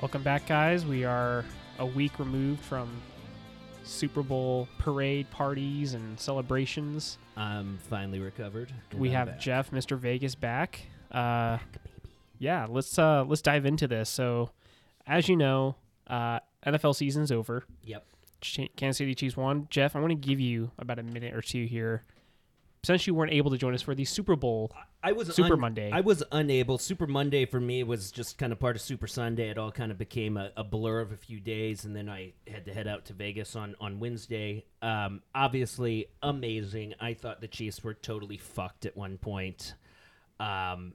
Welcome 0.00 0.22
back, 0.22 0.46
guys. 0.46 0.86
We 0.86 1.04
are 1.04 1.44
a 1.78 1.84
week 1.86 2.18
removed 2.18 2.62
from 2.64 2.88
Super 3.84 4.22
Bowl 4.22 4.66
parade 4.78 5.30
parties 5.30 5.94
and 5.94 6.18
celebrations. 6.18 7.18
I'm 7.36 7.78
finally 7.88 8.18
recovered. 8.18 8.72
and 8.90 9.00
we 9.00 9.08
I'm 9.10 9.14
have 9.14 9.26
back. 9.28 9.40
Jeff, 9.40 9.70
Mr. 9.70 9.98
Vegas, 9.98 10.34
back. 10.34 10.80
Uh, 11.12 11.58
yeah, 12.38 12.66
let's 12.68 12.98
uh, 12.98 13.24
let's 13.26 13.42
dive 13.42 13.66
into 13.66 13.86
this. 13.86 14.08
So, 14.08 14.50
as 15.06 15.28
you 15.28 15.36
know, 15.36 15.76
uh, 16.06 16.40
NFL 16.66 16.96
season's 16.96 17.30
over. 17.30 17.64
Yep. 17.84 18.06
Ch- 18.40 18.70
Kansas 18.76 18.98
City 18.98 19.14
Chiefs 19.14 19.36
won. 19.36 19.66
Jeff, 19.70 19.94
I 19.96 20.00
want 20.00 20.10
to 20.12 20.14
give 20.14 20.40
you 20.40 20.70
about 20.78 20.98
a 20.98 21.02
minute 21.02 21.34
or 21.34 21.42
two 21.42 21.66
here. 21.66 22.04
Since 22.82 23.06
you 23.06 23.14
weren't 23.14 23.32
able 23.32 23.50
to 23.50 23.58
join 23.58 23.74
us 23.74 23.82
for 23.82 23.94
the 23.94 24.06
Super 24.06 24.36
Bowl, 24.36 24.72
I 25.02 25.12
was 25.12 25.34
Super 25.34 25.54
un- 25.54 25.60
Monday. 25.60 25.90
I 25.90 26.00
was 26.00 26.22
unable. 26.30 26.76
Super 26.78 27.06
Monday 27.06 27.46
for 27.46 27.58
me 27.60 27.82
was 27.82 28.10
just 28.10 28.36
kind 28.36 28.52
of 28.52 28.58
part 28.58 28.76
of 28.76 28.82
Super 28.82 29.06
Sunday. 29.06 29.48
It 29.48 29.56
all 29.56 29.72
kind 29.72 29.90
of 29.90 29.98
became 29.98 30.36
a, 30.36 30.52
a 30.56 30.64
blur 30.64 31.00
of 31.00 31.12
a 31.12 31.16
few 31.16 31.40
days, 31.40 31.84
and 31.84 31.96
then 31.96 32.08
I 32.08 32.32
had 32.46 32.66
to 32.66 32.74
head 32.74 32.86
out 32.86 33.06
to 33.06 33.14
Vegas 33.14 33.56
on 33.56 33.74
on 33.80 33.98
Wednesday. 33.98 34.64
Um, 34.82 35.22
obviously, 35.34 36.06
amazing. 36.22 36.94
I 37.00 37.14
thought 37.14 37.40
the 37.40 37.48
Chiefs 37.48 37.82
were 37.82 37.94
totally 37.94 38.36
fucked 38.36 38.84
at 38.84 38.96
one 38.96 39.16
point. 39.16 39.74
Um, 40.38 40.94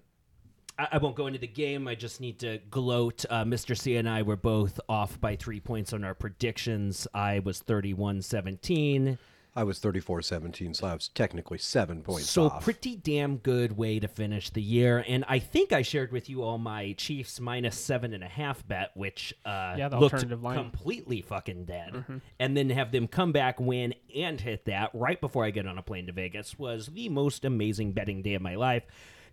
I, 0.78 0.88
I 0.94 0.98
won't 1.00 1.16
go 1.16 1.28
into 1.28 1.40
the 1.40 1.48
game. 1.48 1.88
I 1.88 1.96
just 1.96 2.22
need 2.22 2.40
to 2.40 2.60
gloat. 2.70 3.26
Uh, 3.30 3.44
Mr. 3.44 3.78
C 3.78 3.96
and 3.96 4.08
I 4.08 4.22
were 4.22 4.36
both 4.36 4.80
off 4.88 5.20
by 5.20 5.36
three 5.36 5.60
points 5.60 5.94
on 5.94 6.04
our 6.04 6.14
predictions. 6.14 7.08
I 7.14 7.40
was 7.40 7.60
31 7.60 8.22
17. 8.22 9.18
I 9.58 9.64
was 9.64 9.80
34-17, 9.80 10.76
so 10.76 10.86
I 10.86 10.94
was 10.94 11.08
technically 11.08 11.58
seven 11.60 12.02
points 12.02 12.30
So 12.30 12.48
off. 12.48 12.64
pretty 12.64 12.98
damn 12.98 13.38
good 13.38 13.78
way 13.78 14.00
to 14.02 14.08
finish 14.10 14.50
the 14.50 14.62
year, 14.62 15.04
and 15.08 15.24
I 15.30 15.40
think 15.40 15.72
I 15.72 15.82
shared 15.82 16.12
with 16.12 16.30
you 16.30 16.44
all 16.44 16.58
my 16.58 16.92
Chiefs 16.98 17.40
minus 17.40 17.78
seven 17.78 18.14
and 18.14 18.22
a 18.22 18.28
half 18.28 18.68
bet, 18.68 18.92
which 18.96 19.34
uh, 19.46 19.76
Yeah, 19.78 19.88
the 19.88 19.98
looked 19.98 20.14
alternative 20.16 20.44
line. 20.44 20.58
completely 20.58 21.22
fucking 21.22 21.64
dead, 21.66 22.22
and 22.38 22.58
then 22.58 22.70
have 22.72 22.92
them 22.92 23.08
come 23.08 23.32
back, 23.32 23.60
win, 23.62 23.94
and 24.14 24.42
hit 24.42 24.66
that 24.66 24.90
right 24.94 25.22
before 25.22 25.46
I 25.46 25.52
get 25.52 25.66
on 25.68 25.78
a 25.78 25.82
plane 25.82 26.08
to 26.08 26.12
Vegas 26.12 26.60
was 26.60 26.88
the 26.88 27.08
most 27.08 27.46
amazing 27.46 27.94
betting 27.94 28.22
day 28.22 28.34
of 28.34 28.42
my 28.42 28.56
life. 28.56 28.84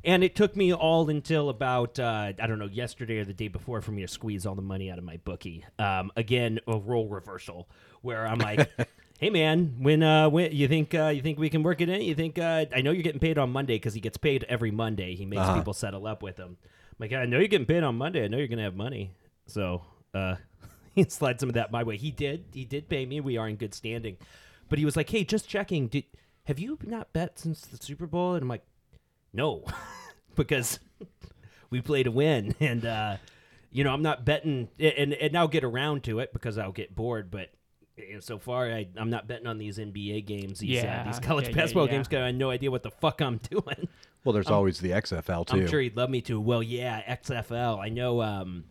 And 0.05 0.25
it 0.25 0.35
took 0.35 0.57
me 0.57 0.73
all 0.73 1.09
until 1.11 1.49
about 1.49 1.99
uh, 1.99 2.33
I 2.41 2.47
don't 2.49 2.59
know 2.59 2.67
yesterday 2.67 3.19
or 3.19 3.25
the 3.25 3.33
day 3.35 3.47
before 3.49 3.81
for 3.81 3.93
me 3.93 4.03
to 4.03 4.09
squeeze 4.09 4.47
all 4.47 4.55
the 4.57 4.63
money 4.63 4.91
out 4.91 4.99
of 4.99 5.05
my 5.05 5.17
bookie. 5.19 5.65
Um, 5.79 6.11
again, 6.17 6.59
a 6.67 6.77
role 6.79 7.09
reversal 7.09 7.69
where 8.01 8.27
I'm 8.27 8.39
like, 8.41 8.69
"Hey 9.23 9.31
man, 9.31 9.77
when 9.79 10.03
uh, 10.03 10.29
when 10.29 10.51
you 10.51 10.67
think 10.67 10.95
uh, 10.95 11.07
you 11.15 11.23
think 11.23 11.39
we 11.39 11.49
can 11.49 11.63
work 11.63 11.81
it 11.81 11.89
in? 11.89 12.03
You 12.03 12.17
think 12.17 12.41
uh, 12.41 12.67
I 12.75 12.81
know 12.81 12.91
you're 12.91 13.05
getting 13.05 13.21
paid 13.21 13.39
on 13.39 13.51
Monday 13.53 13.77
because 13.77 13.95
he 13.95 14.01
gets 14.01 14.17
paid 14.17 14.43
every 14.49 14.73
Monday. 14.73 15.15
He 15.15 15.25
makes 15.25 15.43
Uh-huh. 15.43 15.55
people 15.59 15.73
settle 15.73 16.09
up 16.09 16.25
with 16.25 16.39
him. 16.39 16.57
I'm 16.61 16.97
like, 16.99 17.13
I 17.13 17.25
know 17.27 17.39
you're 17.39 17.47
getting 17.47 17.67
paid 17.67 17.85
on 17.85 17.97
Monday. 17.97 18.25
I 18.25 18.27
know 18.29 18.39
you're 18.39 18.49
gonna 18.49 18.65
have 18.65 18.75
money. 18.75 19.13
So 19.47 19.83
uh, 20.13 20.35
he 20.97 21.05
slide 21.05 21.39
some 21.39 21.49
of 21.49 21.55
that 21.55 21.71
my 21.71 21.85
way. 21.85 21.97
He 21.97 22.11
did. 22.11 22.47
He 22.53 22.65
did 22.65 22.89
pay 22.89 23.07
me. 23.07 23.21
We 23.21 23.37
are 23.37 23.49
in 23.49 23.55
good 23.55 23.75
standing. 23.75 24.17
But 24.69 24.81
he 24.81 24.85
was 24.85 24.97
like, 24.97 25.09
Hey, 25.09 25.23
just 25.23 25.49
checking. 25.49 25.87
Did 25.87 26.05
have 26.47 26.59
you 26.59 26.77
not 26.85 27.13
bet 27.13 27.39
since 27.39 27.61
the 27.61 27.77
Super 27.77 28.09
Bowl? 28.09 28.35
And 28.35 28.43
I'm 28.43 28.49
like, 28.49 28.65
No, 29.33 29.63
because 30.35 30.81
we 31.71 31.81
play 31.81 32.03
to 32.03 32.11
win, 32.11 32.57
and 32.59 32.85
uh, 32.85 33.17
you 33.71 33.85
know 33.85 33.93
I'm 33.95 34.03
not 34.03 34.25
betting. 34.25 34.69
And 34.81 35.13
and 35.13 35.39
I'll 35.39 35.47
get 35.47 35.63
around 35.63 36.03
to 36.05 36.19
it 36.19 36.33
because 36.33 36.59
I'll 36.59 36.73
get 36.73 36.97
bored, 36.97 37.31
but. 37.31 37.51
You 38.09 38.15
know, 38.15 38.21
So 38.21 38.39
far, 38.39 38.71
I, 38.71 38.89
I'm 38.97 39.11
not 39.11 39.27
betting 39.29 39.47
on 39.47 39.59
these 39.59 39.79
NBA 39.79 40.27
games, 40.27 40.59
these, 40.61 40.71
Yeah, 40.83 41.03
uh, 41.03 41.05
these 41.11 41.19
college 41.21 41.45
yeah, 41.47 41.51
yeah, 41.51 41.57
basketball 41.57 41.87
yeah. 41.87 41.93
games, 41.93 42.09
because 42.09 42.23
I 42.23 42.27
have 42.27 42.35
no 42.35 42.51
idea 42.51 42.71
what 42.71 42.83
the 42.83 42.91
fuck 42.91 43.21
I'm 43.21 43.39
doing. 43.51 43.89
well, 44.25 44.33
there's 44.33 44.49
always 44.49 44.79
the 44.81 44.91
XFL 44.91 45.47
too. 45.47 45.57
I'm 45.59 45.67
sure 45.69 45.81
he'd 45.81 45.97
love 45.97 46.11
me 46.11 46.21
to. 46.23 46.41
Well, 46.41 46.63
yeah, 46.63 47.03
XFL. 47.17 47.79
I 47.79 47.89
know 47.89 48.23
um, 48.23 48.65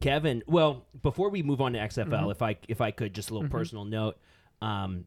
Kevin. 0.00 0.42
Well, 0.46 0.86
before 1.02 1.30
we 1.30 1.42
move 1.42 1.60
on 1.60 1.72
to 1.74 1.78
XFL, 1.78 2.08
Mm-hmm. 2.08 2.30
if 2.30 2.42
I 2.42 2.56
if 2.68 2.80
I 2.80 2.90
could, 2.90 3.14
just 3.14 3.30
a 3.30 3.34
little 3.34 3.48
personal 3.48 3.84
note. 3.84 4.18
Um, 4.62 5.06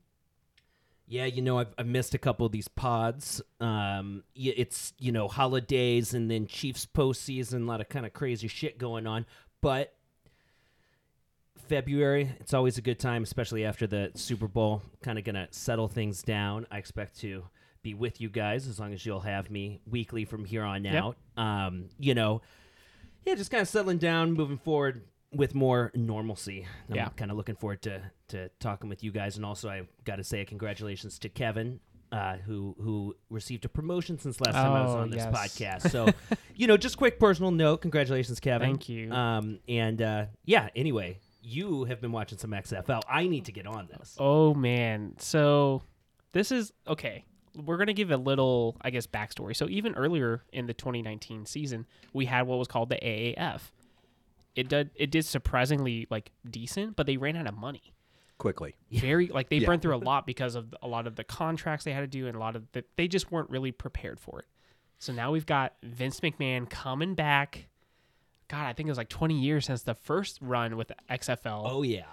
yeah, 1.09 1.23
you 1.25 1.41
know, 1.41 1.57
I've, 1.59 1.73
I've 1.77 1.87
missed 1.87 2.13
a 2.15 2.17
couple 2.17 2.45
of 2.45 2.51
these 2.51 2.67
pods. 2.67 3.41
Um, 3.61 4.23
it's 4.35 4.93
you 4.99 5.11
know 5.13 5.27
holidays 5.29 6.13
and 6.13 6.29
then 6.29 6.47
Chiefs 6.47 6.85
postseason, 6.85 7.61
a 7.63 7.65
lot 7.65 7.79
of 7.79 7.87
kind 7.87 8.05
of 8.05 8.11
crazy 8.13 8.47
shit 8.49 8.77
going 8.77 9.07
on. 9.07 9.25
But 9.61 9.93
February, 11.67 12.31
it's 12.39 12.53
always 12.53 12.77
a 12.77 12.81
good 12.81 12.99
time, 12.99 13.23
especially 13.23 13.65
after 13.65 13.87
the 13.87 14.11
Super 14.15 14.47
Bowl. 14.47 14.81
Kind 15.01 15.17
of 15.19 15.23
gonna 15.25 15.47
settle 15.51 15.87
things 15.87 16.23
down. 16.23 16.65
I 16.71 16.77
expect 16.77 17.19
to 17.21 17.43
be 17.83 17.93
with 17.93 18.19
you 18.19 18.29
guys 18.29 18.67
as 18.67 18.79
long 18.79 18.93
as 18.93 19.05
you'll 19.05 19.21
have 19.21 19.49
me 19.51 19.79
weekly 19.85 20.25
from 20.25 20.45
here 20.45 20.63
on 20.63 20.83
Yep. 20.83 21.03
out. 21.03 21.17
Um, 21.37 21.89
you 21.99 22.13
know, 22.15 22.41
yeah, 23.25 23.35
just 23.35 23.51
kind 23.51 23.61
of 23.61 23.67
settling 23.67 23.97
down, 23.97 24.33
moving 24.33 24.57
forward 24.57 25.03
with 25.33 25.53
more 25.53 25.91
normalcy. 25.93 26.65
I'm 26.89 26.95
Yeah. 26.95 27.09
kind 27.09 27.29
of 27.31 27.37
looking 27.37 27.55
forward 27.55 27.81
to 27.83 28.01
to 28.29 28.49
talking 28.59 28.89
with 28.89 29.03
you 29.03 29.11
guys, 29.11 29.37
and 29.37 29.45
also 29.45 29.69
I 29.69 29.83
got 30.03 30.17
to 30.17 30.23
say 30.23 30.41
a 30.41 30.45
congratulations 30.45 31.17
to 31.19 31.29
Kevin. 31.29 31.79
Uh, 32.09 32.37
who 32.37 32.73
who 32.79 33.13
received 33.29 33.65
a 33.65 33.69
promotion 33.69 34.17
since 34.17 34.39
last 34.39 34.53
time 34.53 34.71
I 34.71 34.81
was 34.81 34.95
Oh, 34.95 34.99
on 34.99 35.09
this 35.09 35.25
yes. 35.29 35.35
podcast? 35.35 35.91
So, 35.91 36.07
you 36.55 36.65
know, 36.65 36.77
just 36.77 36.95
quick 36.97 37.19
personal 37.19 37.51
note. 37.51 37.81
Congratulations, 37.81 38.39
Kevin. 38.39 38.69
Thank 38.69 38.87
you. 38.87 39.11
Um, 39.11 39.59
and 39.67 40.01
uh, 40.01 40.25
yeah. 40.45 40.69
Anyway, 40.73 41.19
you 41.47 41.85
have 41.85 42.01
been 42.01 42.11
watching 42.11 42.37
some 42.37 42.51
XFL. 42.51 43.01
I 43.09 43.27
need 43.27 43.45
to 43.45 43.51
get 43.51 43.65
on 43.67 43.87
this. 43.87 44.15
Oh 44.19 44.53
man. 44.53 45.13
So 45.19 45.81
this 46.33 46.51
is 46.51 46.73
okay. 46.87 47.23
We're 47.55 47.77
gonna 47.77 47.93
give 47.93 48.11
a 48.11 48.17
little, 48.17 48.77
I 48.81 48.89
guess, 48.89 49.07
backstory. 49.07 49.55
So 49.55 49.67
even 49.69 49.95
earlier 49.95 50.43
in 50.51 50.67
the 50.67 50.73
2019 50.73 51.45
season, 51.45 51.85
we 52.13 52.25
had 52.25 52.45
what 52.47 52.59
was 52.59 52.67
called 52.67 52.89
the 52.89 52.97
AAF. 52.97 53.61
It 54.55 54.67
did 54.69 54.89
it 54.95 55.09
did 55.11 55.23
surprisingly 55.25 56.07
like 56.09 56.31
decent, 56.49 56.95
but 56.95 57.05
they 57.05 57.17
ran 57.17 57.35
out 57.35 57.47
of 57.47 57.55
money. 57.57 57.93
quickly. 58.39 58.75
Very 58.91 59.27
like 59.29 59.49
they 59.49 59.57
Yeah. 59.57 59.65
burned 59.65 59.81
through 59.81 59.95
a 59.95 59.97
lot 59.97 60.27
because 60.27 60.53
of 60.53 60.75
a 60.83 60.87
lot 60.87 61.07
of 61.07 61.15
the 61.15 61.23
contracts 61.23 61.85
they 61.85 61.91
had 61.93 62.01
to 62.01 62.07
do 62.07 62.27
and 62.27 62.35
a 62.35 62.39
lot 62.39 62.55
of 62.55 62.71
the, 62.73 62.83
they 62.95 63.07
just 63.07 63.31
weren't 63.31 63.49
really 63.49 63.71
prepared 63.71 64.19
for 64.19 64.39
it. 64.41 64.45
So 64.99 65.11
now 65.11 65.31
we've 65.31 65.47
got 65.47 65.73
Vince 65.81 66.19
McMahon 66.19 66.69
coming 66.69 67.15
back. 67.15 67.67
God, 68.49 68.65
I 68.65 68.73
think 68.73 68.87
it 68.87 68.91
was 68.91 68.97
like 68.97 69.09
20 69.09 69.39
years 69.39 69.65
since 69.65 69.83
the 69.83 69.93
first 69.95 70.37
run 70.41 70.77
with 70.77 70.87
the 70.89 70.95
XFL 71.09 71.63
Oh 71.69 71.81
yeah. 71.83 72.05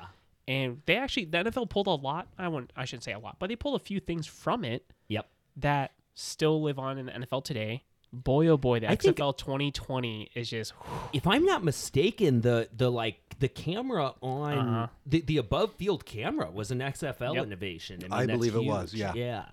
and 0.49 0.83
they 0.87 0.97
actually 0.97 1.27
the 1.27 1.39
NFL 1.39 1.69
pulled 1.71 1.87
a 1.87 1.91
lot. 1.91 2.29
I 2.39 2.49
won't 2.49 2.73
I 2.77 2.85
shouldn't 2.85 3.05
say 3.05 3.13
a 3.13 3.19
lot, 3.19 3.37
but 3.39 3.49
they 3.49 3.57
pulled 3.57 3.81
a 3.81 3.85
few 3.85 4.01
things 4.01 4.27
from 4.27 4.65
it 4.65 4.93
Yep. 5.09 5.27
that 5.59 5.93
still 6.15 6.63
live 6.63 6.79
on 6.79 6.99
in 6.99 7.07
the 7.07 7.13
NFL 7.13 7.45
today. 7.45 7.85
Boy, 8.13 8.47
oh 8.49 8.57
boy, 8.57 8.79
the 8.81 8.89
I 8.91 8.95
think- 8.97 9.17
XFL 9.17 9.37
2020 9.37 10.31
is 10.35 10.49
just 10.51 10.73
If 11.13 11.27
I'm 11.27 11.45
not 11.45 11.63
mistaken, 11.65 12.41
the 12.43 12.69
the 12.77 12.91
like 12.91 13.21
the 13.41 13.49
camera 13.49 14.15
on 14.21 14.59
Uh-huh. 14.59 14.87
the, 15.07 15.21
the 15.23 15.37
above 15.39 15.75
field 15.75 16.05
camera 16.05 16.51
was 16.51 16.71
an 16.71 16.79
XFL 16.81 17.35
Yep. 17.35 17.45
innovation. 17.47 17.99
I, 18.01 18.03
mean, 18.05 18.13
I 18.13 18.27
that's 18.27 18.37
believe 18.39 18.55
it 18.55 18.65
was, 18.65 18.93
huge. 18.93 19.01
yeah. 19.01 19.13
Yeah. 19.15 19.45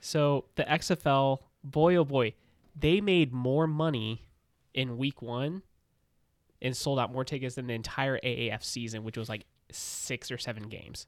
so 0.00 0.44
the 0.56 0.64
XFL. 0.64 1.38
Boy, 1.62 1.96
oh 1.96 2.04
boy, 2.04 2.34
they 2.78 3.00
made 3.00 3.32
more 3.32 3.66
money 3.66 4.26
in 4.74 4.98
week 4.98 5.22
one 5.22 5.62
and 6.62 6.76
sold 6.76 6.98
out 6.98 7.12
more 7.12 7.24
tickets 7.24 7.54
than 7.56 7.66
the 7.66 7.74
entire 7.74 8.18
AAF 8.18 8.62
season, 8.64 9.04
which 9.04 9.16
was 9.18 9.28
like 9.28 9.44
six 9.70 10.30
or 10.30 10.38
seven 10.38 10.64
games 10.68 11.06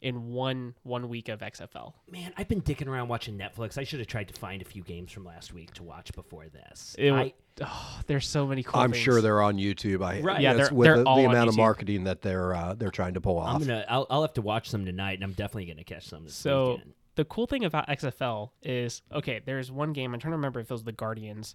in 0.00 0.32
one 0.32 0.74
one 0.82 1.08
week 1.08 1.28
of 1.28 1.40
XFL. 1.40 1.92
Man, 2.10 2.32
I've 2.36 2.48
been 2.48 2.60
dicking 2.60 2.88
around 2.88 3.06
watching 3.08 3.38
Netflix. 3.38 3.78
I 3.78 3.84
should 3.84 4.00
have 4.00 4.08
tried 4.08 4.28
to 4.28 4.34
find 4.34 4.60
a 4.60 4.64
few 4.64 4.82
games 4.82 5.12
from 5.12 5.24
last 5.24 5.52
week 5.54 5.72
to 5.74 5.82
watch 5.84 6.12
before 6.12 6.46
this. 6.48 6.96
It, 6.98 7.12
I, 7.12 7.32
oh, 7.60 8.00
there's 8.08 8.26
so 8.26 8.46
many 8.46 8.62
cool. 8.64 8.80
I'm 8.80 8.90
things. 8.92 9.02
sure 9.02 9.20
they're 9.20 9.40
on 9.42 9.58
YouTube. 9.58 10.04
I 10.04 10.20
Right. 10.20 10.40
Yeah, 10.40 10.54
they're- 10.54 10.72
with 10.72 10.86
they're 10.86 10.98
the, 10.98 11.04
all 11.04 11.16
the 11.18 11.26
on 11.26 11.30
amount 11.30 11.48
of 11.50 11.56
marketing 11.56 12.04
that 12.04 12.20
they're 12.22 12.52
uh, 12.54 12.74
they're 12.74 12.90
trying 12.90 13.14
to 13.14 13.20
pull 13.20 13.38
off. 13.38 13.54
I'm 13.54 13.60
gonna. 13.66 13.84
I'll, 13.88 14.06
I'll 14.10 14.22
have 14.22 14.34
to 14.34 14.42
watch 14.42 14.68
some 14.70 14.84
tonight, 14.84 15.14
and 15.14 15.24
I'm 15.24 15.32
definitely 15.34 15.66
gonna 15.66 15.84
catch 15.84 16.08
some 16.08 16.24
this 16.24 16.34
So 16.34 16.72
weekend. 16.72 16.92
the 17.14 17.24
cool 17.26 17.46
thing 17.46 17.64
about 17.64 17.86
XFL 17.88 18.50
is 18.62 19.02
okay. 19.12 19.40
There's 19.44 19.70
one 19.70 19.92
game 19.92 20.14
I'm 20.14 20.18
trying 20.20 20.32
to 20.32 20.36
remember 20.36 20.58
if 20.58 20.68
it 20.68 20.74
was 20.74 20.82
the 20.84 20.90
Guardians. 20.92 21.54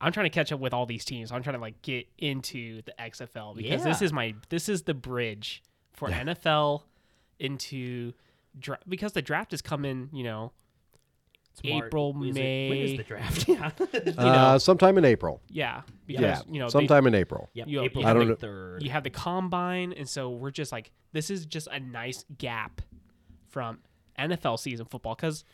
I'm 0.00 0.12
trying 0.12 0.24
to 0.26 0.30
catch 0.30 0.52
up 0.52 0.60
with 0.60 0.74
all 0.74 0.86
these 0.86 1.04
teams. 1.04 1.32
I'm 1.32 1.42
trying 1.42 1.54
to 1.56 1.60
like 1.62 1.80
get 1.82 2.06
into 2.18 2.82
the 2.82 2.94
XFL 2.98 3.56
because 3.56 3.84
this 3.84 4.02
is 4.02 4.12
my 4.12 4.34
this 4.48 4.68
is 4.68 4.82
the 4.82 4.94
bridge 4.94 5.62
for 5.92 6.08
NFL 6.08 6.82
into 7.38 8.12
dra- 8.58 8.78
because 8.88 9.12
the 9.12 9.22
draft 9.22 9.52
is 9.52 9.62
coming. 9.62 10.10
You 10.12 10.24
know, 10.24 10.52
It's 11.52 11.62
Mar- 11.64 11.86
April, 11.86 12.10
is 12.24 12.36
it- 12.36 12.68
when 12.68 12.78
is 12.78 12.96
the 12.96 13.02
draft? 13.04 13.48
yeah. 13.48 13.70
uh, 14.18 14.58
sometime 14.58 14.98
in 14.98 15.04
April. 15.04 15.40
yeah, 15.48 15.82
because 16.06 16.22
Yeah, 16.22 16.40
you 16.50 16.58
know 16.58 16.66
they- 16.66 16.70
sometime 16.72 17.06
in 17.06 17.14
April. 17.14 17.48
Yep, 17.54 17.68
You- 17.68 17.82
April 17.82 18.02
you 18.02 18.06
have 18.08 18.16
I 18.16 18.18
don't 18.18 18.28
like- 18.28 18.42
know- 18.42 18.48
23rd. 18.48 18.82
you 18.82 18.90
have 18.90 19.04
the 19.04 19.10
combine, 19.10 19.92
and 19.92 20.08
so 20.08 20.30
we're 20.30 20.50
just 20.50 20.72
like 20.72 20.90
this 21.12 21.30
is 21.30 21.46
just 21.46 21.68
a 21.68 21.78
nice 21.80 22.24
gap 22.38 22.82
from 23.48 23.78
NFL 24.18 24.58
season 24.58 24.86
football 24.86 25.14
because 25.14 25.44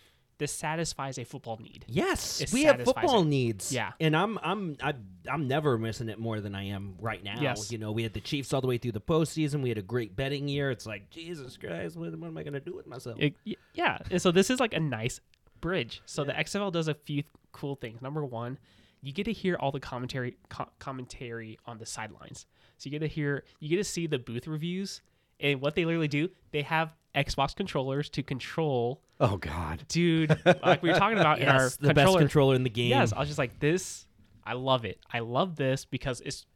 this 0.41 0.51
satisfies 0.53 1.19
a 1.19 1.25
football 1.25 1.59
need. 1.63 1.85
Yes, 1.87 2.41
It 2.41 2.53
we 2.53 2.65
have 2.65 2.83
football 2.83 3.23
it. 3.23 3.27
needs. 3.27 3.73
Yeah. 3.73 3.93
and 4.01 4.17
I'm 4.17 4.39
I'm 4.43 4.77
I'm 4.83 5.07
I'm 5.31 5.47
never 5.47 5.79
missing 5.79 6.09
it 6.09 6.19
more 6.19 6.41
than 6.41 6.55
I 6.57 6.65
am 6.65 6.97
right 6.99 7.23
now. 7.23 7.41
Yes. 7.41 7.71
you 7.71 7.79
know, 7.79 7.93
we 7.93 8.03
had 8.03 8.15
the 8.15 8.21
Chiefs 8.21 8.53
all 8.53 8.61
the 8.61 8.67
way 8.67 8.79
through 8.79 8.93
the 8.93 9.01
postseason. 9.01 9.63
We 9.63 9.69
had 9.69 9.79
a 9.79 9.83
great 9.83 10.17
betting 10.17 10.49
year. 10.49 10.71
It's 10.73 10.87
like 10.87 11.11
Jesus 11.11 11.57
Christ, 11.57 11.97
what, 11.97 12.11
what 12.19 12.27
am 12.27 12.37
I 12.39 12.43
going 12.43 12.55
to 12.55 12.61
do 12.61 12.75
with 12.75 12.87
myself? 12.89 13.17
It- 13.21 13.35
yeah. 13.75 13.99
And 14.11 14.21
so 14.21 14.33
this 14.33 14.51
is 14.51 14.59
like 14.59 14.75
a 14.75 14.81
nice 14.81 15.21
bridge. 15.61 16.03
So 16.07 16.25
the 16.25 16.33
XFL 16.33 16.73
does 16.73 16.89
a 16.89 16.95
few 16.95 17.23
cool 17.53 17.77
things. 17.77 18.01
Number 18.03 18.25
one, 18.25 18.59
you 19.03 19.13
get 19.13 19.25
to 19.25 19.33
hear 19.33 19.57
all 19.57 19.71
the 19.71 19.81
commentary 19.81 20.37
co- 20.49 20.69
commentary 20.79 21.59
on 21.67 21.79
the 21.79 21.87
sidelines. 21.87 22.47
So 22.79 22.87
you 22.89 22.91
get 22.93 23.01
to 23.01 23.07
hear 23.07 23.45
you 23.61 23.69
get 23.69 23.77
to 23.77 23.85
see 23.85 24.07
the 24.07 24.19
booth 24.19 24.47
reviews 24.47 25.03
and 25.39 25.61
what 25.61 25.75
they 25.75 25.85
literally 25.85 26.09
do. 26.09 26.29
They 26.51 26.63
have 26.63 26.95
Xbox 27.15 27.55
controllers 27.57 28.09
to 28.11 28.23
control 28.23 29.03
Oh 29.19 29.37
God. 29.37 29.85
dude 29.89 30.37
like 30.63 30.83
we 30.83 30.91
were 30.91 30.99
talking 30.99 31.19
about 31.19 31.39
in 31.41 31.49
our 31.49 31.63
Yes, 31.65 31.77
the 31.77 31.89
best 31.89 31.97
controller 31.97 32.19
controller 32.21 32.55
in 32.55 32.63
the 32.63 32.71
game. 32.71 32.91
Yes, 32.91 33.13
I 33.13 33.19
was 33.19 33.29
just 33.29 33.39
like 33.39 33.59
this. 33.59 34.07
I 34.45 34.53
love 34.55 34.85
it. 34.85 34.99
I 35.13 35.19
love 35.21 35.57
this 35.57 35.85
because 35.85 36.21
it's 36.23 36.47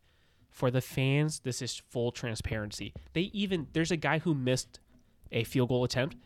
for 0.51 0.71
the 0.71 0.81
fans. 0.81 1.41
This 1.41 1.61
is 1.61 1.83
full 1.91 2.13
transparency. 2.13 2.95
They 3.13 3.23
even 3.33 3.67
there's 3.73 3.91
a 3.91 3.97
guy 3.97 4.21
who 4.21 4.35
missed 4.35 4.81
a 5.33 5.45
field 5.45 5.69
goal 5.71 5.85
attempt. 5.85 6.17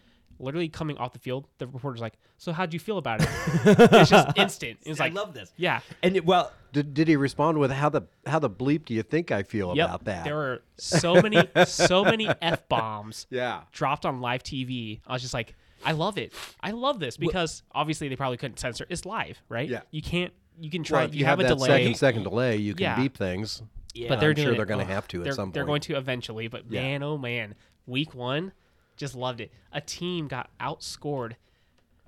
Literally 0.40 0.68
coming 0.68 0.98
off 0.98 1.12
the 1.12 1.18
field, 1.18 1.46
the 1.58 1.66
reporter's 1.66 2.00
like, 2.00 2.14
"So 2.36 2.52
how'd 2.52 2.72
you 2.72 2.78
feel 2.78 2.98
about 2.98 3.20
it?" 3.22 3.28
it's 3.64 4.10
just 4.10 4.36
instant. 4.36 4.78
It's 4.84 5.00
I 5.00 5.04
like, 5.04 5.14
love 5.14 5.34
this. 5.34 5.52
yeah, 5.56 5.80
And 6.02 6.16
it, 6.16 6.24
well, 6.24 6.52
Did, 6.72 6.94
did 6.94 7.08
he 7.08 7.16
respond 7.16 7.58
with 7.58 7.70
how 7.70 7.88
the 7.88 8.02
how 8.26 8.38
the 8.38 8.50
bleep 8.50 8.84
do 8.84 8.94
you 8.94 9.02
think 9.02 9.30
I 9.32 9.42
feel 9.42 9.74
yep. 9.76 9.88
about 9.88 10.04
that? 10.04 10.24
There 10.24 10.36
were 10.36 10.62
so 10.76 11.20
many, 11.20 11.42
so 11.66 12.04
many 12.04 12.28
f 12.42 12.68
bombs 12.68 13.26
yeah. 13.30 13.62
dropped 13.72 14.06
on 14.06 14.20
live 14.20 14.42
TV. 14.42 15.00
I 15.06 15.12
was 15.14 15.22
just 15.22 15.34
like, 15.34 15.54
I 15.84 15.92
love 15.92 16.18
it. 16.18 16.32
I 16.60 16.70
love 16.72 17.00
this 17.00 17.16
because 17.16 17.62
obviously 17.72 18.08
they 18.08 18.16
probably 18.16 18.36
couldn't 18.36 18.58
censor. 18.58 18.86
It's 18.88 19.04
live, 19.06 19.42
right? 19.48 19.68
Yeah. 19.68 19.80
You 19.90 20.02
can't. 20.02 20.32
You 20.60 20.70
can 20.70 20.82
try. 20.82 21.00
Well, 21.00 21.08
if 21.08 21.14
you, 21.14 21.20
you 21.20 21.24
have, 21.24 21.38
have, 21.38 21.46
a 21.46 21.48
that 21.48 21.58
delay. 21.58 21.68
second 21.68 21.94
second 21.96 22.22
delay, 22.24 22.56
you 22.56 22.74
can 22.74 22.82
Yeah. 22.82 22.96
beep 22.96 23.16
things. 23.16 23.62
yeah, 23.94 24.08
but 24.08 24.20
they're 24.20 24.30
I'm 24.30 24.36
sure 24.36 24.52
it- 24.52 24.56
they're 24.56 24.66
gonna 24.66 24.84
have 24.84 25.06
to 25.08 25.18
at 25.18 25.24
they're, 25.24 25.32
some 25.32 25.52
They're 25.52 25.64
going 25.64 25.80
to 25.82 25.96
eventually, 25.96 26.48
but 26.48 26.64
Yeah. 26.68 26.82
man, 26.82 27.02
oh 27.02 27.16
man, 27.16 27.54
week 27.86 28.14
one, 28.14 28.52
just 28.98 29.14
loved 29.14 29.40
it. 29.40 29.50
A 29.72 29.80
team 29.80 30.28
got 30.28 30.50
outscored, 30.60 31.32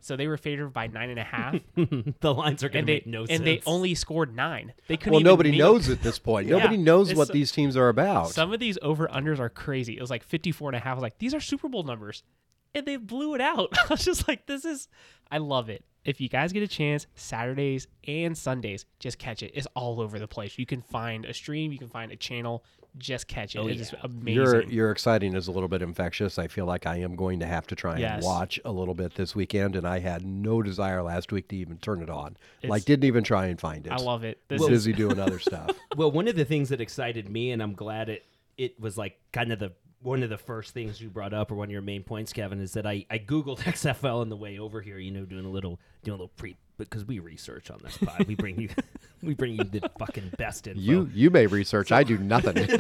so 0.03 0.17
they 0.17 0.27
were 0.27 0.37
favored 0.37 0.73
by 0.73 0.87
nine 0.87 1.11
and 1.11 1.19
a 1.19 1.25
half, 1.25 1.57
the 2.21 2.35
lines 2.35 2.63
are 2.65 2.69
going 2.69 2.81
and 2.81 2.87
to 2.87 2.93
they 2.93 2.97
make 2.97 3.07
no 3.07 3.21
and 3.21 3.29
sense. 3.29 3.43
they 3.45 3.63
only 3.67 3.95
scored 3.95 4.35
nine. 4.35 4.73
They 4.89 4.97
couldn't. 4.97 5.13
Well, 5.13 5.21
even 5.21 5.31
nobody 5.31 5.51
meet- 5.53 5.59
knows 5.59 5.89
at 5.89 6.03
this 6.03 6.19
point. 6.19 6.47
Yeah. 6.49 6.57
Nobody 6.59 6.77
knows 6.77 7.11
It's 7.11 7.19
what 7.19 7.29
so- 7.29 7.33
these 7.33 7.53
teams 7.53 7.77
are 7.77 7.89
about. 7.89 8.31
Some 8.31 8.53
of 8.53 8.61
these 8.61 8.79
over 8.83 9.07
unders 9.09 9.39
are 9.39 9.49
crazy. 9.51 9.97
It 9.97 10.01
was 10.01 10.11
like 10.11 10.23
54 10.25 10.71
and 10.71 10.77
a 10.77 10.81
half. 10.81 10.93
I 10.93 10.95
was 10.95 11.03
like, 11.03 11.19
these 11.19 11.35
are 11.35 11.41
Super 11.41 11.69
Bowl 11.69 11.83
numbers. 11.83 12.23
And 12.75 12.87
they 12.87 12.97
blew 12.97 13.35
it 13.35 13.41
out. 13.41 13.73
I 13.79 13.87
was 13.91 14.05
just 14.05 14.29
like, 14.29 14.47
this 14.47 14.65
is, 14.65 14.89
I 15.31 15.39
love 15.39 15.69
it. 15.69 15.85
If 16.05 16.19
you 16.21 16.29
guys 16.31 16.53
get 16.53 16.63
a 16.63 16.69
chance, 16.69 17.07
Saturdays 17.15 17.87
and 18.07 18.39
Sundays, 18.39 18.87
just 19.01 19.19
catch 19.19 19.43
it. 19.43 19.51
It's 19.55 19.67
all 19.75 20.01
over 20.01 20.19
the 20.19 20.29
place. 20.29 20.57
You 20.59 20.65
can 20.65 20.81
find 20.81 21.27
a 21.27 21.35
stream, 21.35 21.73
you 21.73 21.79
can 21.79 21.89
find 21.89 22.11
a 22.11 22.17
channel, 22.17 22.65
just 22.99 23.29
catch 23.29 23.55
it. 23.55 23.59
Oh, 23.59 23.67
it 23.69 23.81
is 23.81 23.93
yeah. 23.93 24.01
amazing. 24.03 24.35
Your 24.35 24.63
your 24.65 24.91
exciting 24.91 25.35
is 25.35 25.49
a 25.49 25.53
little 25.53 25.69
bit 25.69 25.83
infectious. 25.83 26.39
I 26.39 26.49
feel 26.49 26.67
like 26.67 26.87
I 26.87 26.97
am 26.97 27.17
going 27.17 27.41
to 27.41 27.47
have 27.47 27.67
to 27.69 27.75
try 27.77 27.93
and 27.93 28.01
Yes. 28.01 28.25
watch 28.25 28.61
a 28.65 28.73
little 28.73 28.95
bit 28.95 29.15
this 29.15 29.35
weekend, 29.35 29.77
and 29.77 29.87
I 29.87 30.01
had 30.01 30.25
no 30.25 30.63
desire 30.63 31.03
last 31.03 31.33
week 31.33 31.49
to 31.49 31.57
even 31.57 31.79
turn 31.79 32.03
it 32.03 32.11
on. 32.11 32.37
like 32.65 32.85
didn't 32.85 33.05
even 33.05 33.25
try 33.25 33.47
and 33.47 33.61
find 33.61 33.87
it. 33.87 33.93
I 33.93 33.97
love 33.97 34.25
it. 34.25 34.39
This 34.49 34.61
Was 34.61 34.69
is 34.71 34.87
busy 34.87 34.93
doing 34.93 35.19
other 35.19 35.39
stuff. 35.41 35.71
well, 35.97 36.11
one 36.11 36.29
of 36.29 36.37
the 36.37 36.45
things 36.45 36.69
that 36.71 36.81
excited 36.81 37.29
me, 37.29 37.51
and 37.53 37.63
I'm 37.63 37.75
glad 37.75 38.09
it 38.09 38.25
it 38.59 38.79
was 38.81 38.99
like 38.99 39.19
kind 39.33 39.53
of 39.53 39.59
the 39.59 39.73
one 40.03 40.23
of 40.23 40.31
the 40.31 40.39
first 40.39 40.73
things 40.73 40.99
you 41.01 41.11
brought 41.11 41.35
up, 41.35 41.51
or 41.53 41.57
one 41.57 41.69
of 41.69 41.73
your 41.73 41.83
main 41.83 42.03
points, 42.03 42.33
Kevin, 42.33 42.61
is 42.61 42.73
that 42.73 42.87
I 42.87 43.05
I 43.11 43.19
googled 43.19 43.59
XFL 43.61 44.21
on 44.21 44.29
the 44.31 44.37
way 44.37 44.59
over 44.59 44.81
here. 44.81 44.99
You 44.99 45.11
know, 45.11 45.25
doing 45.25 45.45
a 45.45 45.51
little 45.51 45.79
doing 46.03 46.15
a 46.15 46.17
little 46.17 46.33
pre 46.37 46.57
because 46.89 47.05
we 47.05 47.19
research 47.19 47.71
on 47.71 47.79
this 47.83 47.97
pod. 47.97 48.27
we 48.27 48.35
bring 48.35 48.61
you 48.61 48.69
we 49.23 49.35
bring 49.35 49.55
you 49.55 49.65
the 49.65 49.89
fucking 49.99 50.33
best 50.39 50.67
info. 50.67 50.81
you 50.81 51.11
you 51.15 51.31
may 51.31 51.47
research. 51.47 51.93
I 51.93 52.03
do 52.03 52.19
nothing. 52.19 52.57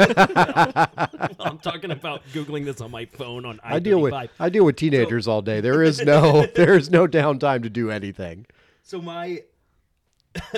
I'm 1.40 1.58
talking 1.58 1.90
about 1.90 2.22
googling 2.32 2.64
this 2.64 2.80
on 2.80 2.90
my 2.90 3.04
phone 3.04 3.44
on 3.44 3.60
I 3.62 3.76
I 3.76 3.78
deal 3.78 4.00
with 4.00 4.14
I 4.38 4.48
deal 4.48 4.64
with 4.64 4.76
teenagers 4.76 5.28
all 5.28 5.42
day. 5.42 5.60
There 5.60 5.82
is 5.82 6.00
no 6.02 6.46
there 6.54 6.74
is 6.74 6.90
no 6.90 7.06
downtime 7.06 7.62
to 7.62 7.70
do 7.70 7.90
anything. 7.90 8.46
So 8.82 9.00
my 9.00 9.42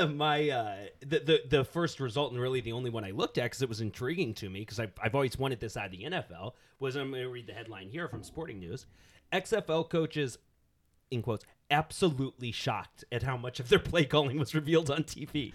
my 0.09 0.51
uh 0.51 0.77
the, 1.01 1.19
the 1.21 1.43
the 1.49 1.65
first 1.65 1.99
result 1.99 2.33
and 2.33 2.41
really 2.41 2.61
the 2.61 2.73
only 2.73 2.91
one 2.91 3.05
I 3.05 3.11
looked 3.11 3.39
at 3.39 3.45
because 3.45 3.63
it 3.63 3.69
was 3.69 3.81
intriguing 3.81 4.35
to 4.35 4.51
me 4.51 4.61
because 4.61 4.79
I've, 4.79 4.93
I've 5.03 5.15
always 5.15 5.39
wanted 5.39 5.61
this 5.61 5.77
out 5.77 5.87
of 5.87 5.93
the 5.93 6.05
NFL 6.05 6.53
was 6.79 6.97
I'm 6.97 7.11
going 7.11 7.23
to 7.23 7.29
read 7.29 7.47
the 7.47 7.53
headline 7.53 7.89
here 7.89 8.09
from 8.09 8.23
Sporting 8.23 8.59
News. 8.59 8.87
XFL 9.33 9.89
coaches 9.89 10.39
in 11.11 11.23
quotes 11.23 11.45
absolutely 11.73 12.53
shocked 12.53 13.05
at 13.11 13.25
how 13.25 13.37
much 13.37 13.59
of 13.59 13.69
their 13.69 13.79
play 13.91 14.05
calling 14.05 14.39
was 14.39 14.55
revealed 14.55 14.91
on 14.91 15.03
TV. 15.03 15.53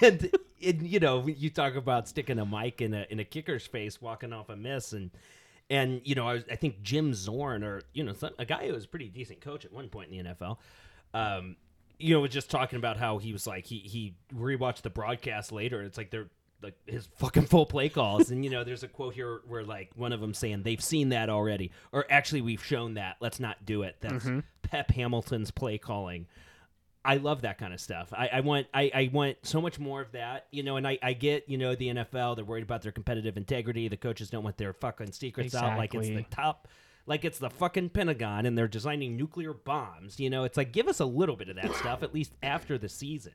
And, 0.00 0.30
and 0.64 0.86
you 0.86 0.98
know 0.98 1.26
you 1.26 1.50
talk 1.50 1.74
about 1.74 2.08
sticking 2.08 2.38
a 2.38 2.46
mic 2.46 2.80
in 2.80 2.94
a 2.94 3.06
in 3.10 3.20
a 3.20 3.24
kicker's 3.24 3.66
face 3.66 4.00
walking 4.00 4.32
off 4.32 4.48
a 4.48 4.56
miss 4.56 4.94
and 4.94 5.10
and 5.68 6.00
you 6.04 6.14
know 6.14 6.26
I, 6.26 6.34
was, 6.34 6.44
I 6.50 6.56
think 6.56 6.80
Jim 6.80 7.12
Zorn 7.12 7.62
or 7.62 7.82
you 7.92 8.02
know 8.02 8.14
some, 8.14 8.30
a 8.38 8.46
guy 8.46 8.66
who 8.66 8.72
was 8.72 8.86
a 8.86 8.88
pretty 8.88 9.08
decent 9.08 9.42
coach 9.42 9.66
at 9.66 9.72
one 9.74 9.90
point 9.90 10.10
in 10.10 10.24
the 10.24 10.34
NFL 10.34 10.56
um, 11.14 11.56
you 11.98 12.12
know, 12.12 12.20
was 12.20 12.32
just 12.32 12.50
talking 12.50 12.76
about 12.76 12.96
how 12.96 13.18
he 13.18 13.32
was 13.32 13.46
like 13.46 13.66
he 13.66 13.78
he 13.78 14.14
rewatched 14.34 14.82
the 14.82 14.90
broadcast 14.90 15.52
later. 15.52 15.78
And 15.78 15.86
it's 15.86 15.96
like 15.96 16.10
they're 16.10 16.28
like 16.64 16.74
his 16.86 17.08
fucking 17.18 17.46
full 17.46 17.66
play 17.66 17.88
calls, 17.88 18.30
and 18.30 18.44
you 18.44 18.50
know, 18.50 18.64
there's 18.64 18.82
a 18.82 18.88
quote 18.88 19.14
here 19.14 19.42
where 19.46 19.62
like 19.62 19.90
one 19.94 20.12
of 20.12 20.20
them 20.20 20.34
saying 20.34 20.62
they've 20.62 20.82
seen 20.82 21.10
that 21.10 21.28
already, 21.28 21.70
or 21.92 22.06
actually 22.10 22.40
we've 22.40 22.64
shown 22.64 22.94
that. 22.94 23.16
Let's 23.20 23.38
not 23.38 23.64
do 23.64 23.82
it. 23.82 23.96
That's 24.00 24.24
mm-hmm. 24.24 24.40
Pep 24.62 24.90
Hamilton's 24.90 25.50
play 25.50 25.78
calling. 25.78 26.26
I 27.04 27.16
love 27.18 27.42
that 27.42 27.58
kind 27.58 27.74
of 27.74 27.80
stuff. 27.80 28.12
I, 28.16 28.28
I 28.32 28.40
want 28.40 28.66
I, 28.72 28.90
I 28.94 29.10
want 29.12 29.36
so 29.42 29.60
much 29.60 29.78
more 29.78 30.00
of 30.00 30.12
that, 30.12 30.46
you 30.50 30.62
know. 30.62 30.76
And 30.76 30.88
I, 30.88 30.98
I 31.02 31.12
get 31.12 31.48
you 31.48 31.58
know 31.58 31.74
the 31.74 31.88
NFL 31.88 32.36
they're 32.36 32.44
worried 32.44 32.62
about 32.62 32.82
their 32.82 32.92
competitive 32.92 33.36
integrity. 33.36 33.88
The 33.88 33.96
coaches 33.96 34.30
don't 34.30 34.42
want 34.42 34.56
their 34.56 34.72
fucking 34.72 35.12
secrets 35.12 35.54
out 35.54 35.76
like 35.76 35.94
it's 35.94 36.08
the 36.08 36.24
top, 36.30 36.66
like 37.06 37.26
it's 37.26 37.38
the 37.38 37.50
fucking 37.50 37.90
Pentagon 37.90 38.46
and 38.46 38.56
they're 38.56 38.68
designing 38.68 39.16
nuclear 39.16 39.52
bombs. 39.52 40.18
You 40.18 40.30
know, 40.30 40.44
it's 40.44 40.56
like 40.56 40.72
give 40.72 40.88
us 40.88 40.98
a 40.98 41.04
little 41.04 41.36
bit 41.36 41.50
of 41.50 41.56
that 41.56 41.74
stuff 41.74 42.02
at 42.02 42.14
least 42.14 42.32
after 42.42 42.78
the 42.78 42.88
season. 42.88 43.32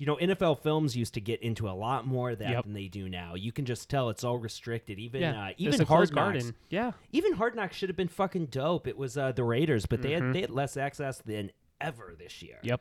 You 0.00 0.06
know, 0.06 0.16
NFL 0.16 0.62
films 0.62 0.96
used 0.96 1.12
to 1.14 1.20
get 1.20 1.42
into 1.42 1.68
a 1.68 1.72
lot 1.76 2.06
more 2.06 2.30
of 2.30 2.38
that 2.38 2.48
Yep. 2.50 2.64
than 2.64 2.72
they 2.72 2.88
do 2.88 3.06
now. 3.08 3.34
You 3.34 3.52
can 3.52 3.66
just 3.66 3.90
tell 3.90 4.08
it's 4.08 4.24
all 4.24 4.38
restricted. 4.38 4.98
Even 4.98 5.20
yeah, 5.20 5.48
uh, 5.48 5.52
even 5.58 5.80
Hard 5.86 6.08
Knocks. 6.08 6.10
garden. 6.10 6.54
Yeah, 6.70 6.92
Even 7.12 7.34
Hard 7.34 7.54
Knocks 7.54 7.76
should 7.76 7.90
have 7.90 7.96
been 7.98 8.08
fucking 8.08 8.46
dope. 8.46 8.86
It 8.88 8.96
was 8.96 9.18
uh, 9.18 9.32
the 9.32 9.44
Raiders, 9.44 9.84
but 9.84 10.00
they 10.00 10.12
Mm-hmm. 10.12 10.26
had 10.28 10.34
they 10.34 10.40
had 10.40 10.50
less 10.50 10.78
access 10.78 11.18
than 11.18 11.50
ever 11.82 12.14
this 12.18 12.40
year. 12.42 12.56
yep. 12.62 12.80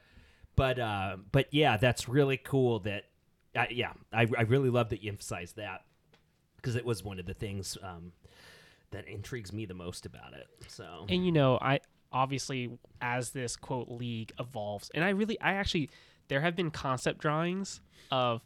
But 0.56 0.80
uh, 0.80 1.18
but 1.32 1.48
yeah, 1.54 1.76
that's 1.76 2.08
really 2.08 2.38
cool. 2.38 2.80
That 2.80 3.04
uh, 3.54 3.66
yeah, 3.70 3.92
I 4.14 4.22
I 4.38 4.44
really 4.44 4.70
love 4.70 4.88
that 4.90 5.04
you 5.04 5.10
emphasized 5.12 5.58
that 5.58 5.84
because 6.56 6.78
it 6.78 6.86
was 6.86 7.04
one 7.04 7.20
of 7.20 7.26
the 7.26 7.34
things 7.34 7.78
um, 7.84 8.14
that 8.92 9.08
intrigues 9.10 9.52
me 9.52 9.66
the 9.66 9.74
most 9.74 10.06
about 10.06 10.34
it. 10.34 10.48
So 10.68 11.06
And 11.10 11.26
you 11.26 11.34
know, 11.34 11.58
I 11.62 11.82
obviously 12.14 12.78
as 13.02 13.32
this 13.32 13.56
quote 13.58 13.90
league 13.90 14.32
evolves, 14.40 14.90
and 14.96 15.04
I 15.04 15.10
really, 15.10 15.40
I 15.42 15.54
actually, 15.54 15.90
there 16.30 16.42
have 16.42 16.56
been 16.56 16.72
concept 16.72 17.20
drawings 17.20 17.82
of 18.12 18.42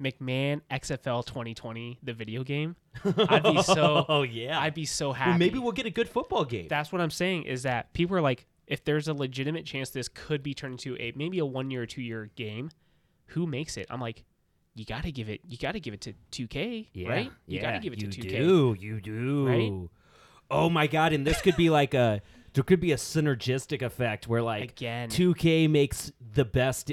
McMahon 0.00 0.60
XFL 0.70 1.24
2020, 1.24 1.98
the 2.02 2.12
video 2.12 2.42
game. 2.44 2.76
I'd 3.04 3.42
be 3.42 3.62
so, 3.62 4.04
oh 4.08 4.22
yeah, 4.22 4.60
I'd 4.60 4.74
be 4.74 4.84
so 4.84 5.12
happy. 5.12 5.30
well, 5.30 5.38
maybe 5.38 5.58
we'll 5.58 5.72
get 5.72 5.86
a 5.86 5.90
good 5.90 6.08
football 6.08 6.44
game. 6.44 6.68
That's 6.68 6.92
what 6.92 7.00
I'm 7.00 7.10
saying 7.10 7.44
is 7.44 7.62
that 7.62 7.92
people 7.92 8.16
are 8.16 8.20
like, 8.20 8.46
if 8.66 8.84
there's 8.84 9.08
a 9.08 9.14
legitimate 9.14 9.66
chance 9.66 9.90
this 9.90 10.08
could 10.08 10.42
be 10.42 10.54
turned 10.54 10.74
into 10.74 10.96
a 11.00 11.12
maybe 11.16 11.38
a 11.38 11.46
one 11.46 11.70
year 11.70 11.82
or 11.82 11.86
two 11.86 12.02
year 12.02 12.30
game, 12.36 12.70
who 13.26 13.46
makes 13.46 13.76
it? 13.76 13.86
I'm 13.90 14.00
like, 14.00 14.24
you 14.74 14.84
got 14.84 15.02
to 15.02 15.12
give 15.12 15.28
it, 15.28 15.40
you 15.46 15.58
got 15.58 15.72
to 15.72 15.80
give 15.80 15.94
it 15.94 16.00
to 16.02 16.14
2K, 16.32 16.88
yeah, 16.92 17.08
right? 17.08 17.32
You 17.46 17.56
yeah, 17.58 17.62
got 17.62 17.72
to 17.72 17.78
give 17.78 17.92
it 17.92 18.00
to 18.00 18.06
2K. 18.06 18.24
You 18.24 18.30
Do 18.30 18.76
you 18.78 19.00
do? 19.00 19.46
Right? 19.46 19.88
Oh 20.50 20.70
my 20.70 20.86
god! 20.86 21.12
And 21.12 21.26
this 21.26 21.40
could 21.40 21.56
be 21.56 21.70
like 21.70 21.94
a 21.94 22.22
there 22.54 22.64
could 22.64 22.80
be 22.80 22.92
a 22.92 22.96
synergistic 22.96 23.82
effect 23.82 24.26
where 24.26 24.42
like 24.42 24.72
Again. 24.72 25.08
2K 25.08 25.70
makes 25.70 26.10
the 26.34 26.44
best 26.44 26.92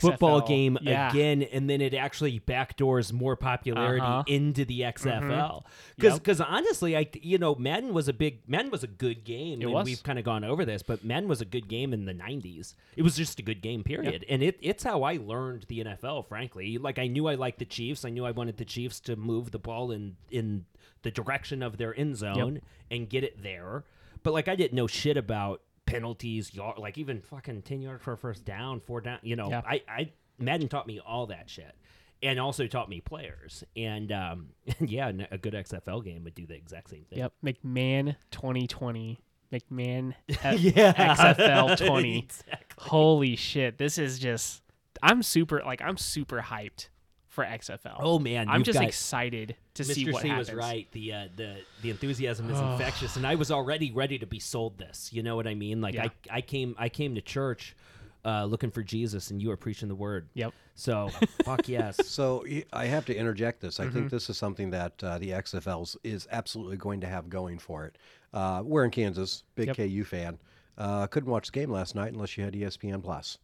football 0.00 0.40
game 0.40 0.78
yeah. 0.80 1.10
again, 1.10 1.42
and 1.42 1.68
then 1.68 1.80
it 1.80 1.94
actually 1.94 2.40
backdoors 2.40 3.12
more 3.12 3.36
popularity 3.36 4.00
Uh-huh. 4.00 4.22
into 4.26 4.64
the 4.64 4.80
XFL. 4.82 5.64
Because 5.96 6.14
Yep. 6.14 6.22
because 6.22 6.40
honestly, 6.40 6.96
I 6.96 7.08
you 7.22 7.38
know 7.38 7.54
Madden 7.54 7.92
was 7.92 8.08
a 8.08 8.12
big 8.12 8.40
Madden 8.48 8.70
was 8.70 8.82
a 8.82 8.86
good 8.88 9.24
game, 9.24 9.60
It 9.60 9.64
and 9.64 9.72
was. 9.74 9.84
we've 9.84 10.02
kind 10.02 10.18
of 10.18 10.24
gone 10.24 10.44
over 10.44 10.64
this, 10.64 10.82
but 10.82 11.04
Madden 11.04 11.28
was 11.28 11.40
a 11.40 11.44
good 11.44 11.68
game 11.68 11.92
in 11.92 12.04
the 12.06 12.14
'90s. 12.14 12.74
It 12.96 13.02
was 13.02 13.16
just 13.16 13.38
a 13.38 13.42
good 13.42 13.60
game, 13.62 13.84
period. 13.84 14.24
And 14.28 14.42
it 14.42 14.58
it's 14.62 14.82
how 14.84 15.02
I 15.02 15.16
learned 15.18 15.66
the 15.68 15.80
NFL. 15.84 16.26
Frankly, 16.26 16.78
like 16.78 16.98
I 16.98 17.06
knew 17.06 17.26
I 17.28 17.34
liked 17.34 17.58
the 17.58 17.64
Chiefs. 17.64 18.04
I 18.04 18.10
knew 18.10 18.24
I 18.24 18.30
wanted 18.30 18.56
the 18.56 18.64
Chiefs 18.64 18.98
to 19.00 19.16
move 19.16 19.50
the 19.50 19.58
ball 19.58 19.90
in 19.90 20.16
in 20.30 20.64
the 21.02 21.10
direction 21.10 21.62
of 21.62 21.76
their 21.76 21.94
end 21.98 22.16
zone 22.16 22.60
and 22.90 23.08
get 23.08 23.22
it 23.22 23.42
there. 23.42 23.84
But 24.22 24.32
like 24.32 24.48
I 24.48 24.56
didn't 24.56 24.72
know 24.74 24.86
shit 24.88 25.16
about 25.16 25.60
penalties, 25.86 26.52
yard, 26.54 26.78
like 26.78 26.98
even 26.98 27.20
fucking 27.22 27.62
ten 27.62 27.80
yards 27.80 28.02
for 28.02 28.12
a 28.12 28.18
first 28.18 28.44
down, 28.44 28.80
four 28.80 29.00
down. 29.00 29.18
You 29.22 29.36
know, 29.36 29.48
Yeah. 29.48 29.62
I, 29.66 29.82
I 29.88 30.12
Madden 30.38 30.68
taught 30.68 30.86
me 30.86 31.00
all 31.00 31.26
that 31.26 31.48
shit, 31.48 31.74
and 32.22 32.38
also 32.38 32.66
taught 32.66 32.88
me 32.90 33.00
players. 33.00 33.64
And 33.76 34.12
um, 34.12 34.48
yeah, 34.80 35.10
a 35.30 35.38
good 35.38 35.54
XFL 35.54 36.04
game 36.04 36.24
would 36.24 36.34
do 36.34 36.46
the 36.46 36.54
exact 36.54 36.90
same 36.90 37.04
thing. 37.04 37.18
Yep, 37.20 37.32
McMahon 37.44 38.16
2020, 38.32 39.18
McMahon 39.52 40.14
F- 40.28 40.58
Yeah, 40.60 41.14
XFL 41.14 41.76
20. 41.86 42.18
Exactly. 42.18 42.58
Holy 42.78 43.36
shit, 43.36 43.78
this 43.78 43.96
is 43.98 44.18
just 44.18 44.62
I'm 45.02 45.22
super 45.22 45.62
like 45.64 45.80
I'm 45.82 45.96
super 45.96 46.40
hyped 46.42 46.88
for 47.36 47.44
XFL. 47.44 47.98
Oh 48.00 48.18
man, 48.18 48.48
I'm 48.48 48.64
just 48.64 48.80
excited 48.80 49.54
to 49.74 49.84
see 49.84 50.06
Mr. 50.06 50.12
what 50.14 50.22
C 50.22 50.28
happens. 50.28 50.48
was 50.48 50.56
right. 50.56 50.88
The 50.92 51.12
uh, 51.12 51.28
the 51.36 51.58
the 51.82 51.90
enthusiasm 51.90 52.50
is 52.50 52.58
infectious, 52.58 53.14
and 53.16 53.26
I 53.26 53.34
was 53.36 53.50
already 53.52 53.92
ready 53.92 54.18
to 54.18 54.26
be 54.26 54.40
sold 54.40 54.78
this. 54.78 55.12
You 55.12 55.22
know 55.22 55.36
what 55.36 55.46
I 55.46 55.54
mean? 55.54 55.80
Like 55.82 55.94
Yeah. 55.94 56.04
I 56.30 56.38
I 56.38 56.40
came 56.40 56.74
I 56.78 56.88
came 56.88 57.14
to 57.14 57.20
church 57.20 57.76
uh, 58.24 58.46
looking 58.46 58.70
for 58.70 58.82
Jesus, 58.82 59.30
and 59.30 59.40
you 59.40 59.50
are 59.50 59.56
preaching 59.56 59.86
the 59.88 59.94
word. 59.94 60.28
Yep. 60.32 60.54
So 60.74 61.10
fuck 61.44 61.68
yes. 61.68 62.04
So 62.08 62.44
I 62.72 62.86
have 62.86 63.04
to 63.06 63.14
interject 63.14 63.60
this. 63.60 63.78
I 63.80 63.88
think 63.88 64.10
this 64.10 64.28
is 64.30 64.38
something 64.38 64.70
that 64.70 64.94
uh, 65.04 65.18
the 65.18 65.30
XFL 65.30 65.94
is 66.02 66.26
absolutely 66.32 66.78
going 66.78 67.00
to 67.02 67.06
have 67.06 67.28
going 67.28 67.58
for 67.58 67.84
it. 67.84 67.98
Uh, 68.32 68.62
we're 68.64 68.84
in 68.84 68.90
Kansas, 68.90 69.44
big 69.54 69.68
Yep. 69.68 69.76
KU 69.76 70.04
fan. 70.04 70.38
Uh, 70.78 71.06
couldn't 71.06 71.30
watch 71.30 71.46
the 71.46 71.52
game 71.52 71.70
last 71.70 71.94
night 71.94 72.12
unless 72.14 72.36
you 72.36 72.44
had 72.44 72.54
ESPN 72.54 73.02
Plus. 73.02 73.38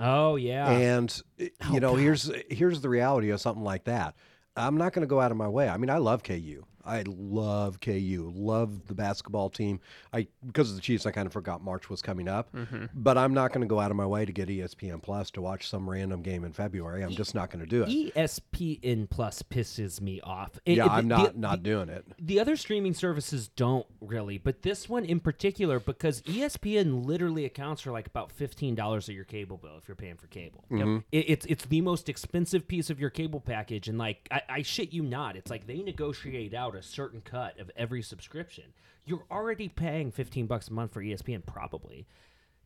Oh 0.00 0.36
yeah. 0.36 0.70
And 0.70 1.22
y- 1.38 1.50
you 1.70 1.76
oh, 1.76 1.78
know, 1.78 1.94
here's 1.94 2.30
here's 2.48 2.80
the 2.80 2.88
reality 2.88 3.30
of 3.30 3.40
something 3.40 3.64
like 3.64 3.84
that. 3.84 4.14
I'm 4.56 4.76
not 4.76 4.92
going 4.92 5.02
to 5.02 5.08
go 5.08 5.20
out 5.20 5.30
of 5.30 5.36
my 5.36 5.48
way. 5.48 5.68
I 5.68 5.76
mean, 5.76 5.90
I 5.90 5.98
love 5.98 6.22
KU. 6.22 6.64
I 6.86 7.04
love 7.06 7.80
KU. 7.80 8.32
Love 8.34 8.86
the 8.86 8.94
basketball 8.94 9.50
team. 9.50 9.80
I 10.12 10.26
because 10.46 10.70
of 10.70 10.76
the 10.76 10.82
Chiefs, 10.82 11.06
I 11.06 11.10
kind 11.10 11.26
of 11.26 11.32
forgot 11.32 11.62
March 11.62 11.88
was 11.88 12.02
coming 12.02 12.28
up. 12.28 12.52
Mm-hmm. 12.54 12.86
But 12.94 13.16
I'm 13.18 13.34
not 13.34 13.52
going 13.52 13.62
to 13.62 13.66
go 13.66 13.80
out 13.80 13.90
of 13.90 13.96
my 13.96 14.06
way 14.06 14.24
to 14.24 14.32
get 14.32 14.50
E 14.50 14.58
ESPN 14.58 15.02
Plus 15.02 15.30
to 15.32 15.40
watch 15.42 15.68
some 15.68 15.88
random 15.88 16.22
game 16.22 16.44
in 16.44 16.52
February. 16.52 17.02
I'm 17.02 17.10
just 17.12 17.34
not 17.34 17.50
going 17.50 17.64
to 17.64 17.68
do 17.70 17.82
it. 17.82 17.88
E 17.88 18.12
ESPN 18.14 19.08
Plus 19.08 19.42
pisses 19.42 20.00
me 20.00 20.20
off. 20.22 20.58
It- 20.64 20.76
yeah, 20.78 20.86
it- 20.86 20.90
I'm 20.90 21.08
the- 21.08 21.16
not 21.16 21.32
the- 21.34 21.38
not 21.40 21.62
doing 21.62 21.88
it. 21.88 22.04
The 22.18 22.40
other 22.40 22.56
streaming 22.56 22.94
services 22.94 23.48
don't 23.48 23.86
really, 24.00 24.38
but 24.38 24.62
this 24.62 24.88
one 24.88 25.04
in 25.04 25.20
particular, 25.20 25.80
because 25.80 26.22
E 26.28 26.40
ESPN 26.40 27.04
literally 27.06 27.44
accounts 27.44 27.82
for 27.82 27.90
like 27.92 28.06
about 28.06 28.30
fifteen 28.32 28.74
dollars 28.74 29.08
of 29.08 29.14
your 29.14 29.24
cable 29.24 29.56
bill 29.56 29.76
if 29.78 29.88
you're 29.88 29.94
paying 29.94 30.16
for 30.16 30.26
cable. 30.26 30.64
It, 30.70 31.24
it's 31.28 31.46
it's 31.46 31.64
the 31.66 31.80
most 31.80 32.08
expensive 32.08 32.66
piece 32.68 32.90
of 32.90 33.00
your 33.00 33.10
cable 33.10 33.40
package, 33.40 33.88
and 33.88 33.98
like 33.98 34.28
I, 34.30 34.42
I 34.48 34.62
shit 34.62 34.92
you 34.92 35.02
not, 35.02 35.36
it's 35.36 35.50
like 35.50 35.66
they 35.66 35.82
negotiate 35.82 36.52
out 36.54 36.73
a 36.76 36.82
certain 36.82 37.20
cut 37.20 37.58
of 37.58 37.70
every 37.76 38.02
subscription. 38.02 38.64
You're 39.04 39.24
already 39.30 39.68
paying 39.68 40.10
fifteen 40.10 40.46
bucks 40.46 40.68
a 40.68 40.72
month 40.72 40.92
for 40.92 41.02
ESPN, 41.02 41.44
probably. 41.46 42.06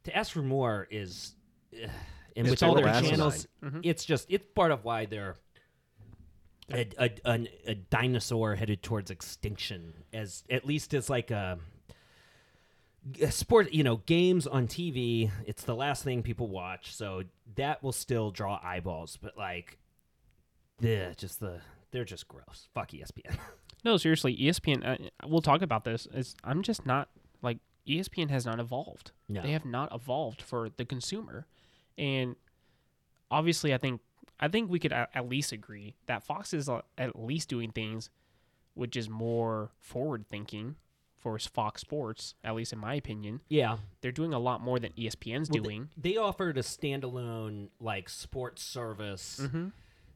To 0.04 0.16
ask 0.16 0.32
for 0.32 0.42
more 0.42 0.86
is, 0.90 1.34
eh, 1.74 1.84
ugh, 1.84 1.90
and 2.36 2.46
It's 2.46 2.62
with 2.62 2.62
all 2.62 2.74
their 2.74 2.86
asinine. 2.86 3.10
channels, 3.10 3.46
mm-hmm. 3.62 3.80
it's 3.82 4.04
just 4.04 4.26
it's 4.30 4.44
part 4.54 4.70
of 4.70 4.84
why 4.84 5.06
they're 5.06 5.36
a, 6.72 6.86
a, 6.98 7.10
an- 7.24 7.48
a 7.66 7.74
dinosaur 7.74 8.54
headed 8.54 8.82
towards 8.82 9.10
extinction 9.10 9.94
as 10.12 10.44
at 10.50 10.64
least 10.66 10.94
as 10.94 11.08
like 11.08 11.30
a, 11.30 11.58
a 13.22 13.30
sport 13.30 13.72
you 13.72 13.82
know 13.82 13.96
games 14.06 14.46
on 14.46 14.66
tv 14.66 15.30
it's 15.46 15.62
the 15.64 15.74
last 15.74 16.04
thing 16.04 16.22
people 16.22 16.48
watch 16.48 16.94
so 16.94 17.22
that 17.56 17.82
will 17.82 17.92
still 17.92 18.30
draw 18.30 18.60
eyeballs 18.62 19.16
but 19.20 19.36
like 19.36 19.78
the 20.78 21.14
just 21.16 21.40
the 21.40 21.60
they're 21.90 22.04
just 22.04 22.28
gross 22.28 22.68
fuck 22.74 22.90
espn 22.90 23.38
No, 23.84 23.96
seriously, 23.96 24.36
ESPN. 24.36 24.84
Uh, 24.86 25.08
we'll 25.26 25.40
talk 25.42 25.62
about 25.62 25.84
this. 25.84 26.06
Is 26.12 26.34
I'm 26.44 26.62
just 26.62 26.84
not 26.86 27.08
like 27.42 27.58
ESPN 27.86 28.30
has 28.30 28.44
not 28.44 28.58
evolved. 28.60 29.12
No. 29.28 29.42
They 29.42 29.52
have 29.52 29.64
not 29.64 29.94
evolved 29.94 30.42
for 30.42 30.68
the 30.76 30.84
consumer, 30.84 31.46
and 31.96 32.36
obviously, 33.30 33.72
I 33.74 33.78
think 33.78 34.00
I 34.40 34.48
think 34.48 34.70
we 34.70 34.78
could 34.78 34.92
at, 34.92 35.10
at 35.14 35.28
least 35.28 35.52
agree 35.52 35.94
that 36.06 36.22
Fox 36.22 36.52
is 36.52 36.68
uh, 36.68 36.82
at 36.96 37.18
least 37.18 37.48
doing 37.48 37.70
things 37.72 38.10
which 38.74 38.96
is 38.96 39.08
more 39.10 39.70
forward 39.80 40.24
thinking 40.30 40.76
for 41.16 41.36
Fox 41.38 41.80
Sports. 41.80 42.34
At 42.44 42.54
least 42.54 42.72
in 42.72 42.78
my 42.78 42.94
opinion, 42.94 43.40
yeah 43.48 43.78
they're 44.00 44.12
doing 44.12 44.32
a 44.32 44.38
lot 44.38 44.60
more 44.60 44.78
than 44.78 44.92
ESPN's 44.92 45.50
Well, 45.50 45.62
they- 45.62 45.68
doing. 45.68 45.88
they, 45.96 46.16
offered 46.16 46.56
a 46.56 46.62
standalone 46.62 47.68
like 47.80 48.08
sports 48.08 48.62
service 48.62 49.40
Mm-hmm. 49.42 49.68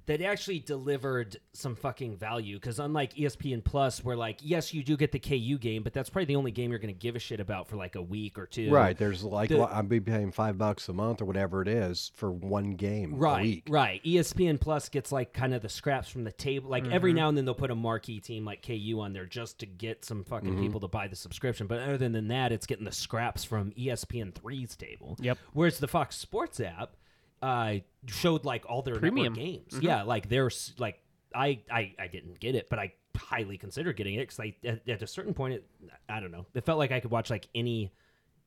That 0.07 0.21
actually 0.21 0.59
delivered 0.59 1.37
some 1.53 1.75
fucking 1.77 2.17
value 2.17 2.57
because 2.57 2.79
unlike 2.79 3.15
espn 3.15 3.63
plus 3.63 4.03
where 4.05 4.17
like 4.17 4.39
yes 4.43 4.75
you 4.75 4.83
do 4.83 4.97
get 4.97 5.13
the 5.13 5.19
ku 5.19 5.59
game 5.59 5.83
but 5.83 5.93
that's 5.93 6.11
probably 6.11 6.25
the 6.27 6.37
only 6.37 6.51
game 6.51 6.71
you're 6.71 6.79
going 6.79 6.93
to 6.93 6.99
give 7.01 7.15
a 7.15 7.19
shit 7.19 7.39
about 7.41 7.69
for 7.69 7.77
like 7.77 7.95
a 7.95 8.03
week 8.03 8.39
or 8.39 8.47
two 8.47 8.71
Right. 8.73 8.97
There's 8.97 9.23
like 9.23 9.51
The- 9.51 9.63
I'd 9.63 9.89
be 9.89 10.01
paying 10.01 10.33
five 10.33 10.59
bucks 10.59 10.89
a 10.89 10.93
month 10.93 11.21
or 11.23 11.25
whatever 11.25 11.63
it 11.63 11.69
is 11.69 12.11
for 12.15 12.31
one 12.31 12.73
game 12.73 13.15
a 13.15 13.17
Right, 13.17 13.43
week. 13.43 13.67
right. 13.69 14.03
ESPN 14.05 14.61
Plus 14.61 14.89
gets 14.89 15.13
like 15.13 15.33
kind 15.33 15.55
of 15.55 15.63
the 15.63 15.69
scraps 15.69 16.09
from 16.09 16.25
the 16.25 16.33
table. 16.33 16.71
Like 16.71 16.85
Mm-hmm. 16.85 16.93
every 16.93 17.13
now 17.13 17.29
and 17.29 17.37
then 17.39 17.45
they'll 17.45 17.55
put 17.55 17.71
a 17.71 17.75
marquee 17.75 18.21
team 18.21 18.45
like 18.45 18.67
KU 18.67 18.99
on 19.01 19.13
there 19.13 19.27
just 19.27 19.59
to 19.61 19.67
get 19.67 20.05
some 20.05 20.25
fucking 20.25 20.51
Mm-hmm. 20.53 20.63
people 20.63 20.81
to 20.81 20.89
buy 20.89 21.07
the 21.09 21.17
subscription. 21.17 21.67
But 21.67 21.81
other 21.81 21.97
than 21.99 22.29
that, 22.29 22.51
it's 22.53 22.67
getting 22.67 22.85
the 22.85 22.93
scraps 22.93 23.45
from 23.45 23.71
ESPN 23.73 24.33
3's 24.33 24.77
table. 24.77 25.17
Yep. 25.21 25.39
Whereas 25.53 25.79
the 25.79 25.89
Fox 25.89 26.17
Sports 26.17 26.59
app 26.61 26.97
uh, 27.43 27.75
showed 28.07 28.45
like 28.45 28.65
all 28.69 28.83
their 28.83 28.97
Premium. 28.97 29.35
network 29.35 29.47
games. 29.47 29.73
Mm-hmm. 29.75 29.85
Yeah, 29.85 30.03
like 30.03 30.29
there's 30.29 30.73
like 30.79 31.01
I, 31.35 31.61
I 31.71 31.95
I 31.99 32.07
didn't 32.07 32.41
get 32.41 32.55
it, 32.55 32.69
but 32.71 32.79
I 32.79 32.95
highly 33.17 33.59
considered 33.59 33.97
getting 33.97 34.15
it 34.15 34.29
because 34.29 34.41
I 34.41 34.55
at, 34.65 34.89
at 34.89 35.03
a 35.03 35.07
certain 35.07 35.35
point 35.35 35.55
it 35.55 35.65
I 36.09 36.21
don't 36.21 36.31
know 36.31 36.47
it 36.55 36.65
felt 36.65 36.79
like 36.79 36.93
I 36.93 37.01
could 37.01 37.11
watch 37.11 37.31
like 37.31 37.49
any. 37.55 37.93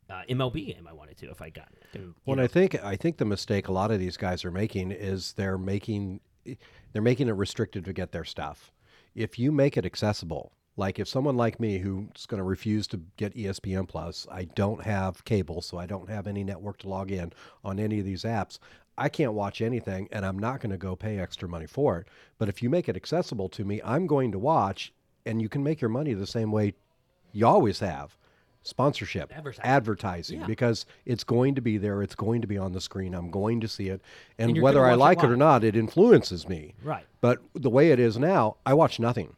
Uh, 0.08 0.22
MLB 0.30 0.68
game 0.68 0.88
I 0.88 0.94
wanted 0.94 1.18
to 1.18 1.32
if 1.32 1.42
I 1.42 1.50
got 1.50 1.68
it. 1.72 1.88
And, 1.96 2.04
you 2.04 2.16
Well, 2.28 2.34
and 2.34 2.42
I 2.42 2.46
think 2.46 2.76
I 2.84 2.96
think 2.96 3.18
the 3.18 3.26
mistake 3.26 3.70
a 3.70 3.72
lot 3.72 3.90
of 3.90 4.00
these 4.00 4.18
guys 4.18 4.46
are 4.46 4.52
making 4.52 4.92
is 4.92 5.34
they're 5.34 5.58
making 5.58 6.20
they're 6.94 7.02
making 7.02 7.28
it 7.28 7.32
restricted 7.32 7.86
to 7.86 7.92
get 7.94 8.12
their 8.12 8.24
stuff. 8.24 8.72
If 9.16 9.40
you 9.40 9.52
make 9.52 9.78
it 9.78 9.86
accessible, 9.86 10.52
like 10.78 11.00
if 11.00 11.08
someone 11.08 11.38
like 11.38 11.60
me 11.60 11.80
who's 11.80 12.26
going 12.28 12.38
to 12.38 12.44
refuse 12.44 12.86
to 12.88 13.02
get 13.18 13.36
ESPN 13.36 13.88
Plus, 13.88 14.28
I 14.30 14.44
don't 14.44 14.84
have 14.84 15.24
cable, 15.26 15.62
so 15.62 15.78
I 15.78 15.86
don't 15.86 16.10
have 16.10 16.28
any 16.28 16.44
network 16.44 16.78
to 16.80 16.90
log 16.90 17.12
in 17.12 17.32
on 17.64 17.80
any 17.80 18.00
of 18.00 18.06
these 18.06 18.24
apps. 18.24 18.60
I 18.98 19.10
can't 19.10 19.34
watch 19.34 19.62
anything, 19.62 20.08
and 20.12 20.26
I'm 20.26 20.40
not 20.40 20.62
going 20.62 20.72
to 20.72 20.78
go 20.78 20.96
pay 20.96 21.20
extra 21.20 21.48
money 21.50 21.68
for 21.68 22.00
it. 22.00 22.08
But 22.38 22.48
if 22.50 22.64
you 22.64 22.70
make 22.70 22.88
it 22.88 22.96
accessible 22.96 23.50
to 23.50 23.66
me, 23.66 23.82
I'm 23.84 24.08
going 24.08 24.32
to 24.32 24.40
watch, 24.40 24.94
and 25.26 25.42
you 25.42 25.50
can 25.50 25.64
make 25.64 25.82
your 25.82 25.90
money 25.90 26.14
the 26.14 26.28
same 26.28 26.52
way 26.52 26.74
you 27.34 27.46
always 27.46 27.80
have 27.80 28.16
sponsorship 28.64 29.32
Advertising. 29.36 29.64
advertising 29.72 30.40
Yeah. 30.40 30.48
because 30.48 30.86
it's 31.06 31.24
going 31.24 31.54
to 31.54 31.62
be 31.62 31.78
there 31.78 32.02
it's 32.02 32.16
going 32.16 32.42
to 32.42 32.48
be 32.48 32.58
on 32.58 32.72
the 32.72 32.82
screen 32.82 33.14
i'm 33.14 33.30
going 33.30 33.62
to 33.62 33.68
see 33.68 33.90
it 33.90 34.02
and, 34.40 34.52
And 34.52 34.62
whether 34.64 34.84
i 34.84 34.90
watch 34.90 34.96
it 34.96 35.00
like 35.00 35.18
it 35.24 35.30
or 35.32 35.38
not 35.38 35.64
it 35.64 35.76
influences 35.76 36.48
me 36.50 36.74
Right. 36.84 37.06
but 37.22 37.40
the 37.54 37.70
way 37.70 37.92
it 37.92 38.00
is 38.00 38.18
now 38.18 38.56
i 38.66 38.74
watch 38.74 39.00
nothing 39.00 39.36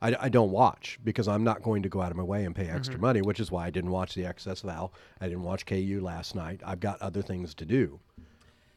I, 0.00 0.16
I 0.20 0.28
don't 0.28 0.50
watch 0.50 0.98
because 1.04 1.26
I'm 1.28 1.44
not 1.44 1.62
going 1.62 1.82
to 1.84 1.88
go 1.88 2.02
out 2.02 2.10
of 2.10 2.16
my 2.16 2.24
way 2.24 2.44
and 2.44 2.54
pay 2.56 2.68
extra 2.68 2.94
Mm-hmm. 2.96 3.02
money, 3.02 3.22
which 3.22 3.38
is 3.38 3.52
why 3.52 3.66
I 3.66 3.70
didn't 3.70 3.92
watch 3.92 4.16
the 4.16 4.22
XSFL. 4.24 4.90
I 5.20 5.28
didn't 5.28 5.44
watch 5.44 5.64
KU 5.64 6.00
last 6.02 6.34
night. 6.34 6.60
I've 6.66 6.80
got 6.80 7.00
other 7.00 7.22
things 7.22 7.54
to 7.54 7.64
do. 7.64 8.00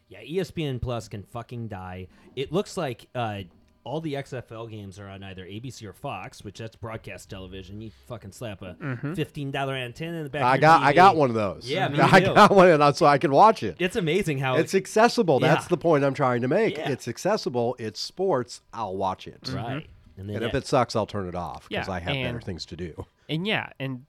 Yeah, 0.07 0.21
ESPN 0.21 0.81
Plus 0.81 1.07
can 1.07 1.23
fucking 1.23 1.67
die. 1.67 2.07
It 2.35 2.51
looks 2.51 2.77
like 2.77 3.07
uh, 3.15 3.39
all 3.83 4.01
the 4.01 4.13
XFL 4.15 4.69
games 4.69 4.99
are 4.99 5.07
on 5.07 5.23
either 5.23 5.43
ABC 5.45 5.83
or 5.83 5.93
Fox, 5.93 6.43
which 6.43 6.59
that's 6.59 6.75
broadcast 6.75 7.29
television. 7.29 7.81
You 7.81 7.91
fucking 8.07 8.31
slap 8.31 8.61
a 8.61 8.75
fifteen 9.15 9.49
dollar 9.51 9.73
antenna 9.75 10.17
in 10.17 10.23
the 10.23 10.29
back. 10.29 10.41
of 10.41 10.47
I 10.47 10.53
your 10.55 10.61
got 10.61 10.83
I 10.83 10.93
got 10.93 11.15
one 11.15 11.29
of 11.29 11.35
those. 11.35 11.67
Yeah, 11.69 11.87
me 11.87 11.99
I 12.01 12.19
too. 12.19 12.33
got 12.35 12.51
one, 12.51 12.67
and 12.69 12.95
so 12.95 13.05
I 13.07 13.17
can 13.17 13.31
watch 13.31 13.63
it. 13.63 13.77
It's 13.79 13.95
amazing 13.95 14.37
how 14.39 14.57
It's 14.57 14.75
accessible. 14.75 15.39
That's 15.39 15.65
Yeah. 15.65 15.69
the 15.69 15.77
point 15.77 16.03
I'm 16.03 16.13
trying 16.13 16.41
to 16.41 16.47
make. 16.47 16.77
Yeah. 16.77 16.89
It's 16.89 17.07
accessible. 17.07 17.75
It's 17.79 17.99
sports. 17.99 18.61
I'll 18.73 18.95
watch 18.95 19.27
it. 19.27 19.49
right. 19.53 19.87
And 20.17 20.29
then 20.29 20.37
And 20.37 20.45
if 20.45 20.53
it 20.55 20.65
sucks, 20.67 20.95
I'll 20.95 21.05
turn 21.07 21.27
it 21.27 21.35
off 21.35 21.67
because 21.67 21.87
Yeah, 21.87 21.93
I 21.93 21.99
have 21.99 22.13
better 22.13 22.41
things 22.41 22.65
to 22.67 22.75
do. 22.75 23.05
and 23.27 23.45
yeah, 23.45 23.69
and 23.79 24.05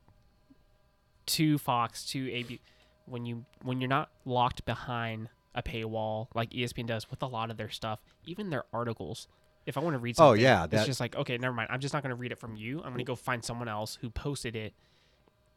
to 1.26 1.58
Fox 1.58 2.04
to 2.10 2.30
AB, 2.32 2.60
when 3.06 3.26
you 3.26 3.44
when 3.62 3.80
you're 3.80 3.88
not 3.88 4.10
locked 4.24 4.64
behind 4.64 5.28
a 5.56 5.62
paywall 5.62 6.28
like 6.34 6.50
ESPN 6.50 6.86
does 6.86 7.10
with 7.10 7.22
a 7.22 7.26
lot 7.26 7.50
of 7.50 7.56
their 7.56 7.70
stuff, 7.70 7.98
even 8.24 8.50
their 8.50 8.64
articles. 8.72 9.26
If 9.64 9.76
I 9.76 9.80
want 9.80 9.94
to 9.94 9.98
read 9.98 10.14
something, 10.16 10.28
Oh, 10.28 10.30
something, 10.34 10.42
yeah, 10.44 10.80
it's 10.80 10.86
just 10.86 11.00
like 11.00 11.16
okay, 11.16 11.38
never 11.38 11.54
mind. 11.54 11.68
I'm 11.72 11.80
just 11.80 11.92
not 11.92 12.02
going 12.04 12.10
to 12.10 12.16
read 12.16 12.30
it 12.30 12.38
from 12.38 12.54
you. 12.54 12.76
I'm 12.78 12.90
going 12.90 12.98
to 12.98 13.04
go 13.04 13.16
find 13.16 13.44
someone 13.44 13.66
else 13.68 13.98
who 14.00 14.10
posted 14.10 14.54
it, 14.54 14.74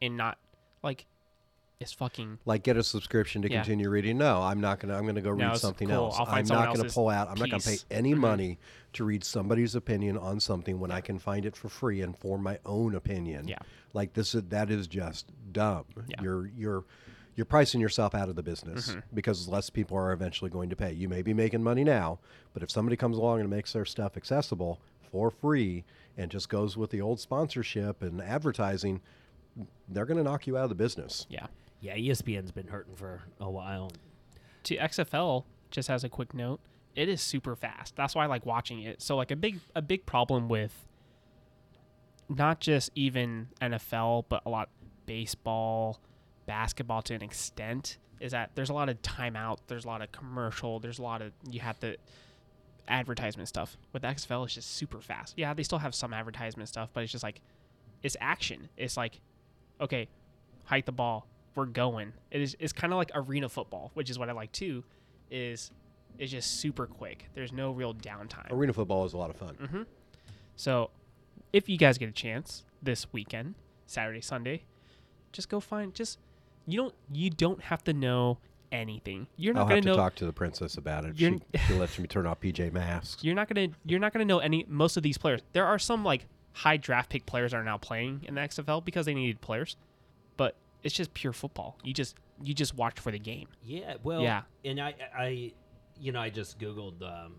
and 0.02 0.16
not 0.16 0.38
like 0.82 1.06
it's 1.78 1.92
fucking 1.92 2.38
Like 2.44 2.62
get 2.62 2.76
a 2.76 2.82
subscription 2.82 3.40
to 3.42 3.50
Yeah. 3.50 3.58
continue 3.60 3.88
reading. 3.88 4.18
No, 4.18 4.42
I'm 4.42 4.60
not 4.60 4.80
gonna. 4.80 4.96
I'm 4.96 5.06
gonna 5.06 5.20
go 5.22 5.32
No, 5.34 5.48
read 5.50 5.56
something 5.58 5.88
cool. 5.88 5.96
else. 6.12 6.16
Find 6.16 6.50
I'm 6.50 6.58
not 6.66 6.74
gonna 6.76 6.88
pull 6.90 7.08
out. 7.08 7.28
I'm 7.28 7.38
not 7.38 7.48
gonna 7.50 7.62
pay 7.62 7.70
piece. 7.70 7.86
any 7.90 8.12
Mhm. 8.14 8.18
money 8.18 8.58
to 8.94 9.04
read 9.04 9.24
somebody's 9.24 9.74
opinion 9.74 10.18
on 10.18 10.40
something 10.40 10.78
when 10.80 10.90
I 10.90 11.00
can 11.00 11.18
find 11.18 11.46
it 11.46 11.56
for 11.56 11.68
free 11.70 12.02
and 12.02 12.14
form 12.18 12.42
my 12.42 12.58
own 12.66 12.94
opinion. 12.94 13.48
Yeah. 13.48 13.58
Like 13.94 14.12
this 14.12 14.34
is 14.34 14.42
that 14.48 14.70
is 14.70 14.88
just 14.88 15.30
dumb. 15.52 15.84
Yeah. 16.08 16.20
You're 16.22 16.46
you're 16.48 16.84
you're 17.36 17.44
pricing 17.46 17.80
yourself 17.80 18.14
out 18.14 18.28
of 18.28 18.36
the 18.36 18.42
business 18.42 18.88
Mm-hmm. 18.90 19.00
because 19.14 19.48
less 19.48 19.70
people 19.70 19.96
are 19.96 20.12
eventually 20.12 20.50
going 20.50 20.68
to 20.70 20.76
pay. 20.76 20.92
You 20.92 21.08
may 21.08 21.22
be 21.22 21.32
making 21.32 21.62
money 21.62 21.84
now, 21.84 22.18
but 22.52 22.62
if 22.62 22.70
somebody 22.70 22.96
comes 22.96 23.16
along 23.16 23.40
and 23.40 23.48
makes 23.48 23.72
their 23.72 23.84
stuff 23.84 24.16
accessible 24.16 24.80
for 25.10 25.30
free 25.30 25.84
and 26.16 26.30
just 26.30 26.48
goes 26.48 26.76
with 26.76 26.90
the 26.90 27.00
old 27.00 27.18
sponsorship 27.20 28.02
and 28.02 28.20
advertising, 28.20 29.00
they're 29.88 30.04
going 30.06 30.18
to 30.18 30.22
knock 30.24 30.46
you 30.46 30.56
out 30.56 30.64
of 30.64 30.68
the 30.68 30.74
business. 30.74 31.26
yeah. 31.30 31.46
yeah, 31.80 31.96
ESPN's 31.96 32.52
been 32.52 32.68
hurting 32.68 32.94
for 32.96 33.22
a 33.40 33.50
while. 33.50 33.90
to 34.64 34.76
XFL, 34.76 35.44
just 35.70 35.88
as 35.90 36.04
a 36.04 36.08
quick 36.08 36.34
note, 36.34 36.60
it 36.94 37.08
is 37.08 37.20
super 37.22 37.54
fast. 37.56 37.96
That's 37.96 38.14
why 38.14 38.24
I 38.24 38.26
like 38.26 38.44
watching 38.44 38.82
it. 38.82 39.00
So 39.00 39.16
like 39.16 39.30
a 39.30 39.36
big 39.36 39.60
a 39.74 39.80
big 39.82 40.04
problem 40.06 40.48
with 40.48 40.86
not 42.28 42.60
just 42.60 42.90
even 42.94 43.48
NFL, 43.60 44.24
but 44.28 44.42
a 44.44 44.50
lot 44.50 44.68
baseball, 45.06 46.00
basketball 46.50 47.00
to 47.00 47.14
an 47.14 47.22
extent 47.22 47.98
is 48.18 48.32
that 48.32 48.50
there's 48.56 48.70
a 48.70 48.74
lot 48.74 48.88
of 48.88 49.00
timeout, 49.02 49.58
there's 49.68 49.84
a 49.84 49.86
lot 49.86 50.02
of 50.02 50.10
commercial, 50.10 50.80
there's 50.80 50.98
a 50.98 51.02
lot 51.02 51.22
of 51.22 51.30
you 51.48 51.60
have 51.60 51.78
to 51.78 51.96
advertisement 52.88 53.48
stuff. 53.48 53.76
With 53.92 54.02
XFL 54.02 54.46
it's 54.46 54.54
just 54.54 54.74
super 54.74 55.00
fast. 55.00 55.34
Yeah, 55.36 55.54
they 55.54 55.62
still 55.62 55.78
have 55.78 55.94
some 55.94 56.12
advertisement 56.12 56.68
stuff, 56.68 56.90
but 56.92 57.04
it's 57.04 57.12
just 57.12 57.22
like 57.22 57.40
it's 58.02 58.16
action. 58.20 58.68
It's 58.76 58.96
like 58.96 59.20
okay, 59.80 60.08
hike 60.64 60.86
the 60.86 60.92
ball, 60.92 61.28
we're 61.54 61.66
going. 61.66 62.12
It 62.32 62.40
is 62.40 62.56
it's 62.58 62.72
kind 62.72 62.92
of 62.92 62.96
like 62.96 63.12
arena 63.14 63.48
football, 63.48 63.92
which 63.94 64.10
is 64.10 64.18
what 64.18 64.28
I 64.28 64.32
like 64.32 64.50
too. 64.50 64.82
Is 65.30 65.70
it's 66.18 66.32
just 66.32 66.58
super 66.58 66.88
quick. 66.88 67.28
There's 67.34 67.52
no 67.52 67.70
real 67.70 67.94
downtime. 67.94 68.50
Arena 68.50 68.72
football 68.72 69.04
is 69.04 69.12
a 69.12 69.18
lot 69.18 69.30
of 69.30 69.36
fun. 69.36 69.56
Mm-hmm. 69.62 69.82
So, 70.56 70.90
if 71.52 71.68
you 71.68 71.78
guys 71.78 71.96
get 71.96 72.08
a 72.08 72.12
chance 72.12 72.64
this 72.82 73.12
weekend, 73.12 73.54
Saturday, 73.86 74.20
Sunday, 74.20 74.64
just 75.32 75.48
go 75.48 75.60
find. 75.60 75.94
Just 75.94 76.18
you 76.66 76.76
don't 76.78 76.94
you 77.12 77.30
don't 77.30 77.60
have 77.62 77.82
to 77.84 77.92
know 77.92 78.38
anything. 78.72 79.26
You're 79.36 79.54
not 79.54 79.62
I'll 79.62 79.66
gonna 79.66 79.74
have 79.76 79.84
to 79.84 79.90
know. 79.90 79.96
talk 79.96 80.14
to 80.16 80.26
the 80.26 80.32
princess 80.32 80.76
about 80.76 81.04
it. 81.04 81.18
She, 81.18 81.40
she 81.66 81.74
lets 81.74 81.98
me 81.98 82.06
turn 82.06 82.26
off 82.26 82.40
PJ 82.40 82.72
Masks. 82.72 83.24
You're 83.24 83.34
not 83.34 83.48
gonna 83.48 83.68
you're 83.84 83.98
not 84.00 84.12
gonna 84.12 84.24
know 84.24 84.38
any 84.38 84.64
most 84.68 84.96
of 84.96 85.02
these 85.02 85.18
players. 85.18 85.40
There 85.52 85.66
are 85.66 85.78
some 85.78 86.04
like 86.04 86.26
high 86.52 86.76
draft 86.76 87.10
pick 87.10 87.26
players 87.26 87.52
are 87.54 87.64
now 87.64 87.78
playing 87.78 88.24
in 88.28 88.34
the 88.34 88.40
XFL 88.40 88.84
because 88.84 89.06
they 89.06 89.14
needed 89.14 89.40
players, 89.40 89.76
but 90.36 90.56
it's 90.82 90.94
just 90.94 91.12
pure 91.14 91.32
football. 91.32 91.76
You 91.82 91.92
just 91.92 92.16
you 92.42 92.54
just 92.54 92.74
watch 92.74 92.98
for 93.00 93.10
the 93.10 93.18
game. 93.18 93.48
Yeah, 93.64 93.94
well, 94.02 94.22
Yeah. 94.22 94.42
and 94.64 94.80
I, 94.80 94.94
I, 95.16 95.52
you 96.00 96.10
know, 96.12 96.20
I 96.20 96.30
just 96.30 96.58
googled 96.58 97.02
um, 97.02 97.34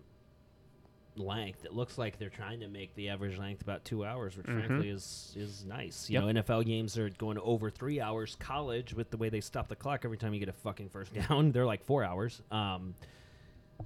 length. 1.16 1.64
It 1.64 1.72
looks 1.74 1.98
like 1.98 2.18
they're 2.18 2.30
trying 2.30 2.60
to 2.60 2.68
make 2.68 2.94
the 2.94 3.08
average 3.10 3.38
length 3.38 3.60
about 3.62 3.84
two 3.84 4.04
hours, 4.04 4.36
which 4.36 4.46
frankly 4.46 4.88
is 4.88 5.34
is 5.36 5.64
nice. 5.64 6.08
You 6.08 6.20
Yep. 6.20 6.34
know, 6.34 6.42
NFL 6.42 6.64
games 6.64 6.96
are 6.98 7.10
going 7.10 7.36
to 7.36 7.42
over 7.42 7.70
three 7.70 8.00
hours. 8.00 8.36
College, 8.40 8.94
with 8.94 9.10
the 9.10 9.16
way 9.16 9.28
they 9.28 9.40
stop 9.40 9.68
the 9.68 9.76
clock 9.76 10.02
every 10.04 10.16
time 10.16 10.32
you 10.32 10.40
get 10.40 10.48
a 10.48 10.52
fucking 10.54 10.88
first 10.88 11.12
down, 11.28 11.52
they're 11.52 11.66
like 11.66 11.84
four 11.84 12.02
hours. 12.04 12.40
Um, 12.50 12.94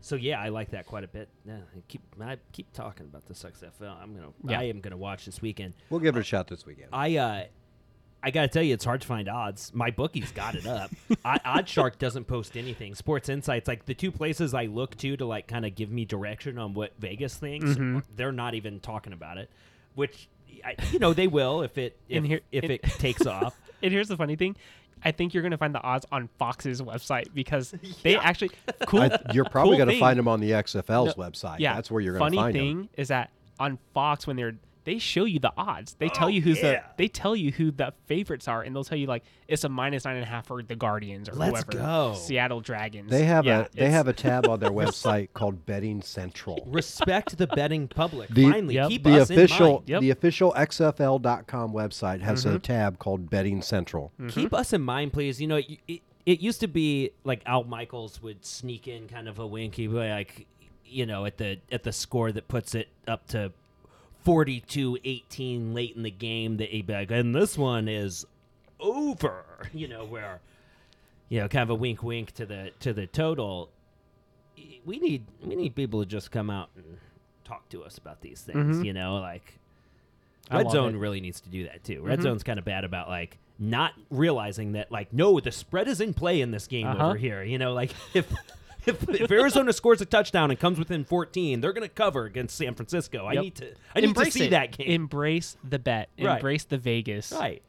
so 0.01 0.15
yeah, 0.17 0.41
I 0.41 0.51
like 0.51 0.71
that 0.71 0.87
quite 0.87 1.05
a 1.05 1.09
bit. 1.09 1.29
Yeah, 1.47 1.55
I 1.75 1.81
keep 1.89 2.03
I 2.21 2.37
keep 2.53 2.73
talking 2.73 3.07
about 3.07 3.27
this 3.27 3.43
XFL. 3.45 4.01
I'm 4.03 4.15
gonna 4.15 4.33
Yeah. 4.45 4.61
I 4.61 4.65
am 4.65 4.81
gonna 4.81 4.97
watch 4.97 5.25
this 5.25 5.41
weekend. 5.41 5.75
We'll 5.91 6.01
give 6.01 6.17
it 6.17 6.21
a 6.21 6.25
shot 6.25 6.49
this 6.49 6.67
weekend. 6.67 6.89
I 6.93 7.17
uh, 7.17 7.45
I 8.27 8.31
gotta 8.33 8.49
tell 8.49 8.63
you, 8.65 8.75
it's 8.75 8.85
hard 8.85 9.03
to 9.03 9.07
find 9.07 9.29
odds. 9.29 9.71
My 9.73 9.93
bookie's 9.93 10.33
got 10.33 10.57
it 10.57 10.67
up. 10.67 10.91
I, 11.25 11.39
OddsShark 11.39 11.99
doesn't 11.99 12.25
post 12.25 12.57
anything. 12.57 12.97
Sports 12.97 13.29
Insights, 13.29 13.69
like 13.69 13.85
the 13.87 13.95
two 13.95 14.11
places 14.11 14.53
I 14.53 14.65
look 14.67 14.97
to 14.97 15.17
to 15.17 15.25
like 15.25 15.47
kind 15.47 15.65
of 15.65 15.77
give 15.77 15.93
me 15.93 16.05
direction 16.05 16.59
on 16.59 16.75
what 16.75 16.93
Vegas 16.99 17.37
thinks, 17.37 17.67
Mm-hmm. 17.71 18.01
they're 18.17 18.33
not 18.33 18.55
even 18.55 18.81
talking 18.81 19.13
about 19.13 19.39
it. 19.39 19.49
Which, 19.95 20.29
I, 20.65 20.75
you 20.91 20.99
know, 20.99 21.13
they 21.15 21.29
will 21.29 21.63
if 21.63 21.79
it 21.79 21.97
if, 22.09 22.25
here- 22.25 22.41
if 22.51 22.65
and- 22.65 22.73
it 22.73 22.83
takes 22.83 23.25
off. 23.27 23.57
And 23.83 23.93
here's 23.93 24.09
the 24.09 24.17
funny 24.17 24.37
thing. 24.37 24.57
I 25.05 25.13
think 25.13 25.33
you're 25.35 25.43
gonna 25.43 25.59
find 25.59 25.73
the 25.75 25.83
odds 25.83 26.07
on 26.11 26.29
Fox's 26.39 26.81
website 26.83 27.33
because 27.35 27.71
they 28.03 28.13
Yeah. 28.15 28.21
actually 28.23 28.51
cool. 28.87 29.03
I, 29.03 29.19
you're 29.35 29.45
probably 29.45 29.77
cool 29.77 29.85
going 29.87 29.95
to 29.97 30.01
find 30.01 30.19
them 30.19 30.27
on 30.27 30.41
the 30.41 30.51
XFL's 30.53 31.17
No, 31.17 31.23
website. 31.23 31.61
Yeah, 31.61 31.75
that's 31.75 31.91
where 31.91 32.01
you're 32.01 32.15
going 32.19 32.33
Funny 32.33 32.37
to 32.39 32.43
find 32.43 32.55
them. 32.57 32.61
Funny 32.63 32.75
thing 32.87 32.89
is 32.97 33.09
that 33.09 33.31
on 33.61 33.79
Fox 33.95 34.27
when 34.27 34.35
they're 34.37 34.57
they 34.87 34.99
show 34.99 35.25
you 35.27 35.39
the 35.39 35.53
odds. 35.59 35.95
They 35.99 36.09
tell 36.09 36.29
Oh, 36.29 36.31
you 36.31 36.41
who's 36.41 36.57
yeah. 36.63 36.63
the 36.73 36.83
they 36.97 37.09
tell 37.09 37.37
you 37.37 37.53
who 37.53 37.71
the 37.71 37.93
favorites 38.07 38.49
are, 38.49 38.63
and 38.63 38.75
they'll 38.75 38.85
tell 38.85 38.97
you 38.97 39.07
like 39.07 39.25
it's 39.49 39.65
a 39.65 39.69
minus 39.69 40.07
nine 40.07 40.17
and 40.17 40.25
a 40.25 40.29
half 40.29 40.47
for 40.47 40.63
the 40.63 40.75
Guardians 40.77 41.29
or 41.29 41.33
Let's 41.35 41.65
whoever. 41.65 41.73
go. 41.73 42.15
Seattle 42.17 42.61
Dragons. 42.63 43.11
They 43.11 43.25
have 43.25 43.45
Yeah, 43.45 43.67
a 43.67 43.69
they 43.77 43.91
have 43.91 44.09
a 44.09 44.15
tab 44.15 44.49
on 44.49 44.61
their 44.61 44.71
website 44.83 45.29
called 45.35 45.67
Betting 45.67 46.01
Central. 46.01 46.67
Respect 46.71 47.37
the 47.37 47.47
betting 47.47 47.89
public. 47.89 48.31
The- 48.31 48.51
Finally, 48.51 48.75
Yep. 48.77 48.89
keep 48.89 49.03
The 49.05 49.21
us 49.21 49.29
in 49.31 49.39
official 49.39 49.73
mind. 49.75 49.89
Yep. 49.89 50.01
the 50.01 50.11
official 50.11 50.53
XFL.com 50.57 51.73
website 51.73 52.21
has 52.21 52.45
Mm-hmm. 52.45 52.57
a 52.57 52.59
tab 52.61 52.99
called 52.99 53.29
Betting 53.29 53.63
Central. 53.63 54.13
Keep 54.29 54.55
us 54.55 54.73
in 54.73 54.81
mind, 54.83 55.13
please. 55.13 55.41
You 55.41 55.49
know, 55.49 55.57
it, 55.57 55.79
it, 55.89 56.01
it 56.25 56.41
used 56.41 56.61
to 56.61 56.69
be 56.69 57.11
like 57.25 57.43
Al 57.47 57.65
Michaels 57.65 58.23
would 58.23 58.45
sneak 58.45 58.87
in 58.89 59.09
kind 59.09 59.29
of 59.29 59.39
a 59.39 59.47
winky, 59.47 59.87
but 59.89 60.09
like 60.09 60.47
you 60.89 61.05
know, 61.05 61.25
at 61.25 61.37
the 61.39 61.59
at 61.73 61.83
the 61.83 61.93
score 61.93 62.31
that 62.31 62.47
puts 62.47 62.75
it 62.75 62.89
up 63.09 63.27
to 63.29 63.53
42-18 64.27 65.75
late 65.75 65.97
in 65.97 66.03
the 66.03 66.11
game. 66.11 66.57
That 66.59 66.71
he'd 66.71 66.87
be 66.87 66.93
like, 66.93 67.11
and 67.11 67.35
this 67.35 67.57
one 67.57 67.89
is 67.89 68.27
over. 68.81 69.45
You 69.73 69.89
know, 69.89 70.05
where 70.05 70.41
you 71.29 71.41
know, 71.41 71.49
kind 71.49 71.63
of 71.63 71.71
a 71.71 71.75
wink, 71.75 72.03
wink 72.03 72.33
to 72.33 72.47
the 72.47 72.71
to 72.81 72.93
the 72.93 73.07
total. 73.07 73.71
We 74.85 74.99
need 74.99 75.25
we 75.45 75.57
need 75.57 75.75
people 75.75 76.01
to 76.01 76.07
just 76.07 76.31
come 76.31 76.51
out 76.51 76.71
and 76.77 76.99
talk 77.45 77.69
to 77.71 77.83
us 77.85 77.99
about 77.99 78.21
these 78.21 78.41
things. 78.43 78.77
Mhm. 78.79 78.85
You 78.85 78.93
know, 78.93 79.17
like 79.17 79.59
I 80.51 80.59
Red 80.59 80.71
Zone 80.71 80.95
it. 80.95 80.99
really 80.99 81.21
needs 81.21 81.41
to 81.41 81.49
do 81.49 81.65
that 81.65 81.83
too. 81.85 82.01
Red 82.03 82.21
Mhm. 82.21 82.23
Zone's 82.25 82.43
kind 82.43 82.59
of 82.59 82.65
bad 82.65 82.85
about 82.85 83.09
like 83.09 83.39
not 83.59 83.93
realizing 84.11 84.73
that 84.73 84.93
like 84.93 85.13
no, 85.13 85.41
the 85.41 85.51
spread 85.53 85.89
is 85.89 86.01
in 86.01 86.15
play 86.15 86.41
in 86.41 86.51
this 86.53 86.67
game 86.67 86.87
Uh-huh. 86.87 87.09
over 87.09 87.17
here. 87.17 87.43
You 87.43 87.59
know, 87.59 87.73
like 87.73 87.91
if 88.15 88.33
if, 88.87 89.09
if 89.09 89.31
Arizona 89.31 89.73
scores 89.73 90.01
a 90.01 90.07
touchdown 90.07 90.51
and 90.51 90.59
comes 90.61 90.79
within 90.79 91.05
14, 91.05 91.61
they're 91.61 91.73
going 91.73 91.87
to 91.89 91.95
cover 91.95 92.25
against 92.25 92.57
San 92.57 92.75
Francisco. 92.75 93.27
I 93.27 93.35
need 93.35 93.55
to 93.57 93.73
I 93.95 94.01
need 94.01 94.09
Embrace 94.09 94.33
to 94.35 94.39
see 94.41 94.47
it. 94.47 94.51
that 94.51 94.77
game. 94.77 94.89
Embrace 94.89 95.57
the 95.69 95.79
bet. 95.79 96.09
Right. 96.19 96.37
Embrace 96.37 96.65
the 96.65 96.79
Vegas. 96.79 97.33
right. 97.33 97.63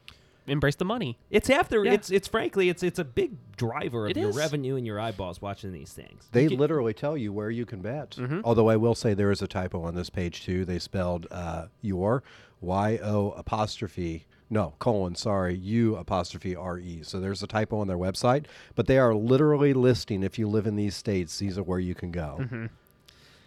Embrace 0.49 0.75
the 0.75 0.86
money. 0.86 1.17
It's 1.30 1.49
half 1.49 1.67
the 1.67 1.82
Yeah. 1.82 1.91
it's 1.91 2.10
it's 2.10 2.27
frankly 2.30 2.69
it's 2.69 2.82
it's 2.82 2.99
a 2.99 3.03
big 3.03 3.34
driver 3.58 4.06
of 4.06 4.12
It 4.12 4.17
your 4.17 4.30
is. 4.30 4.38
revenue 4.38 4.77
and 4.77 4.86
your 4.88 4.97
eyeballs 4.97 5.41
watching 5.41 5.73
these 5.73 5.91
things. 5.91 6.30
They 6.32 6.43
You 6.43 6.49
get- 6.51 6.60
literally 6.60 6.93
tell 6.93 7.17
you 7.17 7.34
where 7.34 7.49
you 7.49 7.65
can 7.65 7.82
bet. 7.82 8.12
Mm-hmm. 8.12 8.39
Although 8.45 8.69
I 8.69 8.77
will 8.77 8.95
say 8.95 9.13
there 9.13 9.30
is 9.32 9.41
a 9.41 9.47
typo 9.47 9.82
on 9.82 9.95
this 9.95 10.10
page 10.10 10.45
too. 10.45 10.63
They 10.63 10.80
spelled 10.80 11.27
uh, 11.32 11.65
your 11.82 12.23
Y 12.62 12.97
O 13.03 13.32
apostrophe 13.32 14.25
no 14.49 14.73
colon 14.79 15.15
sorry 15.15 15.55
U 15.55 15.95
apostrophe 15.95 16.55
R 16.55 16.79
E. 16.79 17.01
So 17.03 17.19
there's 17.19 17.43
a 17.43 17.47
typo 17.47 17.79
on 17.79 17.88
their 17.88 17.97
website, 17.97 18.45
but 18.75 18.88
they 18.88 18.97
are 18.97 19.13
literally 19.13 19.73
listing 19.73 20.23
if 20.23 20.39
you 20.39 20.47
live 20.47 20.67
in 20.67 20.75
these 20.75 20.95
states, 20.95 21.38
these 21.39 21.57
are 21.57 21.63
where 21.63 21.79
you 21.79 21.95
can 21.95 22.12
go. 22.12 22.38
Mm-hmm. 22.39 22.65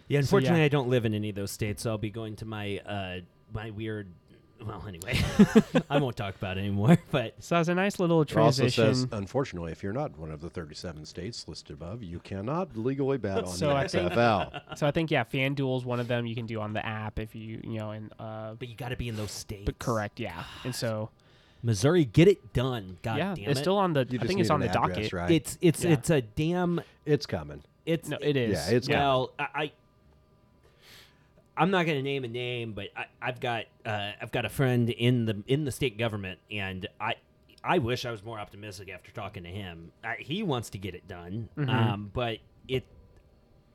Yeah, 0.07 0.19
unfortunately 0.19 0.59
yeah. 0.59 0.65
I 0.65 0.69
don't 0.69 0.89
live 0.89 1.05
in 1.05 1.13
any 1.13 1.29
of 1.29 1.35
those 1.35 1.51
states, 1.51 1.83
so 1.83 1.91
I'll 1.91 1.97
be 1.97 2.09
going 2.11 2.35
to 2.37 2.45
my 2.45 2.79
uh 2.79 3.19
my 3.53 3.71
weird 3.71 4.07
well, 4.65 4.83
anyway. 4.87 5.19
I 5.89 5.97
won't 5.99 6.15
talk 6.15 6.35
about 6.35 6.57
it 6.57 6.61
anymore, 6.61 6.97
but 7.11 7.35
So 7.39 7.55
as 7.55 7.69
a 7.69 7.75
nice 7.75 7.99
little 7.99 8.21
It 8.21 8.35
also 8.35 8.61
transition. 8.63 8.95
says, 8.95 9.07
unfortunately, 9.11 9.71
if 9.71 9.81
you're 9.83 9.93
not 9.93 10.17
one 10.17 10.31
of 10.31 10.41
the 10.41 10.49
37 10.49 11.05
states 11.05 11.47
listed 11.47 11.73
above, 11.73 12.03
you 12.03 12.19
cannot 12.19 12.75
legally 12.77 13.17
bet 13.17 13.39
on 13.45 13.47
So 13.47 13.69
the 13.69 13.75
I 13.75 13.87
think- 13.87 14.11
XFL. 14.13 14.61
so 14.77 14.87
I 14.87 14.91
think 14.91 15.11
yeah, 15.11 15.23
FanDuel 15.23 15.77
is 15.79 15.85
one 15.85 15.99
of 15.99 16.07
them. 16.07 16.25
You 16.25 16.35
can 16.35 16.45
do 16.45 16.59
on 16.61 16.73
the 16.73 16.85
app 16.85 17.19
if 17.19 17.35
you 17.35 17.59
you 17.63 17.79
know 17.79 17.91
and 17.91 18.11
uh. 18.19 18.53
but 18.53 18.67
you 18.67 18.75
got 18.75 18.89
to 18.89 18.95
be 18.97 19.09
in 19.09 19.15
those 19.15 19.31
states. 19.31 19.63
But 19.65 19.79
correct, 19.79 20.19
yeah. 20.19 20.43
And 20.63 20.73
so 20.75 21.09
Missouri, 21.63 22.05
get 22.05 22.27
it 22.27 22.53
done. 22.53 22.97
God 23.03 23.17
yeah, 23.17 23.35
damn 23.35 23.49
it's 23.49 23.59
it. 23.59 23.63
still 23.63 23.77
on 23.77 23.93
the. 23.93 24.01
You 24.01 24.05
I 24.05 24.23
just 24.23 24.27
think 24.27 24.37
need 24.37 24.41
it's 24.41 24.49
on 24.49 24.61
an 24.63 24.71
the 24.71 24.79
address, 24.79 24.95
docket. 24.97 25.13
right? 25.13 25.31
It's 25.31 25.57
it's 25.61 25.83
Yeah. 25.83 25.91
it's 25.91 26.09
a 26.09 26.21
damn. 26.21 26.81
it's 27.05 27.25
coming. 27.25 27.61
It's 27.85 28.09
No, 28.09 28.17
it 28.21 28.35
is. 28.37 28.51
Yeah, 28.69 28.75
it's 28.77 28.87
yeah. 28.87 28.99
well. 28.99 29.31
I, 29.39 29.47
I 29.55 29.71
I'm 31.57 31.69
not 31.71 31.85
going 31.85 31.97
to 31.97 32.01
name 32.03 32.23
a 32.23 32.27
name, 32.27 32.73
but 32.73 32.87
I, 32.95 33.05
I've 33.21 33.39
got 33.39 33.65
uh, 33.85 34.11
I've 34.21 34.31
got 34.31 34.45
a 34.45 34.49
friend 34.49 34.89
in 34.89 35.25
the 35.25 35.43
in 35.47 35.65
the 35.65 35.71
state 35.71 35.97
government, 35.97 36.39
and 36.49 36.87
I 36.99 37.15
I 37.63 37.77
wish 37.79 38.05
I 38.05 38.11
was 38.11 38.23
more 38.23 38.39
optimistic 38.39 38.89
after 38.89 39.11
talking 39.11 39.43
to 39.43 39.49
him. 39.49 39.91
I, 40.03 40.15
he 40.19 40.43
wants 40.43 40.69
to 40.71 40.77
get 40.77 40.95
it 40.95 41.07
done, 41.07 41.49
Mhm. 41.57 41.69
um, 41.69 42.11
but 42.13 42.39
it 42.67 42.85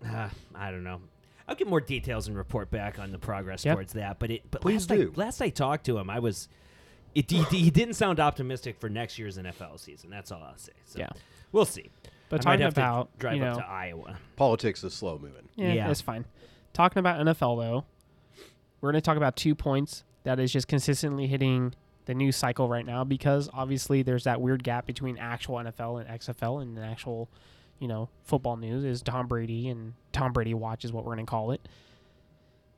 uh, 0.04 0.28
I 0.54 0.70
don't 0.70 0.84
know. 0.84 1.00
I'll 1.48 1.54
get 1.54 1.68
more 1.68 1.80
details 1.80 2.26
and 2.26 2.36
report 2.36 2.70
back 2.70 2.98
on 2.98 3.12
the 3.12 3.18
progress 3.18 3.64
Yep. 3.64 3.74
towards 3.76 3.92
that. 3.92 4.18
But 4.18 4.30
it 4.30 4.50
but 4.50 4.60
Please 4.62 4.88
last 4.90 4.98
do. 4.98 5.12
I, 5.16 5.20
last 5.20 5.40
I 5.40 5.48
talked 5.50 5.86
to 5.86 5.98
him, 5.98 6.10
I 6.10 6.18
was. 6.18 6.48
It, 7.14 7.30
he, 7.30 7.42
he 7.44 7.70
didn't 7.70 7.94
sound 7.94 8.20
optimistic 8.20 8.78
for 8.78 8.90
next 8.90 9.18
year's 9.18 9.38
NFL 9.38 9.80
season. 9.80 10.10
That's 10.10 10.30
all 10.30 10.42
I'll 10.42 10.58
say. 10.58 10.72
So 10.84 10.98
Yeah. 10.98 11.08
we'll 11.50 11.64
see. 11.64 11.90
But 12.28 12.44
I 12.44 12.50
might 12.50 12.56
talking 12.56 12.62
have 12.64 12.72
about 12.74 13.12
to 13.14 13.18
drive 13.18 13.34
you 13.36 13.40
know, 13.40 13.52
up 13.52 13.58
to 13.58 13.64
Iowa. 13.66 14.18
Politics 14.36 14.84
is 14.84 14.92
slow 14.92 15.16
moving. 15.18 15.48
Yeah, 15.54 15.72
Yeah. 15.72 15.90
it's 15.90 16.02
fine. 16.02 16.26
Talking 16.76 16.98
about 17.00 17.18
NFL 17.24 17.56
though, 17.56 17.84
we're 18.82 18.92
going 18.92 19.00
to 19.00 19.04
talk 19.04 19.16
about 19.16 19.34
two 19.34 19.54
points 19.54 20.04
that 20.24 20.38
is 20.38 20.52
just 20.52 20.68
consistently 20.68 21.26
hitting 21.26 21.72
the 22.04 22.12
news 22.12 22.36
cycle 22.36 22.68
right 22.68 22.84
now 22.84 23.02
because 23.02 23.48
obviously 23.54 24.02
there's 24.02 24.24
that 24.24 24.42
weird 24.42 24.62
gap 24.62 24.84
between 24.84 25.16
actual 25.16 25.54
NFL 25.54 26.02
and 26.06 26.20
XFL 26.20 26.60
and 26.60 26.76
the 26.76 26.82
actual, 26.82 27.30
you 27.78 27.88
know, 27.88 28.10
football 28.24 28.58
news 28.58 28.84
is 28.84 29.00
Tom 29.00 29.26
Brady 29.26 29.70
and 29.70 29.94
Tom 30.12 30.34
Brady 30.34 30.52
watch 30.52 30.84
is 30.84 30.92
what 30.92 31.06
we're 31.06 31.14
going 31.14 31.24
to 31.24 31.30
call 31.30 31.50
it. 31.52 31.66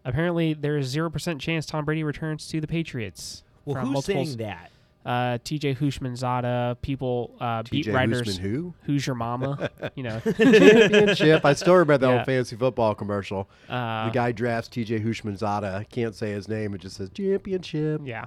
Apparently, 0.04 0.54
there's 0.54 0.86
zero 0.86 1.10
percent 1.10 1.40
chance 1.40 1.66
Tom 1.66 1.84
Brady 1.84 2.04
returns 2.04 2.46
to 2.46 2.60
the 2.60 2.68
Patriots. 2.68 3.42
Well, 3.64 3.84
who's 3.84 3.90
multiple- 3.92 4.24
saying 4.24 4.38
that? 4.38 4.70
Uh, 5.08 5.38
T.J. 5.42 5.74
Houshmandzadeh, 5.76 6.82
people, 6.82 7.34
uh, 7.40 7.62
beat 7.70 7.86
writers. 7.86 8.36
Who? 8.36 8.74
Who's 8.82 9.06
your 9.06 9.16
mama? 9.16 9.70
you 9.94 10.02
know, 10.02 10.20
Championship. 10.20 11.44
I 11.44 11.54
still 11.54 11.74
remember 11.74 11.98
that 11.98 12.06
Yeah. 12.08 12.16
old 12.18 12.26
fantasy 12.26 12.56
football 12.56 12.94
commercial. 12.94 13.48
uh, 13.70 14.04
the 14.06 14.10
guy 14.12 14.32
drafts 14.32 14.68
TJ 14.68 15.02
Houshmandzadeh. 15.02 15.88
Can't 15.88 16.14
say 16.14 16.32
his 16.32 16.46
name. 16.46 16.74
It 16.74 16.82
just 16.82 16.96
says 16.96 17.08
championship. 17.10 18.02
yeah. 18.04 18.26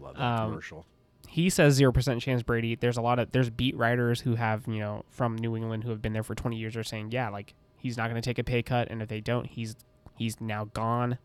Love 0.00 0.14
that 0.14 0.22
Um, 0.22 0.48
commercial. 0.50 0.86
he 1.28 1.50
says 1.50 1.74
zero 1.74 1.92
percent 1.92 2.22
chance 2.22 2.42
Brady. 2.42 2.76
There's 2.76 2.96
a 2.96 3.02
lot 3.02 3.18
of 3.18 3.30
there's 3.32 3.50
beat 3.50 3.76
writers 3.76 4.22
who 4.22 4.36
have 4.36 4.66
you 4.66 4.78
know 4.78 5.04
from 5.10 5.36
New 5.36 5.54
England 5.54 5.84
who 5.84 5.90
have 5.90 6.00
been 6.00 6.12
there 6.14 6.22
for 6.22 6.34
20 6.34 6.56
years 6.56 6.76
are 6.76 6.82
saying 6.84 7.10
yeah 7.12 7.28
like 7.28 7.52
he's 7.78 7.96
not 7.98 8.08
going 8.08 8.20
to 8.20 8.26
take 8.26 8.38
a 8.38 8.44
pay 8.44 8.62
cut 8.62 8.88
and 8.90 9.02
if 9.02 9.08
they 9.08 9.20
don't 9.20 9.46
he's 9.46 9.76
he's 10.16 10.40
now 10.40 10.64
gone. 10.72 11.18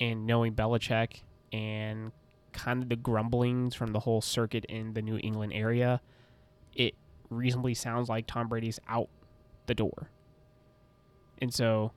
And 0.00 0.26
knowing 0.26 0.54
Belichick 0.54 1.20
and 1.52 2.12
kind 2.52 2.82
of 2.82 2.88
the 2.88 2.96
grumblings 2.96 3.74
from 3.74 3.92
the 3.92 4.00
whole 4.00 4.20
circuit 4.20 4.64
in 4.66 4.94
the 4.94 5.02
New 5.02 5.18
England 5.22 5.52
area, 5.52 6.00
it 6.74 6.94
reasonably 7.30 7.74
sounds 7.74 8.08
like 8.08 8.26
Tom 8.26 8.48
Brady's 8.48 8.80
out 8.88 9.08
the 9.66 9.74
door. 9.74 10.10
And 11.40 11.52
so 11.52 11.92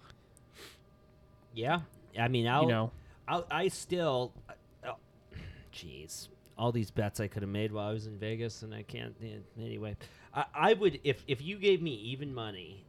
Yeah, 1.54 1.82
I 2.20 2.28
mean, 2.28 2.48
I'll, 2.48 2.64
you 2.64 2.70
know 2.70 2.92
I'll 3.28 3.46
I 3.50 3.68
still, 3.70 4.34
uh, 4.50 4.54
oh, 4.88 4.96
jeez, 5.74 6.28
all 6.58 6.72
these 6.72 6.92
bets 6.92 7.20
I 7.20 7.28
could 7.28 7.42
have 7.42 7.50
made 7.50 7.72
while 7.72 7.90
I 7.90 7.94
was 7.94 8.08
in 8.08 8.18
Vegas, 8.18 8.62
and 8.62 8.74
I 8.74 8.84
can't. 8.84 9.16
anyway, 9.58 9.96
I, 10.34 10.46
I 10.54 10.74
would 10.74 11.00
if 11.04 11.24
if 11.28 11.42
you 11.42 11.58
gave 11.58 11.82
me 11.82 11.94
even 11.94 12.34
money 12.34 12.86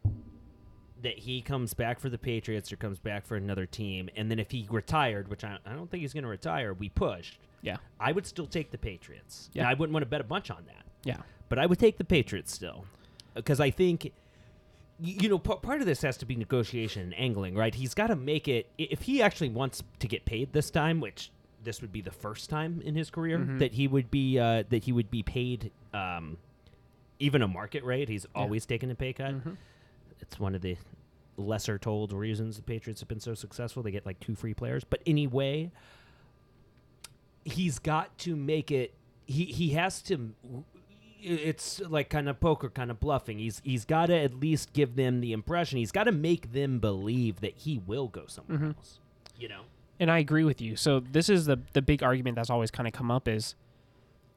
that 1.03 1.19
he 1.19 1.43
comes 1.43 1.75
back 1.75 1.99
for 1.99 2.09
the 2.09 2.19
Patriots 2.19 2.73
or 2.73 2.77
comes 2.77 2.99
back 2.99 3.27
for 3.27 3.37
another 3.37 3.67
team, 3.67 4.09
and 4.17 4.31
then 4.31 4.39
if 4.39 4.51
he 4.51 4.67
retired, 4.71 5.29
which 5.29 5.45
I, 5.45 5.59
I 5.67 5.73
don't 5.73 5.91
think 5.91 6.03
he's 6.03 6.13
going 6.13 6.23
to 6.25 6.31
retire, 6.31 6.73
we 6.73 6.89
pushed. 6.89 7.39
Yeah. 7.63 7.77
I 8.01 8.13
would 8.13 8.27
still 8.27 8.47
take 8.47 8.71
the 8.71 8.79
Patriots. 8.79 9.49
Yeah. 9.53 9.63
Now, 9.63 9.71
I 9.71 9.75
wouldn't 9.75 9.93
want 9.95 10.03
to 10.03 10.09
bet 10.11 10.21
a 10.21 10.25
bunch 10.25 10.51
on 10.51 10.65
that, 10.67 10.85
Yeah. 11.05 11.19
but 11.49 11.59
I 11.59 11.67
would 11.67 11.79
take 11.79 11.97
the 11.99 12.05
Patriots 12.05 12.53
still 12.53 12.85
because 13.35 13.61
I 13.61 13.71
think. 13.71 14.13
You 15.05 15.29
know, 15.31 15.39
p- 15.39 15.55
part 15.63 15.81
of 15.81 15.87
this 15.87 16.03
has 16.03 16.17
to 16.19 16.27
be 16.27 16.37
negotiation 16.37 17.03
and 17.03 17.15
angling, 17.19 17.57
right? 17.57 17.75
He's 17.75 17.93
got 17.93 18.09
to 18.09 18.15
make 18.15 18.47
it. 18.47 18.71
If 18.79 19.03
he 19.03 19.21
actually 19.21 19.49
wants 19.49 19.83
to 19.99 20.07
get 20.07 20.25
paid 20.27 20.53
this 20.53 20.71
time, 20.71 21.01
which 21.01 21.33
this 21.65 21.81
would 21.81 21.91
be 21.91 22.03
the 22.03 22.13
first 22.13 22.49
time 22.49 22.81
in 22.85 22.95
his 22.95 23.11
career 23.11 23.39
Mhm. 23.39 23.59
that 23.59 23.73
he 23.73 23.89
would 23.89 24.13
be 24.13 24.39
uh, 24.39 24.63
that 24.69 24.85
he 24.85 24.93
would 24.93 25.11
be 25.11 25.25
paid 25.25 25.73
um, 25.93 26.37
even 27.19 27.43
a 27.43 27.49
market 27.49 27.83
rate. 27.85 28.09
He's 28.09 28.27
always 28.35 28.65
taken 28.65 28.91
a 28.93 28.95
pay 28.95 29.13
cut. 29.13 29.43
Mhm. 29.45 29.57
It's 30.21 30.39
one 30.39 30.55
of 30.55 30.61
the 30.63 30.77
lesser 31.37 31.79
told 31.79 32.13
reasons 32.13 32.57
the 32.59 32.63
Patriots 32.63 33.01
have 33.01 33.09
been 33.09 33.19
so 33.21 33.35
successful. 33.35 33.83
They 33.83 33.91
get 33.91 34.07
like 34.07 34.21
two 34.21 34.37
free 34.37 34.55
players. 34.55 34.85
But 34.85 35.03
anyway, 35.05 35.73
he's 37.45 37.79
got 37.79 38.17
to 38.19 38.37
make 38.37 38.71
it 38.71 38.95
he 39.27 39.45
he 39.47 39.71
has 39.71 40.03
to 40.03 40.35
it's 41.25 41.81
like 41.89 42.09
kind 42.11 42.29
of 42.29 42.41
poker 42.41 42.69
kind 42.69 42.91
of 42.91 42.99
bluffing. 42.99 43.39
He's 43.39 43.61
he's 43.65 43.85
got 43.85 44.07
to 44.07 44.17
at 44.17 44.35
least 44.35 44.73
give 44.73 44.97
them 44.97 45.21
the 45.21 45.33
impression. 45.33 45.79
He's 45.79 45.93
got 45.93 46.05
to 46.05 46.13
make 46.13 46.53
them 46.53 46.79
believe 46.81 47.41
that 47.41 47.55
he 47.59 47.79
will 47.79 48.09
go 48.09 48.25
somewhere 48.27 48.59
Mhm. 48.59 48.77
else. 48.77 48.99
You 49.39 49.49
know. 49.49 49.63
And 50.01 50.11
I 50.11 50.19
agree 50.19 50.43
with 50.45 50.61
you. 50.61 50.75
So 50.75 50.99
this 51.01 51.29
is 51.29 51.47
the 51.47 51.59
the 51.75 51.83
big 51.83 52.03
argument 52.03 52.35
that's 52.37 52.51
always 52.51 52.71
kind 52.73 52.87
of 52.89 52.93
come 52.93 53.11
up 53.11 53.29
is 53.29 53.55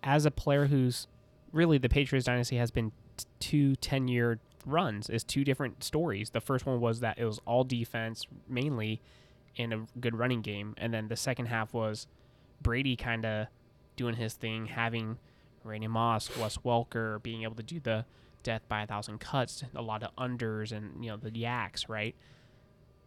as 0.04 0.26
a 0.26 0.32
player 0.32 0.68
who's 0.68 1.08
really 1.52 1.78
the 1.80 1.90
Patriots 1.90 2.26
dynasty 2.28 2.58
has 2.58 2.70
been 2.70 2.92
t- 3.18 3.26
two 3.40 3.76
10 3.78 4.08
year 4.08 4.40
runs 4.66 5.10
is 5.10 5.24
two 5.24 5.44
different 5.44 5.84
stories. 5.84 6.30
The 6.32 6.42
first 6.42 6.66
one 6.68 6.80
was 6.80 7.00
that 7.00 7.18
it 7.18 7.26
was 7.26 7.40
all 7.46 7.64
defense 7.64 8.26
mainly 8.48 9.02
and 9.58 9.74
a 9.74 9.86
good 10.00 10.16
running 10.16 10.42
game 10.42 10.76
and 10.78 10.94
then 10.94 11.08
the 11.08 11.16
second 11.16 11.48
half 11.48 11.74
was 11.74 12.06
Brady 12.62 12.96
kind 12.96 13.26
of 13.26 13.48
doing 13.96 14.16
his 14.16 14.34
thing 14.34 14.66
having 14.66 15.18
Randy 15.64 15.88
Moss, 15.88 16.30
Wes 16.38 16.58
Welker 16.58 17.22
being 17.24 17.44
able 17.44 17.56
to 17.56 17.64
do 17.64 17.80
the 17.80 18.06
death 18.44 18.62
by 18.68 18.84
a 18.84 18.88
thousand 18.88 19.20
cuts, 19.20 19.64
a 19.76 19.82
lot 19.82 20.04
of 20.04 20.16
unders 20.16 20.72
and 20.72 21.04
you 21.04 21.12
know 21.12 21.18
the 21.18 21.36
yaks, 21.36 21.90
right? 21.90 22.16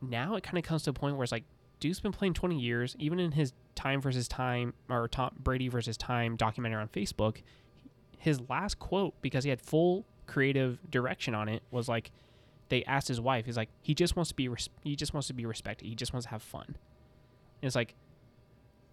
Now 0.00 0.36
it 0.36 0.42
kind 0.42 0.58
of 0.58 0.64
comes 0.64 0.82
to 0.84 0.90
a 0.90 0.92
point 0.92 1.16
where 1.16 1.24
it's 1.24 1.32
like 1.32 1.44
Duke's 1.80 2.00
been 2.00 2.12
playing 2.12 2.34
20 2.34 2.58
years, 2.58 2.96
even 2.98 3.20
in 3.20 3.32
his 3.32 3.52
time 3.74 4.00
versus 4.00 4.26
time 4.28 4.74
or 4.88 5.08
Tom 5.08 5.34
Brady 5.38 5.68
versus 5.68 5.96
time 5.96 6.36
documentary 6.36 6.80
on 6.80 6.88
Facebook. 6.88 7.42
His 8.18 8.40
last 8.48 8.78
quote, 8.78 9.14
because 9.22 9.44
he 9.44 9.50
had 9.50 9.60
full 9.60 10.04
creative 10.26 10.78
direction 10.90 11.34
on 11.34 11.48
it, 11.48 11.62
was 11.70 11.88
like, 11.88 12.10
they 12.68 12.84
asked 12.84 13.08
his 13.08 13.20
wife, 13.20 13.46
he's 13.46 13.56
like, 13.56 13.70
he 13.80 13.94
just 13.94 14.16
wants 14.16 14.30
to 14.30 14.34
be, 14.34 14.48
res- 14.48 14.68
he 14.82 14.96
just 14.96 15.14
wants 15.14 15.28
to 15.28 15.34
be 15.34 15.46
respected. 15.46 15.86
He 15.86 15.94
just 15.94 16.12
wants 16.12 16.26
to 16.26 16.30
have 16.30 16.42
fun. 16.42 16.64
And 16.66 16.76
it's 17.62 17.76
like, 17.76 17.94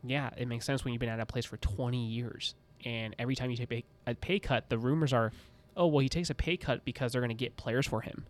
yeah, 0.09 0.29
it 0.37 0.47
makes 0.47 0.65
sense 0.65 0.83
when 0.83 0.93
you've 0.93 0.99
been 0.99 1.09
at 1.09 1.19
a 1.19 1.25
place 1.25 1.45
for 1.45 1.57
20 1.57 2.05
years, 2.05 2.55
and 2.83 3.15
every 3.17 3.35
time 3.35 3.49
you 3.49 3.57
take 3.57 3.85
a, 4.07 4.15
pay 4.15 4.39
cut, 4.39 4.69
the 4.69 4.77
rumors 4.77 5.13
are, 5.13 5.31
oh 5.75 5.87
well, 5.87 5.99
he 5.99 6.09
takes 6.09 6.29
a 6.29 6.35
pay 6.35 6.57
cut 6.57 6.85
because 6.85 7.11
they're 7.11 7.21
going 7.21 7.29
to 7.29 7.35
get 7.35 7.57
players 7.57 7.87
for 7.87 8.01
him. 8.01 8.25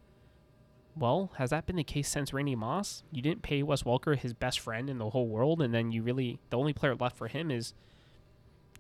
Well, 0.97 1.31
has 1.37 1.49
that 1.49 1.65
been 1.65 1.75
the 1.75 1.83
case 1.83 2.07
since 2.07 2.31
Randy 2.31 2.55
Moss? 2.55 3.03
You 3.11 3.21
didn't 3.21 3.41
pay 3.41 3.63
Wes 3.63 3.83
Welker 3.83 4.17
his 4.17 4.33
best 4.33 4.59
friend 4.59 4.89
in 4.89 4.97
the 4.97 5.09
whole 5.09 5.27
world, 5.27 5.61
and 5.61 5.73
then 5.73 5.91
you 5.91 6.03
really 6.03 6.39
the 6.49 6.57
only 6.57 6.73
player 6.73 6.95
left 6.95 7.17
for 7.17 7.27
him 7.27 7.51
is 7.51 7.73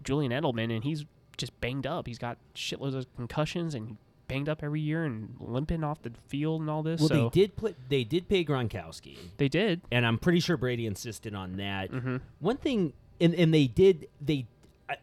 Julian 0.03 0.31
Edelman, 0.31 0.73
and 0.73 0.83
he's 0.83 1.05
just 1.37 1.59
banged 1.59 1.85
up. 1.85 2.07
He's 2.07 2.17
got 2.17 2.37
shitloads 2.55 2.95
of 2.95 3.13
concussions 3.15 3.75
and 3.75 3.97
banged 4.27 4.49
up 4.49 4.63
every 4.63 4.81
year 4.81 5.03
and 5.05 5.35
limping 5.39 5.83
off 5.83 6.01
the 6.01 6.11
field 6.27 6.61
and 6.61 6.69
all 6.69 6.83
this. 6.83 6.99
Well, 6.99 7.09
so 7.09 7.15
they 7.15 7.29
did 7.41 7.55
play. 7.55 7.75
They 7.89 8.03
did 8.03 8.27
pay 8.27 8.43
Gronkowski, 8.45 9.17
They 9.37 9.47
did. 9.49 9.81
and 9.91 10.05
I'm 10.05 10.17
pretty 10.17 10.39
sure 10.39 10.57
Brady 10.57 10.85
insisted 10.85 11.35
on 11.35 11.57
that. 11.57 11.91
Mm-hmm. 11.91 12.17
One 12.39 12.57
thing, 12.57 12.93
and 13.21 13.33
and 13.35 13.53
they 13.53 13.67
did. 13.67 14.07
They, 14.21 14.47
I, 14.89 14.95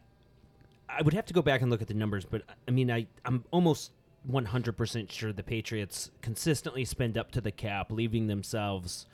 I 0.89 1.03
would 1.03 1.15
have 1.15 1.27
to 1.27 1.35
go 1.35 1.43
back 1.43 1.63
and 1.63 1.71
look 1.71 1.83
at 1.83 1.89
the 1.89 1.95
numbers, 1.95 2.25
but 2.25 2.43
I 2.67 2.71
mean, 2.71 2.91
I 2.91 3.07
I'm 3.25 3.45
almost 3.51 3.93
100 4.25 4.77
percent 4.77 5.11
sure 5.13 5.33
the 5.33 5.43
Patriots 5.43 6.11
consistently 6.21 6.85
spend 6.85 7.17
up 7.19 7.31
to 7.33 7.41
the 7.41 7.53
cap, 7.53 7.91
leaving 7.93 8.27
themselves 8.27 9.07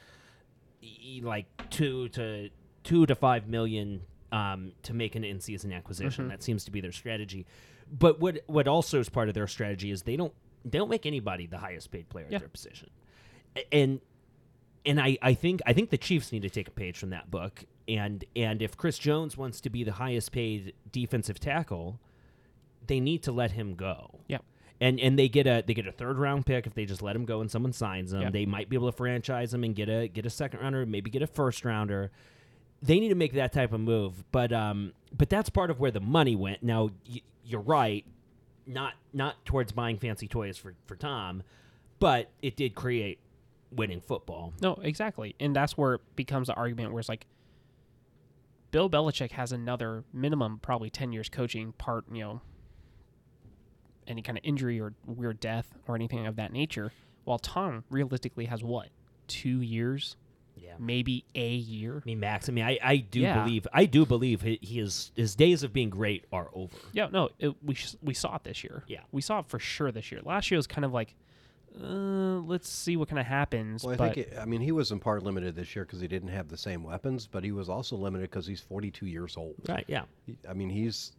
like 1.22 1.46
two 1.70 2.08
to 2.10 2.50
two 2.84 3.04
to 3.06 3.14
five 3.14 3.48
million 3.48 4.02
um, 4.32 4.72
to 4.82 4.94
make 4.94 5.14
an 5.14 5.24
in-season 5.24 5.72
acquisition. 5.72 6.26
Mhm. 6.26 6.28
That 6.30 6.42
seems 6.42 6.64
to 6.64 6.70
be 6.70 6.80
their 6.80 6.92
strategy. 6.92 7.46
But 7.96 8.20
what 8.20 8.42
what 8.46 8.68
also 8.68 8.98
is 9.01 9.09
part 9.09 9.29
of 9.29 9.35
their 9.35 9.46
strategy 9.46 9.90
is 9.90 10.03
they 10.03 10.16
don't 10.16 10.33
they 10.64 10.79
don't 10.79 10.90
make 10.90 11.07
anybody 11.07 11.46
the 11.46 11.59
highest 11.59 11.90
paid 11.90 12.09
player 12.09 12.27
Yeah. 12.29 12.37
at 12.37 12.40
their 12.42 12.48
position, 12.48 12.90
and 13.72 14.01
and 14.87 15.01
I, 15.01 15.18
I 15.22 15.35
think 15.35 15.61
I 15.66 15.72
think 15.72 15.90
the 15.90 15.98
Chiefs 15.98 16.33
need 16.33 16.42
to 16.42 16.51
take 16.51 16.68
a 16.68 16.72
page 16.72 16.98
from 16.98 17.11
that 17.11 17.31
book. 17.31 17.64
And 17.87 18.24
and 18.37 18.61
if 18.62 18.77
Chris 18.77 18.98
Jones 18.98 19.37
wants 19.37 19.61
to 19.62 19.70
be 19.70 19.85
the 19.85 19.92
highest 19.92 20.33
paid 20.33 20.74
defensive 20.92 21.40
tackle, 21.40 21.98
they 22.87 23.01
need 23.01 23.22
to 23.24 23.33
let 23.33 23.53
him 23.53 23.74
go. 23.74 24.20
Yep. 24.29 24.44
And 24.81 25.01
and 25.01 25.18
they 25.18 25.29
get 25.29 25.46
a 25.46 25.64
they 25.66 25.74
get 25.74 25.87
a 25.87 25.92
third 25.92 26.18
round 26.18 26.44
pick 26.46 26.66
if 26.66 26.74
they 26.74 26.85
just 26.85 27.03
let 27.03 27.16
him 27.16 27.24
go 27.24 27.40
and 27.40 27.51
someone 27.51 27.72
signs 27.72 28.12
him. 28.12 28.20
Yep. 28.22 28.33
They 28.33 28.46
might 28.46 28.68
be 28.68 28.77
able 28.77 28.90
to 28.90 28.96
franchise 28.96 29.53
him 29.55 29.64
and 29.64 29.74
get 29.74 29.88
a 29.88 30.09
get 30.09 30.27
a 30.27 30.31
second 30.31 30.61
rounder, 30.61 30.85
maybe 30.87 31.11
get 31.11 31.22
a 31.22 31.27
first 31.27 31.64
rounder. 31.64 32.11
They 32.81 33.01
need 33.01 33.09
to 33.09 33.16
make 33.16 33.33
that 33.33 33.53
type 33.53 33.72
of 33.72 33.81
move. 33.81 34.22
But 34.31 34.53
um 34.53 34.92
but 35.16 35.29
that's 35.31 35.48
part 35.51 35.70
of 35.70 35.81
where 35.81 35.90
the 35.90 36.01
money 36.01 36.37
went. 36.37 36.62
Now 36.62 36.90
y- 37.11 37.22
you're 37.48 37.61
right, 37.61 38.04
not 38.66 38.94
not 39.12 39.44
towards 39.44 39.72
buying 39.72 39.98
fancy 39.98 40.28
toys 40.28 40.56
for 40.58 40.74
for 40.87 40.96
Tom, 40.96 41.42
but 41.98 42.30
it 42.42 42.56
did 42.56 42.74
create 42.74 43.18
winning 43.70 44.00
football. 44.00 44.52
No, 44.61 44.74
exactly. 44.82 45.34
And 45.40 45.56
that's 45.56 45.76
where 45.76 45.94
it 45.94 46.00
becomes 46.16 46.48
the 46.48 46.54
argument 46.54 46.92
where 46.92 47.00
it's 47.00 47.08
like 47.08 47.26
Bill 48.70 48.88
Belichick 48.88 49.32
has 49.32 49.52
another 49.52 50.04
minimum, 50.12 50.58
probably 50.61 50.90
10 50.90 51.12
years 51.12 51.28
coaching 51.28 51.72
part, 51.72 52.04
you 52.12 52.22
know, 52.22 52.40
any 54.06 54.22
kind 54.22 54.38
of 54.38 54.44
injury 54.44 54.80
or 54.80 54.94
weird 55.06 55.40
death 55.40 55.74
or 55.87 55.94
anything 55.94 56.26
of 56.26 56.37
that 56.37 56.52
nature. 56.52 56.92
While 57.24 57.38
Tom 57.38 57.84
realistically 57.90 58.46
has 58.46 58.62
what? 58.62 58.88
Two 59.26 59.61
years? 59.61 60.16
Yeah. 60.78 60.84
Maybe 60.86 61.24
a 61.34 61.48
year? 61.50 61.98
I 62.04 62.06
mean, 62.06 62.20
Max. 62.20 62.48
I 62.48 62.52
mean, 62.52 62.64
I, 62.64 62.78
I 62.82 62.96
do 62.98 63.20
Yeah. 63.20 63.42
believe 63.42 63.66
I 63.72 63.84
do 63.84 64.06
believe 64.06 64.42
he, 64.42 64.58
he 64.62 64.80
is 64.80 65.12
his 65.16 65.34
days 65.34 65.62
of 65.62 65.72
being 65.72 65.90
great 65.90 66.24
are 66.32 66.48
over. 66.54 66.76
Yeah, 66.92 67.08
no, 67.12 67.30
it, 67.38 67.54
we, 67.64 67.74
sh- 67.74 67.96
we 68.02 68.14
saw 68.14 68.36
it 68.36 68.44
this 68.44 68.62
year. 68.64 68.84
Yeah. 68.86 69.00
We 69.12 69.20
saw 69.22 69.40
it 69.40 69.46
for 69.48 69.58
sure 69.58 69.90
this 69.92 70.10
year. 70.12 70.20
Last 70.24 70.50
year 70.50 70.58
was 70.58 70.66
kind 70.66 70.84
of 70.84 70.92
like, 70.92 71.14
uh, 71.80 72.40
let's 72.40 72.68
see 72.68 72.96
what 72.96 73.08
kind 73.08 73.18
of 73.20 73.26
happens. 73.26 73.84
Well, 73.84 73.94
I 73.94 73.96
but 73.96 74.14
think 74.14 74.28
it, 74.28 74.38
I 74.40 74.44
mean 74.44 74.60
he 74.60 74.72
was 74.72 74.90
in 74.90 74.98
part 74.98 75.22
limited 75.22 75.54
this 75.54 75.76
year 75.76 75.84
because 75.84 76.00
he 76.00 76.08
didn't 76.08 76.30
have 76.30 76.48
the 76.48 76.56
same 76.56 76.82
weapons, 76.82 77.26
but 77.30 77.44
he 77.44 77.52
was 77.52 77.68
also 77.68 77.96
limited 77.96 78.30
because 78.30 78.46
he's 78.46 78.60
42 78.60 79.06
years 79.06 79.36
old. 79.36 79.54
Right. 79.68 79.84
Yeah. 79.86 80.02
He- 80.26 80.38
I 80.48 80.54
mean 80.54 80.70
he's 80.70 81.12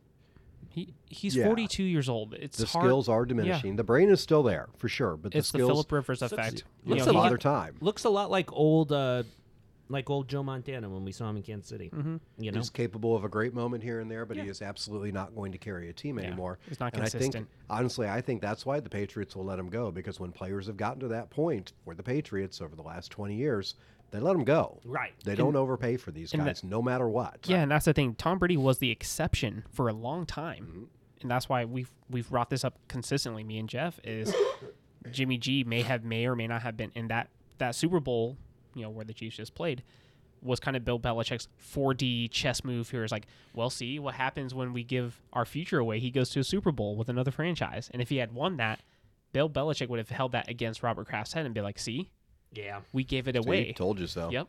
he, 0.71 0.93
he's 1.07 1.35
Yeah. 1.35 1.45
42 1.45 1.83
years 1.83 2.09
old. 2.09 2.33
It's 2.35 2.57
the 2.57 2.65
hard. 2.67 2.85
skills 2.85 3.09
are 3.09 3.25
diminishing. 3.25 3.75
The 3.75 3.83
brain 3.83 4.09
is 4.09 4.21
still 4.21 4.43
there 4.43 4.67
for 4.77 4.87
sure, 4.89 5.15
but 5.17 5.33
It's 5.33 5.51
the 5.51 5.57
the 5.59 5.65
Philip 5.67 5.91
Rivers 5.91 6.21
Looks- 6.21 6.33
effect. 6.33 6.63
looks 6.85 6.99
takes 7.03 7.07
a 7.07 7.11
a 7.11 7.17
lot 7.17 7.31
of 7.33 7.39
time. 7.39 7.75
Looks 7.81 8.03
a 8.03 8.09
lot 8.09 8.29
like 8.29 8.51
old, 8.53 8.91
uh, 8.91 9.23
like 9.89 10.09
old 10.09 10.27
Joe 10.29 10.43
Montana 10.43 10.87
when 10.89 11.03
we 11.03 11.11
saw 11.11 11.29
him 11.29 11.37
in 11.37 11.43
Kansas 11.43 11.67
City. 11.67 11.89
Mm-hmm. 11.93 12.17
You 12.37 12.51
know. 12.51 12.59
He's 12.59 12.69
capable 12.69 13.15
of 13.15 13.23
a 13.23 13.29
great 13.29 13.53
moment 13.53 13.83
here 13.83 13.99
and 13.99 14.09
there, 14.09 14.25
but 14.25 14.37
he 14.37 14.47
is 14.47 14.61
absolutely 14.61 15.11
not 15.11 15.35
going 15.35 15.51
to 15.51 15.57
carry 15.57 15.89
a 15.89 15.93
team 15.93 16.19
Yeah. 16.19 16.27
anymore. 16.27 16.59
He's 16.67 16.79
not 16.79 16.93
and 16.93 17.01
I 17.01 17.05
consistent. 17.05 17.33
think, 17.33 17.47
honestly, 17.69 18.07
I 18.07 18.21
think 18.21 18.41
that's 18.41 18.65
why 18.65 18.79
the 18.79 18.89
Patriots 18.89 19.35
will 19.35 19.45
let 19.45 19.57
him 19.59 19.69
go 19.69 19.91
because 19.91 20.19
when 20.19 20.31
players 20.31 20.67
have 20.67 20.77
gotten 20.77 20.99
to 21.01 21.07
that 21.09 21.29
point 21.31 21.73
for 21.83 21.95
the 21.95 22.03
Patriots 22.03 22.61
over 22.61 22.75
the 22.75 22.83
last 22.83 23.11
20 23.11 23.35
years, 23.35 23.75
they 24.11 24.19
let 24.19 24.33
them 24.33 24.43
go. 24.43 24.79
Right. 24.85 25.13
They 25.23 25.35
don't 25.35 25.55
overpay 25.55 25.97
for 25.97 26.11
these 26.11 26.33
and 26.33 26.43
guys, 26.45 26.63
no 26.63 26.81
matter 26.81 27.07
what. 27.09 27.39
Yeah, 27.47 27.61
and 27.61 27.71
that's 27.71 27.85
the 27.85 27.93
thing. 27.93 28.15
Tom 28.15 28.39
Brady 28.39 28.57
was 28.57 28.77
the 28.79 28.89
exception 28.91 29.63
for 29.71 29.87
a 29.89 29.93
long 29.93 30.25
time, 30.25 30.65
Mm-hmm. 30.65 30.83
and 31.21 31.31
that's 31.31 31.47
why 31.49 31.65
we've 31.65 31.91
we've 32.09 32.29
brought 32.29 32.49
this 32.49 32.63
up 32.63 32.77
consistently. 32.87 33.43
Me 33.43 33.57
and 33.59 33.69
Jeff 33.69 33.99
is 34.03 34.33
Jimmy 35.11 35.37
G 35.37 35.63
may 35.63 35.81
have 35.83 36.03
may 36.03 36.25
or 36.25 36.35
may 36.35 36.47
not 36.47 36.61
have 36.63 36.75
been 36.77 36.91
in 36.95 37.07
that 37.09 37.29
that 37.59 37.75
Super 37.75 37.99
Bowl, 37.99 38.37
you 38.75 38.83
know, 38.83 38.89
where 38.89 39.05
the 39.05 39.13
Chiefs 39.13 39.37
just 39.37 39.55
played, 39.55 39.83
was 40.41 40.59
kind 40.59 40.77
of 40.77 40.85
Bill 40.85 40.99
Belichick's 40.99 41.47
4D 41.73 42.31
chess 42.31 42.63
move. 42.63 42.89
Here 42.89 43.03
is 43.03 43.11
like, 43.11 43.27
well, 43.53 43.69
see 43.69 43.99
what 43.99 44.15
happens 44.15 44.53
when 44.53 44.71
we 44.73 44.83
give 44.83 45.21
our 45.33 45.45
future 45.45 45.79
away. 45.79 45.99
He 45.99 46.11
goes 46.11 46.29
to 46.31 46.39
a 46.39 46.43
Super 46.43 46.71
Bowl 46.71 46.95
with 46.95 47.09
another 47.09 47.31
franchise, 47.31 47.89
and 47.93 48.01
if 48.01 48.09
he 48.09 48.17
had 48.17 48.31
won 48.33 48.57
that, 48.57 48.81
Bill 49.33 49.49
Belichick 49.49 49.89
would 49.89 49.99
have 49.99 50.09
held 50.09 50.31
that 50.31 50.49
against 50.49 50.81
Robert 50.81 51.07
Kraft's 51.07 51.33
head 51.33 51.45
and 51.45 51.53
be 51.53 51.61
like, 51.61 51.77
see, 51.77 52.09
Yeah. 52.53 52.81
we 52.93 53.03
gave 53.03 53.27
it 53.27 53.35
See, 53.35 53.39
away. 53.39 53.73
told 53.73 53.99
you 53.99 54.07
so. 54.07 54.29
Yep. 54.31 54.47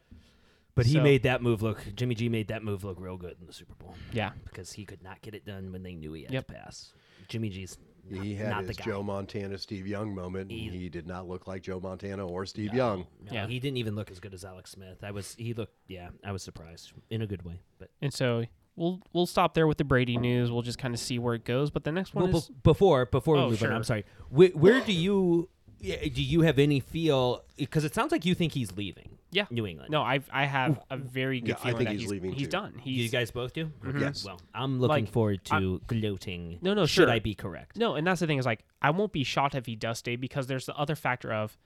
But 0.76 0.86
he 0.86 0.94
So- 0.94 1.02
made 1.02 1.24
that 1.24 1.42
move 1.42 1.60
look. 1.60 1.84
Jimmy 1.96 2.14
G 2.14 2.28
made 2.28 2.48
that 2.48 2.62
move 2.62 2.84
look 2.84 2.98
real 3.00 3.16
good 3.18 3.36
in 3.40 3.46
the 3.46 3.52
Super 3.52 3.74
Bowl 3.74 3.94
Yeah. 4.12 4.30
because 4.44 4.72
he 4.72 4.84
could 4.86 5.02
not 5.02 5.20
get 5.20 5.34
it 5.34 5.44
done 5.44 5.72
when 5.72 5.82
they 5.82 5.94
knew 5.94 6.12
he 6.12 6.22
had 6.22 6.32
Yep. 6.32 6.46
to 6.46 6.54
pass. 6.54 6.92
Jimmy 7.28 7.48
G's 7.50 7.76
not, 7.76 7.86
He 8.08 8.34
had 8.34 8.50
not 8.50 8.64
his 8.64 8.68
the 8.76 8.82
guy. 8.82 8.84
Joe 8.84 9.02
Montana, 9.02 9.58
Steve 9.58 9.86
Young 9.86 10.14
moment, 10.14 10.50
and 10.50 10.60
He- 10.60 10.68
he 10.70 10.88
did 10.88 11.06
not 11.06 11.28
look 11.28 11.46
like 11.46 11.62
Joe 11.62 11.80
Montana 11.80 12.26
or 12.26 12.46
Steve 12.46 12.72
No, 12.72 12.76
Young. 12.76 13.06
no, 13.24 13.32
Yeah. 13.32 13.46
he 13.46 13.58
didn't 13.60 13.76
even 13.78 13.94
look 13.94 14.10
as 14.10 14.18
good 14.20 14.34
as 14.34 14.44
Alex 14.44 14.70
Smith. 14.72 15.02
I 15.02 15.10
was 15.10 15.34
he 15.36 15.54
looked 15.54 15.74
yeah, 15.88 16.10
I 16.24 16.32
was 16.32 16.42
surprised 16.42 16.92
in 17.10 17.22
a 17.22 17.26
good 17.26 17.44
way. 17.44 17.60
But 17.78 17.90
And 18.00 18.12
so 18.12 18.44
we'll 18.76 19.00
we'll 19.12 19.26
stop 19.26 19.54
there 19.54 19.66
with 19.66 19.78
the 19.78 19.84
Brady 19.84 20.16
news. 20.16 20.50
We'll 20.50 20.62
just 20.62 20.78
kind 20.78 20.94
of 20.94 21.00
see 21.00 21.18
where 21.18 21.34
it 21.34 21.44
goes. 21.44 21.70
But 21.70 21.84
the 21.84 21.92
next 21.92 22.14
one 22.14 22.24
Well, 22.28 22.36
is 22.38 22.48
bef- 22.50 22.62
before 22.62 23.06
before 23.06 23.36
we 23.36 23.42
Oh, 23.42 23.50
move 23.50 23.62
on. 23.62 23.72
I'm 23.72 23.84
sorry. 23.84 24.04
Where, 24.30 24.48
where 24.50 24.80
do 24.80 24.92
you 24.92 25.48
do 25.80 26.22
you 26.22 26.42
have 26.42 26.58
any 26.58 26.80
feel? 26.80 27.42
Because 27.56 27.84
it 27.84 27.94
sounds 27.94 28.12
like 28.12 28.24
you 28.26 28.34
think 28.34 28.52
he's 28.52 28.76
leaving. 28.76 29.16
Yeah. 29.32 29.46
New 29.50 29.66
England. 29.66 29.90
No, 29.90 30.02
I 30.02 30.20
I 30.32 30.44
have 30.46 30.80
a 30.90 30.96
very 30.96 31.40
good 31.40 31.48
Yeah, 31.50 31.54
I 31.54 31.58
feeling 31.58 31.76
think 31.76 31.88
that 31.88 31.92
he's 31.92 32.00
he's 32.02 32.10
leaving 32.10 32.32
He's 32.32 32.46
too. 32.46 32.50
done. 32.50 32.74
He's 32.80 33.02
you 33.04 33.08
guys 33.08 33.30
both 33.30 33.52
do. 33.52 33.66
Mm-hmm. 33.66 33.98
Yes. 34.00 34.24
Well, 34.24 34.40
I'm 34.54 34.80
looking 34.80 35.04
Like, 35.04 35.12
forward 35.12 35.44
to 35.46 35.80
gloating. 35.86 36.58
No, 36.62 36.74
no, 36.74 36.86
Should 36.86 37.04
sure. 37.04 37.10
I 37.10 37.18
be 37.18 37.34
correct? 37.34 37.76
No, 37.76 37.94
and 37.94 38.06
that's 38.06 38.20
the 38.20 38.26
thing 38.26 38.38
is 38.38 38.46
like 38.46 38.64
I 38.82 38.90
won't 38.90 39.12
be 39.12 39.24
shocked 39.24 39.54
if 39.54 39.66
he 39.66 39.76
does 39.76 39.98
stay 39.98 40.16
because 40.16 40.46
there's 40.46 40.66
the 40.66 40.76
other 40.76 40.96
factor 40.96 41.32
of 41.32 41.56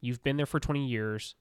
you've 0.00 0.22
been 0.22 0.36
there 0.36 0.46
for 0.46 0.58
20 0.60 0.86
years. 0.86 1.34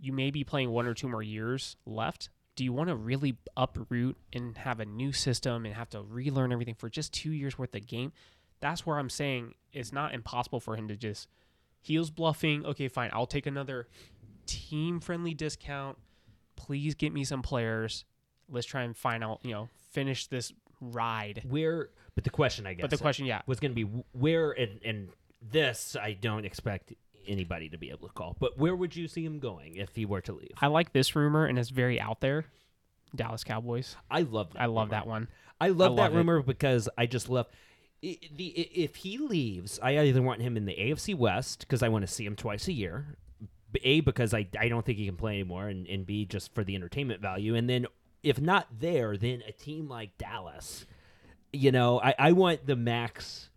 You 0.00 0.12
may 0.12 0.30
be 0.30 0.44
playing 0.44 0.70
one 0.70 0.86
or 0.86 0.92
two 0.94 1.08
more 1.08 1.22
years 1.22 1.76
left. 1.86 2.28
Do 2.54 2.64
you 2.64 2.72
want 2.72 2.88
to 2.88 2.96
really 2.96 3.36
uproot 3.56 4.16
and 4.32 4.56
have 4.58 4.80
a 4.80 4.84
new 4.84 5.12
system 5.12 5.64
and 5.66 5.74
have 5.74 5.88
to 5.90 6.00
relearn 6.02 6.52
everything 6.52 6.74
for 6.74 6.88
just 6.88 7.12
two 7.12 7.32
years 7.32 7.58
worth 7.58 7.74
of 7.74 7.86
game? 7.86 8.12
That's 8.60 8.86
where 8.86 8.98
I'm 8.98 9.10
saying 9.10 9.54
it's 9.72 9.92
not 9.92 10.14
impossible 10.14 10.60
for 10.60 10.76
him 10.76 10.88
to 10.88 10.96
just 10.96 11.28
heels 11.80 12.10
bluffing. 12.10 12.64
Okay, 12.64 12.88
fine. 12.88 13.10
I'll 13.12 13.26
take 13.26 13.46
another 13.46 13.88
team 14.46 15.00
friendly 15.00 15.34
discount. 15.34 15.98
Please 16.56 16.94
get 16.94 17.12
me 17.12 17.24
some 17.24 17.42
players. 17.42 18.04
Let's 18.48 18.66
try 18.66 18.82
and 18.82 18.96
find 18.96 19.22
out, 19.22 19.40
you 19.42 19.52
know, 19.52 19.68
finish 19.92 20.26
this 20.26 20.52
ride. 20.80 21.42
Where? 21.48 21.90
But 22.14 22.24
the 22.24 22.30
question, 22.30 22.66
I 22.66 22.74
guess, 22.74 22.82
But 22.82 22.90
the 22.90 22.98
question, 22.98 23.26
yeah, 23.26 23.42
was 23.46 23.60
going 23.60 23.72
to 23.72 23.74
be 23.74 24.02
where, 24.12 24.52
and, 24.52 24.80
and 24.84 25.08
this 25.42 25.96
I 26.00 26.12
don't 26.12 26.44
expect 26.44 26.92
anybody 27.26 27.68
to 27.68 27.78
be 27.78 27.90
able 27.90 28.08
to 28.08 28.14
call. 28.14 28.36
But 28.38 28.58
where 28.58 28.74
would 28.74 28.94
you 28.96 29.08
see 29.08 29.24
him 29.24 29.38
going 29.38 29.76
if 29.76 29.94
he 29.94 30.06
were 30.06 30.20
to 30.22 30.32
leave? 30.32 30.52
I 30.60 30.68
like 30.68 30.92
this 30.92 31.14
rumor, 31.14 31.44
and 31.46 31.58
it's 31.58 31.70
very 31.70 32.00
out 32.00 32.20
there. 32.20 32.46
Dallas 33.14 33.44
Cowboys. 33.44 33.96
I 34.10 34.22
love. 34.22 34.52
That 34.52 34.62
I 34.62 34.66
love 34.66 34.88
rumor. 34.88 34.90
that 34.90 35.06
one. 35.06 35.28
I 35.60 35.68
love 35.68 35.92
I 35.92 35.96
that 36.02 36.12
it. 36.12 36.16
rumor 36.16 36.42
because 36.42 36.88
I 36.96 37.06
just 37.06 37.28
love. 37.28 37.46
the 38.02 38.46
if 38.46 38.96
he 38.96 39.18
leaves, 39.18 39.78
I 39.82 39.98
either 39.98 40.22
want 40.22 40.42
him 40.42 40.56
in 40.56 40.64
the 40.66 40.74
AFC 40.74 41.14
West 41.14 41.60
because 41.60 41.82
I 41.82 41.88
want 41.88 42.06
to 42.06 42.12
see 42.12 42.24
him 42.24 42.36
twice 42.36 42.68
a 42.68 42.72
year. 42.72 43.16
A 43.82 44.00
because 44.00 44.32
I, 44.34 44.46
I 44.58 44.68
don't 44.68 44.84
think 44.86 44.98
he 44.98 45.06
can 45.06 45.16
play 45.16 45.34
anymore, 45.34 45.68
and, 45.68 45.86
and 45.86 46.06
B 46.06 46.24
just 46.24 46.54
for 46.54 46.64
the 46.64 46.74
entertainment 46.74 47.20
value. 47.20 47.54
And 47.54 47.68
then 47.68 47.86
if 48.22 48.40
not 48.40 48.66
there, 48.80 49.16
then 49.16 49.42
a 49.46 49.52
team 49.52 49.88
like 49.88 50.16
Dallas. 50.18 50.86
You 51.52 51.72
know, 51.72 52.00
I, 52.00 52.14
I 52.18 52.32
want 52.32 52.66
the 52.66 52.76
max 52.76 53.50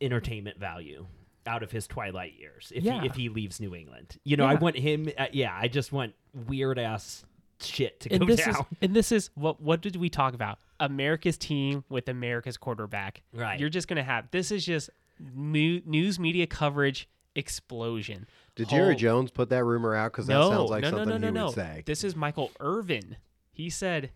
entertainment 0.00 0.58
value 0.58 1.06
out 1.46 1.62
of 1.62 1.70
his 1.70 1.86
twilight 1.86 2.34
years 2.38 2.72
if 2.74 2.82
Yeah. 2.84 3.00
he 3.00 3.06
if 3.06 3.14
he 3.14 3.28
leaves 3.28 3.60
New 3.60 3.74
England. 3.74 4.18
You 4.24 4.36
know, 4.36 4.44
I 4.46 4.54
want 4.54 4.76
him. 4.76 5.08
Uh, 5.16 5.26
yeah, 5.32 5.56
I 5.58 5.68
just 5.68 5.92
want 5.92 6.14
weird 6.34 6.78
ass 6.78 7.24
shit 7.60 8.00
to 8.00 8.10
And 8.10 8.20
go 8.20 8.26
this 8.26 8.44
down. 8.44 8.54
is 8.54 8.60
and 8.82 8.94
this 8.94 9.12
is 9.12 9.30
what 9.34 9.60
what 9.60 9.80
did 9.80 9.96
we 9.96 10.08
talk 10.10 10.34
about? 10.34 10.58
America's 10.80 11.38
team 11.38 11.84
with 11.88 12.08
America's 12.08 12.56
quarterback. 12.56 13.22
Right. 13.32 13.58
You're 13.58 13.70
just 13.70 13.88
gonna 13.88 14.02
have 14.02 14.30
this 14.30 14.50
is 14.50 14.66
just 14.66 14.90
mu- 15.20 15.80
news 15.86 16.18
media 16.18 16.46
coverage 16.46 17.08
explosion. 17.34 18.26
Did 18.56 18.68
Jerry 18.70 18.94
Oh, 18.94 18.98
Jones 18.98 19.30
put 19.30 19.50
that 19.50 19.64
rumor 19.64 19.94
out? 19.94 20.12
Because 20.12 20.26
that 20.26 20.42
sounds 20.42 20.70
like 20.70 20.82
no, 20.82 20.90
no, 20.90 20.96
something 20.98 21.08
no, 21.08 21.18
no, 21.18 21.26
he 21.28 21.32
no. 21.32 21.44
would 21.46 21.54
say. 21.54 21.82
This 21.86 22.02
is 22.02 22.16
Michael 22.16 22.50
Irvin. 22.58 23.16
He 23.52 23.70
said 23.70 24.10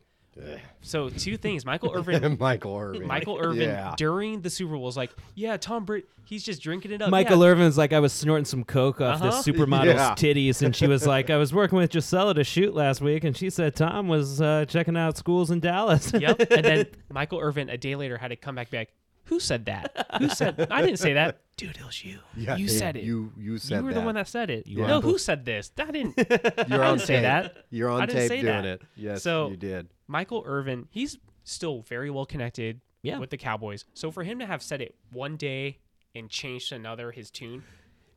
so 0.81 1.11
two 1.11 1.37
things. 1.37 1.67
Michael 1.67 1.93
Irvin 1.95 2.37
Michael 2.41 2.77
Irvin. 2.79 3.07
Michael 3.07 3.39
Irvin 3.41 3.63
Yeah. 3.69 3.95
during 3.97 4.41
the 4.41 4.51
Super 4.51 4.73
Bowl 4.75 4.83
was 4.83 4.97
like, 4.97 5.11
Yeah, 5.35 5.57
Tom 5.57 5.85
Brady 5.85 6.07
he's 6.25 6.45
just 6.45 6.63
drinking 6.63 6.93
it 6.93 7.03
up. 7.03 7.11
Michael 7.11 7.41
yeah. 7.45 7.51
Irvin's 7.51 7.77
like, 7.77 7.93
I 7.93 7.99
was 7.99 8.13
snorting 8.13 8.45
some 8.45 8.63
coke 8.65 9.01
off 9.01 9.21
Uh-huh. 9.21 9.31
this 9.31 9.45
supermodel's 9.45 9.87
Yeah. 9.97 10.15
titties, 10.15 10.63
and 10.63 10.75
she 10.75 10.87
was 10.87 11.07
like, 11.07 11.29
I 11.31 11.37
was 11.37 11.53
working 11.53 11.77
with 11.79 11.91
Gisele 11.91 12.35
to 12.35 12.45
shoot 12.45 12.73
last 12.75 13.01
week, 13.01 13.25
and 13.25 13.37
she 13.37 13.51
said 13.51 13.75
Tom 13.75 14.07
was 14.09 14.41
uh, 14.41 14.65
checking 14.67 14.97
out 14.97 15.17
schools 15.19 15.51
in 15.51 15.59
Dallas. 15.61 16.13
Yep. 16.15 16.51
And 16.53 16.65
then 16.65 16.87
Michael 17.13 17.41
Irvin 17.41 17.69
a 17.69 17.77
day 17.77 17.97
later 17.97 18.17
had 18.17 18.29
to 18.29 18.37
come 18.37 18.55
back 18.55 18.71
back. 18.71 18.89
Who 19.31 19.41
said 19.41 19.65
that? 19.67 20.07
Who 20.19 20.29
said 20.29 20.69
I 20.71 20.83
didn't 20.83 20.99
say 20.99 21.15
that. 21.15 21.41
Dude, 21.57 21.77
it 21.77 21.85
was 21.85 22.05
you. 22.05 22.19
Yeah, 22.37 22.57
you 22.57 22.67
yeah, 22.67 22.79
said 22.79 22.97
it. 22.97 23.05
You 23.05 23.33
you 23.39 23.57
said 23.59 23.79
You 23.79 23.85
were 23.85 23.95
that. 23.95 24.01
the 24.01 24.05
one 24.05 24.15
that 24.17 24.29
said 24.29 24.51
it. 24.51 24.67
You 24.67 24.87
no, 24.87 25.01
who 25.01 25.17
said 25.19 25.45
this? 25.45 25.71
I 25.79 25.91
didn't. 25.91 26.15
You're 26.69 26.83
I 26.85 26.89
on 26.91 26.99
didn't 26.99 27.07
say 27.07 27.15
tape. 27.15 27.23
that. 27.23 27.65
You're 27.71 27.89
on 27.91 28.03
I 28.03 28.07
didn't 28.07 28.19
tape 28.21 28.29
say 28.29 28.41
doing 28.43 28.63
that. 28.63 28.65
it. 28.65 28.83
Yes, 28.97 29.23
So- 29.23 29.49
you 29.51 29.57
did. 29.57 29.89
Michael 30.07 30.43
Irvin, 30.47 30.89
he's 30.91 31.17
still 31.45 31.83
very 31.83 32.11
well 32.11 32.27
connected 32.27 32.81
Yeah. 33.03 33.19
with 33.19 33.31
the 33.31 33.37
Cowboys. 33.37 33.85
So 33.95 34.11
for 34.11 34.25
him 34.25 34.39
to 34.41 34.47
have 34.47 34.63
said 34.63 34.81
it 34.83 34.95
one 35.13 35.37
day 35.37 35.79
and 36.15 36.29
changed 36.29 36.71
to 36.71 36.75
another 36.75 37.13
his 37.13 37.31
tune, 37.31 37.63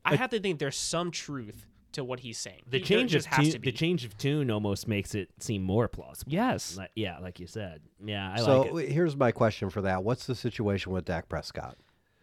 I 0.03 0.15
have 0.15 0.31
to 0.31 0.39
think 0.39 0.57
there's 0.59 0.75
some 0.77 1.11
truth 1.11 1.67
to 1.93 2.03
what 2.03 2.19
he's 2.21 2.37
saying. 2.37 2.61
The 2.67 2.77
He- 2.79 2.83
there 2.83 2.97
change 2.99 3.15
of 3.15 3.25
has 3.27 3.45
tune, 3.45 3.51
to 3.53 3.59
be. 3.59 3.71
the 3.71 3.77
change 3.77 4.05
of 4.05 4.17
tune 4.17 4.51
almost 4.51 4.87
makes 4.87 5.15
it 5.15 5.29
seem 5.39 5.63
more 5.63 5.87
plausible. 5.87 6.31
Yes. 6.31 6.77
Like- 6.77 6.91
yeah, 6.95 7.19
like 7.19 7.39
you 7.39 7.47
said. 7.47 7.81
Yeah, 8.03 8.33
I 8.33 8.37
so 8.37 8.57
like 8.59 8.65
it. 8.65 8.69
w- 8.69 8.89
here's 8.93 9.15
my 9.15 9.31
question 9.31 9.69
for 9.69 9.81
that. 9.81 10.03
What's 10.03 10.25
the 10.25 10.35
situation 10.35 10.91
with 10.91 11.05
Dak 11.05 11.29
Prescott? 11.29 11.77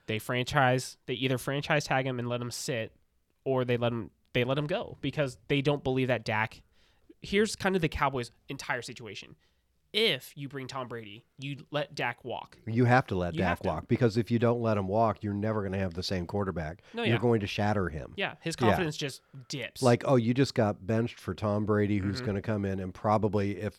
They 0.06 0.18
franchise. 0.18 0.96
They 1.06 1.14
either 1.14 1.38
franchise 1.38 1.84
tag 1.84 2.06
him 2.06 2.18
and 2.18 2.28
let 2.28 2.40
him 2.40 2.50
sit, 2.50 2.92
or 3.44 3.64
they 3.64 3.76
let 3.76 3.92
him. 3.92 4.10
They 4.32 4.44
let 4.44 4.58
him 4.58 4.66
go 4.66 4.96
because 5.00 5.38
they 5.48 5.60
don't 5.62 5.82
believe 5.82 6.08
that 6.08 6.24
Dak. 6.24 6.62
Here's 7.22 7.54
kind 7.56 7.74
of 7.76 7.82
the 7.82 7.88
Cowboys' 7.88 8.30
entire 8.48 8.82
situation. 8.82 9.36
If 9.92 10.32
you 10.36 10.48
bring 10.48 10.68
Tom 10.68 10.86
Brady, 10.86 11.24
you 11.38 11.56
let 11.72 11.94
Dak 11.96 12.24
walk. 12.24 12.58
You 12.66 12.84
have 12.84 13.06
to 13.08 13.16
let 13.16 13.34
You 13.34 13.38
Dak 13.40 13.60
to. 13.62 13.68
walk 13.68 13.88
because 13.88 14.16
if 14.16 14.30
you 14.30 14.38
don't 14.38 14.60
let 14.60 14.76
him 14.76 14.86
walk, 14.86 15.24
you're 15.24 15.34
never 15.34 15.62
going 15.62 15.72
to 15.72 15.78
have 15.78 15.94
the 15.94 16.02
same 16.02 16.26
quarterback. 16.26 16.82
No, 16.94 17.02
You're 17.02 17.14
yeah. 17.16 17.20
going 17.20 17.40
to 17.40 17.46
shatter 17.48 17.88
him. 17.88 18.12
Yeah, 18.16 18.34
his 18.40 18.54
Yeah. 18.60 18.66
confidence 18.68 18.96
just 18.96 19.22
dips. 19.48 19.82
Like, 19.82 20.04
oh, 20.06 20.14
you 20.16 20.32
just 20.32 20.54
got 20.54 20.86
benched 20.86 21.18
for 21.18 21.34
Tom 21.34 21.66
Brady, 21.66 21.98
who's 21.98 22.16
Mm-hmm. 22.18 22.24
going 22.24 22.34
to 22.36 22.42
come 22.42 22.64
in 22.64 22.78
and 22.78 22.94
probably, 22.94 23.56
if 23.56 23.78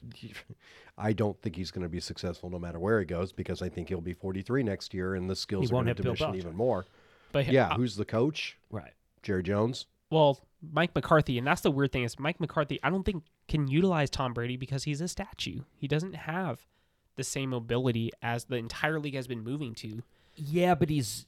I 0.98 1.14
don't 1.14 1.42
think 1.42 1.56
he's 1.56 1.72
going 1.72 1.84
to 1.84 1.90
be 1.90 2.02
successful 2.02 2.50
no 2.50 2.60
matter 2.60 2.80
where 2.80 3.00
he 3.00 3.06
goes, 3.06 3.32
because 3.32 3.62
I 3.62 3.70
think 3.70 3.88
he'll 3.88 4.02
be 4.02 4.14
43 4.14 4.64
next 4.64 4.94
year, 4.94 5.16
and 5.16 5.30
the 5.30 5.36
skills 5.36 5.70
He 5.70 5.74
are 5.76 5.78
going 5.84 5.86
to 5.88 5.94
diminish 5.94 6.22
even 6.36 6.56
more. 6.56 6.86
but 7.32 7.48
Yeah, 7.48 7.70
uh, 7.70 7.76
who's 7.76 7.96
the 7.96 8.06
coach? 8.06 8.58
right. 8.70 8.92
Jerry 9.24 9.44
Jones. 9.44 9.86
Well, 10.12 10.40
Mike 10.62 10.94
McCarthy, 10.94 11.40
and 11.40 11.48
that's 11.48 11.62
the 11.62 11.72
weird 11.72 11.92
thing 11.92 12.04
is 12.04 12.20
Mike 12.20 12.40
McCarthy. 12.40 12.80
I 12.84 12.92
don't 12.92 13.04
think 13.04 13.24
can 13.48 13.68
utilize 13.68 14.10
Tom 14.10 14.34
Brady 14.34 14.58
because 14.58 14.84
he's 14.84 15.02
a 15.02 15.08
statue. 15.08 15.62
He 15.76 15.88
doesn't 15.88 16.14
have 16.14 16.68
the 17.16 17.24
same 17.24 17.50
mobility 17.50 18.12
as 18.22 18.46
the 18.46 18.58
entire 18.58 19.00
league 19.00 19.16
has 19.16 19.28
been 19.28 19.44
moving 19.44 19.74
to. 19.76 20.04
Yeah, 20.36 20.76
but 20.76 20.90
he's. 20.90 21.26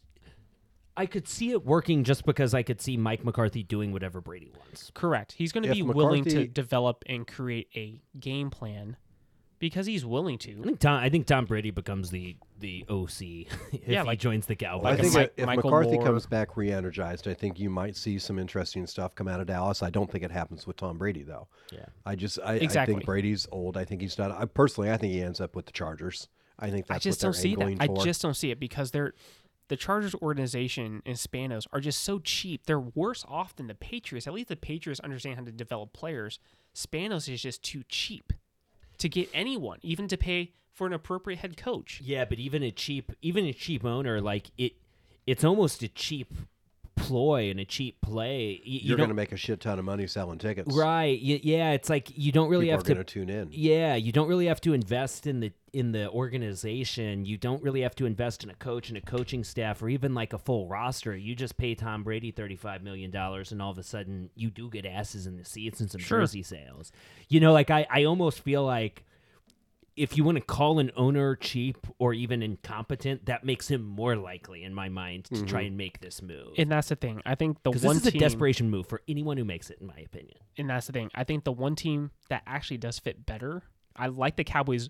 I 0.95 1.07
could 1.07 1.27
see 1.27 1.49
it 1.49 1.65
working 1.65 2.03
just 2.03 2.23
because 2.23 2.53
I 2.53 2.61
could 2.61 2.79
see 2.79 2.97
Mike 2.97 3.25
McCarthy 3.25 3.63
doing 3.63 3.91
whatever 3.91 4.21
Brady 4.21 4.51
wants. 4.55 4.91
Correct. 4.93 5.31
He's 5.31 5.51
going 5.51 5.63
to 5.63 5.69
If 5.69 5.75
be 5.75 5.81
willing 5.81 6.23
to 6.25 6.45
develop 6.45 7.03
and 7.07 7.25
create 7.25 7.67
a 7.75 7.99
game 8.19 8.51
plan 8.51 8.97
because 9.69 9.85
he's 9.85 10.05
willing 10.05 10.35
I 10.35 10.37
to. 10.37 10.61
think 10.63 10.79
Tom. 10.79 11.03
I 11.03 11.09
think 11.09 11.25
Tom 11.25 11.45
Brady 11.45 11.71
becomes 11.71 12.09
the 12.11 12.35
the 12.59 12.85
OC 12.89 13.09
if 13.21 13.47
Yeah, 13.87 14.01
he 14.01 14.07
like- 14.07 14.19
joins 14.19 14.45
the 14.45 14.55
Cowboys. 14.55 14.85
I 14.85 14.89
Like 14.91 14.99
a 14.99 15.01
think 15.03 15.15
Mi- 15.15 15.29
if 15.37 15.45
Michael 15.45 15.69
McCarthy 15.71 15.95
Moore. 15.95 16.05
comes 16.05 16.25
back 16.25 16.55
re-energized, 16.57 17.27
I 17.27 17.33
think 17.33 17.59
you 17.59 17.69
might 17.69 17.95
see 17.95 18.19
some 18.19 18.37
interesting 18.39 18.85
stuff 18.87 19.15
come 19.15 19.27
out 19.27 19.39
of 19.39 19.47
Dallas. 19.47 19.81
I 19.83 19.89
don't 19.89 20.09
think 20.11 20.23
it 20.23 20.31
happens 20.31 20.65
with 20.67 20.77
Tom 20.77 20.97
Brady 20.97 21.23
though. 21.23 21.47
yeah. 21.71 21.85
I 22.05 22.15
just 22.15 22.39
I, 22.45 22.53
I 22.55 22.85
think 22.85 23.05
Brady's 23.05 23.47
old. 23.51 23.77
I 23.77 23.85
think 23.85 24.01
he's 24.01 24.15
done. 24.15 24.31
I 24.31 24.45
personally, 24.45 24.91
I 24.91 24.97
think 24.97 25.13
he 25.13 25.21
ends 25.21 25.41
up 25.41 25.55
with 25.55 25.65
the 25.65 25.71
Chargers. 25.71 26.27
I 26.59 26.69
think 26.69 26.87
that's 26.87 26.97
I 26.97 27.09
just 27.09 27.21
what 27.23 27.27
don't 27.27 27.33
see 27.41 27.55
that. 27.55 27.61
angling 27.61 27.77
I 27.81 27.87
for. 27.87 28.03
just 28.03 28.21
don't 28.21 28.35
see 28.35 28.51
it 28.51 28.59
because 28.59 28.91
they're 28.91 29.13
the 29.69 29.77
Chargers 29.77 30.13
organization 30.15 31.01
and 31.05 31.15
Spanos 31.15 31.65
are 31.71 31.79
just 31.79 32.03
so 32.03 32.19
cheap. 32.19 32.65
They're 32.65 32.79
worse 32.79 33.25
off 33.27 33.55
than 33.55 33.67
the 33.67 33.73
Patriots. 33.75 34.27
At 34.27 34.33
least 34.33 34.49
the 34.49 34.55
Patriots 34.57 34.99
understand 34.99 35.37
how 35.37 35.45
to 35.45 35.51
develop 35.51 35.93
players. 35.93 36.37
Spanos 36.75 37.31
is 37.31 37.41
just 37.41 37.63
too 37.63 37.83
cheap 37.87 38.33
to 39.03 39.09
get 39.09 39.29
anyone, 39.33 39.79
even 39.83 40.07
to 40.07 40.17
pay 40.17 40.53
for 40.71 40.87
an 40.87 40.93
appropriate 40.93 41.39
head 41.39 41.57
coach. 41.57 42.01
Yeah, 42.03 42.23
but 42.23 42.39
even 42.39 42.63
a 42.63 42.71
cheap, 42.71 43.11
even 43.21 43.45
a 43.45 43.53
cheap 43.53 43.83
owner, 43.83 44.21
like 44.21 44.49
it, 44.57 44.73
it's 45.27 45.43
almost 45.43 45.83
a 45.83 45.89
cheap 45.89 46.33
ploy 46.95 47.49
and 47.49 47.59
a 47.59 47.65
cheap 47.65 47.99
play. 48.01 48.61
You, 48.63 48.73
you 48.73 48.79
You're 48.89 48.97
going 48.97 49.09
to 49.09 49.15
make 49.15 49.31
a 49.31 49.37
shit 49.37 49.59
ton 49.59 49.79
of 49.79 49.85
money 49.85 50.07
selling 50.07 50.37
tickets. 50.37 50.73
right? 50.75 51.19
y- 51.23 51.39
Yeah, 51.43 51.71
it's 51.71 51.89
like 51.89 52.15
you 52.17 52.31
don't 52.31 52.49
really 52.49 52.65
People 52.67 52.77
have 52.79 52.85
are 52.85 52.95
to. 52.95 52.95
to 52.95 53.03
tune 53.03 53.29
in. 53.29 53.49
Yeah, 53.51 53.95
you 53.95 54.11
don't 54.11 54.27
really 54.27 54.45
have 54.47 54.61
to 54.61 54.73
invest 54.73 55.27
in 55.27 55.39
the 55.39 55.51
in 55.73 55.91
the 55.91 56.07
organization. 56.11 57.25
You 57.25 57.37
don't 57.37 57.61
really 57.63 57.81
have 57.81 57.95
to 57.95 58.05
invest 58.05 58.43
in 58.43 58.49
a 58.49 58.53
coach 58.55 58.89
and 58.89 58.97
a 58.97 59.01
coaching 59.01 59.43
staff 59.43 59.81
or 59.81 59.89
even 59.89 60.13
like 60.13 60.33
a 60.33 60.37
full 60.37 60.67
roster. 60.67 61.15
You 61.15 61.35
just 61.35 61.57
pay 61.57 61.75
Tom 61.75 62.03
Brady 62.03 62.31
thirty 62.31 62.55
five 62.55 62.83
million 62.83 63.11
dollars, 63.11 63.51
and 63.51 63.61
all 63.61 63.71
of 63.71 63.77
a 63.77 63.83
sudden 63.83 64.29
you 64.35 64.49
do 64.51 64.69
get 64.69 64.85
asses 64.85 65.25
in 65.27 65.37
the 65.37 65.45
seats 65.45 65.79
and 65.79 65.89
some 65.89 65.99
Sure. 66.01 66.19
jersey 66.19 66.43
sales. 66.43 66.91
You 67.29 67.39
know, 67.39 67.53
like 67.53 67.71
I 67.71 67.87
I 67.89 68.03
almost 68.05 68.41
feel 68.41 68.63
like 68.63 69.05
if 69.95 70.17
you 70.17 70.23
want 70.23 70.37
to 70.37 70.43
call 70.43 70.79
an 70.79 70.91
owner 70.95 71.35
cheap 71.35 71.77
or 71.99 72.13
even 72.13 72.41
incompetent, 72.41 73.25
that 73.27 73.43
makes 73.43 73.67
him 73.67 73.83
more 73.83 74.15
likely, 74.15 74.63
in 74.63 74.73
my 74.73 74.89
mind, 74.89 75.25
to 75.25 75.45
try 75.45 75.61
mm-hmm. 75.61 75.67
and 75.67 75.77
make 75.77 76.01
this 76.01 76.21
move. 76.21 76.53
And 76.57 76.71
that's 76.71 76.89
the 76.89 76.95
thing. 76.95 77.21
I 77.25 77.35
think 77.35 77.61
the 77.63 77.71
one 77.71 77.95
this 77.97 78.07
is 78.07 78.11
team, 78.11 78.19
a 78.19 78.19
desperation 78.19 78.69
move 78.69 78.87
for 78.87 79.01
anyone 79.07 79.37
who 79.37 79.43
makes 79.43 79.69
it, 79.69 79.79
in 79.79 79.87
my 79.87 79.97
opinion. 80.05 80.37
and 80.57 80.69
that's 80.69 80.87
the 80.87 80.93
thing. 80.93 81.11
I 81.13 81.23
think 81.23 81.43
the 81.43 81.51
one 81.51 81.75
team 81.75 82.11
that 82.29 82.43
actually 82.47 82.77
does 82.77 82.99
fit 82.99 83.25
better. 83.25 83.63
I 83.95 84.07
like 84.07 84.35
the 84.35 84.43
Cowboys' 84.43 84.89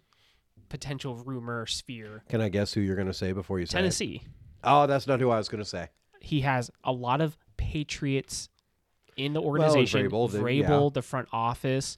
potential 0.69 1.17
rumor 1.17 1.65
sphere. 1.65 2.23
Can 2.29 2.39
I 2.39 2.49
guess 2.49 2.73
who 2.73 2.81
you're 2.81 2.95
going 2.95 3.07
to 3.07 3.13
say 3.13 3.33
before 3.33 3.59
you 3.59 3.65
say 3.65 3.77
it? 3.77 3.81
Tennessee. 3.81 4.23
Oh, 4.63 4.87
that's 4.87 5.07
not 5.07 5.19
who 5.19 5.29
I 5.29 5.37
was 5.37 5.49
going 5.49 5.63
to 5.63 5.69
say. 5.69 5.89
he 6.21 6.41
has 6.41 6.71
a 6.85 6.91
lot 6.93 7.19
of 7.19 7.37
Patriots 7.57 8.49
in 9.17 9.33
the 9.33 9.41
and 9.41 9.47
organization. 9.47 10.09
Vrabel 10.09 10.31
did- 10.31 10.41
Vrabel, 10.41 10.83
yeah. 10.85 10.89
the 10.93 11.01
front 11.01 11.27
office. 11.31 11.97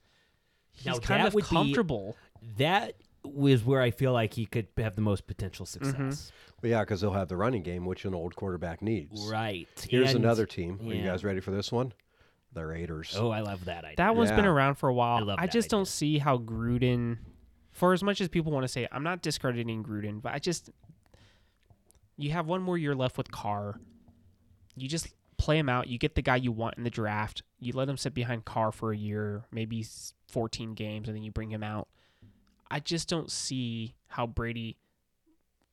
He's 0.71 0.85
Now, 0.87 0.97
kind 0.99 1.27
of 1.27 1.33
would 1.33 1.43
be- 1.43 1.49
comfortable. 1.55 2.17
That 2.57 2.95
was 3.23 3.63
where 3.63 3.81
I 3.81 3.91
feel 3.91 4.13
like 4.13 4.33
he 4.33 4.45
could 4.45 4.67
have 4.77 4.95
the 4.95 5.01
most 5.01 5.25
potential 5.27 5.65
Mm-hmm. 5.65 5.85
success. 6.09 6.31
Well, 6.61 6.69
yeah, 6.71 6.81
because 6.81 7.01
they'll 7.01 7.11
have 7.13 7.27
the 7.27 7.37
running 7.37 7.63
game, 7.63 7.85
which 7.85 8.05
an 8.05 8.13
old 8.13 8.35
quarterback 8.35 8.81
needs. 8.81 9.27
Right. 9.29 9.67
Here's 9.89 10.13
And- 10.13 10.23
another 10.23 10.45
team. 10.45 10.79
Are 10.87 10.93
you 10.93 11.03
guys 11.03 11.23
ready 11.23 11.39
for 11.39 11.51
this 11.51 11.71
one? 11.71 11.93
The 12.53 12.65
Raiders. 12.65 13.15
Oh, 13.19 13.31
I 13.31 13.41
love 13.41 13.65
that 13.65 13.83
idea. 13.83 13.97
That 13.97 14.15
one's 14.15 14.31
been 14.31 14.45
around 14.45 14.75
for 14.75 14.87
a 14.87 14.93
while. 14.93 15.17
I 15.17 15.21
love 15.21 15.39
I 15.39 15.47
just 15.47 15.67
idea. 15.67 15.77
don't 15.77 15.87
see 15.87 16.17
how 16.19 16.37
Gruden, 16.37 17.17
for 17.71 17.91
as 17.91 18.01
much 18.01 18.21
as 18.21 18.29
people 18.29 18.51
want 18.53 18.63
to 18.63 18.67
say, 18.69 18.87
I'm 18.91 19.03
not 19.03 19.21
discrediting 19.21 19.83
Gruden, 19.83 20.21
but 20.21 20.33
I 20.33 20.39
just, 20.39 20.69
you 22.17 22.31
have 22.31 22.47
one 22.47 22.61
more 22.61 22.77
year 22.77 22.95
left 22.95 23.17
with 23.17 23.29
Carr. 23.31 23.79
You 24.77 24.87
just 24.87 25.07
play 25.37 25.57
him 25.57 25.67
out. 25.67 25.87
You 25.87 25.97
get 25.97 26.15
the 26.15 26.21
guy 26.21 26.37
you 26.37 26.51
want 26.53 26.77
in 26.77 26.83
the 26.85 26.89
draft. 26.89 27.41
You 27.59 27.73
let 27.73 27.89
him 27.89 27.97
sit 27.97 28.13
behind 28.13 28.45
Carr 28.45 28.71
for 28.71 28.93
a 28.93 28.97
year, 28.97 29.43
maybe 29.51 29.85
14 30.29 30.73
games, 30.75 31.09
and 31.09 31.15
then 31.17 31.23
you 31.23 31.31
bring 31.31 31.49
him 31.49 31.63
out. 31.63 31.89
I 32.69 32.79
just 32.79 33.07
don't 33.09 33.29
see 33.31 33.95
how 34.07 34.27
Brady. 34.27 34.77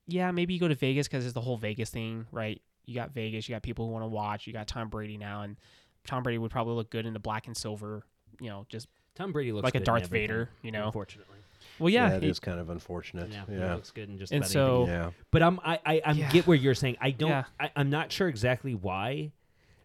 Yeah, 0.07 0.31
maybe 0.31 0.55
you 0.55 0.61
go 0.61 0.69
to 0.69 0.75
Vegas 0.75 1.09
because 1.09 1.25
it's 1.25 1.35
the 1.35 1.41
whole 1.41 1.57
Vegas 1.57 1.91
thing, 1.91 2.27
right? 2.33 2.61
You 2.87 2.95
got 2.95 3.13
Vegas, 3.13 3.49
you 3.49 3.55
got 3.55 3.63
people 3.63 3.87
who 3.87 3.93
want 3.93 4.03
to 4.03 4.09
watch. 4.09 4.47
You 4.47 4.53
got 4.53 4.67
Tom 4.67 4.89
Brady 4.89 5.17
now, 5.17 5.43
and 5.43 5.57
Tom 6.07 6.23
Brady 6.23 6.39
would 6.39 6.51
probably 6.51 6.75
look 6.75 6.91
good 6.91 7.07
in 7.07 7.13
the 7.13 7.21
black 7.21 7.47
and 7.47 7.57
silver. 7.57 8.03
You 8.41 8.49
know, 8.51 8.67
just 8.69 8.89
Tom 9.15 9.33
Brady 9.33 9.53
looks 9.53 9.65
like 9.65 9.75
a 9.75 9.79
good 9.79 9.83
in 9.83 9.85
Darth 9.95 10.07
Vader, 10.09 10.51
you 10.63 10.73
know. 10.73 10.87
Unfortunately. 10.87 11.37
well, 11.79 11.89
yeah, 11.91 12.09
yeah, 12.11 12.17
it 12.17 12.23
he- 12.25 12.29
is 12.29 12.41
kind 12.41 12.59
of 12.59 12.71
unfortunate. 12.71 13.31
Yeah, 13.31 13.45
Yeah, 13.49 13.69
he 13.69 13.75
looks 13.75 13.91
good 13.93 14.09
in 14.09 14.19
just 14.19 14.33
And 14.33 14.43
about 14.43 14.51
so- 14.51 14.77
anything. 14.83 14.95
yeah. 14.97 15.11
But 15.31 15.43
I'm 15.43 15.61
I 15.61 15.79
I, 15.87 16.03
I 16.05 16.13
Yeah. 16.13 16.31
get 16.31 16.47
where 16.47 16.57
you're 16.57 16.75
saying. 16.75 16.97
I 17.01 17.13
don't. 17.13 17.31
Yeah. 17.31 17.45
I, 17.61 17.71
I'm 17.77 17.89
not 17.91 18.11
sure 18.11 18.27
exactly 18.29 18.75
why, 18.75 19.31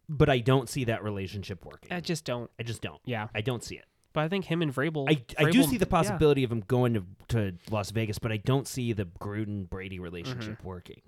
but 0.09 0.29
I 0.29 0.39
don't 0.39 0.67
see 0.67 0.85
that 0.85 1.03
relationship 1.03 1.63
working. 1.63 1.91
I 1.93 1.99
just 1.99 2.25
don't. 2.25 2.49
I 2.59 2.63
just 2.63 2.81
don't. 2.81 2.99
Yeah, 3.05 3.27
I 3.35 3.41
don't 3.41 3.63
see 3.63 3.75
it. 3.75 3.85
But 4.17 4.23
I 4.23 4.29
think 4.29 4.45
him 4.45 4.63
and 4.63 4.73
Vrabel. 4.73 5.05
I, 5.07 5.21
I 5.45 5.51
do 5.51 5.61
see 5.61 5.77
the 5.77 5.85
yeah. 5.85 5.91
possibility 5.91 6.43
of 6.43 6.51
him 6.51 6.63
going 6.67 6.95
to, 6.95 7.03
to 7.27 7.53
Las 7.69 7.91
Vegas, 7.91 8.17
but 8.17 8.31
I 8.31 8.37
don't 8.37 8.67
see 8.67 8.91
the 8.91 9.05
Gruden 9.05 9.69
Brady 9.69 9.99
relationship 9.99 10.57
Mm-hmm. 10.57 10.67
working. 10.67 11.01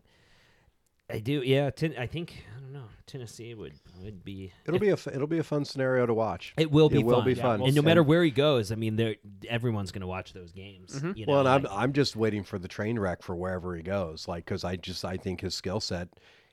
I 1.09 1.17
do, 1.17 1.41
yeah. 1.43 1.71
Ten, 1.71 1.95
I 1.97 2.05
think 2.05 2.45
I 2.55 2.59
don't 2.59 2.71
know. 2.71 2.83
Tennessee 3.07 3.55
would 3.55 3.73
would 4.03 4.23
be. 4.23 4.53
It'll 4.67 4.79
be 4.79 4.89
a 4.89 4.93
f- 4.93 5.07
it'll 5.07 5.25
be 5.25 5.39
a 5.39 5.43
fun 5.43 5.65
scenario 5.65 6.05
to 6.05 6.13
watch. 6.13 6.53
It 6.55 6.69
will 6.69 6.87
be 6.87 6.99
It 6.99 7.05
will 7.05 7.15
fun. 7.15 7.25
be 7.25 7.33
Yeah, 7.33 7.41
fun. 7.41 7.59
we'll 7.61 7.67
and 7.69 7.75
no 7.75 7.81
matter 7.81 8.03
where 8.03 8.23
he 8.23 8.29
goes, 8.29 8.71
I 8.71 8.75
mean, 8.75 9.15
everyone's 9.49 9.91
going 9.91 10.01
to 10.01 10.07
watch 10.07 10.33
those 10.33 10.51
games. 10.51 10.93
Mhm. 11.01 11.17
You 11.17 11.25
know, 11.25 11.31
well, 11.33 11.47
and 11.47 11.65
I'm 11.65 11.73
I'm 11.75 11.93
just 11.93 12.15
waiting 12.15 12.43
for 12.43 12.59
the 12.59 12.67
train 12.67 12.99
wreck 12.99 13.23
for 13.23 13.35
wherever 13.35 13.75
he 13.75 13.81
goes. 13.81 14.27
Like, 14.27 14.45
because 14.45 14.63
I 14.63 14.75
just 14.75 15.03
I 15.03 15.17
think 15.17 15.41
his 15.41 15.55
skill 15.55 15.79
set, 15.79 16.09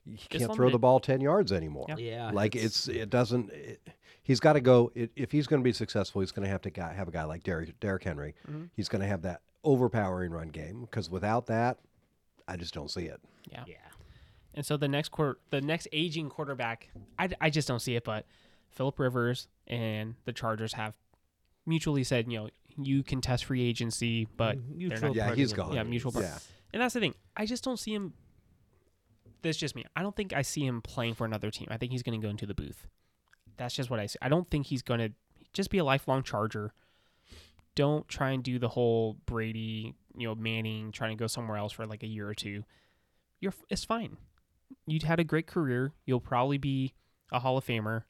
he 0.06 0.16
can't 0.30 0.54
throw 0.54 0.70
the 0.70 0.78
ball 0.78 1.00
ten 1.00 1.20
yards 1.20 1.52
anymore. 1.52 1.84
Yeah. 1.90 1.96
yeah, 1.98 2.30
like 2.30 2.56
it's 2.56 2.88
it 2.88 3.10
doesn't. 3.10 3.50
It, 3.52 3.86
he's 4.26 4.40
got 4.40 4.54
to 4.54 4.60
go. 4.60 4.90
If 4.94 5.30
he's 5.30 5.46
going 5.46 5.62
to 5.62 5.64
be 5.64 5.72
successful, 5.72 6.20
he's 6.20 6.32
going 6.32 6.44
to 6.44 6.50
have 6.50 6.62
to 6.62 6.70
guy, 6.70 6.92
have 6.92 7.06
a 7.06 7.12
guy 7.12 7.22
like 7.22 7.44
Derrick, 7.44 7.78
Derrick 7.78 8.02
Henry. 8.02 8.34
Mhm. 8.50 8.70
He's 8.74 8.88
going 8.88 9.00
to 9.00 9.06
have 9.06 9.22
that 9.22 9.42
overpowering 9.62 10.32
run 10.32 10.48
game. 10.48 10.80
Because 10.80 11.08
without 11.08 11.46
that, 11.46 11.78
I 12.48 12.56
just 12.56 12.74
don't 12.74 12.90
see 12.90 13.04
it. 13.04 13.20
Yeah. 13.50 13.62
yeah. 13.68 13.76
And 14.52 14.66
so 14.66 14.76
the 14.76 14.88
next 14.88 15.10
quarter, 15.10 15.38
the 15.50 15.60
next 15.60 15.86
aging 15.92 16.28
quarterback, 16.28 16.90
I, 17.18 17.28
I 17.40 17.50
just 17.50 17.68
don't 17.68 17.80
see 17.80 17.94
it. 17.94 18.02
But 18.04 18.26
Philip 18.70 18.98
Rivers 18.98 19.46
and 19.68 20.16
the 20.24 20.32
Chargers 20.32 20.72
have 20.72 20.94
mutually 21.64 22.02
said, 22.02 22.30
you 22.30 22.38
know, 22.38 22.48
you 22.76 23.04
can 23.04 23.20
test 23.20 23.44
free 23.44 23.62
agency, 23.62 24.26
but 24.36 24.56
they're 24.56 24.76
Mutual 24.76 25.08
not. 25.08 25.14
Yeah, 25.14 25.24
parting 25.26 25.38
he's 25.38 25.52
of 25.52 25.56
gone. 25.56 25.72
Yeah, 25.72 25.82
mutual 25.84 26.10
part. 26.10 26.24
Yeah. 26.24 26.38
And 26.72 26.82
that's 26.82 26.94
the 26.94 27.00
thing. 27.00 27.14
I 27.36 27.46
just 27.46 27.62
don't 27.64 27.78
see 27.78 27.94
him. 27.94 28.12
That's 29.42 29.56
just 29.56 29.76
me. 29.76 29.84
I 29.94 30.02
don't 30.02 30.16
think 30.16 30.32
I 30.32 30.42
see 30.42 30.66
him 30.66 30.82
playing 30.82 31.14
for 31.14 31.24
another 31.24 31.50
team. 31.50 31.68
I 31.70 31.76
think 31.76 31.92
he's 31.92 32.02
going 32.02 32.20
to 32.20 32.24
go 32.26 32.28
into 32.30 32.44
the 32.46 32.54
booth. 32.54 32.86
That's 33.56 33.74
just 33.74 33.90
what 33.90 34.00
I 34.00 34.06
see. 34.06 34.18
I 34.22 34.28
don't 34.28 34.48
think 34.50 34.66
he's 34.66 34.82
going 34.82 35.00
to 35.00 35.12
just 35.52 35.70
be 35.70 35.78
a 35.78 35.84
lifelong 35.84 36.22
Charger. 36.22 36.72
Don't 37.74 38.08
try 38.08 38.30
and 38.30 38.42
do 38.42 38.58
the 38.58 38.68
whole 38.68 39.16
Brady, 39.26 39.94
you 40.16 40.26
know, 40.26 40.34
Manning 40.34 40.92
trying 40.92 41.10
to 41.10 41.20
go 41.20 41.26
somewhere 41.26 41.58
else 41.58 41.72
for 41.72 41.86
like 41.86 42.02
a 42.02 42.06
year 42.06 42.28
or 42.28 42.34
two. 42.34 42.64
You're 43.40 43.52
it's 43.68 43.84
fine. 43.84 44.16
You 44.86 44.98
had 45.04 45.20
a 45.20 45.24
great 45.24 45.46
career. 45.46 45.92
You'll 46.06 46.20
probably 46.20 46.58
be 46.58 46.94
a 47.30 47.38
Hall 47.40 47.58
of 47.58 47.66
Famer. 47.66 48.04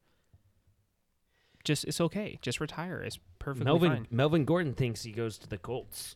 Just 1.65 1.85
it's 1.85 2.01
okay. 2.01 2.39
Just 2.43 2.61
retire. 2.61 3.03
It's 3.03 3.19
perfectly 3.41 3.65
Melvin 3.65 3.91
fine. 3.91 4.07
Melvin 4.11 4.45
Gordon 4.45 4.75
thinks 4.75 5.03
he 5.03 5.11
goes 5.11 5.37
to 5.39 5.49
the 5.49 5.59
Colts, 5.59 6.15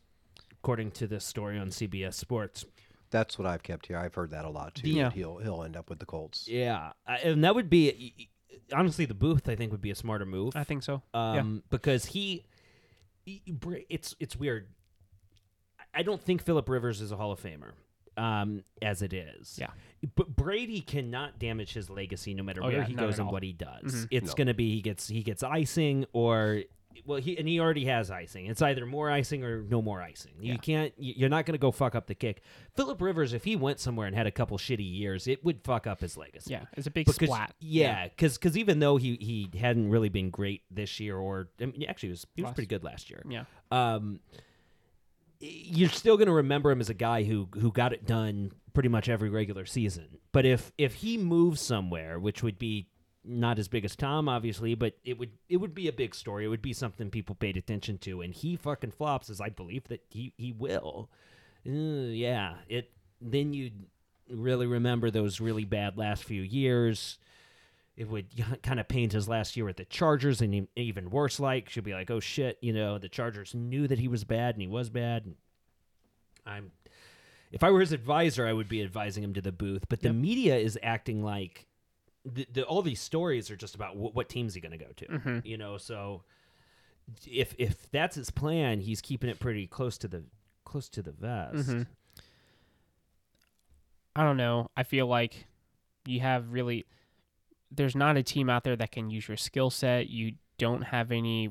according 0.52 0.92
to 0.92 1.08
this 1.08 1.24
story 1.24 1.58
on 1.58 1.70
CBS 1.70 2.14
Sports. 2.14 2.64
That's 3.10 3.36
what 3.36 3.48
I've 3.48 3.64
kept 3.64 3.86
here. 3.86 3.98
I've 3.98 4.14
heard 4.14 4.30
that 4.30 4.44
a 4.44 4.50
lot 4.50 4.76
too. 4.76 4.88
Yeah. 4.88 5.08
that 5.08 5.14
He'll 5.14 5.38
he'll 5.38 5.64
end 5.64 5.76
up 5.76 5.90
with 5.90 5.98
the 5.98 6.06
Colts. 6.06 6.46
Yeah, 6.48 6.92
and 7.04 7.42
that 7.42 7.56
would 7.56 7.68
be 7.68 8.28
honestly 8.72 9.04
the 9.04 9.14
booth. 9.14 9.48
I 9.48 9.56
think 9.56 9.72
would 9.72 9.80
be 9.80 9.90
a 9.90 9.94
smarter 9.94 10.26
move. 10.26 10.54
I 10.56 10.64
think 10.64 10.82
so. 10.82 11.02
um, 11.14 11.62
because 11.70 12.04
he, 12.06 12.44
he- 13.24 13.42
it's 13.88 14.14
it's 14.20 14.36
weird. 14.36 14.68
I 15.94 16.02
don't 16.02 16.22
think 16.22 16.42
Philip 16.44 16.68
Rivers 16.68 17.00
is 17.00 17.10
a 17.12 17.16
Hall 17.16 17.32
of 17.32 17.40
Famer, 17.42 17.72
um, 18.16 18.62
as 18.80 19.02
it 19.02 19.12
is. 19.12 19.58
Yeah. 19.60 19.70
but 20.14 20.34
Brady 20.36 20.80
cannot 20.80 21.38
damage 21.38 21.72
his 21.72 21.90
legacy 21.90 22.32
no 22.32 22.42
matter 22.44 22.60
Oh, 22.62 22.68
where 22.68 22.76
yeah, 22.78 22.84
he 22.84 22.94
goes 22.94 23.18
and 23.18 23.26
all. 23.26 23.32
what 23.32 23.42
he 23.42 23.52
does. 23.52 23.82
Mhm. 24.04 24.08
It's 24.10 24.28
No. 24.28 24.34
gonna 24.34 24.54
be 24.54 24.72
he 24.74 24.82
gets 24.82 25.08
he 25.08 25.22
gets 25.22 25.42
icing 25.42 26.04
or. 26.12 26.62
Well, 27.06 27.18
he 27.20 27.38
and 27.38 27.48
he 27.48 27.58
already 27.60 27.84
has 27.86 28.10
icing. 28.10 28.46
It's 28.46 28.60
either 28.60 28.84
more 28.84 29.10
icing 29.10 29.42
or 29.44 29.62
no 29.62 29.80
more 29.80 30.02
icing. 30.02 30.32
You 30.40 30.52
Yeah. 30.52 30.58
can't. 30.58 30.92
You're 30.98 31.28
not 31.28 31.46
going 31.46 31.54
to 31.54 31.58
go 31.58 31.70
fuck 31.70 31.94
up 31.94 32.06
the 32.06 32.14
kick. 32.14 32.42
Philip 32.76 33.00
Rivers, 33.00 33.32
if 33.32 33.44
he 33.44 33.56
went 33.56 33.80
somewhere 33.80 34.06
and 34.06 34.14
had 34.14 34.26
a 34.26 34.30
couple 34.30 34.58
shitty 34.58 34.98
years, 34.98 35.26
it 35.26 35.44
would 35.44 35.62
fuck 35.64 35.86
up 35.86 36.00
his 36.00 36.16
legacy 36.16 36.50
Yeah, 36.52 36.64
it's 36.76 36.86
a 36.86 36.90
big 36.90 37.06
because 37.06 37.28
splat. 37.28 37.54
yeah, 37.60 38.08
because 38.08 38.56
even 38.56 38.80
though 38.80 38.96
he 38.96 39.16
he 39.20 39.48
hadn't 39.58 39.88
really 39.88 40.08
been 40.10 40.30
great 40.30 40.62
this 40.70 41.00
year, 41.00 41.16
or 41.16 41.48
I 41.60 41.66
mean, 41.66 41.84
actually 41.88 42.08
he 42.08 42.12
was 42.12 42.26
he 42.34 42.42
was 42.42 42.48
Last- 42.48 42.54
pretty 42.56 42.68
good 42.68 42.84
last 42.84 43.08
year. 43.08 43.22
Yeah. 43.28 43.44
Um, 43.70 44.20
you're 45.40 45.88
still 45.88 46.16
going 46.18 46.26
to 46.28 46.34
remember 46.34 46.70
him 46.70 46.80
as 46.80 46.90
a 46.90 46.94
guy 46.94 47.24
who 47.24 47.48
who 47.54 47.72
got 47.72 47.92
it 47.94 48.06
done 48.06 48.52
pretty 48.74 48.90
much 48.90 49.08
every 49.08 49.30
regular 49.30 49.64
season. 49.64 50.18
But 50.32 50.44
if 50.44 50.70
if 50.76 50.94
he 50.96 51.16
moves 51.16 51.60
somewhere, 51.62 52.18
which 52.18 52.42
would 52.42 52.58
be 52.58 52.88
not 53.24 53.58
as 53.58 53.68
big 53.68 53.84
as 53.84 53.94
Tom, 53.96 54.28
obviously, 54.28 54.74
but 54.74 54.94
it 55.04 55.18
would 55.18 55.30
it 55.48 55.58
would 55.58 55.74
be 55.74 55.88
a 55.88 55.92
big 55.92 56.14
story. 56.14 56.44
It 56.44 56.48
would 56.48 56.62
be 56.62 56.72
something 56.72 57.10
people 57.10 57.34
paid 57.34 57.56
attention 57.56 57.98
to, 57.98 58.20
and 58.22 58.32
he 58.34 58.56
fucking 58.56 58.92
flops, 58.92 59.28
as 59.30 59.40
I 59.40 59.48
believe 59.50 59.84
that 59.88 60.02
he 60.08 60.32
he 60.36 60.52
will. 60.52 61.10
Uh, 61.66 62.08
yeah, 62.10 62.54
it 62.68 62.90
then 63.20 63.52
you'd 63.52 63.84
really 64.30 64.66
remember 64.66 65.10
those 65.10 65.40
really 65.40 65.64
bad 65.64 65.98
last 65.98 66.24
few 66.24 66.42
years. 66.42 67.18
It 67.96 68.08
would 68.08 68.28
kind 68.62 68.80
of 68.80 68.88
paint 68.88 69.12
his 69.12 69.28
last 69.28 69.56
year 69.56 69.68
at 69.68 69.76
the 69.76 69.84
Chargers, 69.84 70.40
and 70.40 70.66
even 70.74 71.10
worse. 71.10 71.38
Like, 71.38 71.68
should 71.68 71.84
be 71.84 71.92
like, 71.92 72.10
oh 72.10 72.20
shit, 72.20 72.56
you 72.62 72.72
know, 72.72 72.96
the 72.98 73.08
Chargers 73.10 73.54
knew 73.54 73.86
that 73.88 73.98
he 73.98 74.08
was 74.08 74.24
bad, 74.24 74.54
and 74.54 74.62
he 74.62 74.68
was 74.68 74.88
bad. 74.88 75.26
And 75.26 75.34
I'm, 76.46 76.72
if 77.52 77.62
I 77.62 77.70
were 77.70 77.80
his 77.80 77.92
advisor, 77.92 78.46
I 78.46 78.54
would 78.54 78.68
be 78.68 78.82
advising 78.82 79.22
him 79.22 79.34
to 79.34 79.42
the 79.42 79.52
booth. 79.52 79.84
But 79.90 80.00
the 80.00 80.08
Yep. 80.08 80.16
media 80.16 80.56
is 80.56 80.78
acting 80.82 81.22
like 81.22 81.66
the, 82.24 82.46
the, 82.52 82.62
all 82.64 82.82
these 82.82 83.00
stories 83.00 83.50
are 83.50 83.56
just 83.56 83.74
about 83.74 83.94
wh- 83.94 84.14
what 84.14 84.28
team's 84.28 84.54
he 84.54 84.60
going 84.60 84.78
to 84.78 84.84
go 84.84 84.92
to. 84.96 85.06
Mhm. 85.06 85.44
You 85.46 85.56
know, 85.58 85.78
so 85.78 86.22
if 87.26 87.54
if 87.58 87.90
that's 87.90 88.14
his 88.16 88.30
plan, 88.30 88.80
he's 88.80 89.00
keeping 89.00 89.30
it 89.30 89.40
pretty 89.40 89.66
close 89.66 89.96
to 89.98 90.08
the 90.08 90.24
close 90.64 90.88
to 90.90 91.02
the 91.02 91.12
vest. 91.12 91.68
Mhm. 91.70 91.86
I 94.16 94.24
don't 94.24 94.36
know. 94.36 94.70
I 94.76 94.82
feel 94.82 95.06
like 95.06 95.46
you 96.06 96.20
have 96.20 96.52
really 96.52 96.86
there's 97.70 97.94
not 97.94 98.16
a 98.16 98.22
team 98.22 98.50
out 98.50 98.64
there 98.64 98.76
that 98.76 98.90
can 98.90 99.10
use 99.10 99.28
your 99.28 99.36
skill 99.36 99.70
set. 99.70 100.08
You 100.10 100.34
don't 100.58 100.82
have 100.82 101.12
any 101.12 101.50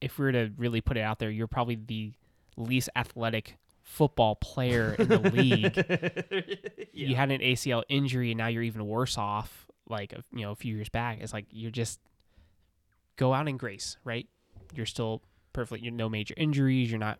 if 0.00 0.18
we 0.18 0.24
were 0.26 0.32
to 0.32 0.50
really 0.56 0.80
put 0.80 0.96
it 0.96 1.00
out 1.02 1.18
there, 1.20 1.30
you're 1.30 1.46
probably 1.46 1.76
the 1.76 2.12
least 2.56 2.88
athletic 2.96 3.56
football 3.82 4.36
player 4.36 4.94
in 4.98 5.08
the 5.08 5.18
league. 5.18 6.88
You 6.94 7.16
had 7.16 7.30
an 7.30 7.40
ACL 7.40 7.82
injury 7.88 8.30
and 8.32 8.38
now 8.38 8.46
you're 8.48 8.62
even 8.62 8.86
worse 8.86 9.16
off 9.18 9.66
like 9.88 10.12
a- 10.12 10.22
you 10.32 10.42
know 10.42 10.52
a 10.52 10.54
few 10.54 10.74
years 10.76 10.88
back. 10.88 11.18
It's 11.20 11.32
like 11.32 11.46
you're 11.50 11.70
just 11.70 12.00
go 13.16 13.32
out 13.34 13.48
in 13.48 13.56
grace, 13.56 13.96
right? 14.04 14.28
You're 14.74 14.86
still 14.86 15.22
perfectly 15.52 15.80
you're 15.84 15.92
no 15.92 16.08
major 16.08 16.34
injuries, 16.36 16.90
you're 16.90 17.00
not 17.00 17.18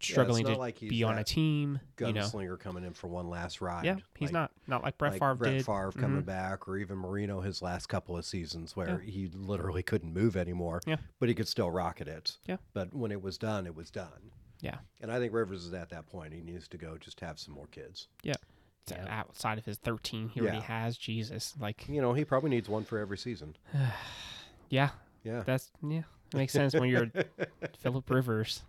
struggling 0.00 0.44
not 0.44 0.52
to 0.54 0.58
like 0.58 0.78
be 0.80 1.02
on 1.04 1.16
a 1.18 1.24
team, 1.24 1.80
you 1.98 2.12
know. 2.12 2.20
Gunslinger 2.22 2.58
coming 2.60 2.84
in 2.84 2.92
for 2.92 3.08
one 3.08 3.28
last 3.28 3.60
ride. 3.60 3.84
Yeah, 3.86 3.96
he's 4.18 4.28
like- 4.28 4.32
not 4.34 4.50
not 4.66 4.82
like 4.84 4.98
Brett 4.98 5.12
like 5.12 5.20
Favre 5.20 5.34
Brett 5.34 5.52
did. 5.54 5.66
Favre 5.66 5.92
coming 5.92 6.22
Mhm. 6.22 6.26
back, 6.26 6.68
or 6.68 6.76
even 6.76 6.98
Marino 6.98 7.40
his 7.40 7.62
last 7.62 7.86
couple 7.88 8.16
of 8.16 8.24
seasons 8.24 8.76
where 8.76 8.98
he 9.00 9.28
literally 9.28 9.82
couldn't 9.82 10.12
move 10.12 10.36
anymore. 10.36 10.80
Yeah. 10.86 10.96
but 11.18 11.28
he 11.28 11.34
could 11.34 11.48
still 11.48 11.70
rocket 11.70 12.08
it. 12.08 12.36
Yeah. 12.46 12.58
but 12.74 12.94
when 12.94 13.10
it 13.10 13.22
was 13.22 13.38
done, 13.38 13.66
it 13.66 13.74
was 13.74 13.90
done. 13.90 14.30
Yeah. 14.64 14.78
and 15.00 15.12
I 15.12 15.18
think 15.18 15.32
Rivers 15.34 15.64
is 15.66 15.74
at 15.74 15.90
that 15.90 16.06
point. 16.06 16.32
He 16.32 16.40
needs 16.40 16.66
to 16.68 16.78
go 16.78 16.96
just 16.98 17.20
have 17.20 17.38
some 17.38 17.52
more 17.54 17.66
kids. 17.66 18.08
So 18.24 18.96
Yeah. 18.96 19.04
Outside 19.08 19.58
of 19.58 19.64
his 19.64 19.76
13, 19.78 20.28
he 20.30 20.40
already 20.40 20.60
has. 20.60 20.96
Jesus, 20.98 21.54
like 21.60 21.86
You 21.88 22.00
know, 22.02 22.12
he 22.14 22.24
probably 22.24 22.50
needs 22.50 22.68
one 22.68 22.84
for 22.84 22.98
every 22.98 23.18
season. 23.18 23.56
yeah, 24.70 24.90
Yeah, 25.22 25.42
that's 25.44 25.70
yeah, 25.82 25.98
it 26.32 26.36
makes 26.36 26.52
sense 26.52 26.74
when 26.74 26.88
you're 26.88 27.10
Philip 27.78 28.08
Rivers, 28.10 28.62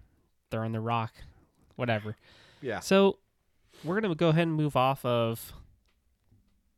throwing 0.52 0.72
the 0.74 0.80
rock, 0.80 1.14
whatever. 1.76 2.16
yeah. 2.62 2.80
So 2.82 3.20
we're 3.84 4.00
gonna 4.00 4.16
go 4.16 4.30
ahead 4.30 4.44
and 4.48 4.54
move 4.56 4.76
off 4.76 5.04
of 5.06 5.54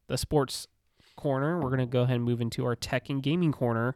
the 0.08 0.18
sports 0.18 0.68
corner. 1.16 1.60
We're 1.60 1.70
gonna 1.70 1.86
go 1.86 2.04
ahead 2.04 2.16
and 2.16 2.24
move 2.24 2.42
into 2.42 2.66
our 2.66 2.76
tech 2.76 3.10
and 3.10 3.22
gaming 3.22 3.52
corner. 3.52 3.96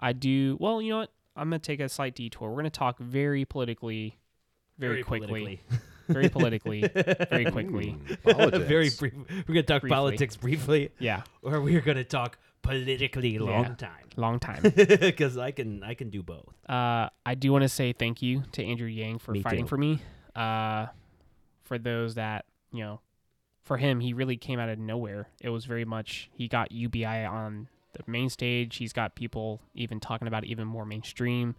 I 0.00 0.12
do 0.12 0.56
well. 0.60 0.80
You 0.82 0.90
know 0.90 0.98
what? 0.98 1.10
I'm 1.36 1.48
gonna 1.48 1.58
take 1.60 1.80
a 1.80 1.88
slight 1.88 2.14
detour. 2.14 2.50
We're 2.50 2.56
gonna 2.56 2.70
talk 2.70 2.98
very 2.98 3.44
politically 3.44 4.18
very, 4.78 4.94
Very 4.94 5.02
quickly, 5.04 5.60
very 6.08 6.28
politically, 6.28 6.80
very 7.30 7.44
quickly. 7.50 7.96
Politics. 8.24 8.64
Very 8.66 8.90
brief. 8.98 9.12
We're 9.48 9.54
gonna 9.54 9.62
talk 9.62 9.80
Briefly. 9.82 9.94
politics 9.94 10.36
briefly, 10.36 10.90
Yeah, 10.98 11.22
or 11.42 11.60
we're 11.60 11.80
gonna 11.80 12.04
talk 12.04 12.38
politically 12.62 13.38
long 13.38 13.64
Yeah. 13.64 13.74
time. 13.74 14.04
long 14.16 14.38
time. 14.40 14.62
Because 14.76 15.36
I 15.38 15.50
can 15.50 15.82
I 15.82 15.94
can 15.94 16.10
do 16.10 16.22
both. 16.22 16.54
Uh, 16.68 17.08
I 17.26 17.34
do 17.34 17.52
want 17.52 17.62
to 17.62 17.68
say 17.68 17.92
thank 17.92 18.22
you 18.22 18.42
to 18.52 18.64
Andrew 18.64 18.86
Yang 18.88 19.18
for 19.20 19.32
Me 19.32 19.42
fighting 19.42 19.64
too. 19.64 19.68
for 19.68 19.76
me. 19.76 20.00
Uh, 20.34 20.86
for 21.62 21.78
those 21.78 22.14
that 22.16 22.44
you 22.72 22.82
know, 22.82 23.00
for 23.62 23.76
him, 23.76 24.00
he 24.00 24.12
really 24.12 24.36
came 24.36 24.58
out 24.58 24.68
of 24.68 24.78
nowhere. 24.78 25.28
It 25.40 25.50
was 25.50 25.64
very 25.64 25.84
much 25.84 26.28
he 26.34 26.48
got 26.48 26.72
UBI 26.72 27.24
on 27.24 27.68
the 27.92 28.02
main 28.10 28.28
stage. 28.28 28.76
He's 28.76 28.92
got 28.92 29.14
people 29.14 29.60
even 29.74 30.00
talking 30.00 30.26
about 30.26 30.44
it 30.44 30.48
even 30.50 30.66
more 30.66 30.84
mainstream. 30.84 31.54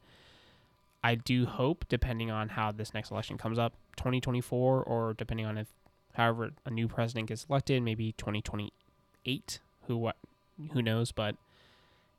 I 1.06 1.14
do 1.14 1.46
hope, 1.46 1.86
depending 1.88 2.32
on 2.32 2.50
how 2.50 2.72
this 2.72 2.92
next 2.96 3.12
election 3.12 3.38
comes 3.38 3.60
up, 3.60 3.74
2024, 3.98 4.82
or 4.82 5.14
depending 5.14 5.46
on 5.46 5.56
if, 5.60 5.68
however, 6.16 6.50
a 6.66 6.72
new 6.72 6.88
president 6.88 7.28
gets 7.28 7.46
elected, 7.48 7.84
maybe 7.84 8.14
2028. 8.14 9.60
Who 9.86 9.98
what? 9.98 10.16
Who 10.72 10.82
knows? 10.82 11.12
But 11.12 11.36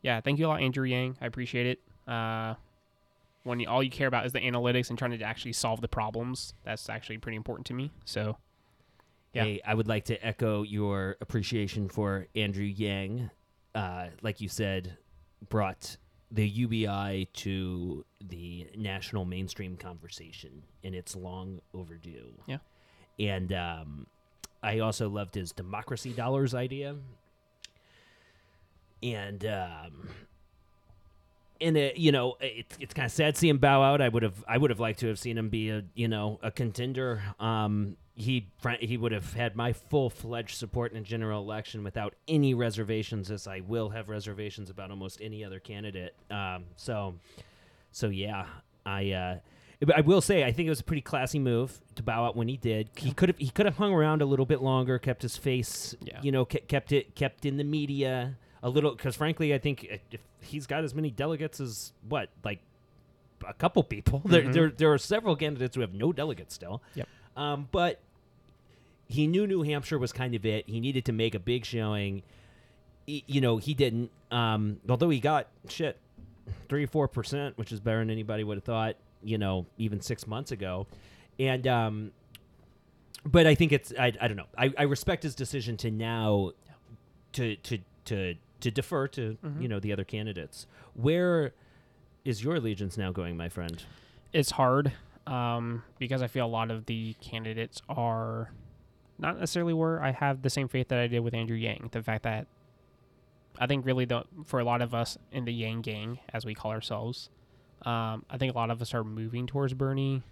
yeah, 0.03 0.21
thank 0.21 0.39
you 0.39 0.47
a 0.47 0.49
lot, 0.49 0.61
Andrew 0.61 0.87
Yang. 0.87 1.17
I 1.21 1.27
appreciate 1.27 1.67
it. 1.67 1.81
Uh, 2.09 2.55
when 3.43 3.59
you, 3.59 3.69
all 3.69 3.83
you 3.83 3.91
care 3.91 4.07
about 4.07 4.25
is 4.25 4.31
the 4.33 4.39
analytics 4.39 4.89
and 4.89 4.97
trying 4.97 5.19
to 5.19 5.25
actually 5.25 5.55
solve 5.55 5.81
the 5.81 5.89
problems, 5.89 6.55
that's 6.63 6.89
actually 6.89 7.19
pretty 7.19 7.37
important 7.37 7.67
to 7.67 7.75
me. 7.75 7.91
So 8.05 8.37
Yeah. 9.33 9.43
Hey, 9.47 9.61
I 9.67 9.75
would 9.75 9.89
like 9.89 10.05
to 10.05 10.25
echo 10.25 10.63
your 10.63 11.17
appreciation 11.21 11.89
for 11.89 12.29
Andrew 12.37 12.63
Yang. 12.65 13.31
Uh, 13.75 14.11
like 14.23 14.41
you 14.41 14.49
said, 14.49 14.97
brought 15.49 15.97
the 16.31 16.49
UBI 16.49 17.29
to 17.35 18.05
the 18.21 18.67
national 18.77 19.25
mainstream 19.25 19.77
conversation, 19.77 20.63
and 20.83 20.95
it's 20.95 21.15
long 21.15 21.61
overdue. 21.73 22.35
Yeah. 22.47 22.59
And 23.19 23.53
um, 23.53 24.07
I 24.63 24.81
also 24.81 25.09
loved 25.09 25.35
his 25.35 25.53
democracy 25.53 26.13
dollars 26.13 26.55
idea. 26.55 26.97
And 29.03 29.45
um, 29.47 30.09
and 31.61 31.77
it, 31.77 31.97
you 31.97 32.13
know 32.13 32.37
it's 32.41 32.77
it's 32.81 32.95
kind 32.95 33.07
of 33.07 33.13
sad 33.13 33.37
seeing 33.37 33.59
bow 33.59 33.83
out. 33.83 34.01
I 34.01 34.09
would 34.09 34.23
have 34.23 34.45
I 34.49 34.59
would 34.59 34.71
have 34.71 34.81
liked 34.81 35.01
to 35.01 35.09
have 35.09 35.19
seen 35.19 35.39
him 35.39 35.49
be 35.49 35.71
a 35.71 35.85
you 35.95 36.09
know 36.09 36.39
a 36.43 36.51
contender. 36.51 37.23
Um, 37.39 37.97
he 38.19 38.49
he 38.81 38.97
would 38.97 39.13
have 39.13 39.35
had 39.35 39.55
my 39.55 39.73
full 39.73 40.09
fledged 40.11 40.57
support 40.57 40.91
in 40.93 40.99
a 40.99 41.03
general 41.03 41.43
election 41.43 41.85
without 41.85 42.15
any 42.27 42.55
reservations, 42.55 43.31
as 43.31 43.47
I 43.47 43.61
will 43.61 43.91
have 43.91 44.09
reservations 44.09 44.71
about 44.71 44.91
almost 44.91 45.21
any 45.21 45.45
other 45.45 45.61
candidate. 45.61 46.15
Um, 46.31 46.65
so 46.77 47.15
so 47.93 48.09
yeah, 48.09 48.47
I. 48.85 49.11
Uh, 49.13 49.39
I 49.95 50.01
will 50.01 50.23
say, 50.23 50.43
I 50.43 50.53
think 50.53 50.67
it 50.69 50.71
was 50.71 50.81
a 50.81 50.85
pretty 50.85 51.03
classy 51.03 51.39
move 51.39 51.79
to 51.97 52.03
bow 52.03 52.25
out 52.25 52.35
when 52.35 52.49
he 52.49 52.57
did. 52.57 52.89
He 52.97 53.13
could 53.13 53.29
have 53.29 53.37
he 53.37 53.51
could 53.51 53.67
have 53.67 53.77
hung 53.77 53.93
around 53.93 54.23
a 54.23 54.25
little 54.25 54.47
bit 54.47 54.63
longer, 54.63 54.99
kept 54.99 55.21
his 55.21 55.37
face, 55.37 55.95
Yeah. 56.01 56.19
you 56.23 56.33
know, 56.33 56.47
kept 56.47 56.93
it 56.93 57.15
kept 57.15 57.45
in 57.45 57.59
the 57.59 57.65
media 57.65 58.39
a 58.63 58.71
little. 58.71 58.93
Because 58.93 59.17
frankly, 59.17 59.53
I 59.53 59.59
think 59.59 59.85
if- 59.85 60.01
if 60.13 60.21
he's 60.41 60.67
got 60.67 60.83
as 60.83 60.95
many 60.95 61.11
delegates 61.11 61.61
as 61.61 61.93
what, 62.09 62.31
like 62.43 62.61
a 63.47 63.53
couple 63.53 63.83
people, 63.83 64.21
there, 64.25 64.45
Mhm. 64.45 64.53
there 64.55 64.71
there 64.71 64.93
are 64.95 64.99
several 64.99 65.37
candidates 65.37 65.75
who 65.75 65.83
have 65.83 65.93
no 65.93 66.11
delegates 66.11 66.55
still. 66.55 66.83
Yep. 66.95 67.07
Um, 67.37 67.69
but 67.71 68.01
he 69.09 69.27
knew 69.27 69.47
New 69.47 69.63
Hampshire 69.63 69.99
was 69.99 70.13
kind 70.13 70.35
of 70.35 70.45
it. 70.45 70.69
He 70.69 70.81
needed 70.81 71.05
to 71.07 71.13
make 71.13 71.35
a 71.35 71.39
big 71.39 71.65
showing. 71.65 72.23
Y- 73.09 73.23
you 73.27 73.41
know, 73.41 73.57
he 73.59 73.73
didn't. 73.75 74.11
Um, 74.31 74.79
although 74.89 75.11
he 75.11 75.21
got 75.21 75.47
shit 75.69 75.99
three 76.69 76.85
or 76.85 76.89
four 76.89 77.07
percent, 77.09 77.57
which 77.59 77.71
is 77.73 77.81
better 77.81 77.99
than 78.01 78.11
anybody 78.11 78.43
would 78.45 78.57
have 78.57 78.65
thought. 78.65 78.97
You 79.23 79.39
know, 79.39 79.67
even 79.79 80.01
six 80.01 80.27
months 80.27 80.53
ago, 80.53 80.87
and 81.39 81.67
um, 81.67 82.11
but 83.25 83.47
I 83.47 83.55
think 83.55 83.73
it's 83.73 83.93
I, 83.99 84.13
I 84.21 84.29
don't 84.29 84.37
know. 84.37 84.47
I, 84.57 84.73
I 84.79 84.83
respect 84.85 85.23
his 85.23 85.35
decision 85.35 85.77
to 85.79 85.91
now 85.91 86.53
to 87.33 87.57
to 87.57 87.79
to 88.07 88.35
to 88.61 88.71
defer 88.71 89.09
to 89.09 89.37
Mhm. 89.45 89.63
you 89.63 89.69
know 89.69 89.81
the 89.81 89.93
other 89.93 90.05
candidates. 90.05 90.67
Where 90.95 91.53
is 92.25 92.43
your 92.43 92.57
allegiance 92.57 92.97
now 92.97 93.13
going, 93.13 93.37
my 93.37 93.49
friend? 93.49 93.83
it's 94.33 94.51
hard 94.51 94.93
um, 95.27 95.83
because 95.99 96.21
I 96.21 96.27
feel 96.27 96.45
a 96.45 96.49
lot 96.49 96.71
of 96.71 96.85
the 96.87 97.15
candidates 97.23 97.81
are 97.89 98.51
not 99.19 99.39
necessarily 99.39 99.73
where 99.73 100.03
I 100.03 100.11
have 100.13 100.43
the 100.43 100.51
same 100.51 100.69
faith 100.69 100.89
that 100.89 100.99
I 100.99 101.07
did 101.07 101.21
with 101.21 101.35
Andrew 101.35 101.57
Yang. 101.57 101.91
The 101.93 102.03
fact 102.03 102.25
that 102.25 102.47
I 103.59 103.67
think 103.67 103.87
really 103.87 104.05
the 104.05 104.25
for 104.45 104.61
a 104.61 104.65
lot 104.65 104.83
of 104.83 104.95
us 104.95 105.17
in 105.33 105.45
the 105.45 105.53
Yang 105.53 105.81
gang, 105.83 106.19
as 106.33 106.45
we 106.45 106.55
call 106.55 106.71
ourselves, 106.73 107.31
um, 107.83 108.25
I 108.29 108.37
think 108.39 108.55
a 108.55 108.59
lot 108.59 108.71
of 108.71 108.81
us 108.83 108.93
are 108.95 109.05
moving 109.05 109.47
towards 109.47 109.75
Bernie, 109.75 110.23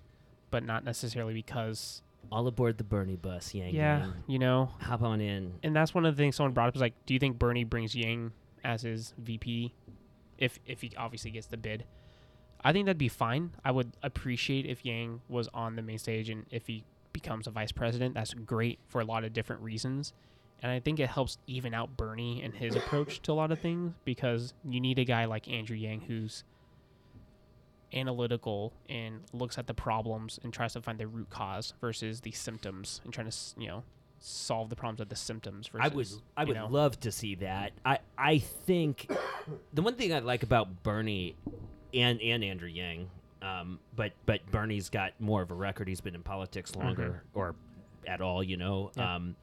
but 0.51 0.65
not 0.65 0.85
necessarily 0.85 1.35
because 1.35 2.03
All 2.31 2.47
aboard 2.47 2.79
the 2.79 2.85
Bernie 2.85 3.17
bus, 3.17 3.55
Yang. 3.55 3.75
yeah, 3.75 4.07
you 4.27 4.39
know. 4.39 4.71
Hop 4.81 5.03
on 5.03 5.21
in. 5.21 5.55
And 5.63 5.75
that's 5.75 5.95
one 5.95 6.05
of 6.07 6.17
the 6.17 6.23
things 6.23 6.37
someone 6.37 6.53
brought 6.53 6.69
up 6.69 6.75
is 6.75 6.81
like, 6.81 6.95
do 7.07 7.15
you 7.15 7.21
think 7.21 7.39
Bernie 7.39 7.65
brings 7.65 7.95
Yang 7.95 8.33
as 8.63 8.83
his 8.83 9.15
VP, 9.19 9.75
if 10.39 10.59
if 10.67 10.81
he 10.81 10.93
obviously 10.97 11.31
gets 11.31 11.47
the 11.47 11.57
bid? 11.57 11.85
I 12.67 12.73
think 12.73 12.87
that'd 12.87 12.97
be 12.97 13.09
fine. 13.09 13.51
I 13.63 13.71
would 13.73 13.93
appreciate 14.03 14.65
if 14.65 14.85
Yang 14.87 15.21
was 15.29 15.49
on 15.53 15.77
the 15.77 15.83
main 15.83 15.99
stage 15.99 16.31
and 16.31 16.47
if 16.51 16.67
he 16.67 16.85
becomes 17.15 17.47
a 17.47 17.51
vice 17.51 17.73
president. 17.73 18.15
That's 18.15 18.35
great 18.35 18.79
for 18.89 19.01
a 19.01 19.05
lot 19.07 19.25
of 19.25 19.33
different 19.33 19.63
reasons. 19.63 20.13
And 20.63 20.71
I 20.71 20.81
think 20.81 21.01
it 21.01 21.09
helps 21.09 21.39
even 21.47 21.73
out 21.73 21.97
Bernie 21.97 22.43
and 22.43 22.55
his 22.55 22.77
approach 22.77 23.23
to 23.23 23.33
a 23.33 23.35
lot 23.35 23.51
of 23.51 23.59
things 23.59 23.95
because 24.05 24.53
you 24.69 24.81
need 24.81 24.99
a 24.99 25.05
guy 25.05 25.25
like 25.25 25.49
Andrew 25.49 25.77
Yang 25.77 26.03
who's 26.03 26.45
analytical 27.95 28.73
and 28.89 29.21
looks 29.33 29.57
at 29.57 29.67
the 29.67 29.75
problems 29.75 30.39
and 30.43 30.53
tries 30.53 30.73
to 30.75 30.83
find 30.83 30.99
the 30.99 31.07
root 31.07 31.31
cause 31.31 31.75
versus 31.81 32.21
the 32.21 32.33
symptoms 32.33 33.01
and 33.05 33.13
trying 33.13 33.31
to, 33.31 33.37
you 33.59 33.69
know, 33.69 33.85
solve 34.19 34.71
the 34.71 34.77
problems 34.77 35.01
of 35.01 35.09
the 35.09 35.17
symptoms 35.17 35.69
versus 35.69 35.85
I 35.93 35.95
would 35.95 36.09
I 36.37 36.45
would 36.45 36.57
know. 36.57 36.67
love 36.69 36.99
to 37.01 37.13
see 37.13 37.35
that. 37.37 37.73
I 37.85 37.99
I 38.17 38.39
think 38.39 39.11
the 39.75 39.83
one 39.83 39.95
thing 39.97 40.13
I 40.15 40.21
like 40.21 40.43
about 40.43 40.83
Bernie 40.83 41.37
and 41.93 42.21
and 42.21 42.43
Andrew 42.43 42.69
Yang, 42.69 43.11
um, 43.45 43.79
but 43.95 44.13
but 44.27 44.41
Bernie's 44.51 44.89
got 44.89 45.13
more 45.21 45.43
of 45.43 45.51
a 45.51 45.55
record. 45.55 45.87
He's 45.89 46.01
been 46.01 46.15
in 46.15 46.23
politics 46.23 46.75
longer 46.75 47.23
or 47.35 47.55
at 48.07 48.21
all, 48.21 48.43
you 48.43 48.57
know. 48.57 48.91
Yeah. 48.97 49.15
Um, 49.17 49.37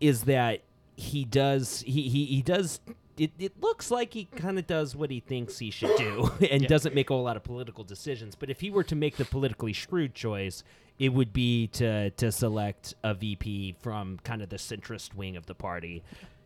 is 0.00 0.22
that 0.24 0.60
he 0.96 1.24
does 1.24 1.82
he 1.86 2.02
he, 2.08 2.24
he 2.26 2.42
does 2.42 2.80
it, 3.16 3.32
it 3.38 3.60
looks 3.60 3.90
like 3.90 4.12
he 4.14 4.26
kind 4.26 4.58
of 4.58 4.66
does 4.68 4.94
what 4.94 5.10
he 5.10 5.18
thinks 5.20 5.58
he 5.58 5.70
should 5.70 5.96
do 5.96 6.30
and 6.50 6.62
Yeah. 6.62 6.68
doesn't 6.68 6.94
make 6.94 7.10
a 7.10 7.14
whole 7.14 7.24
lot 7.24 7.36
of 7.36 7.42
political 7.42 7.82
decisions. 7.82 8.34
But 8.36 8.48
if 8.48 8.60
he 8.60 8.70
were 8.70 8.84
to 8.84 8.94
make 8.94 9.16
the 9.16 9.24
politically 9.24 9.72
shrewd 9.72 10.14
choice, 10.14 10.62
it 11.00 11.08
would 11.10 11.32
be 11.32 11.66
to 11.68 12.10
to 12.10 12.30
select 12.32 12.94
a 13.02 13.14
VP 13.14 13.74
from 13.80 14.18
kind 14.24 14.40
of 14.42 14.48
the 14.50 14.56
centrist 14.56 15.14
wing 15.14 15.36
of 15.36 15.46
the 15.46 15.54
party, 15.54 16.02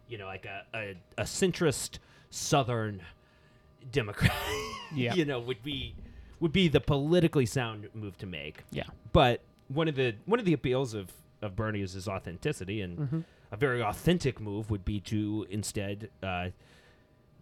you 0.08 0.16
know, 0.18 0.26
like 0.26 0.46
a 0.46 0.64
a, 0.74 0.94
a 1.18 1.24
centrist 1.24 1.98
Southern 2.30 3.02
Democrat. 3.90 4.32
Yeah. 4.94 5.14
you 5.14 5.24
know, 5.24 5.40
would 5.40 5.62
be 5.62 5.94
would 6.42 6.52
be 6.52 6.68
the 6.68 6.80
politically 6.80 7.46
sound 7.46 7.88
move 7.94 8.18
to 8.18 8.26
make. 8.26 8.64
Yeah. 8.70 8.84
But 9.12 9.40
one 9.68 9.88
of 9.88 9.94
the 9.94 10.14
one 10.26 10.38
of 10.38 10.44
the 10.44 10.52
appeals 10.52 10.92
of 10.92 11.10
of 11.40 11.56
Bernie 11.56 11.80
is 11.80 11.92
his 11.94 12.06
authenticity, 12.08 12.80
and 12.82 12.98
Mm-hmm. 12.98 13.20
a 13.50 13.56
very 13.56 13.82
authentic 13.82 14.40
move 14.40 14.70
would 14.70 14.84
be 14.84 15.00
to 15.00 15.46
instead, 15.50 16.10
uh, 16.22 16.48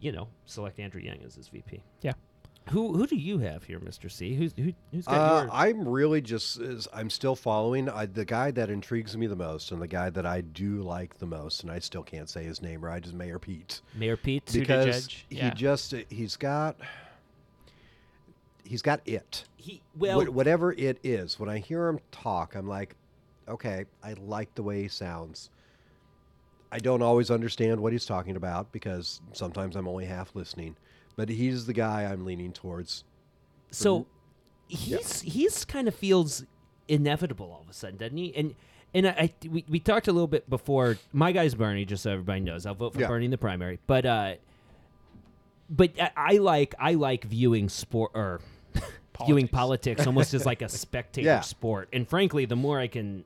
you 0.01 0.13
know, 0.13 0.29
select 0.47 0.79
Andrew 0.79 1.01
Yang 1.01 1.23
as 1.27 1.35
his 1.35 1.49
VP. 1.49 1.83
Yeah. 2.03 2.13
Who 2.71 2.93
who 2.97 3.07
do 3.07 3.17
you 3.17 3.39
have 3.39 3.65
here, 3.65 3.79
Mister 3.81 4.09
C? 4.09 4.35
Who's 4.35 4.53
who, 4.57 4.73
who's 4.93 5.07
got 5.07 5.15
Uh, 5.15 5.43
your? 5.45 5.51
I'm 5.53 5.89
really 5.89 6.21
just 6.21 6.61
is- 6.61 6.87
I'm 6.93 7.11
still 7.11 7.35
following 7.35 7.89
I, 7.89 8.07
the 8.07 8.25
guy 8.25 8.51
that 8.53 8.71
intrigues 8.71 9.17
me 9.17 9.27
the 9.27 9.35
most, 9.37 9.73
and 9.73 9.81
the 9.83 9.89
guy 9.89 10.11
that 10.11 10.25
I 10.27 10.43
do 10.43 10.83
like 10.83 11.19
the 11.19 11.27
most, 11.27 11.63
and 11.63 11.73
I 11.73 11.79
still 11.81 12.03
can't 12.03 12.29
say 12.29 12.45
his 12.45 12.61
name 12.63 12.85
right 12.85 13.05
is 13.05 13.13
Mayor 13.15 13.39
Pete 13.39 13.81
Mayor 13.95 14.17
Pete. 14.17 14.51
Because 14.53 14.85
judge, 15.07 15.27
he 15.31 15.37
yeah. 15.39 15.55
just 15.55 15.95
he's 16.11 16.37
got 16.37 16.77
he's 18.71 18.83
got 18.83 19.01
it. 19.05 19.45
he 19.57 19.83
well, 19.99 20.19
What- 20.19 20.29
whatever 20.31 20.73
it 20.73 20.99
is. 21.03 21.39
When 21.39 21.49
I 21.51 21.59
hear 21.59 21.89
him 21.89 21.99
talk, 22.13 22.55
I'm 22.55 22.69
like, 22.69 22.95
okay, 23.49 23.85
I 24.03 24.15
like 24.15 24.55
the 24.55 24.63
way 24.63 24.83
he 24.83 24.89
sounds. 24.89 25.51
I 26.73 26.79
don't 26.79 27.03
always 27.03 27.31
understand 27.33 27.81
what 27.81 27.93
he's 27.93 28.07
talking 28.07 28.37
about 28.37 28.71
because 28.71 29.21
sometimes 29.33 29.75
I'm 29.75 29.89
only 29.89 30.05
half 30.07 30.35
listening. 30.37 30.77
But 31.17 31.29
he's 31.29 31.67
the 31.67 31.73
guy 31.73 32.05
I'm 32.05 32.25
leaning 32.25 32.53
towards. 32.53 33.03
so 33.73 34.07
he's 34.69 35.21
he's 35.21 35.65
kind 35.65 35.89
of 35.89 35.95
feels 35.95 36.45
inevitable 36.87 37.51
all 37.53 37.63
of 37.63 37.69
a 37.69 37.73
sudden, 37.75 37.97
doesn't 37.99 38.17
he? 38.17 38.35
And 38.37 38.55
and 38.95 39.09
I, 39.09 39.11
I 39.11 39.33
we, 39.49 39.65
we 39.69 39.81
talked 39.81 40.07
a 40.09 40.13
little 40.13 40.29
bit 40.29 40.49
before. 40.49 40.97
My 41.13 41.33
guy's 41.33 41.55
Bernie, 41.57 41.85
just 41.85 42.05
so 42.05 42.13
everybody 42.13 42.41
knows. 42.41 42.67
I'll 42.67 42.75
vote 42.77 42.95
for 42.95 43.01
Yeah. 43.01 43.09
Bernie 43.09 43.25
in 43.25 43.31
the 43.33 43.39
primary, 43.39 43.81
but 43.89 44.07
uh, 44.07 44.35
but 45.69 45.91
I, 46.01 46.11
I 46.17 46.33
like 46.39 46.75
I 46.79 46.95
like 46.95 47.25
viewing 47.25 47.69
sport 47.69 48.13
or 48.15 48.41
viewing 49.27 49.49
Politics. 49.49 49.97
politics 49.97 50.07
almost 50.07 50.35
as 50.35 50.47
like 50.47 50.63
a 50.63 50.69
spectator 50.85 51.27
Yeah. 51.27 51.41
sport. 51.41 51.89
And 51.93 52.09
frankly, 52.09 52.45
the 52.45 52.57
more 52.57 52.79
I 52.81 52.87
can, 52.89 53.25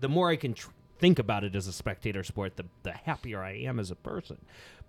the 0.00 0.08
more 0.08 0.30
I 0.30 0.36
can 0.36 0.54
tr- 0.54 0.70
think 0.98 1.18
about 1.18 1.44
it 1.44 1.54
as 1.56 1.66
a 1.66 1.72
spectator 1.72 2.22
sport, 2.24 2.56
the 2.56 2.64
the 2.82 2.92
happier 2.92 3.42
I 3.42 3.52
am 3.52 3.78
as 3.78 3.90
a 3.90 3.96
person. 3.96 4.38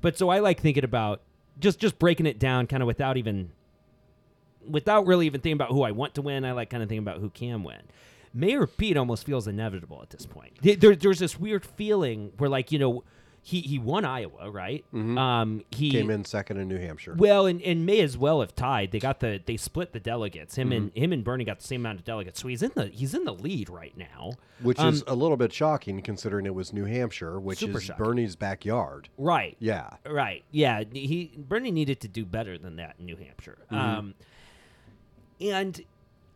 But 0.02 0.18
so 0.18 0.30
I 0.30 0.39
like 0.39 0.60
thinking 0.62 0.84
about 0.84 1.22
just 1.60 1.80
just 1.80 1.98
breaking 2.00 2.26
it 2.26 2.38
down, 2.39 2.68
kind 2.68 2.84
of 2.84 2.88
without 2.88 3.18
even 3.18 3.52
without 4.68 5.06
really 5.06 5.26
even 5.26 5.41
thinking 5.41 5.54
about 5.58 5.70
who 5.72 5.84
I 5.84 5.91
want 5.91 6.16
to 6.16 6.22
win, 6.22 6.43
I 6.46 6.52
like 6.54 6.70
kind 6.70 6.82
of 6.84 6.89
thinking 6.89 7.04
about 7.04 7.20
who 7.20 7.30
can 7.30 7.64
win. 7.64 7.82
Mayor 8.34 8.68
Pete 8.68 8.98
almost 8.98 9.26
feels 9.26 9.48
inevitable 9.48 10.00
at 10.02 10.10
this 10.10 10.26
point. 10.26 10.54
There, 10.62 10.96
there's 10.96 11.20
this 11.20 11.39
weird 11.39 11.64
feeling 11.64 12.34
where, 12.38 12.50
like, 12.50 12.70
you 12.72 12.80
know, 12.80 13.04
he, 13.48 13.62
he 13.62 13.78
won 13.78 14.06
Iowa, 14.06 14.50
right? 14.50 14.84
Um, 14.91 15.64
he 15.70 15.91
Came 15.91 16.10
in 16.10 16.26
second 16.26 16.58
in 16.58 16.68
New 16.68 16.80
Hampshire. 16.80 17.14
well, 17.16 17.46
and, 17.46 17.62
and 17.62 17.86
may 17.86 18.00
as 18.00 18.18
well 18.18 18.39
have 18.41 18.56
tied. 18.56 18.91
They 18.91 18.98
got 18.98 19.20
the 19.20 19.39
they 19.46 19.56
split 19.56 19.93
the 19.93 20.00
delegates. 20.00 20.56
Him 20.56 20.72
and 20.72 20.89
Mm-hmm. 20.89 21.00
him 21.00 21.14
and 21.14 21.24
Bernie 21.24 21.43
got 21.46 21.60
the 21.60 21.68
same 21.68 21.82
amount 21.82 22.00
of 22.00 22.06
delegates, 22.06 22.41
so 22.41 22.48
he's 22.48 22.64
in 22.64 22.72
the 22.74 22.88
he's 22.88 23.14
in 23.14 23.24
the 23.24 23.34
lead 23.36 23.70
right 23.70 23.96
now. 23.96 24.32
which 24.64 24.80
Um, 24.80 24.96
is 24.96 25.04
a 25.06 25.14
little 25.14 25.38
bit 25.38 25.54
shocking 25.54 26.02
considering 26.02 26.48
it 26.48 26.56
was 26.56 26.74
New 26.74 26.86
Hampshire, 26.86 27.39
which 27.39 27.62
is 27.62 27.84
shocking. 27.84 28.04
Bernie's 28.04 28.36
backyard. 28.36 29.10
Right. 29.18 29.56
Yeah. 29.60 29.91
Right. 30.10 30.43
Yeah. 30.50 30.84
He 30.91 31.32
Bernie 31.38 31.70
needed 31.70 32.00
to 32.00 32.08
do 32.08 32.26
better 32.26 32.58
than 32.58 32.78
that 32.78 32.96
in 32.98 33.06
New 33.06 33.18
Hampshire. 33.18 33.60
Mm-hmm. 33.72 33.76
Um, 33.76 34.14
and 35.39 35.82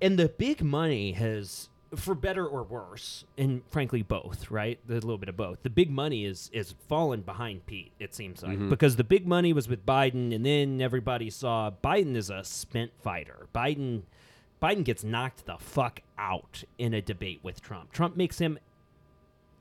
and 0.02 0.18
the 0.20 0.30
big 0.30 0.62
money 0.62 1.14
has, 1.14 1.69
for 1.96 2.14
better 2.16 2.46
or 2.46 2.64
worse, 2.64 3.26
and 3.38 3.62
frankly 3.70 4.02
both. 4.04 4.52
Right. 4.52 4.80
There's 4.86 5.04
a 5.04 5.06
little 5.08 5.18
bit 5.18 5.30
of 5.30 5.38
both. 5.38 5.64
The 5.64 5.70
big 5.70 5.90
money 5.92 6.26
is 6.26 6.50
is 6.54 6.76
fallen 6.88 7.22
behind 7.22 7.66
Pete. 7.66 7.92
It 8.00 8.14
seems 8.14 8.44
like 8.44 8.54
Mm-hmm. 8.58 8.70
because 8.70 8.96
the 8.96 9.04
big 9.04 9.28
money 9.28 9.54
was 9.54 9.68
with 9.68 9.86
Biden, 9.86 10.34
and 10.36 10.46
then 10.46 10.82
everybody 10.82 11.30
saw 11.30 11.72
Biden 11.84 12.16
is 12.16 12.30
a 12.30 12.44
spent 12.44 12.92
fighter. 13.02 13.48
Biden. 13.54 14.04
Biden 14.62 14.84
gets 14.84 15.06
knocked 15.06 15.46
the 15.46 15.56
fuck 15.58 16.02
out 16.18 16.66
in 16.78 16.94
a 16.94 17.02
debate 17.02 17.40
with 17.44 17.62
Trump. 17.62 17.94
Trump 17.94 18.18
makes 18.18 18.40
him 18.40 18.60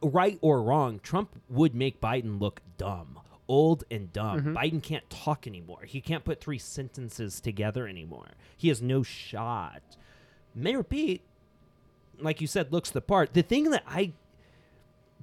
right 0.02 0.38
or 0.40 0.60
wrong, 0.62 0.98
Trump 1.02 1.40
would 1.48 1.72
make 1.74 2.00
Biden 2.00 2.40
look 2.40 2.60
dumb, 2.78 3.20
old 3.46 3.84
and 3.92 4.12
dumb. 4.12 4.40
Biden 4.56 4.82
can't 4.82 5.08
talk 5.08 5.46
anymore. 5.46 5.82
He 5.84 6.00
can't 6.00 6.24
put 6.24 6.40
three 6.40 6.58
sentences 6.58 7.40
together 7.40 7.86
anymore. 7.86 8.30
He 8.56 8.68
has 8.68 8.82
no 8.82 9.02
shot. 9.04 9.82
Mayor 10.54 10.82
Pete, 10.82 11.22
like 12.20 12.40
you 12.40 12.46
said, 12.46 12.72
looks 12.72 12.90
the 12.90 13.00
part. 13.00 13.34
The 13.34 13.42
thing 13.42 13.70
that 13.70 13.82
I, 13.86 14.12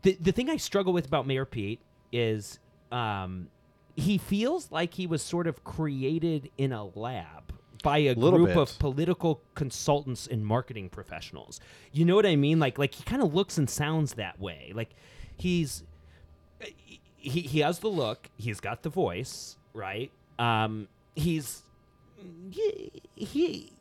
the 0.02 0.18
the 0.20 0.32
thing 0.32 0.50
I 0.50 0.58
struggle 0.58 0.94
with 0.94 1.06
about 1.08 1.28
Mayor 1.28 1.46
Pete 1.46 1.80
is, 2.12 2.60
um, 2.92 3.48
he 3.96 4.18
feels 4.18 4.72
like 4.72 4.94
he 4.94 5.08
was 5.08 5.22
sort 5.22 5.48
of 5.48 5.64
created 5.64 6.50
in 6.58 6.72
a 6.72 6.86
lab 6.86 7.54
by 7.84 8.00
a 8.00 8.14
Little 8.16 8.40
group 8.40 8.50
bit. 8.50 8.58
of 8.58 8.80
political 8.80 9.42
consultants 9.54 10.26
and 10.28 10.46
marketing 10.46 10.90
professionals. 10.90 11.60
You 11.92 12.04
know 12.06 12.16
what 12.16 12.26
I 12.26 12.36
mean? 12.36 12.60
Like 12.60 12.78
like 12.80 12.96
he 12.96 13.04
kind 13.04 13.22
of 13.22 13.34
looks 13.34 13.58
and 13.58 13.70
sounds 13.70 14.14
that 14.16 14.40
way. 14.40 14.72
Like 14.74 14.90
he's 15.38 15.84
he 17.18 17.42
he 17.42 17.60
has 17.60 17.80
the 17.80 17.88
look, 17.90 18.30
he's 18.38 18.60
got 18.60 18.82
the 18.84 18.90
voice, 18.90 19.58
right? 19.74 20.12
Um 20.40 20.88
he's 21.16 21.62
he, 22.50 22.92
he 23.16 23.72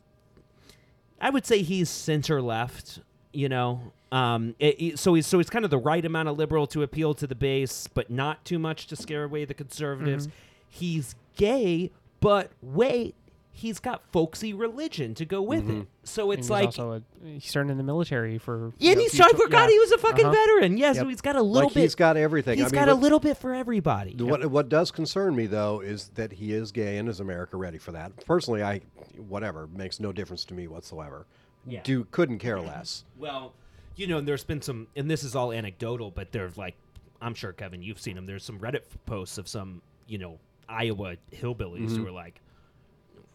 I 1.19 1.29
would 1.31 1.45
say 1.45 1.61
he's 1.63 1.89
center 1.89 2.41
left, 2.41 2.99
you 3.35 3.49
know. 3.49 3.91
Um, 4.11 4.55
it- 4.59 4.75
it- 4.81 4.99
so 4.99 5.13
he's 5.15 5.27
so 5.27 5.37
he's 5.39 5.49
kind 5.49 5.65
of 5.65 5.71
the 5.71 5.77
right 5.77 6.05
amount 6.05 6.29
of 6.29 6.37
liberal 6.37 6.67
to 6.67 6.83
appeal 6.83 7.13
to 7.15 7.27
the 7.27 7.35
base, 7.35 7.87
but 7.93 8.09
not 8.09 8.45
too 8.45 8.59
much 8.59 8.87
to 8.87 8.95
scare 8.95 9.23
away 9.25 9.45
the 9.45 9.53
conservatives. 9.53 10.27
He's 10.69 11.15
gay, 11.35 11.91
but 12.21 12.51
wait, 12.61 13.15
he's 13.51 13.79
got 13.79 14.03
folksy 14.11 14.53
religion 14.53 15.15
to 15.15 15.25
go 15.25 15.41
with 15.41 15.69
it. 15.69 15.87
So 16.03 16.31
And 16.31 16.39
it's 16.39 16.47
he's 16.47 16.51
like, 16.51 16.65
also 16.67 16.91
a, 16.93 17.01
he 17.27 17.39
started 17.39 17.71
in 17.71 17.77
the 17.77 17.83
military 17.83 18.37
for. 18.37 18.73
yeah, 18.77 18.91
and 18.91 18.97
know, 18.99 19.03
he's 19.03 19.15
few 19.15 19.23
I 19.25 19.29
to- 19.31 19.37
forgot 19.37 19.63
yeah. 19.65 19.69
he 19.71 19.79
was 19.79 19.91
a 19.93 19.97
fucking 19.97 20.25
Uh-huh. 20.25 20.33
veteran. 20.33 20.77
Yeah, 20.77 20.93
so 20.93 21.07
he's 21.07 21.21
got 21.21 21.35
a 21.35 21.41
little 21.41 21.67
like 21.69 21.73
bit. 21.73 21.81
he's 21.81 21.95
got 21.95 22.15
everything. 22.15 22.57
He's 22.57 22.65
I 22.67 22.69
mean, 22.69 22.85
got 22.85 22.89
a 22.89 22.93
little 22.95 23.19
bit 23.19 23.37
for 23.37 23.53
everybody. 23.53 24.15
What 24.17 24.45
what 24.51 24.69
does 24.69 24.91
concern 24.91 25.35
me 25.35 25.45
though 25.47 25.81
is 25.81 26.09
that 26.15 26.31
he 26.33 26.53
is 26.53 26.71
gay 26.71 26.97
and 26.97 27.09
is 27.09 27.19
America 27.19 27.57
ready 27.57 27.79
for 27.79 27.91
that? 27.93 28.15
Personally, 28.25 28.63
I 28.63 28.81
whatever 29.27 29.67
makes 29.67 29.99
no 29.99 30.11
difference 30.11 30.45
to 30.45 30.53
me 30.53 30.67
whatsoever. 30.67 31.25
Yeah. 31.67 31.81
Do 31.83 32.05
couldn't 32.11 32.39
care 32.39 32.59
less. 32.59 33.05
Well, 33.17 33.53
you 33.95 34.07
know, 34.07 34.21
there's 34.21 34.43
been 34.43 34.61
some, 34.61 34.87
and 34.95 35.09
this 35.09 35.23
is 35.23 35.35
all 35.35 35.51
anecdotal, 35.51 36.11
but 36.11 36.31
there's 36.31 36.57
like, 36.57 36.75
I'm 37.21 37.33
sure 37.33 37.53
Kevin, 37.53 37.81
you've 37.81 37.99
seen 37.99 38.15
them. 38.15 38.25
There's 38.25 38.43
some 38.43 38.59
Reddit 38.59 38.83
posts 39.05 39.37
of 39.37 39.47
some, 39.47 39.81
you 40.07 40.17
know, 40.17 40.39
Iowa 40.67 41.15
hillbillies 41.31 41.87
mm-hmm. 41.87 41.97
who 41.97 42.07
are 42.07 42.11
like, 42.11 42.41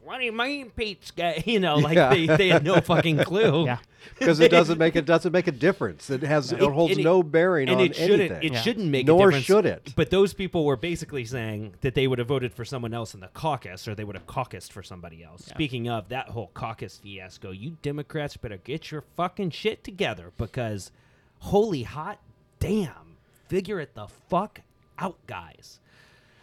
"What 0.03 0.19
do 0.19 0.25
you 0.25 0.33
mean, 0.33 0.71
Pete's 0.71 1.11
gay?" 1.11 1.43
You 1.47 1.61
know, 1.61 1.77
like 1.77 1.97
Yeah. 1.97 2.11
they, 2.11 2.27
they 2.27 2.49
had 2.49 2.65
no 2.65 2.81
fucking 2.81 3.19
clue. 3.25 3.67
Yeah. 3.67 3.79
Because 4.19 4.41
it 4.41 4.51
doesn't 4.51 4.79
make 4.79 4.97
it 4.97 5.05
doesn't 5.05 5.31
make 5.33 5.47
a 5.47 5.53
difference. 5.53 6.09
It 6.09 6.23
has 6.23 6.53
it, 6.53 6.63
It- 6.63 6.73
holds 6.73 6.97
it- 6.97 7.03
no 7.05 7.23
bearing 7.23 7.69
and 7.69 7.81
on 7.81 7.87
it 7.87 7.95
shouldn't. 7.95 8.21
anything. 8.33 8.43
It 8.43 8.53
Yeah. 8.55 8.61
shouldn't 8.63 8.87
make 8.89 9.07
Nor 9.07 9.29
a 9.29 9.31
difference. 9.31 9.45
should 9.45 9.67
it. 9.67 9.93
But 9.95 10.09
those 10.11 10.33
people 10.33 10.65
were 10.65 10.77
basically 10.77 11.25
saying 11.27 11.75
that 11.83 11.95
they 11.95 12.07
would 12.07 12.19
have 12.19 12.29
voted 12.29 12.55
for 12.55 12.65
someone 12.65 12.95
else 12.95 13.13
in 13.13 13.21
the 13.21 13.29
caucus, 13.29 13.87
or 13.87 13.95
they 13.95 14.05
would 14.05 14.17
have 14.17 14.27
caucused 14.27 14.73
for 14.73 14.83
somebody 14.83 15.23
else. 15.23 15.45
Speaking 15.45 15.89
of 15.91 16.09
that 16.09 16.31
whole 16.31 16.51
caucus 16.55 16.97
fiasco, 16.97 17.51
you 17.51 17.77
Democrats 17.83 18.39
better 18.39 18.57
get 18.57 18.91
your 18.91 19.03
fucking 19.17 19.51
shit 19.51 19.85
together 19.85 20.33
because, 20.39 20.91
holy 21.41 21.83
hot 21.83 22.21
damn, 22.59 23.17
figure 23.49 23.81
it 23.81 23.95
the 23.95 24.07
fuck 24.09 24.61
out, 24.99 25.19
guys. 25.27 25.79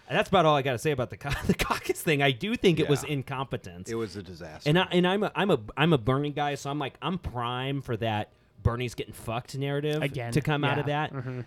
And 0.07 0.17
that's 0.17 0.29
about 0.29 0.45
all 0.45 0.55
I 0.55 0.61
got 0.61 0.71
to 0.71 0.77
say 0.77 0.91
about 0.91 1.09
the 1.09 1.17
the 1.47 1.53
caucus 1.53 2.01
thing. 2.01 2.21
I 2.21 2.31
do 2.31 2.55
think 2.55 2.79
it 2.79 2.87
was 2.87 3.03
Yeah. 3.03 3.13
incompetence. 3.13 3.89
It 3.89 3.95
was 3.95 4.15
a 4.15 4.23
disaster. 4.23 4.69
And 4.69 4.79
I 4.79 4.87
and 4.91 5.05
I'm 5.07 5.23
a 5.23 5.31
I'm 5.35 5.51
a 5.51 5.59
I'm 5.75 5.93
a 5.93 5.97
Bernie 5.97 6.31
guy, 6.31 6.55
so 6.55 6.69
I'm 6.69 6.79
like 6.79 6.95
I'm 7.01 7.17
prime 7.17 7.81
for 7.81 7.97
that 7.97 8.29
Bernie's 8.63 8.95
getting 8.95 9.13
fucked 9.13 9.57
narrative 9.57 10.01
Again, 10.01 10.31
to 10.33 10.41
come 10.41 10.63
out 10.63 10.77
of 10.79 10.87
yeah. 10.87 11.07
that. 11.07 11.13
Mm-hmm. 11.13 11.41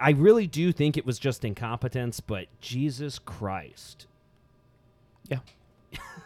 I 0.00 0.10
really 0.10 0.46
do 0.46 0.72
think 0.72 0.96
it 0.96 1.06
was 1.06 1.18
just 1.18 1.44
incompetence, 1.44 2.20
but 2.20 2.46
Jesus 2.60 3.18
Christ. 3.18 4.06
Yeah. 5.28 5.38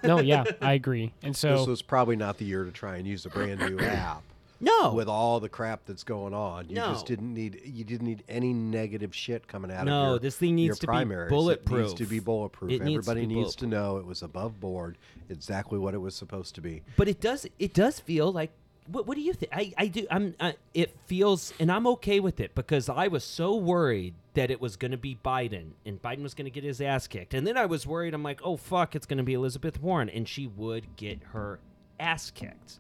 No, 0.03 0.21
yeah, 0.21 0.45
I 0.63 0.75
agree. 0.75 1.13
And 1.23 1.37
so 1.37 1.59
this 1.59 1.67
was 1.67 1.83
probably 1.83 2.17
not 2.17 2.39
the 2.39 2.45
year 2.45 2.65
to 2.65 2.71
try 2.71 2.97
and 2.97 3.07
use 3.07 3.27
a 3.27 3.31
brand 3.31 3.61
new 3.61 3.79
app 3.85 4.23
No. 4.61 4.93
with 4.95 5.09
all 5.09 5.41
the 5.41 5.49
crap 5.49 5.85
that's 5.85 6.05
going 6.05 6.33
on. 6.35 6.69
You 6.69 6.77
No. 6.77 6.93
just 6.93 7.07
didn't 7.07 7.33
need 7.35 7.61
you 7.65 7.85
didn't 7.85 8.07
need 8.07 8.23
any 8.29 8.53
negative 8.53 9.15
shit 9.15 9.47
coming 9.49 9.71
out 9.71 9.87
No, 9.87 10.03
of 10.03 10.09
your, 10.11 10.19
this 10.21 10.37
thing 10.37 10.55
needs 10.57 10.79
to 10.81 10.87
be 10.87 10.91
primaries. 10.91 11.27
It 11.29 11.31
bulletproof. 11.31 11.81
needs 11.89 11.95
to 11.95 12.07
be 12.07 12.19
bulletproof. 12.21 12.71
It 12.73 12.83
needs 12.83 13.05
to 13.07 13.11
Everybody 13.13 13.27
be 13.27 13.35
needs 13.35 13.57
to 13.57 13.67
know 13.67 13.99
it 13.99 14.07
was 14.07 14.23
above 14.23 14.59
board, 14.61 14.99
exactly 15.29 15.79
what 15.79 15.95
it 15.95 15.99
was 15.99 16.15
supposed 16.15 16.55
to 16.57 16.61
be. 16.61 16.83
but 16.97 17.09
it 17.09 17.21
does 17.21 17.47
it 17.59 17.75
does 17.75 18.01
feel 18.01 18.33
like 18.33 18.51
what, 18.89 19.05
what 19.09 19.17
do 19.17 19.21
you 19.21 19.33
think? 19.33 19.51
I, 19.53 19.73
I 19.77 19.87
do. 19.89 20.07
I'm. 20.13 20.37
Uh, 20.39 20.53
it 20.73 20.95
feels, 21.07 21.53
and 21.59 21.73
I'm 21.73 21.89
okay 21.89 22.21
with 22.21 22.39
it 22.39 22.55
because 22.55 22.89
I 22.89 23.09
was 23.09 23.25
so 23.25 23.57
worried 23.57 24.15
that 24.35 24.49
it 24.49 24.61
was 24.61 24.77
going 24.77 24.93
to 24.93 24.97
be 24.97 25.19
Biden 25.25 25.71
and 25.85 26.01
Biden 26.01 26.23
was 26.23 26.35
going 26.35 26.45
to 26.45 26.53
get 26.53 26.63
his 26.63 26.81
ass 26.81 27.09
kicked, 27.09 27.35
and 27.35 27.45
then 27.45 27.57
I 27.57 27.67
was 27.67 27.85
worried. 27.85 28.15
I'm 28.15 28.23
like, 28.23 28.41
oh 28.45 28.57
fuck, 28.57 28.95
it's 28.95 29.05
going 29.05 29.17
to 29.19 29.25
be 29.25 29.35
Elizabeth 29.35 29.83
Warren, 29.83 30.09
and 30.09 30.29
she 30.29 30.47
would 30.47 30.95
get 30.95 31.19
her 31.33 31.59
ass 31.99 32.31
kicked. 32.31 32.79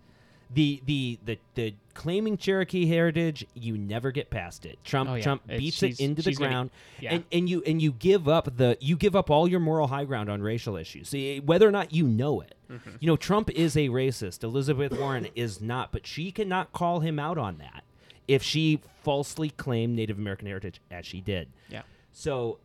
The 0.55 0.81
the 0.87 1.19
the 1.25 1.39
the 1.55 1.75
claiming 1.95 2.37
Cherokee 2.37 2.87
heritage, 2.87 3.45
you 3.55 3.77
never 3.77 4.13
get 4.13 4.31
past 4.31 4.65
it. 4.65 4.79
Trump 4.85 5.11
Oh, 5.11 5.15
yeah. 5.15 5.23
Trump 5.23 5.47
beats 5.47 5.83
it 5.83 5.99
into 5.99 6.23
the 6.23 6.31
she's 6.31 6.39
gonna- 6.39 6.51
ground, 6.51 6.71
yeah. 7.01 7.15
and 7.15 7.25
and 7.33 7.51
you 7.51 7.63
and 7.67 7.83
you 7.83 7.91
give 7.93 8.29
up 8.29 8.57
the 8.57 8.77
you 8.81 8.97
give 8.97 9.17
up 9.17 9.29
all 9.29 9.49
your 9.49 9.59
moral 9.61 9.89
high 9.89 10.05
ground 10.05 10.31
on 10.31 10.41
racial 10.41 10.77
issues, 10.77 11.09
See, 11.09 11.41
whether 11.41 11.67
or 11.67 11.73
not 11.73 11.93
you 11.93 12.07
know 12.07 12.41
it. 12.43 12.55
Mm-hmm. 12.71 12.91
You 13.01 13.07
know, 13.09 13.17
Trump 13.17 13.51
is 13.51 13.77
a 13.77 13.89
racist. 13.89 14.45
Elizabeth 14.45 14.97
Warren 14.99 15.27
is 15.35 15.61
not, 15.61 15.91
but 15.91 16.07
she 16.07 16.31
cannot 16.31 16.73
call 16.73 17.01
him 17.01 17.19
out 17.19 17.39
on 17.39 17.59
that 17.59 17.83
if 18.29 18.43
she 18.43 18.81
falsely 19.03 19.51
claimed 19.51 19.97
Native 19.97 20.17
American 20.19 20.47
heritage, 20.47 20.81
as 20.91 21.07
she 21.07 21.21
did. 21.21 21.49
yeah. 21.69 21.83
So, 22.13 22.59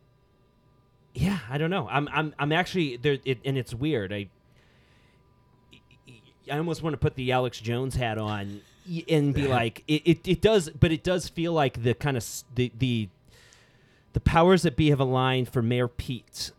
yeah, 1.14 1.40
I 1.50 1.58
don't 1.58 1.70
know. 1.70 1.88
I'm 1.88 2.08
I'm 2.12 2.34
I'm 2.38 2.52
actually 2.52 2.96
there, 2.96 3.18
it, 3.24 3.38
and 3.44 3.58
it's 3.58 3.74
weird. 3.74 4.12
I 4.12 4.28
I 6.50 6.58
almost 6.58 6.82
want 6.82 6.94
to 6.94 6.98
put 6.98 7.14
the 7.14 7.32
Alex 7.32 7.60
Jones 7.60 7.94
hat 7.94 8.18
on 8.18 8.60
and 9.08 9.34
be 9.34 9.46
like, 9.46 9.84
it, 9.86 10.02
it, 10.04 10.28
it 10.28 10.40
does, 10.40 10.70
but 10.70 10.92
it 10.92 11.02
does 11.02 11.28
feel 11.28 11.52
like 11.52 11.82
the 11.82 11.94
kind 11.94 12.16
of 12.16 12.26
the 12.54 12.72
the 12.78 13.08
the 14.12 14.20
powers 14.20 14.62
that 14.62 14.76
be 14.76 14.90
have 14.90 15.00
aligned 15.00 15.48
for 15.48 15.62
Mayor 15.62 15.88
Pete 15.88 16.50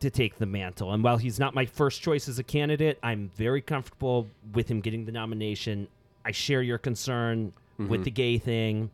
to 0.00 0.10
take 0.10 0.38
the 0.38 0.46
mantle. 0.46 0.92
And 0.92 1.02
while 1.02 1.16
he's 1.16 1.38
not 1.38 1.54
my 1.54 1.66
first 1.66 2.02
choice 2.02 2.28
as 2.28 2.38
a 2.38 2.42
candidate, 2.42 2.98
I'm 3.02 3.30
very 3.36 3.60
comfortable 3.60 4.28
with 4.52 4.68
him 4.68 4.80
getting 4.80 5.04
the 5.04 5.12
nomination. 5.12 5.88
I 6.24 6.30
share 6.30 6.62
your 6.62 6.78
concern 6.78 7.52
with 7.78 7.88
mm-hmm. 7.88 8.02
the 8.02 8.10
gay 8.10 8.38
thing. 8.38 8.90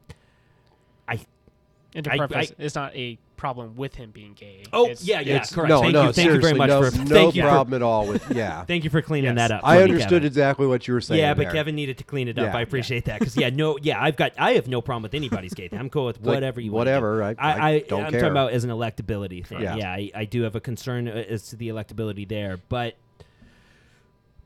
I 1.95 1.99
And 1.99 2.05
to 2.05 2.13
I- 2.13 2.17
preface, 2.19 2.53
I- 2.59 2.63
it's 2.63 2.75
not 2.75 2.95
a 2.95 3.19
problem 3.37 3.75
with 3.75 3.95
him 3.95 4.11
being 4.11 4.35
gay. 4.35 4.63
Oh, 4.73 4.85
It's- 4.85 5.03
yeah, 5.05 5.21
yeah, 5.21 5.37
It's- 5.37 5.53
correct. 5.53 5.71
No, 5.71 5.81
Thank 5.81 5.93
no, 5.95 6.07
you, 6.09 6.13
thank 6.13 6.31
you 6.31 6.41
very 6.41 6.55
much 6.55 6.69
no, 6.69 6.83
for 6.91 6.97
no 6.99 7.05
thank 7.07 7.35
you 7.35 7.43
for- 7.43 7.49
problem 7.49 7.75
at 7.75 7.83
all 7.83 8.07
with 8.07 8.31
yeah. 8.37 8.65
Thank 8.67 8.85
you 8.85 8.91
for 8.91 9.01
cleaning 9.01 9.35
Yes. 9.37 9.49
that 9.49 9.51
up. 9.57 9.63
I 9.65 9.77
for 9.77 9.79
me, 9.79 9.83
understood 9.93 10.11
Kevin. 10.11 10.27
exactly 10.27 10.67
what 10.67 10.87
you 10.87 10.93
were 10.95 11.01
saying. 11.01 11.21
Yeah, 11.21 11.33
but 11.35 11.45
there. 11.45 11.53
Kevin 11.53 11.75
needed 11.75 11.97
to 11.99 12.05
clean 12.05 12.29
it 12.29 12.39
up. 12.39 12.53
Yeah. 12.53 12.57
I 12.59 12.61
appreciate 12.61 13.07
that 13.07 13.19
because 13.19 13.37
yeah, 13.37 13.49
no, 13.51 13.79
yeah, 13.81 14.01
I've 14.01 14.17
got 14.17 14.33
I 14.39 14.53
have 14.53 14.69
no 14.69 14.81
problem 14.83 15.03
with 15.03 15.15
anybody's 15.15 15.55
gay. 15.55 15.69
I'm 15.73 15.89
cool 15.89 16.05
with 16.05 16.19
Like, 16.19 16.35
whatever 16.35 16.61
you 16.61 16.71
want. 16.71 16.81
whatever, 16.81 17.23
I- 17.25 17.35
I 17.39 17.79
don't 17.89 18.05
I'm 18.05 18.11
care. 18.13 18.21
talking 18.21 18.31
about 18.33 18.53
as 18.53 18.63
an 18.65 18.71
electability 18.71 19.45
thing. 19.47 19.63
Yeah, 19.63 19.77
Yeah. 19.77 19.91
I, 19.91 20.11
I 20.15 20.25
do 20.27 20.43
have 20.43 20.55
a 20.55 20.61
concern 20.61 21.09
uh, 21.09 21.13
as 21.13 21.49
to 21.49 21.57
the 21.57 21.69
electability 21.71 22.29
there, 22.29 22.59
but 22.69 22.95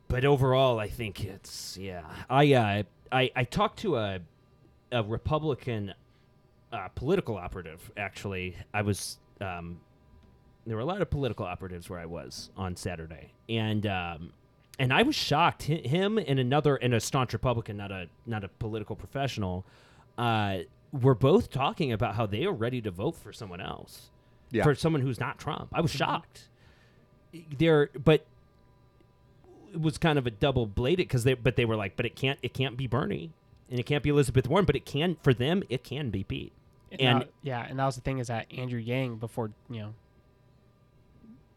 but 0.07 0.23
overall, 0.23 0.79
I 0.79 0.87
think 0.87 1.23
it's 1.25 1.77
yeah. 1.81 2.03
I 2.29 2.53
uh, 2.53 2.83
I 3.11 3.31
I 3.35 3.43
talked 3.43 3.79
to 3.79 3.97
a 3.97 4.19
a 4.91 5.03
Republican 5.03 5.93
uh, 6.71 6.87
political 6.95 7.37
operative. 7.37 7.91
Actually, 7.97 8.55
I 8.73 8.81
was 8.81 9.17
um, 9.41 9.79
there 10.65 10.75
were 10.75 10.81
a 10.81 10.85
lot 10.85 11.01
of 11.01 11.09
political 11.09 11.45
operatives 11.45 11.89
where 11.89 11.99
I 11.99 12.05
was 12.05 12.49
on 12.57 12.75
Saturday, 12.75 13.31
and 13.49 13.85
um, 13.87 14.33
and 14.79 14.91
I 14.93 15.03
was 15.03 15.15
shocked. 15.15 15.67
Hi- 15.67 15.75
Him 15.87 16.17
and 16.17 16.39
another 16.39 16.75
and 16.75 16.93
a 16.93 16.99
staunch 16.99 17.33
Republican, 17.33 17.77
not 17.77 17.91
a 17.91 18.07
not 18.25 18.43
a 18.43 18.47
political 18.47 18.95
professional, 18.95 19.65
uh, 20.17 20.59
were 20.91 21.15
both 21.15 21.49
talking 21.49 21.91
about 21.91 22.15
how 22.15 22.25
they 22.25 22.45
are 22.45 22.53
ready 22.53 22.81
to 22.81 22.91
vote 22.91 23.15
for 23.15 23.31
someone 23.33 23.61
else, 23.61 24.09
Yeah. 24.51 24.63
for 24.63 24.73
someone 24.75 25.01
who's 25.01 25.19
not 25.19 25.37
Trump. 25.39 25.69
I 25.73 25.81
was 25.81 25.91
shocked. 25.91 26.49
There, 27.57 27.89
but 28.01 28.25
it 29.73 29.81
was 29.81 29.97
kind 29.97 30.17
of 30.17 30.25
a 30.25 30.31
double 30.31 30.65
bladed 30.65 30.99
because 31.07 31.25
they, 31.25 31.33
but 31.33 31.57
they 31.57 31.65
were 31.65 31.75
like, 31.75 31.97
but 31.97 32.05
it 32.05 32.15
can't, 32.15 32.39
it 32.41 32.53
can't 32.53 32.77
be 32.77 32.87
Bernie, 32.87 33.31
and 33.69 33.79
it 33.79 33.83
can't 33.85 34.03
be 34.03 34.09
Elizabeth 34.09 34.47
Warren, 34.47 34.65
but 34.65 34.75
it 34.75 34.85
can 34.85 35.17
for 35.23 35.33
them, 35.33 35.63
it 35.69 35.83
can 35.83 36.09
be 36.09 36.23
Pete. 36.23 36.53
And, 36.91 37.01
And- 37.01 37.19
now- 37.19 37.25
yeah, 37.41 37.65
and 37.67 37.79
that 37.79 37.85
was 37.85 37.95
the 37.95 38.01
thing 38.01 38.19
is 38.19 38.27
that 38.27 38.45
Andrew 38.55 38.79
Yang, 38.79 39.17
before 39.17 39.51
you 39.69 39.79
know, 39.81 39.93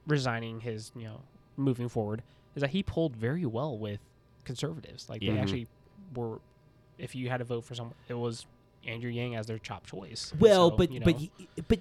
resigning 0.06 0.60
his 0.60 0.92
you 0.96 1.04
know 1.04 1.20
moving 1.56 1.88
forward, 1.88 2.22
is 2.54 2.60
that 2.62 2.70
he 2.70 2.82
pulled 2.82 3.16
very 3.16 3.44
well 3.44 3.76
with 3.76 4.00
conservatives. 4.44 5.08
Like 5.08 5.22
Yeah. 5.22 5.34
they 5.34 5.38
actually 5.40 5.66
were, 6.14 6.40
if 6.98 7.14
you 7.14 7.28
had 7.28 7.38
to 7.38 7.44
vote 7.44 7.64
for 7.64 7.74
someone, 7.74 7.94
it 8.08 8.14
was 8.14 8.46
Andrew 8.86 9.10
Yang 9.10 9.36
as 9.36 9.46
their 9.46 9.58
top 9.58 9.86
choice. 9.86 10.32
Well, 10.38 10.70
So, 10.70 10.76
but 10.76 10.90
you 10.92 11.00
but 11.00 11.16
he- 11.16 11.30
but 11.68 11.80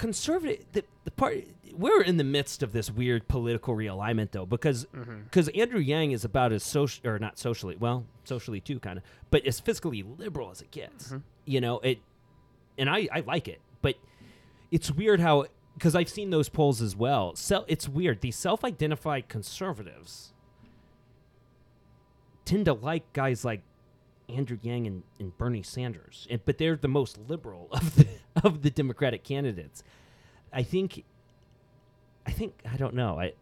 conservative 0.00 0.64
the, 0.72 0.82
the 1.04 1.10
part 1.10 1.44
we're 1.74 2.02
in 2.02 2.16
the 2.16 2.24
midst 2.24 2.62
of 2.62 2.72
this 2.72 2.90
weird 2.90 3.28
political 3.28 3.74
realignment 3.76 4.30
though 4.32 4.46
because 4.46 4.86
Mm-hmm. 4.96 5.24
because 5.24 5.48
Andrew 5.50 5.78
Yang 5.80 6.12
is 6.12 6.24
about 6.24 6.52
as 6.52 6.64
social 6.64 7.06
or 7.06 7.18
not 7.18 7.38
socially 7.38 7.76
well 7.78 8.06
socially 8.24 8.60
too 8.60 8.80
kind 8.80 8.96
of 8.98 9.04
but 9.30 9.44
as 9.46 9.60
fiscally 9.60 10.02
liberal 10.18 10.50
as 10.50 10.62
it 10.62 10.70
gets 10.70 11.08
Mm-hmm. 11.08 11.18
you 11.44 11.60
know 11.60 11.80
it 11.80 11.98
and 12.78 12.88
I 12.88 13.08
I 13.12 13.20
like 13.20 13.46
it 13.46 13.60
but 13.82 13.94
it's 14.70 14.90
weird 14.90 15.20
how 15.20 15.46
because 15.76 15.94
I've 15.94 16.08
seen 16.08 16.30
those 16.30 16.48
polls 16.48 16.80
as 16.80 16.96
well 16.96 17.34
so 17.36 17.64
it's 17.68 17.86
weird 17.88 18.22
these 18.22 18.36
self-identified 18.36 19.28
conservatives 19.28 20.32
tend 22.44 22.64
to 22.64 22.72
like 22.72 23.12
guys 23.12 23.44
like 23.44 23.60
Andrew 24.30 24.58
Yang 24.62 24.86
and, 24.86 25.02
and 25.18 25.38
Bernie 25.38 25.62
Sanders, 25.62 26.26
and, 26.30 26.44
but 26.44 26.58
they're 26.58 26.76
the 26.76 26.88
most 26.88 27.18
liberal 27.28 27.68
of 27.72 27.96
the 27.96 28.06
of 28.42 28.62
the 28.62 28.70
Democratic 28.70 29.24
candidates. 29.24 29.82
I 30.52 30.62
think. 30.62 31.04
I 32.26 32.32
think 32.32 32.60
I 32.70 32.76
don't 32.76 32.94
know. 32.94 33.18
I 33.18 33.32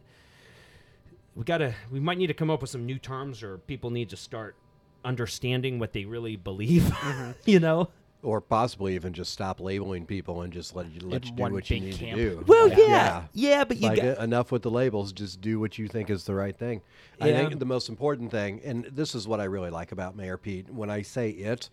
we 1.35 1.45
gotta 1.45 1.75
we 1.91 2.01
might 2.01 2.19
need 2.19 2.29
to 2.29 2.35
come 2.35 2.51
up 2.51 2.61
with 2.61 2.71
some 2.71 2.87
new 2.87 2.99
terms, 2.99 3.43
or 3.43 3.59
people 3.59 3.91
need 3.91 4.09
to 4.11 4.17
start 4.17 4.57
understanding 5.05 5.79
what 5.79 5.93
they 5.93 6.05
really 6.05 6.37
believe. 6.37 6.83
Mm-hmm. 6.99 7.33
you 7.45 7.61
know. 7.61 7.89
Or 8.23 8.41
possibly 8.41 8.95
even 8.97 9.13
just 9.13 9.33
stop 9.33 9.61
labeling 9.61 10.05
people 10.05 10.43
and 10.43 10.53
just 10.53 10.75
let 10.75 10.91
you 10.91 11.01
let 11.09 11.23
In 11.23 11.29
you 11.29 11.37
do 11.49 11.53
what 11.55 11.71
you 11.71 11.81
need 11.81 11.95
camp. 11.95 12.17
to 12.17 12.31
do. 12.31 12.45
Well, 12.49 12.69
Yeah. 12.69 12.77
yeah, 12.79 13.23
yeah, 13.33 13.65
but 13.65 13.77
you 13.77 13.89
like 13.89 14.03
got 14.03 14.19
enough 14.19 14.51
with 14.51 14.63
the 14.63 14.71
labels. 14.71 15.13
Just 15.13 15.41
do 15.41 15.61
what 15.61 15.79
you 15.79 15.87
think 15.87 16.11
is 16.11 16.25
the 16.25 16.35
right 16.35 16.57
thing. 16.57 16.83
I 17.21 17.33
think 17.33 17.59
the 17.59 17.65
most 17.65 17.89
important 17.89 18.31
thing, 18.31 18.61
and 18.65 18.85
this 18.87 19.15
is 19.15 19.29
what 19.29 19.41
I 19.41 19.45
really 19.45 19.71
like 19.71 19.93
about 19.93 20.17
Mayor 20.17 20.37
Pete. 20.37 20.69
When 20.69 20.91
I 20.91 21.03
say 21.03 21.31
it, 21.31 21.71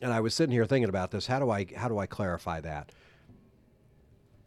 and 0.00 0.12
I 0.12 0.20
was 0.20 0.34
sitting 0.34 0.52
here 0.52 0.66
thinking 0.66 0.88
about 0.88 1.10
this, 1.10 1.26
how 1.26 1.38
do 1.40 1.50
I 1.50 1.66
how 1.76 1.88
do 1.88 1.98
I 1.98 2.06
clarify 2.06 2.60
that? 2.60 2.92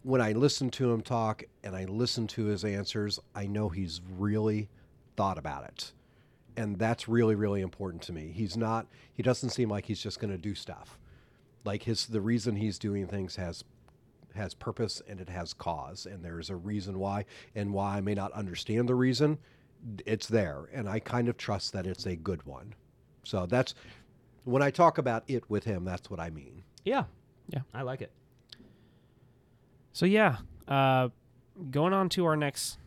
When 0.03 0.21
I 0.21 0.33
listen 0.33 0.69
to 0.71 0.91
him 0.91 1.01
talk 1.01 1.43
and 1.63 1.75
I 1.75 1.85
listen 1.85 2.27
to 2.27 2.45
his 2.45 2.63
answers, 2.63 3.19
I 3.33 3.47
know 3.47 3.69
he's 3.69 4.01
really 4.17 4.69
thought 5.17 5.37
about 5.37 5.63
it. 5.65 5.93
And 6.57 6.77
that's 6.77 7.07
really, 7.09 7.35
really 7.35 7.61
important 7.61 8.03
to 8.03 8.13
me. 8.13 8.31
He's 8.33 8.55
not 8.55 8.85
he 9.13 9.23
doesn't 9.23 9.49
seem 9.49 9.69
like 9.69 9.85
he's 9.85 10.01
just 10.01 10.19
gonna 10.19 10.37
do 10.37 10.53
stuff. 10.55 10.97
Like 11.65 11.83
his 11.83 12.05
the 12.05 12.21
reason 12.21 12.55
he's 12.55 12.79
doing 12.79 13.07
things 13.07 13.35
has 13.35 13.63
has 14.35 14.53
purpose 14.53 15.01
and 15.07 15.19
it 15.19 15.29
has 15.29 15.53
cause 15.53 16.05
and 16.05 16.23
there's 16.23 16.49
a 16.49 16.55
reason 16.55 16.99
why 16.99 17.25
and 17.55 17.73
why 17.73 17.97
I 17.97 18.01
may 18.01 18.13
not 18.13 18.31
understand 18.33 18.89
the 18.89 18.95
reason 18.95 19.37
it's 20.05 20.27
there 20.27 20.67
and 20.73 20.89
I 20.89 20.99
kind 20.99 21.29
of 21.29 21.37
trust 21.37 21.73
that 21.73 21.87
it's 21.87 22.05
a 22.05 22.15
good 22.15 22.45
one. 22.45 22.75
So 23.23 23.45
that's 23.45 23.73
when 24.43 24.61
I 24.61 24.71
talk 24.71 24.97
about 24.97 25.23
it 25.27 25.49
with 25.49 25.63
him 25.63 25.85
that's 25.85 26.09
what 26.09 26.19
I 26.19 26.29
mean. 26.29 26.63
yeah, 26.83 27.05
Yeah. 27.49 27.61
I 27.73 27.81
like 27.81 28.01
it. 28.01 28.11
So 29.93 30.05
yeah, 30.05 30.37
uh, 30.67 31.09
going 31.71 31.93
on 31.93 32.09
to 32.09 32.25
our 32.25 32.35
next 32.35 32.77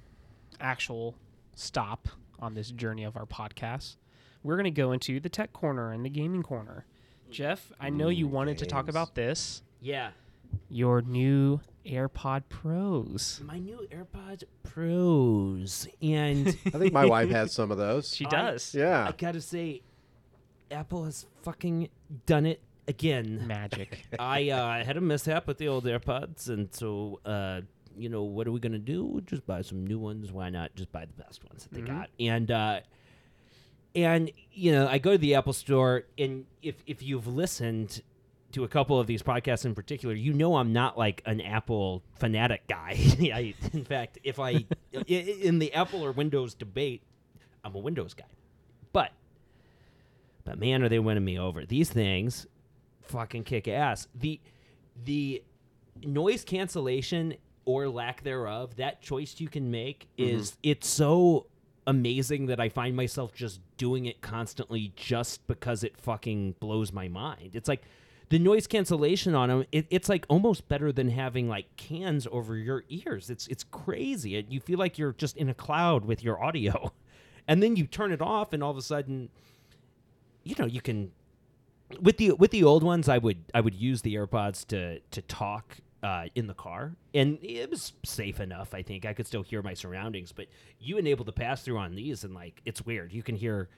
actual 0.60 1.14
stop 1.54 2.08
on 2.38 2.54
this 2.54 2.70
journey 2.70 3.04
of 3.04 3.16
our 3.16 3.26
podcast, 3.26 3.96
we're 4.42 4.56
going 4.56 4.64
to 4.64 4.70
go 4.70 4.92
into 4.92 5.18
the 5.18 5.28
tech 5.28 5.52
corner 5.52 5.90
and 5.92 6.04
the 6.04 6.10
gaming 6.10 6.42
corner. 6.42 6.84
Jeff, 7.30 7.72
I 7.80 7.90
know 7.90 8.08
you 8.08 8.26
Ooh, 8.26 8.30
wanted 8.30 8.58
to 8.58 8.66
talk 8.66 8.88
about 8.88 9.14
this. 9.14 9.62
Yeah, 9.80 10.10
Your 10.70 11.02
new 11.02 11.60
AirPod 11.86 12.44
Pros. 12.48 13.40
my 13.44 13.58
new 13.58 13.86
AirPods 13.92 14.44
Pros, 14.62 15.86
and 16.02 16.48
I 16.66 16.70
think 16.78 16.92
my 16.92 17.04
wife 17.16 17.30
has 17.30 17.52
some 17.52 17.70
of 17.70 17.78
those. 17.78 18.14
She 18.14 18.26
I- 18.26 18.30
does. 18.30 18.74
yeah. 18.74 19.06
I 19.08 19.12
gotta 19.12 19.40
say, 19.40 19.82
Apple 20.70 21.04
has 21.04 21.26
fucking 21.42 21.88
done 22.26 22.46
it 22.46 22.60
again. 22.88 23.46
Magic. 23.46 24.04
I 24.18 24.50
uh, 24.50 24.84
had 24.84 24.96
a 24.96 25.00
mishap 25.00 25.46
with 25.46 25.58
the 25.58 25.68
old 25.68 25.84
AirPods, 25.84 26.48
and 26.48 26.68
so 26.74 27.20
uh, 27.24 27.60
you 27.96 28.08
know 28.08 28.22
what 28.22 28.46
are 28.46 28.52
we 28.52 28.60
gonna 28.60 28.78
do? 28.78 29.22
Just 29.26 29.46
buy 29.46 29.62
some 29.62 29.86
new 29.86 29.98
ones. 29.98 30.32
Why 30.32 30.50
not 30.50 30.74
just 30.74 30.90
buy 30.92 31.04
the 31.06 31.22
best 31.22 31.44
ones 31.44 31.64
that 31.64 31.72
they 31.74 31.80
got? 31.82 32.10
And 32.18 32.50
uh, 32.50 32.80
and 33.94 34.30
you 34.52 34.72
know, 34.72 34.88
I 34.88 34.98
go 34.98 35.12
to 35.12 35.18
the 35.18 35.34
Apple 35.34 35.52
Store, 35.52 36.04
and 36.18 36.46
if 36.62 36.76
if 36.86 37.02
you've 37.02 37.26
listened 37.26 38.02
to 38.52 38.64
a 38.64 38.68
couple 38.68 38.98
of 38.98 39.06
these 39.06 39.22
podcasts 39.22 39.64
in 39.64 39.74
particular, 39.74 40.14
you 40.14 40.32
know 40.32 40.56
I'm 40.56 40.72
not 40.72 40.96
like 40.96 41.22
an 41.26 41.40
Apple 41.40 42.02
fanatic 42.18 42.66
guy. 42.66 42.92
I, 43.20 43.54
in 43.72 43.84
fact, 43.84 44.18
if 44.24 44.38
I 44.38 44.64
i- 44.94 45.04
in 45.08 45.58
the 45.58 45.72
Apple 45.74 46.04
or 46.04 46.12
Windows 46.12 46.54
debate, 46.54 47.02
I'm 47.64 47.74
a 47.74 47.78
Windows 47.78 48.14
guy. 48.14 48.24
But 48.92 49.12
but 50.44 50.58
man, 50.58 50.82
are 50.82 50.88
they 50.88 50.98
winning 50.98 51.24
me 51.24 51.38
over? 51.38 51.66
These 51.66 51.90
things 51.90 52.46
fucking 53.02 53.44
kick 53.44 53.68
ass. 53.68 54.08
The 54.14 54.40
the 55.04 55.42
noise 56.02 56.44
cancellation 56.44 57.34
or 57.64 57.86
lack 57.86 58.22
thereof, 58.22 58.76
that 58.76 59.02
choice 59.02 59.34
you 59.38 59.48
can 59.48 59.70
make 59.70 60.08
mm-hmm. 60.18 60.36
is 60.36 60.56
it's 60.62 60.88
so 60.88 61.47
amazing 61.88 62.46
that 62.46 62.60
I 62.60 62.68
find 62.68 62.94
myself 62.94 63.34
just 63.34 63.60
doing 63.78 64.04
it 64.04 64.20
constantly 64.20 64.92
just 64.94 65.44
because 65.46 65.82
it 65.82 65.96
fucking 65.96 66.56
blows 66.60 66.92
my 66.92 67.08
mind. 67.08 67.52
It's 67.54 67.66
like 67.66 67.82
the 68.28 68.38
noise 68.38 68.66
cancellation 68.66 69.34
on 69.34 69.48
them, 69.48 69.64
it, 69.72 69.86
it's 69.88 70.10
like 70.10 70.26
almost 70.28 70.68
better 70.68 70.92
than 70.92 71.08
having 71.08 71.48
like 71.48 71.74
cans 71.76 72.26
over 72.30 72.56
your 72.56 72.84
ears. 72.90 73.30
It's 73.30 73.46
it's 73.46 73.64
crazy. 73.64 74.36
It, 74.36 74.50
you 74.50 74.60
feel 74.60 74.78
like 74.78 74.98
you're 74.98 75.14
just 75.14 75.38
in 75.38 75.48
a 75.48 75.54
cloud 75.54 76.04
with 76.04 76.22
your 76.22 76.42
audio, 76.42 76.92
and 77.48 77.62
then 77.62 77.74
you 77.74 77.86
turn 77.86 78.12
it 78.12 78.20
off, 78.20 78.52
and 78.52 78.62
all 78.62 78.70
of 78.70 78.76
a 78.76 78.82
sudden, 78.82 79.30
you 80.44 80.54
know, 80.58 80.66
you 80.66 80.82
can 80.82 81.10
with 82.02 82.18
the 82.18 82.32
with 82.32 82.50
the 82.50 82.64
old 82.64 82.82
ones, 82.82 83.08
I 83.08 83.16
would 83.16 83.44
I 83.54 83.62
would 83.62 83.74
use 83.74 84.02
the 84.02 84.14
AirPods 84.14 84.66
to 84.66 85.00
to 85.00 85.22
talk 85.22 85.78
uh, 86.02 86.26
in 86.34 86.46
the 86.46 86.54
car, 86.54 86.94
and 87.14 87.38
it 87.42 87.70
was 87.70 87.92
safe 88.04 88.40
enough. 88.40 88.74
I 88.74 88.82
think 88.82 89.04
I 89.04 89.14
could 89.14 89.26
still 89.26 89.42
hear 89.42 89.62
my 89.62 89.74
surroundings, 89.74 90.32
but 90.32 90.46
you 90.78 90.96
enable 90.98 91.24
the 91.24 91.32
pass 91.32 91.62
through 91.62 91.78
on 91.78 91.94
these, 91.94 92.24
and 92.24 92.34
like 92.34 92.60
it's 92.64 92.84
weird. 92.84 93.12
You 93.12 93.22
can 93.22 93.34
hear. 93.36 93.68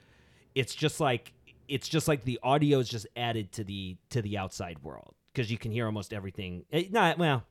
It's 0.53 0.75
just 0.75 0.99
like 0.99 1.33
it's 1.67 1.87
just 1.87 2.07
like 2.07 2.23
the 2.23 2.39
audio 2.43 2.79
is 2.79 2.89
just 2.89 3.07
added 3.15 3.51
to 3.53 3.63
the 3.63 3.97
to 4.09 4.21
the 4.21 4.37
outside 4.37 4.83
world 4.83 5.15
because 5.33 5.49
you 5.49 5.57
can 5.57 5.71
hear 5.71 5.85
almost 5.85 6.13
everything. 6.13 6.65
eh, 6.71 6.83
Not 6.91 7.17
well, 7.17 7.43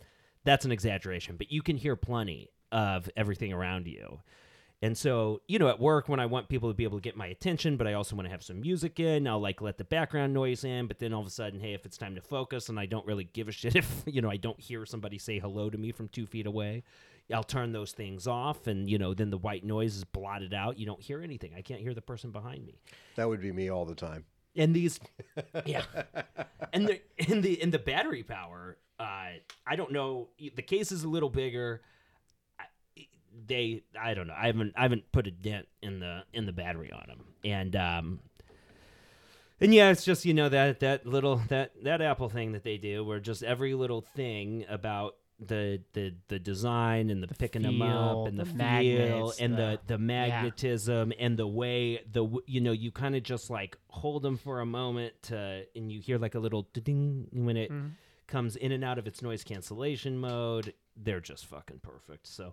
that's 0.44 0.64
an 0.64 0.72
exaggeration, 0.72 1.36
but 1.36 1.50
you 1.50 1.62
can 1.62 1.76
hear 1.76 1.96
plenty 1.96 2.50
of 2.70 3.08
everything 3.16 3.52
around 3.52 3.86
you. 3.86 4.20
And 4.82 4.96
so, 4.96 5.42
you 5.46 5.58
know, 5.58 5.68
at 5.68 5.78
work 5.78 6.08
when 6.08 6.20
I 6.20 6.26
want 6.26 6.48
people 6.48 6.70
to 6.70 6.74
be 6.74 6.84
able 6.84 6.98
to 6.98 7.02
get 7.02 7.14
my 7.16 7.26
attention, 7.26 7.76
but 7.76 7.86
I 7.86 7.92
also 7.92 8.16
want 8.16 8.26
to 8.26 8.30
have 8.30 8.42
some 8.42 8.62
music 8.62 8.98
in, 8.98 9.26
I'll 9.26 9.40
like 9.40 9.60
let 9.60 9.76
the 9.76 9.84
background 9.84 10.32
noise 10.32 10.64
in, 10.64 10.86
but 10.86 10.98
then 10.98 11.12
all 11.12 11.20
of 11.20 11.26
a 11.26 11.30
sudden, 11.30 11.60
hey, 11.60 11.74
if 11.74 11.84
it's 11.84 11.98
time 11.98 12.14
to 12.14 12.22
focus 12.22 12.70
and 12.70 12.80
I 12.80 12.86
don't 12.86 13.06
really 13.06 13.24
give 13.24 13.48
a 13.48 13.52
shit 13.52 13.76
if, 13.76 14.02
you 14.06 14.22
know, 14.22 14.30
I 14.30 14.38
don't 14.38 14.58
hear 14.58 14.86
somebody 14.86 15.18
say 15.18 15.38
hello 15.38 15.68
to 15.68 15.76
me 15.76 15.92
from 15.92 16.08
two 16.08 16.26
feet 16.26 16.46
away, 16.46 16.82
I'll 17.32 17.44
turn 17.44 17.72
those 17.72 17.92
things 17.92 18.26
off 18.26 18.66
and, 18.66 18.88
you 18.88 18.98
know, 18.98 19.12
then 19.12 19.30
the 19.30 19.38
white 19.38 19.64
noise 19.64 19.96
is 19.96 20.04
blotted 20.04 20.54
out. 20.54 20.78
You 20.78 20.86
don't 20.86 21.02
hear 21.02 21.22
anything. 21.22 21.52
I 21.54 21.60
can't 21.60 21.80
hear 21.80 21.94
the 21.94 22.00
person 22.00 22.30
behind 22.30 22.66
me. 22.66 22.80
That 23.16 23.28
would 23.28 23.40
be 23.40 23.52
me 23.52 23.68
all 23.68 23.84
the 23.84 23.94
time. 23.94 24.24
And 24.56 24.74
these, 24.74 24.98
yeah, 25.66 25.84
and 26.72 26.88
the 26.88 27.00
in 27.18 27.40
the 27.40 27.62
in 27.62 27.70
the 27.70 27.78
battery 27.78 28.24
power, 28.24 28.78
uh, 28.98 29.34
I 29.64 29.76
don't 29.76 29.92
know. 29.92 30.30
The 30.38 30.62
case 30.62 30.90
is 30.90 31.04
a 31.04 31.08
little 31.08 31.30
bigger. 31.30 31.82
They, 33.46 33.82
I 34.00 34.14
don't 34.14 34.26
know. 34.26 34.34
I 34.36 34.46
haven't, 34.46 34.72
I 34.76 34.82
haven't 34.82 35.10
put 35.12 35.26
a 35.26 35.30
dent 35.30 35.68
in 35.82 36.00
the 36.00 36.22
in 36.32 36.46
the 36.46 36.52
battery 36.52 36.90
on 36.92 37.04
them, 37.08 37.24
and 37.44 37.74
um, 37.76 38.20
and 39.60 39.74
yeah, 39.74 39.90
it's 39.90 40.04
just 40.04 40.24
you 40.24 40.34
know 40.34 40.48
that 40.48 40.80
that 40.80 41.06
little 41.06 41.36
that 41.48 41.72
that 41.84 42.00
Apple 42.00 42.28
thing 42.28 42.52
that 42.52 42.64
they 42.64 42.76
do, 42.78 43.04
where 43.04 43.20
just 43.20 43.42
every 43.42 43.74
little 43.74 44.00
thing 44.00 44.64
about 44.68 45.16
the 45.38 45.80
the 45.92 46.14
the 46.28 46.38
design 46.38 47.08
and 47.10 47.22
the, 47.22 47.28
picking 47.28 47.62
them 47.62 47.80
up 47.82 48.26
and 48.26 48.38
the, 48.38 48.44
the 48.44 48.50
feel 48.50 49.32
and 49.40 49.54
the 49.56 49.80
the- 49.86 49.94
the 49.94 49.98
magnetism 49.98 51.12
and 51.18 51.38
the 51.38 51.46
way 51.46 52.00
the 52.12 52.26
you 52.46 52.60
know 52.60 52.72
you 52.72 52.90
kind 52.90 53.14
of 53.16 53.22
just 53.22 53.48
like 53.48 53.78
hold 53.88 54.22
them 54.22 54.36
for 54.36 54.60
a 54.60 54.66
moment 54.66 55.14
to 55.22 55.64
and 55.74 55.90
you 55.90 56.00
hear 56.00 56.18
like 56.18 56.34
a 56.34 56.38
little 56.38 56.68
ding 56.74 57.26
when 57.32 57.56
it 57.56 57.70
Mhm. 57.70 57.92
comes 58.26 58.54
in 58.56 58.70
and 58.72 58.84
out 58.84 58.98
of 58.98 59.06
its 59.06 59.22
noise 59.22 59.42
cancellation 59.42 60.18
mode 60.18 60.74
they're 60.94 61.20
just 61.20 61.46
fucking 61.46 61.80
perfect 61.82 62.26
so 62.26 62.52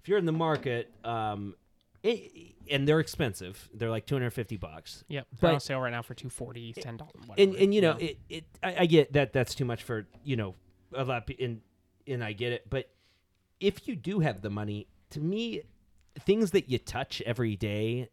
if 0.00 0.08
you're 0.08 0.18
in 0.18 0.24
the 0.26 0.32
market 0.32 0.90
um 1.04 1.54
it, 2.02 2.54
and 2.70 2.88
they're 2.88 3.00
expensive. 3.00 3.68
They're 3.74 3.90
like 3.90 4.06
250 4.06 4.56
bucks. 4.56 5.04
Yep. 5.08 5.26
They're 5.38 5.52
on 5.52 5.60
sale 5.60 5.80
right 5.80 5.90
now 5.92 6.00
for 6.00 6.14
240 6.14 6.72
$10. 6.72 6.98
Whatever. 7.26 7.34
and 7.36 7.54
and 7.56 7.74
you 7.74 7.82
know 7.82 7.96
Yeah. 7.98 8.06
it, 8.08 8.18
it 8.30 8.44
I, 8.62 8.76
I 8.80 8.86
get 8.86 9.12
that 9.12 9.32
that's 9.34 9.54
too 9.54 9.66
much 9.66 9.82
for 9.82 10.06
you 10.24 10.36
know 10.36 10.54
a 10.94 11.04
lot 11.04 11.28
and 11.38 11.60
and 12.06 12.24
I 12.24 12.32
get 12.32 12.52
it 12.52 12.70
but 12.70 12.88
if 13.60 13.86
you 13.86 13.96
do 13.96 14.20
have 14.20 14.40
the 14.40 14.48
money 14.48 14.86
to 15.10 15.20
me 15.20 15.62
things 16.20 16.52
that 16.52 16.70
you 16.70 16.78
touch 16.78 17.20
every 17.26 17.54
day 17.56 18.08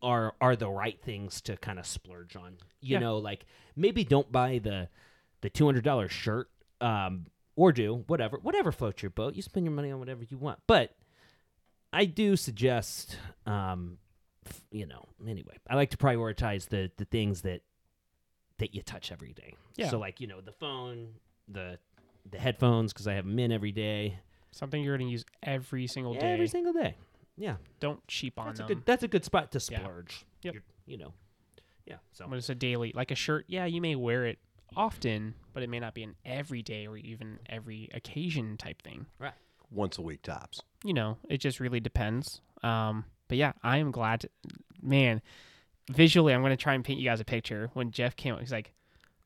are 0.00 0.34
are 0.40 0.56
the 0.56 0.68
right 0.70 0.98
things 1.02 1.42
to 1.42 1.56
kind 1.58 1.78
of 1.78 1.86
splurge 1.86 2.36
on 2.36 2.56
you 2.80 2.94
Yeah. 2.94 3.00
know 3.00 3.18
like 3.18 3.44
maybe 3.76 4.02
don't 4.02 4.32
buy 4.32 4.60
the 4.62 4.88
the 5.42 5.50
$200 5.50 6.08
shirt 6.08 6.48
um 6.80 7.26
or 7.54 7.70
do 7.72 8.02
whatever 8.06 8.38
whatever 8.38 8.72
floats 8.72 9.02
your 9.02 9.10
boat 9.10 9.34
you 9.34 9.42
spend 9.42 9.66
your 9.66 9.74
money 9.74 9.90
on 9.92 9.98
whatever 9.98 10.24
you 10.26 10.38
want 10.38 10.58
but 10.66 10.94
I 11.92 12.04
do 12.04 12.36
suggest 12.36 13.16
um 13.46 13.98
f- 14.46 14.62
you 14.70 14.86
know 14.86 15.04
anyway 15.26 15.56
I 15.68 15.74
like 15.76 15.90
to 15.90 15.96
prioritize 15.96 16.68
the 16.68 16.90
the 16.96 17.04
things 17.04 17.42
that 17.42 17.62
that 18.58 18.74
you 18.74 18.82
touch 18.82 19.10
every 19.10 19.32
day. 19.32 19.54
Yeah. 19.76 19.88
So 19.88 19.98
like 19.98 20.20
you 20.20 20.26
know 20.26 20.40
the 20.40 20.52
phone, 20.52 21.14
the 21.48 21.78
the 22.30 22.38
headphones 22.38 22.92
because 22.92 23.08
I 23.08 23.14
have 23.14 23.24
them 23.24 23.38
in 23.38 23.50
every 23.52 23.72
day, 23.72 24.18
Something 24.52 24.82
you're 24.82 24.96
going 24.98 25.08
to 25.08 25.12
use 25.12 25.24
every 25.42 25.86
single 25.86 26.12
day. 26.14 26.32
every 26.32 26.48
single 26.48 26.72
day. 26.74 26.96
Yeah, 27.38 27.56
Don't 27.78 28.06
cheap 28.06 28.38
on 28.38 28.46
that's 28.48 28.60
a 28.60 28.62
them. 28.64 28.68
good 28.68 28.86
that's 28.86 29.02
a 29.02 29.08
good 29.08 29.24
spot 29.24 29.50
to 29.52 29.58
Yeah. 29.72 29.78
splurge. 29.80 30.26
Yep. 30.42 30.54
You're- 30.54 30.64
you 30.86 30.98
know, 30.98 31.14
yeah. 31.86 31.96
So 32.12 32.26
When 32.26 32.36
it's 32.36 32.48
a 32.50 32.54
daily, 32.54 32.92
like 32.94 33.10
a 33.10 33.14
shirt, 33.14 33.44
yeah, 33.48 33.64
you 33.64 33.80
may 33.80 33.94
wear 33.94 34.26
it 34.26 34.38
often, 34.76 35.34
but 35.54 35.62
it 35.62 35.70
may 35.70 35.78
not 35.80 35.94
be 35.94 36.02
an 36.02 36.16
everyday 36.24 36.86
or 36.86 36.96
even 36.96 37.38
every 37.46 37.88
occasion 37.94 38.56
type 38.56 38.82
thing. 38.82 39.06
Right. 39.18 39.32
Once 39.70 39.96
a 39.98 40.02
week 40.02 40.22
tops. 40.22 40.60
You 40.84 40.94
know, 40.94 41.18
it 41.28 41.38
just 41.38 41.60
really 41.60 41.80
depends. 41.80 42.40
Um, 42.62 43.04
but 43.28 43.38
yeah, 43.38 43.52
I 43.62 43.78
am 43.78 43.90
glad. 43.90 44.20
To, 44.20 44.30
man, 44.82 45.20
visually, 45.90 46.32
I'm 46.32 46.40
going 46.40 46.50
to 46.50 46.56
try 46.56 46.74
and 46.74 46.84
paint 46.84 46.98
you 47.00 47.08
guys 47.08 47.20
a 47.20 47.24
picture. 47.24 47.70
When 47.74 47.90
Jeff 47.90 48.16
came, 48.16 48.36
he's 48.38 48.52
like, 48.52 48.72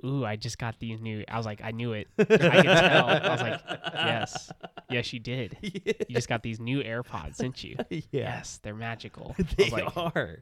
"Ooh, 0.05 0.25
I 0.25 0.37
just 0.37 0.59
got 0.59 0.79
these 0.81 1.01
new." 1.01 1.25
I 1.29 1.37
was 1.37 1.47
like, 1.47 1.61
"I 1.63 1.71
knew 1.71 1.93
it. 1.93 2.09
I 2.19 2.25
could 2.25 2.39
tell." 2.39 3.07
I 3.09 3.29
was 3.31 3.41
like, 3.41 3.61
"Yes, 3.95 4.51
yes, 4.91 5.13
you 5.13 5.21
did. 5.21 5.57
You 5.63 6.15
just 6.15 6.29
got 6.29 6.43
these 6.43 6.61
new 6.61 6.83
AirPods, 6.83 7.37
didn't 7.39 7.63
you?" 7.63 7.77
yeah, 7.91 8.01
Yes, 8.11 8.59
they're 8.63 8.75
magical. 8.75 9.35
I 9.39 9.43
they 9.43 9.65
was 9.65 9.73
like, 9.73 9.97
are. 9.97 10.39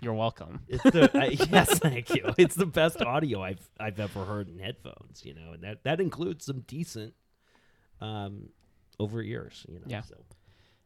You're 0.00 0.14
welcome. 0.14 0.60
It's 0.66 0.82
the 0.82 1.08
I, 1.14 1.26
yes, 1.50 1.78
thank 1.78 2.10
you. 2.14 2.34
It's 2.36 2.56
the 2.56 2.66
best 2.66 3.00
audio 3.02 3.40
I've 3.42 3.68
I've 3.78 4.00
ever 4.00 4.24
heard 4.24 4.48
in 4.48 4.58
headphones. 4.58 5.24
You 5.24 5.34
know, 5.34 5.52
and 5.52 5.62
that 5.62 5.84
that 5.84 6.00
includes 6.00 6.44
some 6.46 6.60
decent 6.66 7.14
um 8.00 8.48
over 8.98 9.22
ears. 9.22 9.64
You 9.68 9.76
know, 9.76 9.86
Yeah. 9.86 10.02
So 10.02 10.16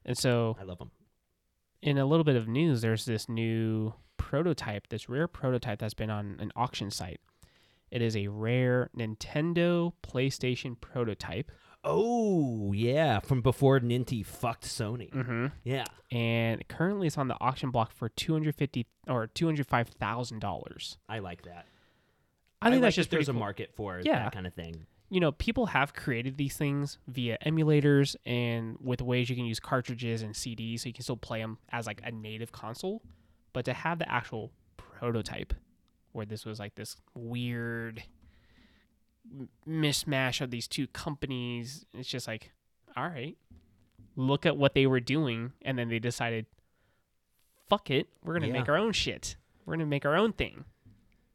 And 0.07 0.16
so 0.16 0.57
I 0.59 0.62
love 0.62 0.78
them. 0.78 0.90
in 1.82 1.98
a 1.98 2.07
little 2.07 2.24
bit 2.24 2.36
of 2.36 2.48
news, 2.48 2.80
there's 2.80 3.04
this 3.04 3.28
new 3.28 3.92
prototype, 4.16 4.88
this 4.88 5.09
rare 5.09 5.28
prototype 5.28 5.78
that's 5.80 5.94
been 5.94 6.11
on 6.11 6.36
an 6.40 6.52
auction 6.57 6.90
site. 6.90 7.20
It 7.90 8.00
is 8.02 8.16
a 8.16 8.28
rare 8.28 8.88
Nintendo 8.96 9.92
PlayStation 10.02 10.80
prototype, 10.80 11.50
Oh 11.88 12.72
yeah, 12.72 13.20
from 13.20 13.42
before 13.42 13.78
Ninty 13.78 14.24
fucked 14.26 14.64
Sony. 14.64 15.12
mm-hmm. 15.12 15.46
Yeah. 15.62 15.84
and 16.11 16.66
currently 16.66 17.07
it's 17.07 17.16
on 17.18 17.28
the 17.28 17.36
auction 17.40 17.70
block 17.70 17.92
for 17.92 18.09
two 18.09 18.32
hundred 18.32 18.57
fifty 18.57 18.86
or 19.07 19.28
two 19.28 19.46
hundred 19.46 19.66
five 19.68 19.88
thousand 19.88 20.40
dollars. 20.40 20.98
I 21.09 21.20
like 21.20 21.42
that. 21.42 21.66
I 22.61 22.70
think 22.70 22.76
like 22.82 22.88
that's 22.88 22.96
just 22.96 23.11
there's 23.11 23.26
pretty 23.26 23.36
a 23.36 23.40
market 23.40 23.70
for 23.76 24.00
Yeah. 24.02 24.24
that 24.24 24.32
kind 24.32 24.48
of 24.48 24.54
thing. 24.54 24.86
You 25.09 25.20
know, 25.20 25.30
people 25.32 25.66
have 25.66 25.94
created 25.94 26.36
these 26.36 26.57
things 26.57 26.98
via 27.07 27.38
emulators 27.46 28.16
and 28.26 28.76
with 28.80 29.00
ways 29.00 29.30
you 29.30 29.36
can 29.36 29.44
use 29.44 29.61
cartridges 29.61 30.22
and 30.22 30.34
CDs, 30.34 30.80
so 30.80 30.88
you 30.88 30.92
can 30.92 31.04
still 31.04 31.16
play 31.16 31.40
them 31.40 31.59
as 31.70 31.86
like 31.86 32.00
a 32.04 32.11
native 32.11 32.50
console. 32.50 33.02
But 33.52 33.64
to 33.66 33.72
have 33.72 33.98
the 34.00 34.11
actual 34.11 34.50
prototype, 34.76 35.54
where 36.12 36.26
this 36.26 36.44
was 36.44 36.59
like 36.59 36.74
this 36.74 36.96
weird 37.14 38.02
m- 39.30 39.48
mismatch 39.68 40.40
of 40.40 40.50
these 40.50 40.66
two 40.66 40.86
companies, 40.88 41.86
it's 41.94 42.09
just 42.09 42.26
like, 42.26 42.50
all 42.96 43.04
right, 43.04 43.36
look 44.16 44.44
at 44.44 44.57
what 44.57 44.74
they 44.74 44.86
were 44.86 45.00
doing, 45.00 45.52
and 45.62 45.78
then 45.78 45.88
they 45.88 45.98
decided, 46.00 46.46
fuck 47.68 47.90
it, 47.90 48.09
we're 48.24 48.34
gonna 48.34 48.46
make 48.52 48.68
our 48.68 48.76
own 48.78 48.92
shit. 48.92 49.36
We're 49.64 49.74
gonna 49.74 49.86
make 49.86 50.04
our 50.07 50.16
own 50.16 50.32
thing. 50.32 50.64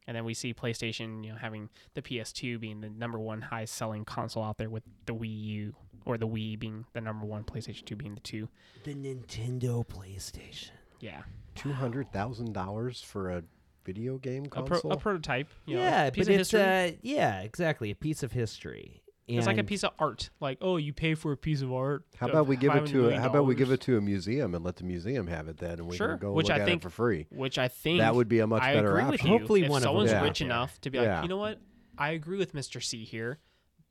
And 0.06 0.16
then 0.16 0.24
we 0.24 0.34
see 0.34 0.52
PlayStation, 0.52 1.24
you 1.24 1.30
know, 1.32 1.38
having 1.38 1.68
the 1.94 2.02
PS2 2.02 2.58
being 2.60 2.80
the 2.80 2.90
number 2.90 3.18
one 3.18 3.40
highest 3.40 3.74
selling 3.74 4.04
console 4.04 4.42
out 4.42 4.58
there, 4.58 4.68
with 4.68 4.82
the 5.06 5.14
Wii 5.14 5.44
U 5.44 5.74
or 6.04 6.18
the 6.18 6.26
Wii 6.26 6.58
being 6.58 6.84
the 6.92 7.00
number 7.00 7.24
one, 7.24 7.44
PlayStation 7.44 7.84
2 7.84 7.94
being 7.96 8.14
the 8.14 8.20
two. 8.20 8.48
The 8.84 8.94
Nintendo 8.94 9.86
PlayStation. 9.86 10.70
Yeah, 11.00 11.22
Two 11.54 11.72
hundred 11.72 12.12
thousand 12.12 12.52
dollars 12.52 13.00
for 13.02 13.30
a 13.30 13.42
video 13.84 14.16
game 14.18 14.44
a, 14.46 14.48
console. 14.48 14.80
pro- 14.80 14.90
a 14.90 14.96
prototype. 14.96 15.48
You 15.66 15.76
know, 15.76 15.82
yeah, 15.82 16.04
a 16.06 16.12
piece 16.12 16.26
but 16.26 16.34
of 16.34 16.40
it's 16.40 16.50
history. 16.52 16.88
uh, 16.88 16.92
yeah, 17.02 17.40
exactly, 17.40 17.90
a 17.90 17.94
piece 17.94 18.22
of 18.22 18.32
history. 18.32 19.02
It's 19.38 19.46
like 19.46 19.58
a 19.58 19.64
piece 19.64 19.84
of 19.84 19.90
art. 19.98 20.30
Like, 20.40 20.58
oh, 20.60 20.76
you 20.76 20.92
pay 20.92 21.14
for 21.14 21.32
a 21.32 21.36
piece 21.36 21.62
of 21.62 21.72
art. 21.72 22.04
how 22.16 22.28
about 22.28 22.46
we 22.46 22.56
give 22.56 22.74
it 22.74 22.86
to 22.86 23.08
a, 23.08 23.18
How 23.20 23.28
about 23.28 23.46
we 23.46 23.54
give 23.54 23.70
it 23.70 23.80
to 23.82 23.96
a 23.96 24.00
museum 24.00 24.54
and 24.54 24.64
let 24.64 24.76
the 24.76 24.84
museum 24.84 25.26
have 25.26 25.48
it 25.48 25.58
then, 25.58 25.72
and 25.78 25.86
we 25.86 25.96
Sure, 25.96 26.10
can 26.10 26.18
go 26.18 26.32
which 26.32 26.48
look 26.48 26.56
I 26.56 26.60
at 26.60 26.66
think- 26.66 26.80
it 26.80 26.84
for 26.84 26.90
free. 26.90 27.26
Which 27.30 27.58
I 27.58 27.68
think 27.68 28.00
That 28.00 28.14
would 28.14 28.28
be 28.28 28.40
a 28.40 28.46
much 28.46 28.62
I 28.62 28.74
better 28.74 28.88
agree 28.90 29.00
option. 29.02 29.10
with 29.12 29.22
you. 29.24 29.30
Hopefully 29.38 29.62
if 29.64 29.70
one 29.70 29.78
of 29.78 29.82
them 29.84 29.88
someone's 29.90 30.12
is 30.12 30.20
rich 30.22 30.38
there. 30.40 30.46
enough 30.48 30.80
to 30.82 30.90
be 30.90 30.98
Yeah. 30.98 31.14
like, 31.16 31.22
you 31.24 31.28
know 31.28 31.36
what, 31.38 31.58
I 31.98 32.10
agree 32.10 32.38
with 32.38 32.52
Mr. 32.54 32.82
C 32.82 33.04
here. 33.04 33.38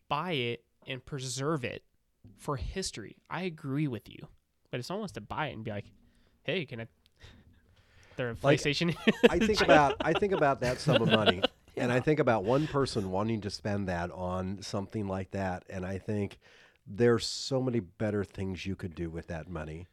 Buy 0.10 0.32
it 0.34 0.64
and 0.88 1.04
preserve 1.06 1.64
it 1.64 1.84
for 2.38 2.56
history. 2.58 3.18
I 3.30 3.44
agree 3.44 3.88
with 3.88 4.10
you. 4.10 4.28
But 4.72 4.80
if 4.80 4.86
someone 4.86 5.02
wants 5.02 5.14
to 5.14 5.22
buy 5.22 5.48
it 5.48 5.54
and 5.54 5.64
be 5.64 5.72
like, 5.72 5.86
hey, 6.44 6.66
can 6.66 6.82
I? 6.82 6.88
They're 8.18 8.30
a 8.32 8.36
Like, 8.42 8.60
PlayStation. 8.60 8.96
I 9.30 9.40
think 9.40 9.62
about 9.62 9.96
I 10.02 10.14
think 10.14 10.34
about 10.34 10.62
that 10.62 10.80
sum 10.80 11.02
of 11.02 11.08
money, 11.10 11.42
and 11.82 11.92
I 11.92 12.00
think 12.00 12.20
about 12.20 12.44
one 12.44 12.68
person 12.68 13.12
wanting 13.12 13.42
to 13.42 13.50
spend 13.50 13.88
that 13.88 14.12
on 14.12 14.62
something 14.62 15.08
like 15.08 15.32
that, 15.32 15.64
and 15.70 15.86
I 15.86 15.98
think 15.98 16.40
there's 16.88 17.26
so 17.26 17.62
many 17.62 17.80
better 17.80 18.24
things 18.24 18.66
you 18.66 18.76
could 18.76 18.96
do 18.96 19.10
with 19.10 19.28
that 19.28 19.50
money. 19.50 19.88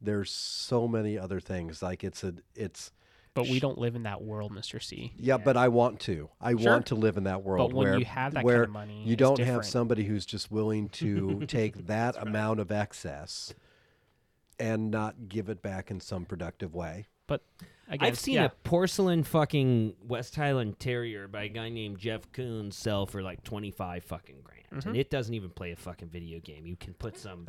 There's 0.00 0.30
so 0.30 0.86
many 0.86 1.18
other 1.18 1.40
things 1.40 1.82
like 1.82 2.04
it's 2.04 2.22
a 2.22 2.34
it's 2.54 2.92
but 3.34 3.48
we 3.48 3.60
don't 3.60 3.78
live 3.78 3.94
in 3.94 4.02
that 4.02 4.22
world, 4.22 4.50
Mr. 4.52 4.82
C. 4.82 5.12
yeah, 5.16 5.36
but 5.36 5.56
I 5.56 5.68
want 5.68 6.00
to. 6.00 6.28
I 6.40 6.56
Sure. 6.56 6.72
want 6.72 6.86
to 6.86 6.96
live 6.96 7.16
in 7.16 7.24
that 7.24 7.44
world 7.44 7.70
But 7.70 7.76
when 7.76 7.88
where 7.90 7.98
you 7.98 8.04
have 8.04 8.34
that 8.34 8.44
kind 8.44 8.64
of 8.64 8.70
money, 8.70 9.04
you 9.04 9.14
don't 9.14 9.38
have 9.38 9.64
somebody 9.64 10.04
who's 10.04 10.26
just 10.26 10.50
willing 10.50 10.88
to 11.00 11.44
take 11.46 11.86
that 11.86 12.16
amount 12.20 12.58
of 12.58 12.72
excess 12.72 13.54
and 14.58 14.90
not 14.90 15.28
give 15.28 15.48
it 15.48 15.62
back 15.62 15.90
in 15.90 16.00
some 16.00 16.24
productive 16.24 16.74
way. 16.74 17.06
But 17.28 17.42
again, 17.88 18.08
I've 18.08 18.18
seen 18.18 18.34
yeah, 18.34 18.46
a 18.46 18.48
porcelain 18.48 19.22
fucking 19.22 19.94
West 20.08 20.34
Highland 20.34 20.80
Terrier 20.80 21.28
by 21.28 21.44
a 21.44 21.48
guy 21.48 21.68
named 21.68 21.98
Jeff 21.98 22.30
Koons 22.32 22.72
sell 22.74 23.06
for 23.06 23.22
like 23.22 23.44
twenty 23.44 23.70
five 23.70 24.02
fucking 24.02 24.38
grand, 24.42 24.54
Mm-hmm. 24.70 24.88
and 24.88 24.98
it 24.98 25.08
doesn't 25.08 25.32
even 25.32 25.48
play 25.48 25.70
a 25.72 25.76
fucking 25.76 26.08
video 26.08 26.40
game. 26.40 26.66
You 26.66 26.76
can 26.76 26.92
put 26.92 27.16
some, 27.16 27.46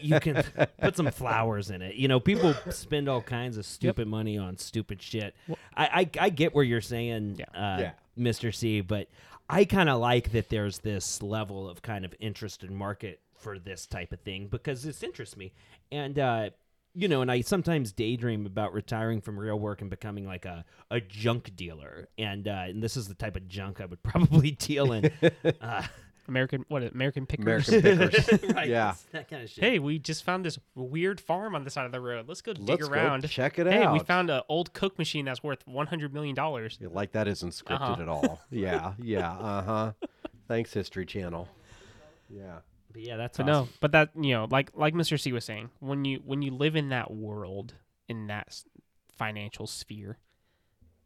you 0.00 0.18
can 0.18 0.42
put 0.80 0.96
some 0.96 1.10
flowers 1.10 1.68
in 1.70 1.82
it. 1.82 1.96
You 1.96 2.08
know, 2.08 2.20
people 2.20 2.54
spend 2.70 3.06
all 3.06 3.20
kinds 3.20 3.58
of 3.58 3.66
stupid 3.66 4.08
money 4.08 4.38
on 4.38 4.56
stupid 4.56 5.02
shit. 5.02 5.34
I, 5.76 6.08
I 6.18 6.24
I 6.26 6.30
get 6.30 6.54
where 6.54 6.64
you're 6.64 6.80
saying, 6.80 7.36
Yeah. 7.40 7.44
uh, 7.76 7.80
Yeah. 7.80 7.90
Mr. 8.18 8.54
C, 8.54 8.80
but 8.80 9.08
I 9.50 9.66
kind 9.66 9.90
of 9.90 10.00
like 10.00 10.32
that 10.32 10.48
there's 10.48 10.78
this 10.78 11.22
level 11.22 11.68
of 11.68 11.82
kind 11.82 12.04
of 12.06 12.14
interest 12.18 12.64
in 12.64 12.74
market 12.74 13.20
for 13.36 13.58
this 13.58 13.84
type 13.86 14.12
of 14.14 14.20
thing 14.20 14.48
because 14.48 14.82
this 14.82 15.02
interests 15.02 15.36
me. 15.36 15.52
And 15.92 16.18
uh, 16.18 16.50
you 16.94 17.08
know, 17.08 17.22
and 17.22 17.30
I 17.30 17.40
sometimes 17.42 17.92
daydream 17.92 18.46
about 18.46 18.72
retiring 18.72 19.20
from 19.20 19.38
real 19.38 19.58
work 19.58 19.80
and 19.80 19.88
becoming 19.90 20.26
like 20.26 20.44
a, 20.44 20.64
a 20.90 21.00
junk 21.00 21.54
dealer. 21.56 22.08
And 22.18 22.46
uh, 22.48 22.64
and 22.68 22.82
this 22.82 22.96
is 22.96 23.08
the 23.08 23.14
type 23.14 23.36
of 23.36 23.46
junk 23.48 23.80
I 23.80 23.86
would 23.86 24.02
probably 24.02 24.50
deal 24.52 24.92
in. 24.92 25.10
Uh, 25.60 25.82
American 26.26 26.62
what 26.68 26.82
American 26.82 27.24
pickers. 27.24 27.68
American 27.70 28.08
pickers. 28.10 28.54
right, 28.54 28.68
Yeah. 28.68 28.94
that 29.12 29.30
kind 29.30 29.42
of 29.42 29.48
shit. 29.48 29.64
Hey, 29.64 29.78
we 29.78 29.98
just 29.98 30.24
found 30.24 30.44
this 30.44 30.58
weird 30.74 31.22
farm 31.22 31.54
on 31.54 31.64
the 31.64 31.70
side 31.70 31.86
of 31.86 31.92
the 31.92 32.00
road. 32.02 32.26
Let's 32.28 32.42
go 32.42 32.52
dig 32.52 32.68
Let's 32.68 32.86
go 32.86 32.92
around. 32.92 33.26
check 33.30 33.58
it 33.58 33.66
out. 33.66 33.72
hey, 33.72 33.86
we 33.90 33.98
found 34.00 34.28
an 34.28 34.42
old 34.50 34.74
Coke 34.74 34.98
machine 34.98 35.24
that's 35.24 35.42
worth 35.42 35.66
one 35.66 35.86
hundred 35.86 36.12
million 36.12 36.34
dollars. 36.34 36.76
Yeah, 36.82 36.88
Like 36.90 37.12
that 37.12 37.28
isn't 37.28 37.50
scripted 37.52 37.80
Uh-huh. 37.92 38.02
at 38.02 38.08
all. 38.08 38.40
Yeah, 38.50 38.92
yeah, 39.02 39.30
uh 39.30 39.62
huh. 39.62 39.92
Thanks, 40.48 40.74
History 40.74 41.06
Channel. 41.06 41.48
Yeah. 42.28 42.58
But 42.98 43.06
yeah, 43.06 43.16
that's 43.16 43.38
But 43.38 43.48
awesome. 43.48 43.64
no, 43.66 43.68
but 43.80 43.92
that 43.92 44.10
you 44.20 44.32
know, 44.34 44.48
like 44.50 44.70
like 44.74 44.94
Mr. 44.94 45.18
C 45.20 45.32
was 45.32 45.44
saying, 45.44 45.70
when 45.80 46.04
you 46.04 46.20
when 46.24 46.42
you 46.42 46.50
live 46.50 46.76
in 46.76 46.88
that 46.90 47.10
world, 47.12 47.74
in 48.08 48.26
that 48.26 48.62
financial 49.16 49.66
sphere, 49.66 50.18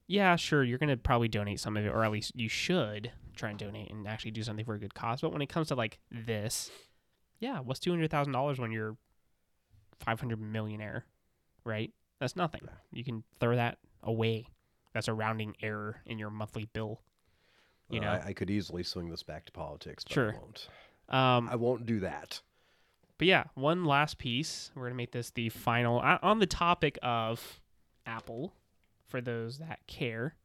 yeah, 0.07 0.37
sure, 0.37 0.63
you're 0.65 0.79
gonna 0.79 0.97
probably 0.97 1.29
donate 1.29 1.61
some 1.61 1.77
of 1.77 1.85
it, 1.85 1.89
or 1.89 2.05
at 2.05 2.11
least 2.11 2.33
you 2.35 2.49
should 2.49 3.13
try 3.37 3.51
and 3.51 3.59
donate 3.59 3.91
and 3.91 4.07
actually 4.07 4.31
do 4.31 4.43
something 4.43 4.65
for 4.65 4.75
a 4.75 4.79
good 4.79 4.95
cause. 4.95 5.21
But 5.21 5.33
when 5.33 5.43
it 5.43 5.49
comes 5.49 5.69
to 5.69 5.75
like 5.75 5.99
this, 6.11 6.71
yeah, 7.41 7.61
what's 7.61 7.81
two 7.81 7.91
hundred 7.91 8.11
thousand 8.11 8.33
dollars 8.33 8.59
when 8.59 8.73
you're 8.73 8.97
five 10.01 10.21
hundred 10.21 10.41
millionaire, 10.41 11.05
right? 11.65 11.93
That's 12.21 12.37
nothing. 12.37 12.63
You 12.93 13.05
can 13.05 13.25
throw 13.41 13.57
that 13.57 13.79
away. 14.03 14.47
That's 14.95 15.09
a 15.09 15.15
rounding 15.15 15.57
error 15.63 16.01
in 16.07 16.19
your 16.19 16.31
monthly 16.31 16.67
bill. 16.73 17.01
You 17.89 18.01
Well, 18.01 18.13
know, 18.13 18.21
I, 18.23 18.29
I 18.29 18.33
could 18.33 18.49
easily 18.51 18.83
swing 18.83 19.11
this 19.11 19.23
back 19.23 19.45
to 19.47 19.53
politics, 19.53 20.05
but 20.05 20.13
Sure. 20.13 20.31
I 20.33 20.39
won't. 20.39 20.69
Um, 21.09 21.49
I 21.51 21.57
won't 21.57 21.85
do 21.87 22.01
that. 22.01 22.41
but 23.19 23.27
yeah, 23.29 23.45
one 23.55 23.85
last 23.85 24.19
piece. 24.19 24.71
We're 24.75 24.85
gonna 24.85 24.95
make 24.95 25.13
this 25.13 25.31
the 25.31 25.49
final 25.49 26.01
uh, 26.01 26.19
on 26.23 26.39
the 26.39 26.47
topic 26.47 26.99
of 27.03 27.61
Apple. 28.07 28.53
For 29.07 29.21
those 29.21 29.59
that 29.59 29.81
care, 29.87 30.37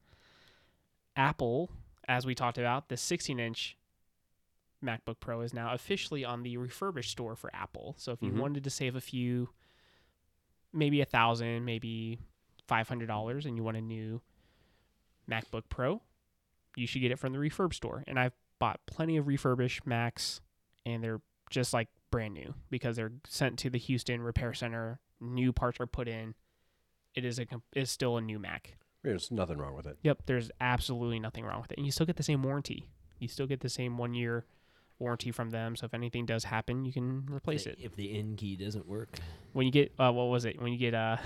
Apple, 1.15 1.69
as 2.07 2.25
we 2.25 2.35
talked 2.35 2.57
about, 2.57 2.89
the 2.89 2.95
16-inch 2.95 3.77
MacBook 4.83 5.19
Pro 5.19 5.41
is 5.41 5.53
now 5.53 5.73
officially 5.73 6.23
on 6.25 6.43
the 6.43 6.57
refurbished 6.57 7.11
store 7.11 7.35
for 7.35 7.49
Apple. 7.55 7.95
So 7.97 8.11
if 8.11 8.21
you 8.21 8.31
Mhm. 8.31 8.37
wanted 8.39 8.63
to 8.65 8.69
save 8.69 8.95
a 8.95 9.01
few, 9.01 9.49
maybe 10.73 11.01
a 11.01 11.05
thousand, 11.05 11.65
maybe 11.65 12.19
five 12.67 12.87
hundred 12.89 13.07
dollars, 13.07 13.45
and 13.45 13.55
you 13.57 13.63
want 13.63 13.77
a 13.77 13.81
new 13.81 14.21
MacBook 15.29 15.63
Pro, 15.69 16.01
you 16.75 16.85
should 16.85 16.99
get 17.01 17.11
it 17.11 17.17
from 17.19 17.31
the 17.33 17.39
refurb 17.39 17.73
store. 17.73 18.03
And 18.05 18.19
I've 18.19 18.35
bought 18.59 18.85
plenty 18.85 19.17
of 19.17 19.27
refurbished 19.27 19.85
Macs, 19.87 20.41
and 20.87 21.03
they're 21.03 21.21
just 21.49 21.73
like 21.73 21.89
brand 22.11 22.33
new 22.33 22.53
because 22.69 22.95
they're 22.95 23.11
sent 23.27 23.59
to 23.59 23.69
the 23.69 23.77
Houston 23.77 24.21
repair 24.21 24.53
center. 24.53 24.99
New 25.19 25.51
parts 25.51 25.79
are 25.79 25.85
put 25.87 26.07
in. 26.07 26.33
It 27.13 27.25
is 27.25 27.39
a 27.39 27.45
com- 27.45 27.63
it's 27.73 27.91
still 27.91 28.17
a 28.17 28.21
new 28.21 28.39
Mac. 28.39 28.77
There's 29.03 29.29
nothing 29.31 29.57
wrong 29.57 29.75
with 29.75 29.85
it. 29.85 29.97
Yep, 30.03 30.23
there's 30.25 30.49
absolutely 30.61 31.19
nothing 31.19 31.43
wrong 31.45 31.61
with 31.61 31.71
it, 31.71 31.77
and 31.77 31.85
you 31.85 31.91
still 31.91 32.05
get 32.05 32.15
the 32.15 32.23
same 32.23 32.41
warranty. 32.41 32.89
You 33.19 33.27
still 33.27 33.47
get 33.47 33.59
the 33.59 33.69
same 33.69 33.97
one 33.97 34.13
year 34.13 34.45
warranty 34.99 35.31
from 35.31 35.49
them. 35.49 35.75
So 35.75 35.85
if 35.85 35.93
anything 35.93 36.25
does 36.25 36.43
happen, 36.43 36.85
you 36.85 36.93
can 36.93 37.27
replace 37.31 37.65
The- 37.65 37.71
it. 37.71 37.79
If 37.81 37.95
the 37.95 38.17
N 38.17 38.35
key 38.35 38.55
doesn't 38.55 38.87
work, 38.87 39.17
When 39.53 39.65
you 39.65 39.71
get 39.71 39.93
uh, 39.99 40.11
what 40.11 40.25
was 40.25 40.45
it? 40.45 40.61
When 40.61 40.71
you 40.71 40.77
get 40.79 40.93
uh, 40.93 41.17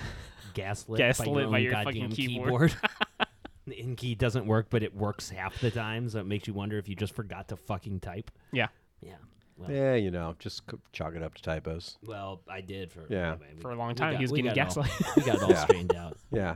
gaslit, 0.53 0.97
Gaslit 0.99 1.25
by 1.27 1.39
your, 1.39 1.49
by 1.49 1.57
own 1.57 1.63
your 1.63 1.71
fucking 1.73 2.01
goddamn 2.09 2.11
keyboard. 2.11 2.75
the 3.67 3.79
N 3.79 3.95
key 3.95 4.15
doesn't 4.15 4.45
work, 4.45 4.67
but 4.69 4.81
it 4.83 4.95
works 4.95 5.29
half 5.29 5.59
the 5.59 5.71
time, 5.71 6.09
so 6.09 6.19
it 6.19 6.25
makes 6.25 6.47
you 6.47 6.53
wonder 6.53 6.77
if 6.77 6.87
you 6.89 6.95
just 6.95 7.13
forgot 7.13 7.49
to 7.49 7.55
fucking 7.57 7.99
type. 7.99 8.31
Yeah. 8.51 8.67
Yeah. 9.01 9.15
Well, 9.61 9.71
Yeah, 9.71 9.95
you 9.95 10.11
know, 10.11 10.35
just 10.39 10.63
c- 10.69 10.77
chalk 10.91 11.15
it 11.15 11.23
up 11.23 11.33
to 11.35 11.41
typos. 11.41 11.97
well, 12.05 12.41
I 12.49 12.61
did 12.61 12.91
for 12.91 13.05
Yeah. 13.09 13.33
anyway, 13.33 13.47
we- 13.55 13.61
for 13.61 13.71
a 13.71 13.75
long 13.75 13.89
we 13.89 13.93
time, 13.95 14.13
got- 14.13 14.19
he 14.19 14.23
was 14.23 14.31
we 14.31 14.41
getting 14.41 14.55
got 14.55 14.71
it 14.71 14.77
all- 14.77 14.83
gaslight. 14.83 15.15
we 15.17 15.23
got 15.23 15.35
it 15.35 15.43
all 15.43 15.49
Yeah. 15.49 15.63
straightened 15.63 15.95
out. 15.95 16.17
Yeah. 16.31 16.55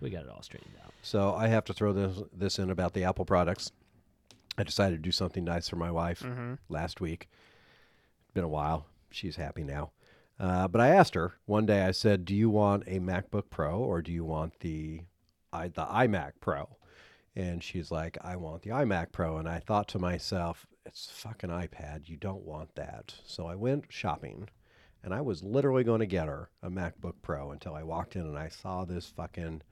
We 0.00 0.10
got 0.10 0.24
it 0.24 0.30
all 0.30 0.42
straightened 0.42 0.74
out. 0.84 0.92
So 1.02 1.34
I 1.34 1.48
have 1.48 1.64
to 1.66 1.72
throw 1.74 1.92
this 1.92 2.22
this 2.32 2.58
in 2.58 2.70
about 2.70 2.94
the 2.94 3.04
Apple 3.04 3.24
products. 3.24 3.72
I 4.58 4.62
decided 4.64 4.96
to 4.96 5.02
do 5.02 5.12
something 5.12 5.44
nice 5.44 5.68
for 5.68 5.76
my 5.76 5.90
wife 5.90 6.20
mm-hmm. 6.20 6.54
last 6.68 7.00
week. 7.00 7.28
Been 8.34 8.44
a 8.44 8.48
while. 8.48 8.86
She's 9.10 9.36
happy 9.36 9.64
now. 9.64 9.92
Uh, 10.38 10.68
but 10.68 10.80
I 10.80 10.88
asked 10.88 11.14
her 11.14 11.34
one 11.46 11.66
day. 11.66 11.82
I 11.82 11.90
said, 11.90 12.24
"Do 12.24 12.34
you 12.34 12.48
want 12.48 12.84
a 12.86 12.98
MacBook 13.00 13.50
Pro 13.50 13.78
or 13.78 14.00
do 14.02 14.10
you 14.12 14.24
want 14.24 14.60
the 14.60 15.02
i 15.52 15.68
the 15.68 15.84
iMac 15.84 16.32
Pro?" 16.40 16.76
And 17.36 17.62
she's 17.62 17.90
like, 17.90 18.16
"I 18.22 18.36
want 18.36 18.62
the 18.62 18.70
iMac 18.70 19.12
Pro." 19.12 19.36
And 19.36 19.48
I 19.48 19.58
thought 19.60 19.88
to 19.88 19.98
myself, 19.98 20.66
"It's 20.90 21.06
a 21.06 21.14
fucking 21.14 21.50
iPad. 21.50 22.08
You 22.08 22.16
don't 22.16 22.44
want 22.44 22.74
that." 22.74 23.14
So 23.24 23.46
I 23.46 23.54
went 23.54 23.86
shopping, 23.88 24.48
and 25.02 25.14
I 25.14 25.20
was 25.20 25.42
literally 25.42 25.84
going 25.84 26.00
to 26.00 26.06
get 26.06 26.26
her 26.28 26.50
a 26.62 26.68
MacBook 26.70 27.14
Pro 27.22 27.50
until 27.50 27.74
I 27.74 27.82
walked 27.82 28.16
in 28.16 28.22
and 28.22 28.38
I 28.38 28.48
saw 28.48 28.84
this 28.84 29.06
fucking 29.06 29.62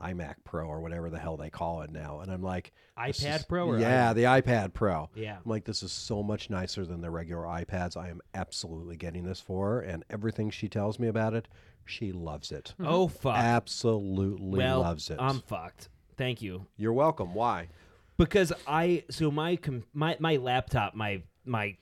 iMac 0.00 0.34
Pro 0.44 0.66
or 0.66 0.80
whatever 0.80 1.08
the 1.08 1.18
hell 1.18 1.36
they 1.38 1.48
call 1.50 1.80
it 1.82 1.90
now, 1.90 2.20
and 2.20 2.30
I'm 2.30 2.42
like, 2.42 2.72
iPad 2.98 3.36
is- 3.36 3.44
Pro 3.46 3.66
or 3.66 3.78
yeah, 3.78 4.12
iMac? 4.12 4.14
the 4.14 4.22
iPad 4.24 4.72
Pro. 4.74 5.08
Yeah. 5.14 5.36
I'm 5.36 5.50
like, 5.50 5.64
this 5.64 5.82
is 5.82 5.90
so 5.92 6.22
much 6.22 6.50
nicer 6.50 6.84
than 6.84 7.00
the 7.00 7.10
regular 7.10 7.44
iPads. 7.44 7.96
I 7.96 8.08
am 8.08 8.20
absolutely 8.34 8.96
getting 8.96 9.24
this 9.24 9.40
for 9.40 9.70
her, 9.70 9.80
and 9.80 10.04
everything 10.10 10.50
she 10.50 10.68
tells 10.68 10.98
me 10.98 11.08
about 11.08 11.32
it, 11.34 11.48
she 11.86 12.12
loves 12.12 12.52
it. 12.52 12.74
Oh 12.78 13.08
fuck. 13.08 13.36
Absolutely 13.36 14.58
well, 14.58 14.80
loves 14.80 15.08
it. 15.10 15.16
I'm 15.18 15.40
fucked. 15.40 15.88
Thank 16.16 16.42
you. 16.42 16.66
You're 16.76 16.92
welcome. 16.92 17.32
Why? 17.34 17.68
Because 18.16 18.52
I 18.66 19.04
so 19.10 19.30
my 19.30 19.56
com- 19.56 19.84
my 19.92 20.16
my 20.20 20.36
laptop 20.36 20.94
my 20.94 21.22
my 21.44 21.76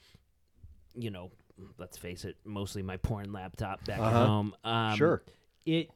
you 0.94 1.10
know 1.10 1.30
let's 1.78 1.96
face 1.96 2.24
it 2.24 2.36
mostly 2.44 2.82
my 2.82 2.96
porn 2.96 3.32
laptop 3.32 3.84
back 3.84 4.00
Uh-huh. 4.00 4.26
home 4.26 4.54
um, 4.64 4.96
Sure. 4.96 5.22
it 5.66 5.90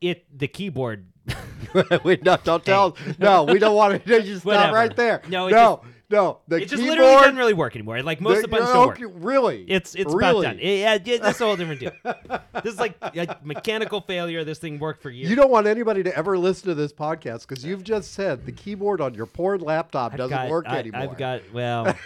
it 0.00 0.24
the 0.38 0.48
keyboard 0.48 1.06
Wait, 2.04 2.24
no, 2.24 2.36
don't 2.42 2.64
tell. 2.64 2.96
No, 3.18 3.44
we 3.44 3.58
don't 3.60 3.76
want 3.76 4.04
to. 4.04 4.20
Just 4.22 4.40
stop 4.42 4.44
Whatever. 4.46 4.74
right 4.74 4.94
there. 4.96 5.22
No, 5.28 5.46
it 5.46 5.52
no, 5.52 5.82
no. 6.12 6.38
The 6.46 6.56
it 6.56 6.60
just 6.68 6.74
keyboard. 6.82 6.98
literally 6.98 7.14
doesn't 7.22 7.36
really 7.36 7.54
work 7.54 7.74
anymore 7.74 8.00
like 8.02 8.20
most 8.20 8.36
of 8.36 8.42
the 8.42 8.48
buttons 8.48 8.70
don't 8.70 8.86
work 8.86 8.98
Really? 9.24 9.64
it's 9.68 9.94
it's 9.96 10.12
really? 10.14 10.46
about 10.46 10.56
done 10.56 10.58
It- 10.60 10.78
yeah, 11.06 11.18
that's 11.18 11.40
a 11.40 11.44
whole 11.44 11.56
different 11.56 11.80
deal 11.80 11.92
this 12.62 12.74
is 12.74 12.78
like 12.78 12.94
a 13.02 13.38
mechanical 13.42 14.00
failure 14.00 14.44
this 14.44 14.58
thing 14.58 14.78
worked 14.78 15.02
for 15.02 15.10
years 15.10 15.28
You 15.30 15.36
don't 15.36 15.50
want 15.50 15.66
anybody 15.66 16.02
to 16.04 16.16
ever 16.16 16.38
listen 16.38 16.68
to 16.68 16.74
this 16.74 16.92
podcast 16.92 17.48
because 17.48 17.64
you've 17.64 17.82
just 17.82 18.12
said 18.12 18.46
the 18.46 18.52
keyboard 18.52 19.00
on 19.00 19.14
your 19.14 19.26
porn 19.26 19.60
laptop 19.60 20.12
I've 20.12 20.18
doesn't 20.18 20.30
got- 20.36 20.50
work 20.50 20.66
I, 20.68 20.78
anymore. 20.78 21.00
I've 21.00 21.16
got 21.18 21.40
well, 21.52 21.96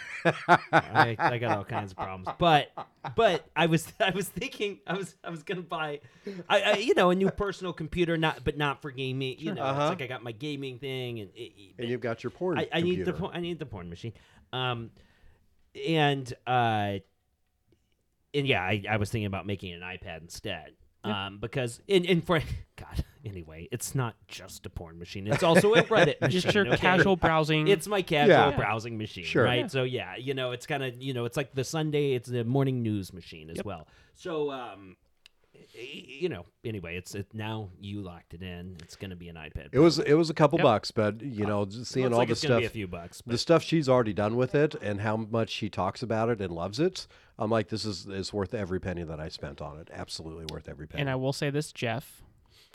I, 0.48 1.16
I 1.18 1.38
got 1.38 1.56
all 1.58 1.64
kinds 1.64 1.92
of 1.92 1.96
problems. 1.98 2.28
But 2.38 2.70
but 3.14 3.46
I 3.54 3.66
was 3.66 3.92
I 4.00 4.10
was 4.10 4.28
thinking 4.28 4.80
I 4.86 4.94
was 4.94 5.14
I 5.22 5.30
was 5.30 5.42
gonna 5.42 5.62
buy, 5.62 6.00
I, 6.48 6.62
I 6.62 6.76
you 6.78 6.94
know 6.94 7.10
a 7.10 7.14
new 7.14 7.30
personal 7.30 7.72
computer 7.72 8.16
not 8.16 8.42
but 8.44 8.56
not 8.56 8.82
for 8.82 8.90
gaming. 8.90 9.36
You 9.38 9.54
know 9.54 9.62
Uh-huh. 9.62 9.82
it's 9.82 10.00
like 10.00 10.02
I 10.02 10.06
got 10.12 10.22
my 10.22 10.32
gaming 10.32 10.78
thing 10.78 11.20
and, 11.20 11.30
it, 11.34 11.52
and 11.78 11.88
you've 11.88 12.00
got 12.00 12.22
your 12.24 12.30
porn. 12.30 12.58
I, 12.58 12.68
I 12.72 12.80
need 12.80 13.04
the 13.04 13.30
I 13.32 13.40
need 13.40 13.58
the 13.58 13.66
porn 13.66 13.88
machine. 13.96 14.12
Um, 14.52 14.90
and 15.86 16.32
uh, 16.46 16.98
and 18.34 18.46
yeah, 18.46 18.62
I, 18.62 18.82
I 18.88 18.96
was 18.96 19.10
thinking 19.10 19.26
about 19.26 19.46
making 19.46 19.72
an 19.72 19.80
iPad 19.80 20.22
instead. 20.22 20.72
Um, 21.04 21.38
because 21.38 21.80
in 21.86 22.04
and 22.06 22.24
for 22.26 22.40
God, 22.76 23.04
anyway, 23.24 23.68
it's 23.70 23.94
not 23.94 24.16
just 24.26 24.66
a 24.66 24.70
porn 24.70 24.98
machine. 24.98 25.28
It's 25.28 25.44
also 25.44 25.72
a 25.74 25.82
Reddit 25.84 26.20
machine. 26.20 26.30
Just 26.40 26.52
your 26.52 26.66
okay? 26.66 26.76
casual 26.78 27.14
browsing. 27.14 27.68
It's 27.68 27.86
my 27.86 28.02
casual 28.02 28.28
Yeah. 28.50 28.56
browsing 28.56 28.98
machine, 28.98 29.22
Sure. 29.24 29.44
right? 29.44 29.60
Yeah. 29.60 29.66
So 29.68 29.84
yeah, 29.84 30.16
you 30.16 30.34
know, 30.34 30.50
it's 30.50 30.66
kind 30.66 30.82
of 30.82 31.00
you 31.00 31.14
know, 31.14 31.24
it's 31.24 31.36
like 31.36 31.54
the 31.54 31.62
Sunday, 31.62 32.14
it's 32.14 32.28
the 32.28 32.42
morning 32.44 32.82
news 32.82 33.12
machine 33.12 33.50
as 33.50 33.58
Yep. 33.58 33.66
well. 33.66 33.86
So 34.16 34.50
um, 34.50 34.96
y- 34.98 35.05
you 35.74 36.28
know, 36.28 36.46
anyway, 36.64 36.96
it's 36.96 37.14
it, 37.14 37.26
now 37.34 37.70
you 37.80 38.00
locked 38.02 38.34
it 38.34 38.42
in. 38.42 38.76
It's 38.82 38.96
gonna 38.96 39.16
be 39.16 39.28
an 39.28 39.36
iPad. 39.36 39.68
It 39.72 39.78
was 39.78 39.98
it 39.98 40.14
was 40.14 40.30
a 40.30 40.34
couple 40.34 40.58
Yep. 40.58 40.64
bucks, 40.64 40.90
but 40.90 41.20
you 41.22 41.44
uh, 41.44 41.48
know, 41.48 41.64
just 41.66 41.90
seeing 41.92 42.12
all 42.12 42.18
like 42.18 42.28
the 42.28 42.32
it's 42.32 42.40
stuff, 42.40 42.60
be 42.60 42.66
a 42.66 42.70
few 42.70 42.86
bucks. 42.86 43.22
the 43.26 43.38
stuff 43.38 43.62
she's 43.62 43.88
already 43.88 44.12
done 44.12 44.36
with 44.36 44.54
it, 44.54 44.74
and 44.76 45.00
how 45.00 45.16
much 45.16 45.50
she 45.50 45.68
talks 45.68 46.02
about 46.02 46.28
it 46.28 46.40
and 46.40 46.52
loves 46.52 46.80
it, 46.80 47.06
I'm 47.38 47.50
like, 47.50 47.68
this 47.68 47.84
is 47.84 48.06
is 48.06 48.32
worth 48.32 48.54
every 48.54 48.80
penny 48.80 49.02
that 49.02 49.20
I 49.20 49.28
spent 49.28 49.60
on 49.60 49.78
it. 49.78 49.90
Absolutely 49.92 50.46
worth 50.52 50.68
every 50.68 50.86
penny. 50.86 51.00
and 51.02 51.10
I 51.10 51.14
will 51.16 51.32
say 51.32 51.50
this, 51.50 51.72
Jeff, 51.72 52.22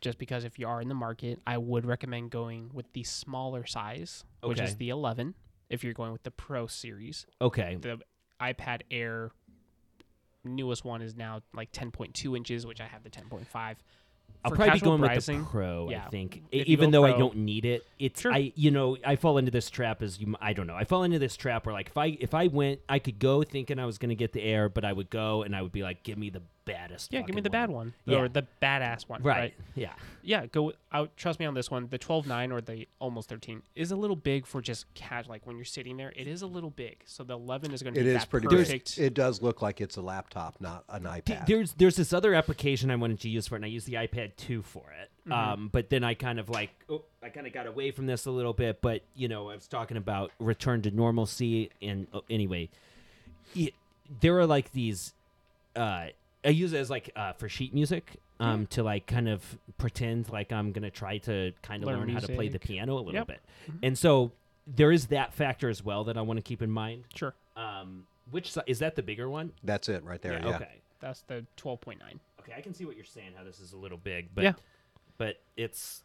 just 0.02 0.18
because 0.18 0.44
if 0.44 0.58
you 0.60 0.68
are 0.68 0.82
in 0.82 0.88
the 0.90 0.96
market, 0.96 1.40
I 1.48 1.58
would 1.58 1.86
recommend 1.86 2.32
going 2.32 2.70
with 2.74 2.92
the 2.94 3.04
smaller 3.04 3.66
size, 3.66 4.24
which 4.44 4.60
is 4.60 4.76
the 4.76 4.90
11. 4.90 5.36
If 5.70 5.84
you're 5.84 5.94
going 5.94 6.12
with 6.12 6.24
the 6.24 6.32
Pro 6.32 6.68
series, 6.68 7.26
Okay. 7.42 7.78
the 7.80 8.00
iPad 8.42 8.82
Air 8.92 9.32
newest 10.44 10.84
one 10.86 11.02
is 11.02 11.16
now 11.16 11.42
like 11.54 11.72
10.2 11.72 12.36
inches, 12.38 12.66
which 12.66 12.82
I 12.82 12.86
have 12.86 13.04
the 13.04 13.10
10.5. 13.10 13.76
I'll 14.44 14.50
For 14.50 14.56
probably 14.56 14.72
be 14.72 14.80
casual 14.80 14.90
going 14.98 15.02
browsing, 15.02 15.38
with 15.40 15.46
the 15.46 15.52
Pro. 15.52 15.90
I 15.92 16.10
think, 16.10 16.42
If 16.52 16.68
you 16.68 16.72
even 16.74 16.90
go 16.90 17.02
though 17.02 17.06
I 17.06 17.12
Pro- 17.12 17.20
don't 17.20 17.38
need 17.38 17.64
it, 17.66 17.86
it's 18.00 18.22
Sure. 18.22 18.34
I 18.34 18.52
you 18.56 18.72
know 18.72 18.98
I 19.06 19.16
fall 19.16 19.38
into 19.38 19.52
this 19.52 19.70
trap 19.70 20.02
as 20.02 20.20
you 20.20 20.28
m- 20.28 20.38
I 20.42 20.54
don't 20.54 20.66
know 20.66 20.76
I 20.76 20.84
fall 20.84 21.04
into 21.04 21.20
this 21.20 21.36
trap 21.36 21.66
where 21.68 21.74
like 21.74 21.88
if 21.90 21.98
I 21.98 22.18
if 22.20 22.34
I 22.34 22.48
went 22.48 22.80
I 22.90 22.98
could 22.98 23.20
go 23.20 23.44
thinking 23.44 23.78
I 23.78 23.86
was 23.86 24.00
gonna 24.00 24.16
get 24.16 24.32
the 24.34 24.42
Air, 24.42 24.68
but 24.68 24.84
I 24.84 24.94
would 24.94 25.12
go 25.12 25.44
and 25.44 25.56
I 25.56 25.62
would 25.62 25.72
be 25.74 25.84
like, 25.84 26.02
give 26.04 26.18
me 26.18 26.32
the 26.32 26.42
baddest. 26.66 27.12
Yeah, 27.12 27.20
give 27.22 27.30
me 27.30 27.34
fucking 27.34 27.44
the 27.44 27.50
bad 27.50 27.70
one 27.70 27.94
Yeah. 28.06 28.20
or 28.20 28.30
the 28.30 28.46
badass 28.62 29.10
one. 29.10 29.24
Right. 29.24 29.38
Right. 29.38 29.54
Yeah. 29.76 29.94
Yeah, 30.24 30.46
go 30.46 30.74
out. 30.92 31.16
Trust 31.18 31.40
me 31.40 31.46
on 31.46 31.54
this 31.54 31.72
one. 31.72 31.88
The 31.90 31.98
12.9 31.98 32.52
or 32.52 32.62
the 32.62 32.88
almost 33.00 33.30
13 33.30 33.62
is 33.76 33.92
a 33.92 33.96
little 33.96 34.16
big 34.16 34.46
for 34.46 34.62
just 34.62 34.92
casual. 34.94 35.32
Like 35.32 35.48
when 35.48 35.56
you're 35.56 35.66
sitting 35.66 35.98
there, 35.98 36.14
it 36.16 36.28
is 36.28 36.42
a 36.42 36.48
little 36.48 36.70
big. 36.70 37.02
So 37.06 37.24
the 37.24 37.34
11 37.34 37.74
is 37.74 37.82
going 37.82 37.94
to 37.96 38.00
it 38.00 38.04
be 38.04 38.10
is 38.10 38.22
that 38.22 38.30
pretty 38.30 38.48
perfect. 38.48 38.98
big. 38.98 39.06
It 39.06 39.14
does 39.14 39.42
look 39.42 39.62
like 39.62 39.82
it's 39.82 39.98
a 39.98 40.02
laptop, 40.02 40.62
not 40.62 40.84
an 40.90 41.04
D- 41.04 41.10
iPad. 41.10 41.48
There's 41.48 41.74
there's 41.74 41.96
this 41.96 42.14
other 42.14 42.34
application 42.34 42.92
I 42.92 42.96
wanted 42.96 43.20
to 43.22 43.30
use 43.30 43.48
for 43.48 43.56
it, 43.56 43.60
and 43.60 43.66
I 43.66 43.70
used 43.70 43.88
the 43.88 43.94
iPad 43.94 44.36
2 44.38 44.62
for 44.62 44.92
it. 45.02 45.10
Mm-hmm. 45.28 45.32
Um, 45.32 45.70
but 45.72 45.90
then 45.90 46.04
I 46.04 46.14
kind 46.14 46.40
of 46.40 46.50
like, 46.50 46.70
oh, 46.90 47.04
I 47.24 47.30
kind 47.30 47.48
of 47.48 47.54
got 47.54 47.68
away 47.68 47.92
from 47.92 48.06
this 48.06 48.26
a 48.26 48.32
little 48.32 48.54
bit. 48.54 48.82
But 48.82 49.02
you 49.16 49.28
know, 49.28 49.50
I 49.50 49.56
was 49.56 49.68
talking 49.68 49.98
about 49.98 50.32
return 50.40 50.82
to 50.84 50.92
normalcy, 50.92 51.70
and 51.82 52.08
uh, 52.14 52.22
anyway, 52.30 52.70
it, 53.56 53.74
there 54.20 54.38
are 54.40 54.46
like 54.46 54.72
these. 54.74 55.14
Uh, 55.76 56.08
I 56.46 56.50
use 56.50 56.74
it 56.74 56.78
as 56.80 56.90
like 56.90 57.12
uh, 57.16 57.34
for 57.34 57.48
sheet 57.50 57.74
music. 57.74 58.18
Um, 58.40 58.66
to 58.72 58.82
like 58.82 59.06
kind 59.06 59.30
of 59.30 59.44
pretend 59.78 60.30
like 60.30 60.52
I'm 60.52 60.72
gonna 60.72 60.90
try 60.90 61.20
to 61.20 61.52
kind 61.62 61.84
of 61.84 61.88
Learn 61.88 62.00
learn, 62.00 62.10
how 62.10 62.20
to 62.22 62.26
play 62.26 62.48
the 62.48 62.54
music. 62.54 62.62
piano 62.64 62.96
a 62.96 62.98
little 62.98 63.14
Yep. 63.14 63.28
bit, 63.28 63.40
and 63.84 63.96
so 63.96 64.32
there 64.66 64.92
is 64.92 65.08
that 65.08 65.32
factor 65.36 65.70
as 65.70 65.84
well 65.86 66.04
that 66.06 66.18
I 66.18 66.22
want 66.22 66.38
to 66.38 66.42
keep 66.42 66.64
in 66.64 66.72
mind. 66.72 67.04
Sure. 67.14 67.36
Um, 67.56 68.08
which 68.32 68.52
si- 68.52 68.62
is 68.66 68.80
that 68.80 68.96
the 68.96 69.04
bigger 69.04 69.30
one? 69.30 69.52
That's 69.64 69.90
it 69.90 70.04
right 70.04 70.20
there. 70.24 70.40
Yeah. 70.42 70.56
Okay. 70.56 70.82
That's 71.00 71.22
the 71.22 71.46
12.9. 71.58 71.98
Okay, 72.40 72.54
I 72.58 72.62
can 72.62 72.74
see 72.74 72.86
what 72.86 72.96
you're 72.96 73.06
saying. 73.06 73.34
How 73.38 73.44
this 73.44 73.60
is 73.60 73.74
a 73.74 73.78
little 73.78 74.00
big, 74.00 74.30
but 74.34 74.44
Yeah. 74.44 74.54
but 75.20 75.40
it's 75.56 76.02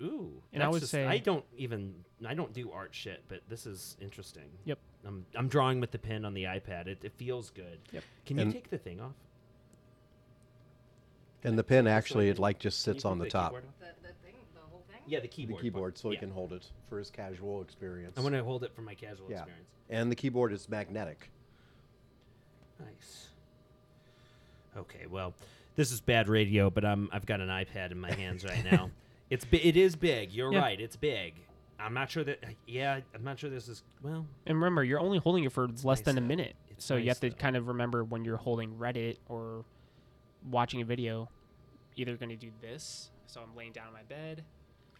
ooh. 0.00 0.30
And 0.52 0.62
I 0.62 0.66
that's 0.66 0.72
would 0.74 0.80
just- 0.80 0.92
say- 0.92 1.06
I 1.06 1.18
don't 1.18 1.44
even 1.56 1.94
I 2.24 2.34
don't 2.34 2.52
do 2.52 2.70
art 2.70 2.94
shit, 2.94 3.24
but 3.26 3.40
this 3.48 3.66
is 3.66 3.96
interesting. 4.00 4.44
Yep. 4.66 4.78
I'm 5.04 5.26
I'm 5.34 5.48
drawing 5.48 5.80
with 5.80 5.90
the 5.90 5.98
pen 5.98 6.24
on 6.24 6.32
the 6.34 6.44
iPad. 6.44 6.86
It, 6.86 6.98
it 7.02 7.12
feels 7.14 7.50
good. 7.50 7.80
Yep. 7.90 8.04
Can 8.24 8.36
you 8.36 8.42
And- 8.44 8.52
take 8.52 8.70
the 8.70 8.78
thing 8.78 9.00
off? 9.00 9.14
And 11.44 11.58
the 11.58 11.64
pen 11.64 11.86
actually, 11.86 12.28
it 12.28 12.38
like 12.38 12.58
just 12.58 12.80
sits 12.82 13.04
on 13.04 13.18
take 13.18 13.24
the 13.26 13.30
top. 13.30 13.50
keyboard 13.50 13.64
off? 13.66 13.74
The, 13.80 14.08
the 14.08 14.14
thing, 14.24 14.34
the 14.54 14.60
whole 14.70 14.82
thing? 14.90 15.00
Yeah, 15.06 15.18
the 15.18 15.22
The 15.22 15.28
keyboard. 15.28 15.62
keyboard, 15.62 15.98
so 15.98 16.08
he 16.10 16.14
yeah. 16.14 16.20
can 16.20 16.30
hold 16.30 16.52
it 16.52 16.66
for 16.88 16.98
his 16.98 17.10
casual 17.10 17.62
experience. 17.62 18.16
I 18.16 18.20
want 18.20 18.34
to 18.34 18.44
hold 18.44 18.62
it 18.64 18.72
for 18.74 18.82
my 18.82 18.94
casual 18.94 19.26
Yeah. 19.30 19.38
experience. 19.38 19.68
And 19.90 20.10
the 20.10 20.16
keyboard 20.16 20.52
is 20.52 20.68
magnetic. 20.68 21.30
Nice. 22.80 23.28
Okay, 24.76 25.06
well, 25.10 25.34
this 25.76 25.92
is 25.92 26.00
bad 26.00 26.28
radio, 26.28 26.70
but 26.70 26.84
I'm 26.84 27.08
I've 27.12 27.26
got 27.26 27.40
an 27.40 27.48
iPad 27.48 27.90
in 27.92 27.98
my 27.98 28.12
hands 28.12 28.44
right 28.44 28.64
now. 28.70 28.90
It's 29.30 29.46
bi- 29.46 29.60
it 29.62 29.78
is 29.78 29.96
big. 29.96 30.30
You're 30.30 30.52
Yeah. 30.52 30.58
right. 30.60 30.78
It's 30.78 30.94
big. 30.96 31.32
I'm 31.80 31.94
not 31.94 32.10
sure 32.10 32.22
that. 32.22 32.44
Yeah, 32.66 33.00
I'm 33.14 33.24
not 33.24 33.38
sure 33.38 33.48
this 33.48 33.66
is 33.66 33.82
well. 34.02 34.26
And 34.44 34.56
remember, 34.58 34.84
you're 34.84 35.00
only 35.00 35.16
holding 35.16 35.44
it 35.44 35.52
for 35.52 35.68
less 35.68 35.84
nice 35.84 36.00
than 36.02 36.18
a 36.18 36.20
though. 36.20 36.26
minute. 36.26 36.54
It's 36.68 36.84
so 36.84 36.96
you 36.96 37.06
nice 37.06 37.14
have 37.16 37.20
to 37.20 37.30
though. 37.30 37.36
kind 37.36 37.56
of 37.56 37.66
remember 37.68 38.04
when 38.04 38.26
you're 38.26 38.36
holding 38.36 38.74
Reddit 38.74 39.16
or 39.30 39.64
watching 40.50 40.80
a 40.80 40.84
video, 40.84 41.28
either 41.96 42.16
going 42.16 42.30
to 42.30 42.36
do 42.36 42.50
this. 42.60 43.10
So 43.26 43.40
I'm 43.40 43.54
laying 43.56 43.72
down 43.72 43.86
on 43.86 43.92
my 43.92 44.02
bed, 44.02 44.44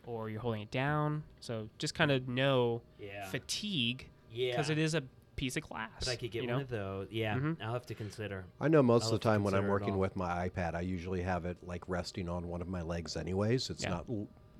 or 0.07 0.31
you're 0.31 0.41
holding 0.41 0.63
it 0.63 0.71
down. 0.71 1.23
So 1.41 1.69
just 1.79 1.95
kind 1.95 2.11
of 2.11 2.29
know 2.29 2.83
Yeah. 2.99 3.27
fatigue 3.27 4.09
yeah. 4.31 4.53
because 4.53 4.71
it 4.71 4.79
is 4.79 4.95
a 4.95 5.03
piece 5.37 5.57
of 5.57 5.63
glass. 5.65 5.91
But 6.01 6.09
I 6.09 6.17
could 6.17 6.31
get 6.31 6.43
you 6.43 6.49
one 6.49 6.59
know? 6.59 6.63
of 6.63 6.69
those. 6.69 7.09
Yeah, 7.11 7.35
Mhm. 7.37 7.61
I'll 7.63 7.73
have 7.73 7.87
to 7.87 7.95
consider. 7.95 8.45
I 8.61 8.69
know 8.69 8.83
most 8.83 9.05
I'll 9.05 9.15
of 9.15 9.21
the 9.21 9.25
time 9.29 9.43
when 9.45 9.55
I'm 9.55 9.67
working 9.69 9.99
with 9.99 10.15
my 10.17 10.49
iPad, 10.49 10.75
I 10.75 10.81
usually 10.83 11.23
have 11.23 11.45
it 11.47 11.57
like 11.63 11.89
resting 11.89 12.29
on 12.29 12.49
one 12.49 12.61
of 12.63 12.69
my 12.69 12.83
legs, 12.83 13.17
anyways. 13.17 13.71
It's 13.71 13.83
Yeah. 13.83 13.91
not. 13.91 14.07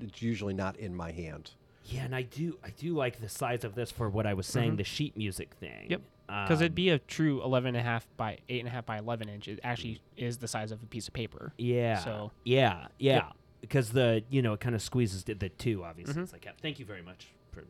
It's 0.01 0.21
usually 0.23 0.55
not 0.55 0.77
in 0.79 0.95
my 0.95 1.13
hand. 1.13 1.53
Yeah, 1.85 2.05
and 2.05 2.15
I 2.15 2.23
do 2.23 2.59
I 2.65 2.71
do 2.71 2.95
like 2.95 3.21
the 3.21 3.29
size 3.29 3.65
of 3.65 3.75
this 3.75 3.91
for 3.91 4.09
what 4.09 4.27
I 4.27 4.35
was 4.35 4.47
saying, 4.47 4.75
Mhm. 4.75 4.77
the 4.79 4.85
sheet 4.85 5.17
music 5.17 5.55
thing. 5.55 5.91
Yep. 5.91 6.03
Because 6.45 6.61
it'd 6.61 6.73
Um, 6.73 6.75
be 6.77 6.89
a 6.91 6.99
true 6.99 7.43
11 7.43 7.69
and 7.69 7.77
a 7.77 7.83
half 7.83 8.07
by 8.17 8.39
8 8.49 8.61
and 8.61 8.69
a 8.69 8.71
half 8.71 8.87
by 8.87 8.99
11 8.99 9.29
inch. 9.29 9.49
It 9.49 9.61
actually 9.63 10.01
is 10.17 10.39
the 10.39 10.49
size 10.49 10.73
of 10.73 10.83
a 10.83 10.87
piece 10.87 11.07
of 11.09 11.15
paper. 11.15 11.53
Yeah. 11.59 11.99
So- 11.99 12.33
yeah, 12.45 12.87
yeah. 12.99 13.31
Because 13.61 13.93
the 13.93 14.25
you 14.31 14.43
know 14.43 14.55
it 14.55 14.61
kind 14.61 14.75
of 14.75 14.83
squeezes 14.83 15.25
the, 15.25 15.35
the 15.35 15.49
two. 15.49 15.85
Obviously, 15.85 16.15
Mhm. 16.15 16.23
it's 16.25 16.33
like 16.33 16.45
yeah, 16.45 16.51
thank 16.61 16.79
you 16.81 16.85
very 16.85 17.03
much. 17.03 17.29
For, 17.53 17.63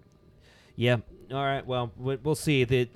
yeah. 0.77 0.97
All 1.31 1.45
right. 1.45 1.67
Well, 1.67 1.93
we- 1.99 2.17
we'll 2.17 2.35
see. 2.35 2.65
The 2.65 2.89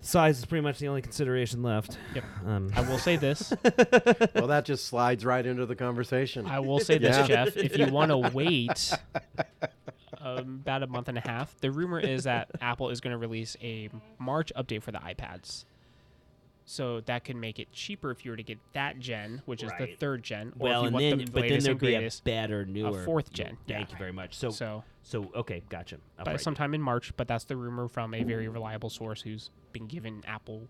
size 0.00 0.38
is 0.38 0.44
pretty 0.44 0.62
much 0.62 0.78
the 0.78 0.86
only 0.86 1.02
consideration 1.02 1.62
left. 1.64 1.98
Yep. 2.14 2.24
Um, 2.46 2.70
I 2.76 2.82
will 2.82 2.98
say 2.98 3.16
this. 3.16 3.52
well, 4.34 4.46
that 4.46 4.64
just 4.64 4.86
slides 4.86 5.24
right 5.24 5.44
into 5.44 5.66
the 5.66 5.74
conversation. 5.74 6.46
I 6.46 6.60
will 6.60 6.78
say 6.78 6.98
this, 6.98 7.16
Yeah. 7.16 7.26
Jeff. 7.26 7.56
If 7.56 7.76
you 7.76 7.86
want 7.86 8.10
to 8.12 8.18
wait 8.18 8.92
about 10.38 10.82
a 10.82 10.86
month 10.86 11.08
and 11.08 11.18
a 11.18 11.20
half, 11.20 11.58
the 11.60 11.70
rumor 11.70 11.98
is 12.00 12.24
that 12.24 12.50
Apple 12.60 12.90
is 12.90 13.00
going 13.00 13.12
to 13.12 13.18
release 13.18 13.56
a 13.62 13.88
March 14.18 14.52
update 14.56 14.82
for 14.82 14.92
the 14.92 14.98
iPads. 14.98 15.64
So 16.64 17.00
that 17.06 17.24
could 17.24 17.36
make 17.36 17.58
it 17.58 17.72
cheaper 17.72 18.10
if 18.10 18.26
you 18.26 18.30
were 18.30 18.36
to 18.36 18.42
get 18.42 18.58
that 18.74 18.98
gen, 18.98 19.40
which 19.46 19.62
is 19.62 19.70
the 19.78 19.84
Right. 19.84 19.98
third 19.98 20.22
gen. 20.22 20.48
Or 20.58 20.64
well, 20.68 20.80
if 20.80 20.82
you 20.82 20.86
and 20.88 20.94
want 20.94 21.02
then 21.02 21.18
the 21.18 21.24
but 21.32 21.40
then 21.40 21.42
latest 21.50 21.64
there'd 21.64 21.70
and 21.76 21.80
be 21.80 21.94
a 21.94 21.98
greatest, 21.98 22.24
better, 22.24 22.66
newer 22.66 23.04
fourth 23.04 23.32
gen, 23.32 23.56
Thank 23.66 23.88
yeah. 23.88 23.92
you 23.92 23.98
very 23.98 24.12
much. 24.12 24.34
So 24.34 24.50
so, 24.50 24.84
So, 25.02 25.30
okay, 25.34 25.62
gotcha. 25.70 25.96
I'll 26.18 26.26
but 26.26 26.32
write 26.32 26.40
sometime 26.42 26.74
in 26.74 26.82
March. 26.82 27.16
But 27.16 27.26
that's 27.26 27.44
the 27.44 27.56
rumor 27.56 27.88
from 27.88 28.12
a 28.12 28.22
very 28.22 28.48
reliable 28.48 28.90
source 28.90 29.22
who's 29.22 29.48
been 29.72 29.86
given 29.86 30.22
Apple 30.26 30.68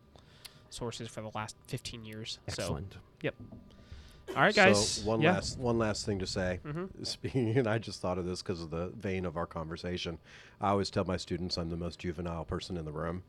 sources 0.71 1.09
for 1.09 1.21
the 1.21 1.31
last 1.35 1.57
15 1.67 2.05
years. 2.05 2.39
Excellent. 2.47 2.93
So, 3.23 3.31
all 4.37 4.43
right, 4.43 4.55
guys. 4.55 4.89
So 4.89 5.09
one 5.09 5.21
yeah. 5.21 5.33
last 5.33 5.59
one 5.59 5.79
last 5.79 6.05
thing 6.07 6.19
to 6.21 6.27
say. 6.27 6.61
Mhm. 6.65 7.07
Speaking, 7.07 7.49
and 7.59 7.67
I 7.67 7.79
just 7.79 8.01
thought 8.01 8.19
of 8.19 8.25
this 8.27 8.43
because 8.43 8.61
of 8.63 8.71
the 8.71 8.89
vein 8.89 9.25
of 9.25 9.37
our 9.37 9.47
conversation. 9.47 10.19
I 10.61 10.71
always 10.71 10.91
tell 10.91 11.05
my 11.05 11.17
students 11.17 11.57
I'm 11.59 11.71
the 11.71 11.77
most 11.77 11.99
juvenile 11.99 12.45
person 12.45 12.77
in 12.77 12.85
the 12.85 12.93
room. 12.93 13.23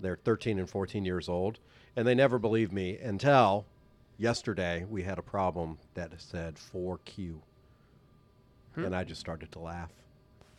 They're 0.00 0.16
13 0.24 0.58
and 0.58 0.68
14 0.68 1.04
years 1.04 1.28
old, 1.28 1.58
and 1.96 2.06
they 2.06 2.14
never 2.14 2.38
believe 2.38 2.72
me 2.72 2.98
until 2.98 3.64
yesterday 4.18 4.84
we 4.88 5.02
had 5.04 5.18
a 5.18 5.22
problem 5.22 5.78
that 5.94 6.12
said 6.18 6.56
4Q, 6.56 7.40
Hmm. 8.74 8.84
and 8.84 8.94
I 8.94 9.04
just 9.04 9.20
started 9.20 9.50
to 9.52 9.58
laugh, 9.58 9.90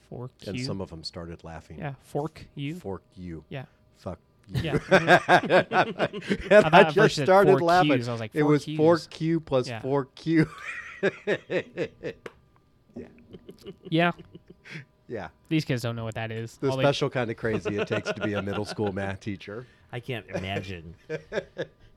Fork 0.09 0.31
and 0.47 0.57
you. 0.57 0.63
some 0.65 0.81
of 0.81 0.89
them 0.89 1.03
started 1.03 1.43
laughing. 1.43 1.77
yeah, 1.79 1.93
fork 2.01 2.45
you. 2.55 2.75
Fork 2.75 3.03
you. 3.15 3.43
Yeah. 3.49 3.65
Fuck. 3.97 4.19
You. 4.53 4.61
Yeah. 4.63 4.79
and 4.89 5.03
I 5.03 6.07
I, 6.57 6.61
thought 6.61 6.73
at 6.73 6.93
first 6.93 7.15
just 7.15 7.21
started 7.25 7.61
laughing. 7.61 7.91
Qs. 7.91 8.07
I 8.07 8.11
was 8.11 8.19
like, 8.21 8.31
it 8.33 8.43
was 8.43 8.65
Qs. 8.65 8.77
4Q 8.77 9.45
plus 9.45 9.67
Yeah. 9.67 9.81
4Q. 9.81 10.47
yeah. 12.95 13.05
yeah. 13.89 14.11
Yeah. 15.09 15.27
These 15.49 15.63
kids 15.65 15.81
don't 15.81 15.95
know 15.95 16.03
what 16.03 16.15
that 16.15 16.31
is. 16.31 16.57
The 16.57 16.69
All 16.69 16.77
they- 16.77 16.83
special 16.83 17.09
kind 17.09 17.31
of 17.31 17.37
crazy 17.37 17.77
it 17.77 17.87
takes 17.87 18.11
to 18.11 18.21
be 18.21 18.33
a 18.33 18.41
middle 18.41 18.65
school 18.65 18.91
math 18.91 19.19
teacher. 19.21 19.65
I 19.91 19.99
can't 19.99 20.25
imagine. 20.27 20.95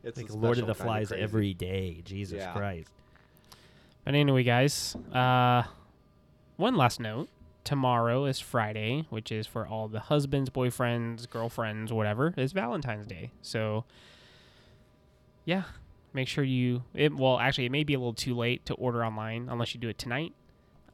It's 0.03 0.17
like 0.17 0.33
Lord 0.33 0.57
of 0.59 0.67
the 0.67 0.75
Flies 0.75 1.09
crazy. 1.09 1.23
every 1.23 1.53
day. 1.53 2.01
Jesus 2.07 2.39
Yeah. 2.39 2.55
Christ. 2.55 2.89
But 4.03 4.15
anyway, 4.15 4.45
guys, 4.45 4.97
uh, 5.13 5.65
one 6.57 6.75
last 6.75 7.01
note. 7.01 7.29
Tomorrow 7.65 8.25
is 8.25 8.41
Friday, 8.41 9.07
which 9.11 9.31
is 9.31 9.47
for 9.47 9.67
all 9.67 9.87
the 9.89 10.01
husbands, 10.01 10.51
boyfriends, 10.51 11.29
girlfriends, 11.29 11.93
whatever, 11.93 12.35
is 12.37 12.53
Valentine's 12.53 13.07
Day. 13.07 13.33
So, 13.43 13.85
yeah, 15.45 15.65
make 16.13 16.27
sure 16.27 16.43
you. 16.43 16.85
It 16.95 17.15
well, 17.15 17.39
actually, 17.39 17.67
it 17.67 17.73
may 17.73 17.85
be 17.85 17.95
a 17.95 17.99
little 17.99 18.15
too 18.15 18.35
late 18.35 18.65
to 18.67 18.75
order 18.75 19.05
online 19.05 19.49
unless 19.51 19.75
you 19.75 19.81
do 19.81 19.89
it 19.89 19.99
tonight 19.99 20.33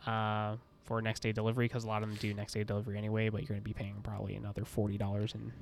uh, 0.07 0.57
for 0.85 1.01
next 1.01 1.21
day 1.21 1.33
delivery 1.33 1.67
because 1.67 1.85
a 1.85 1.87
lot 1.89 2.03
of 2.03 2.09
them 2.09 2.19
do 2.21 2.35
next 2.35 2.55
day 2.55 2.65
delivery 2.65 2.99
anyway. 2.99 3.29
But 3.29 3.43
you're 3.43 3.49
going 3.49 3.61
to 3.61 3.65
be 3.65 3.73
paying 3.73 4.01
probably 4.03 4.35
another 4.35 4.65
forty 4.65 4.99
dollars 4.99 5.35
and 5.35 5.53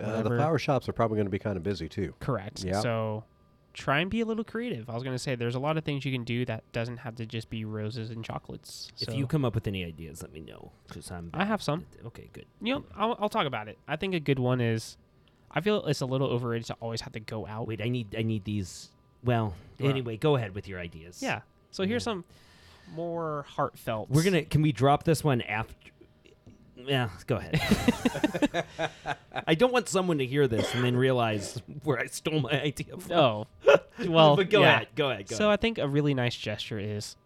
Uh, 0.00 0.22
the 0.22 0.30
flower 0.30 0.58
shops 0.58 0.88
are 0.88 0.92
probably 0.92 1.16
going 1.16 1.26
to 1.26 1.30
be 1.30 1.38
kind 1.38 1.56
of 1.56 1.62
busy 1.62 1.88
too. 1.88 2.14
Correct. 2.20 2.64
Yeah. 2.64 2.80
So 2.80 3.24
try 3.72 4.00
and 4.00 4.10
be 4.10 4.20
a 4.20 4.24
little 4.24 4.44
creative. 4.44 4.90
I 4.90 4.94
was 4.94 5.02
going 5.02 5.14
to 5.14 5.18
say 5.18 5.34
there's 5.34 5.54
a 5.54 5.60
lot 5.60 5.76
of 5.76 5.84
things 5.84 6.04
you 6.04 6.12
can 6.12 6.24
do 6.24 6.44
that 6.46 6.64
doesn't 6.72 6.98
have 6.98 7.16
to 7.16 7.26
just 7.26 7.50
be 7.50 7.64
roses 7.64 8.10
and 8.10 8.24
chocolates. 8.24 8.90
If 9.00 9.14
you 9.14 9.26
come 9.26 9.44
up 9.44 9.54
with 9.54 9.66
any 9.66 9.84
ideas, 9.84 10.22
let 10.22 10.32
me 10.32 10.40
know. 10.40 10.72
Because 10.88 11.10
I'm. 11.10 11.30
I 11.34 11.44
have 11.44 11.62
some. 11.62 11.86
Okay, 12.06 12.28
good. 12.32 12.46
You 12.60 12.74
know, 12.74 12.84
I'll, 12.96 13.16
I'll 13.20 13.28
talk 13.28 13.46
about 13.46 13.68
it. 13.68 13.78
I 13.86 13.96
think 13.96 14.14
a 14.14 14.20
good 14.20 14.38
one 14.38 14.60
is 14.60 14.96
I 15.52 15.60
feel 15.60 15.84
it's 15.86 16.00
a 16.00 16.06
little 16.06 16.28
overrated 16.28 16.66
to 16.68 16.74
always 16.80 17.00
have 17.02 17.12
to 17.12 17.20
go 17.20 17.46
out. 17.46 17.66
Wait, 17.68 17.80
I 17.80 17.88
need 17.88 18.14
I 18.16 18.22
need 18.22 18.44
these. 18.44 18.88
Well, 19.22 19.54
Right. 19.78 19.90
anyway, 19.90 20.16
go 20.16 20.36
ahead 20.36 20.54
with 20.54 20.66
your 20.68 20.78
ideas. 20.80 21.22
Yeah. 21.22 21.40
So 21.70 21.84
here's 21.84 22.02
Yeah. 22.02 22.12
some 22.12 22.24
more 22.94 23.44
heartfelt. 23.48 24.10
We're 24.10 24.22
gonna. 24.24 24.42
Can 24.44 24.62
we 24.62 24.72
drop 24.72 25.04
this 25.04 25.22
one 25.22 25.42
after? 25.42 25.74
Yeah, 26.86 27.10
go 27.26 27.36
ahead. 27.36 28.64
I 29.46 29.54
don't 29.54 29.72
want 29.72 29.88
someone 29.88 30.18
to 30.18 30.26
hear 30.26 30.46
this 30.48 30.74
and 30.74 30.84
then 30.84 30.96
realize 30.96 31.60
where 31.84 31.98
I 31.98 32.06
stole 32.06 32.40
my 32.40 32.62
idea 32.62 32.96
from. 32.98 33.12
Oh. 33.16 33.46
Well, 34.06 34.36
but 34.36 34.50
go 34.50 34.60
yeah. 34.60 34.76
ahead. 34.76 34.88
Go 34.96 35.10
ahead. 35.10 35.28
Go 35.28 35.36
So 35.36 35.44
ahead. 35.46 35.58
I 35.58 35.60
think 35.60 35.78
a 35.78 35.88
really 35.88 36.14
nice 36.14 36.36
gesture 36.36 36.78
is 36.78 37.16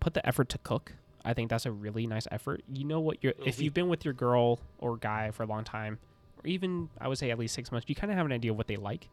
put 0.00 0.14
the 0.14 0.26
effort 0.26 0.48
to 0.50 0.58
cook. 0.58 0.92
I 1.24 1.32
think 1.32 1.50
that's 1.50 1.66
a 1.66 1.72
really 1.72 2.06
nice 2.06 2.28
effort. 2.30 2.62
You 2.72 2.84
know 2.84 3.00
what 3.00 3.18
you're 3.22 3.32
if 3.38 3.54
mm-hmm. 3.54 3.62
you've 3.62 3.74
been 3.74 3.88
with 3.88 4.04
your 4.04 4.14
girl 4.14 4.60
or 4.78 4.96
guy 4.96 5.30
for 5.30 5.42
a 5.42 5.46
long 5.46 5.64
time, 5.64 5.98
or 6.38 6.46
even 6.46 6.90
I 7.00 7.08
would 7.08 7.18
say 7.18 7.30
at 7.30 7.38
least 7.38 7.54
six 7.54 7.72
months, 7.72 7.86
you 7.88 7.94
kind 7.94 8.10
of 8.10 8.18
have 8.18 8.26
an 8.26 8.32
idea 8.32 8.50
of 8.50 8.58
what 8.58 8.66
they 8.66 8.76
like. 8.76 9.08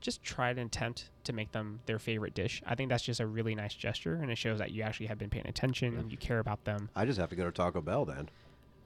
Just 0.00 0.22
try 0.22 0.50
and 0.50 0.58
attempt 0.60 1.10
to 1.24 1.32
make 1.32 1.52
them 1.52 1.80
their 1.86 1.98
favorite 1.98 2.34
dish. 2.34 2.62
I 2.66 2.74
think 2.74 2.88
that's 2.88 3.02
just 3.02 3.20
a 3.20 3.26
really 3.26 3.54
nice 3.54 3.74
gesture, 3.74 4.14
and 4.14 4.30
it 4.30 4.38
shows 4.38 4.58
that 4.58 4.70
you 4.70 4.82
actually 4.82 5.06
have 5.06 5.18
been 5.18 5.28
paying 5.30 5.46
attention 5.46 5.96
and 5.98 6.10
you 6.10 6.16
care 6.16 6.38
about 6.38 6.64
them. 6.64 6.88
I 6.96 7.04
just 7.04 7.18
have 7.20 7.28
to 7.30 7.36
go 7.36 7.44
to 7.44 7.52
Taco 7.52 7.80
Bell 7.82 8.04
then. 8.04 8.30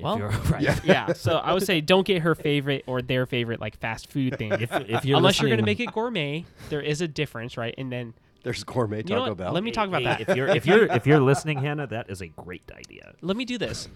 Well, 0.00 0.18
you're 0.18 0.28
right. 0.50 0.62
yeah. 0.84 1.12
So 1.12 1.36
I 1.36 1.52
would 1.52 1.62
say 1.62 1.80
don't 1.80 2.04
get 2.06 2.22
her 2.22 2.34
favorite 2.34 2.82
or 2.86 3.00
their 3.00 3.26
favorite 3.26 3.60
like 3.60 3.78
fast 3.78 4.10
food 4.10 4.36
thing. 4.38 4.52
If, 4.52 4.72
if 4.72 5.04
you're 5.04 5.16
Unless 5.18 5.40
you're 5.40 5.50
gonna 5.50 5.62
make 5.62 5.78
it 5.80 5.88
um, 5.88 5.94
gourmet, 5.94 6.44
there 6.68 6.80
is 6.80 7.00
a 7.00 7.06
difference, 7.08 7.56
right? 7.56 7.74
And 7.78 7.92
then 7.92 8.14
There's 8.42 8.64
gourmet 8.64 9.04
You 9.06 9.14
know 9.14 9.20
Taco? 9.20 9.34
Bell. 9.36 9.52
Let 9.52 9.62
me 9.62 9.70
talk 9.70 9.86
about 9.88 10.02
Hey, 10.02 10.08
that. 10.08 10.20
If 10.28 10.36
you're 10.36 10.48
if 10.48 10.66
you're 10.66 10.86
if 10.86 11.06
you're 11.06 11.20
listening, 11.20 11.58
Hannah, 11.58 11.86
that 11.86 12.10
is 12.10 12.20
a 12.22 12.26
great 12.26 12.62
idea. 12.74 13.12
let 13.20 13.36
me 13.36 13.44
do 13.44 13.56
this. 13.56 13.88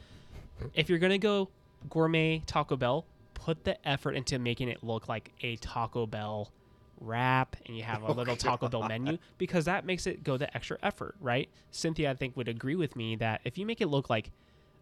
If 0.74 0.88
you're 0.88 0.98
gonna 1.00 1.18
go 1.18 1.48
gourmet 1.90 2.42
Taco 2.46 2.76
Bell, 2.76 3.04
put 3.34 3.64
the 3.64 3.88
effort 3.88 4.12
into 4.12 4.38
making 4.38 4.68
it 4.68 4.84
look 4.84 5.08
like 5.08 5.32
a 5.42 5.56
Taco 5.56 6.06
Bell 6.06 6.52
wrap, 7.00 7.56
and 7.66 7.76
you 7.76 7.82
have 7.82 8.02
a 8.02 8.06
oh 8.08 8.12
little 8.12 8.36
Taco 8.36 8.68
Bell 8.68 8.86
menu 8.88 9.18
because 9.38 9.64
that 9.66 9.84
makes 9.84 10.06
it 10.06 10.24
go 10.24 10.36
the 10.36 10.54
extra 10.56 10.78
effort, 10.82 11.14
right? 11.20 11.48
Cynthia, 11.70 12.10
I 12.10 12.14
think, 12.14 12.36
would 12.36 12.48
agree 12.48 12.74
with 12.76 12.96
me 12.96 13.16
that 13.16 13.40
if 13.44 13.58
you 13.58 13.66
make 13.66 13.80
it 13.80 13.86
look 13.88 14.08
like, 14.10 14.30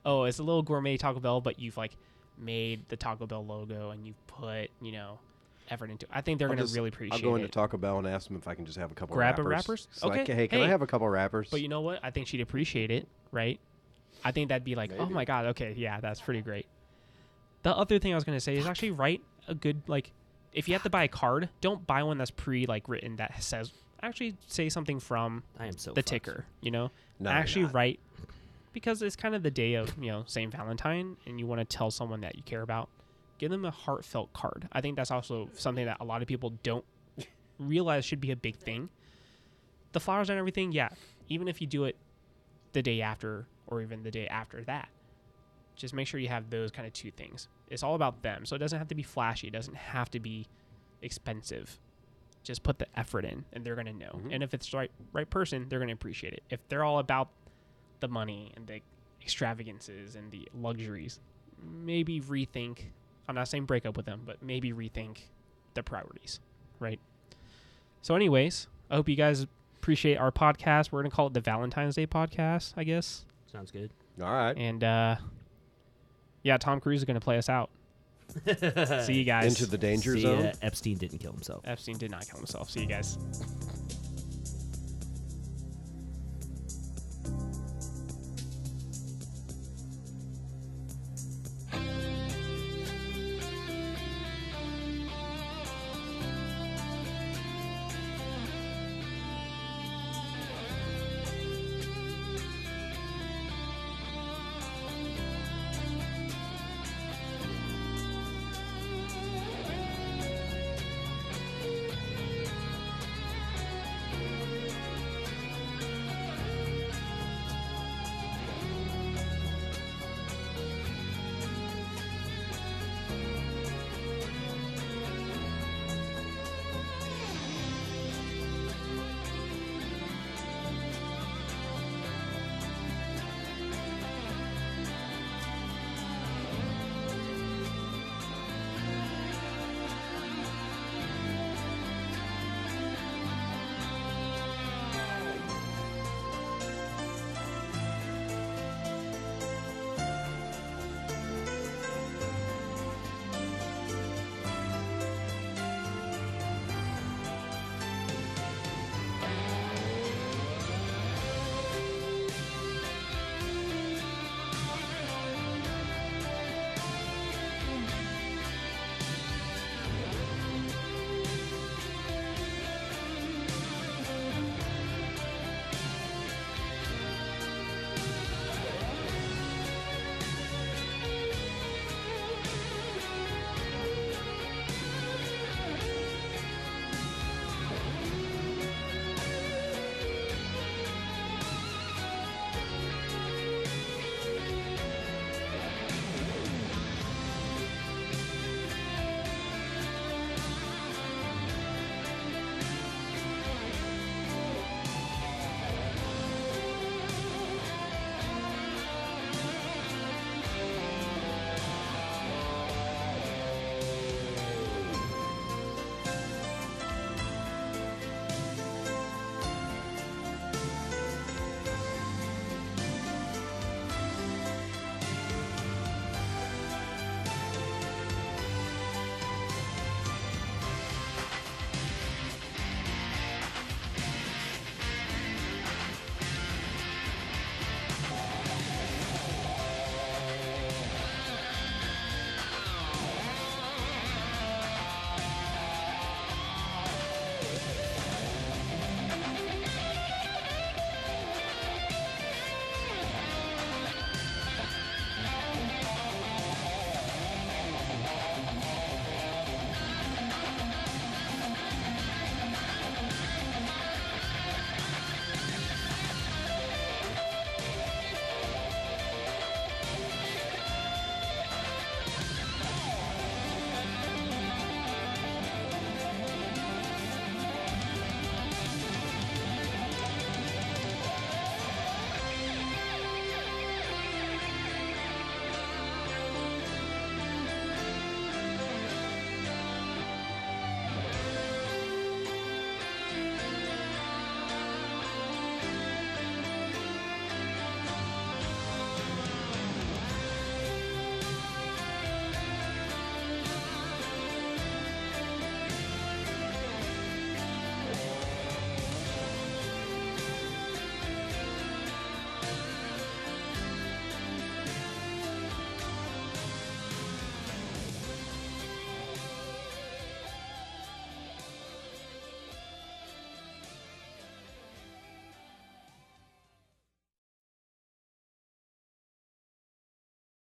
oh, 0.04 0.24
it's 0.24 0.38
a 0.38 0.42
little 0.42 0.62
gourmet 0.62 0.96
Taco 0.96 1.20
Bell, 1.20 1.40
but 1.40 1.58
you've 1.58 1.76
like 1.76 1.96
made 2.38 2.88
the 2.88 2.96
Taco 2.96 3.26
Bell 3.26 3.44
logo 3.44 3.90
and 3.90 4.06
you've 4.06 4.26
put, 4.26 4.70
you 4.80 4.92
know, 4.92 5.18
effort 5.70 5.90
into. 5.90 6.06
it, 6.06 6.12
I 6.12 6.20
think 6.20 6.38
they're 6.38 6.48
gonna 6.48 6.64
really 6.66 6.88
appreciate 6.88 7.18
it. 7.20 7.24
I'll 7.24 7.30
go 7.30 7.34
into 7.36 7.46
it. 7.46 7.52
Taco 7.52 7.76
Bell 7.76 7.98
and 7.98 8.06
ask 8.06 8.28
them 8.28 8.36
if 8.36 8.46
I 8.46 8.54
can 8.54 8.64
just 8.66 8.78
have 8.78 8.90
a 8.90 8.94
couple 8.94 9.16
Grab 9.16 9.38
a 9.38 9.42
wrappers. 9.42 9.88
So 9.90 10.08
Okay, 10.08 10.24
can- 10.24 10.36
hey, 10.36 10.48
can 10.48 10.60
I 10.60 10.68
have 10.68 10.82
a 10.82 10.86
couple 10.86 11.08
wrappers? 11.08 11.48
But 11.50 11.60
you 11.60 11.68
know 11.68 11.80
what? 11.80 12.00
I 12.02 12.10
think 12.10 12.26
she'd 12.28 12.40
appreciate 12.40 12.90
it, 12.90 13.08
right? 13.32 13.58
I 14.24 14.32
think 14.32 14.48
that'd 14.48 14.64
be 14.64 14.74
like, 14.74 14.92
oh 14.98 15.06
my 15.06 15.24
god, 15.24 15.46
okay, 15.46 15.74
yeah, 15.76 16.00
that's 16.00 16.20
pretty 16.20 16.40
great. 16.40 16.66
The 17.62 17.76
other 17.76 17.98
thing 17.98 18.12
I 18.12 18.14
was 18.14 18.24
gonna 18.24 18.40
say 18.40 18.56
is 18.56 18.66
actually 18.66 18.92
write 18.92 19.22
a 19.48 19.54
good 19.54 19.82
like, 19.88 20.12
if 20.56 20.66
you 20.68 20.74
have 20.74 20.82
to 20.82 20.90
buy 20.90 21.04
a 21.04 21.08
card, 21.08 21.48
don't 21.60 21.86
buy 21.86 22.02
one 22.02 22.18
that's 22.18 22.32
pre 22.32 22.66
like 22.66 22.88
written 22.88 23.16
that 23.16 23.42
says. 23.42 23.72
Actually, 24.02 24.36
say 24.46 24.68
something 24.68 24.98
from 25.00 25.42
I 25.58 25.66
am 25.66 25.76
so 25.78 25.90
the 25.92 25.96
fucked. 26.00 26.08
ticker. 26.08 26.44
You 26.60 26.70
know, 26.72 26.90
No, 27.20 27.30
actually 27.30 27.62
not. 27.66 27.74
write 27.74 28.00
because 28.72 29.00
it's 29.02 29.16
kind 29.16 29.34
of 29.34 29.42
the 29.42 29.50
day 29.50 29.74
of 29.74 29.94
you 30.00 30.10
know 30.10 30.24
Saint 30.26 30.52
Valentine, 30.52 31.16
and 31.26 31.38
you 31.38 31.46
want 31.46 31.60
to 31.60 31.64
tell 31.76 31.90
someone 31.90 32.20
that 32.22 32.34
you 32.36 32.42
care 32.42 32.62
about. 32.62 32.88
Give 33.38 33.50
them 33.50 33.64
a 33.66 33.70
heartfelt 33.70 34.32
card. 34.32 34.66
I 34.72 34.80
think 34.80 34.96
that's 34.96 35.10
also 35.10 35.48
something 35.54 35.84
that 35.86 35.98
a 36.00 36.04
lot 36.04 36.22
of 36.22 36.28
people 36.28 36.54
don't 36.62 36.84
realize 37.58 38.04
should 38.04 38.20
be 38.20 38.30
a 38.30 38.36
big 38.36 38.56
thing. 38.56 38.88
The 39.92 40.00
flowers 40.00 40.30
and 40.30 40.38
everything, 40.38 40.72
yeah. 40.72 40.88
Even 41.28 41.46
if 41.48 41.60
you 41.60 41.66
do 41.66 41.84
it 41.84 41.96
the 42.72 42.82
day 42.82 43.00
after 43.02 43.46
or 43.66 43.82
even 43.82 44.02
the 44.02 44.10
day 44.10 44.26
after 44.28 44.62
that, 44.64 44.88
just 45.74 45.92
make 45.94 46.06
sure 46.06 46.18
you 46.20 46.28
have 46.28 46.48
those 46.50 46.70
kind 46.70 46.86
of 46.86 46.92
two 46.94 47.10
things. 47.10 47.48
It's 47.68 47.82
all 47.82 47.94
about 47.94 48.22
them. 48.22 48.44
So 48.46 48.54
it 48.56 48.60
doesn't 48.60 48.78
have 48.78 48.88
to 48.88 48.94
be 48.94 49.02
flashy. 49.02 49.48
It 49.48 49.52
doesn't 49.52 49.76
have 49.76 50.10
to 50.12 50.20
be 50.20 50.46
expensive. 51.02 51.78
just 52.42 52.62
put 52.62 52.78
the 52.78 52.86
effort 52.96 53.24
in, 53.24 53.44
and 53.52 53.64
they're 53.64 53.74
gonna 53.74 53.92
know. 53.92 54.20
Mhm. 54.22 54.32
And 54.34 54.42
if 54.44 54.54
it's 54.54 54.70
the 54.70 54.76
right 54.76 54.90
right 55.12 55.28
person, 55.28 55.68
they're 55.68 55.80
gonna 55.80 55.92
appreciate 55.92 56.32
it. 56.32 56.44
If 56.48 56.60
they're 56.68 56.84
all 56.84 57.00
about 57.00 57.28
the 57.98 58.06
money 58.06 58.52
and 58.54 58.68
the 58.68 58.82
extravagances 59.20 60.14
and 60.14 60.30
the 60.30 60.48
luxuries, 60.54 61.18
maybe 61.60 62.20
rethink. 62.20 62.92
I'm 63.26 63.34
not 63.34 63.48
saying 63.48 63.64
break 63.64 63.84
up 63.84 63.96
with 63.96 64.06
them, 64.06 64.22
but 64.24 64.40
maybe 64.44 64.72
rethink 64.72 65.22
the 65.74 65.82
priorities, 65.82 66.38
right? 66.78 67.00
So, 68.02 68.14
anyways, 68.14 68.68
I 68.90 68.94
hope 68.94 69.08
you 69.08 69.16
guys 69.16 69.44
appreciate 69.78 70.16
our 70.16 70.30
podcast. 70.30 70.92
We're 70.92 71.02
gonna 71.02 71.10
call 71.10 71.26
it 71.26 71.34
the 71.34 71.40
Valentine's 71.40 71.96
Day 71.96 72.06
podcast, 72.06 72.74
I 72.76 72.84
guess. 72.84 73.24
Sounds 73.50 73.72
good. 73.72 73.90
All 74.22 74.30
right. 74.30 74.56
And 74.56 74.84
uh, 74.84 75.16
yeah, 76.46 76.56
Tom 76.58 76.78
Cruise 76.80 77.00
is 77.00 77.04
gonna 77.04 77.18
play 77.20 77.38
us 77.38 77.48
out. 77.48 77.70
See 79.04 79.14
you 79.14 79.24
guys. 79.24 79.46
Into 79.46 79.66
the 79.66 79.76
danger 79.78 80.14
See, 80.14 80.22
zone. 80.22 80.46
uh, 80.46 80.52
Epstein 80.62 80.96
didn't 80.96 81.18
kill 81.18 81.32
himself. 81.32 81.62
Epstein 81.66 81.98
did 81.98 82.10
not 82.10 82.24
kill 82.28 82.38
himself. 82.38 82.70
See 82.70 82.80
you 82.80 82.86
guys. 82.86 83.18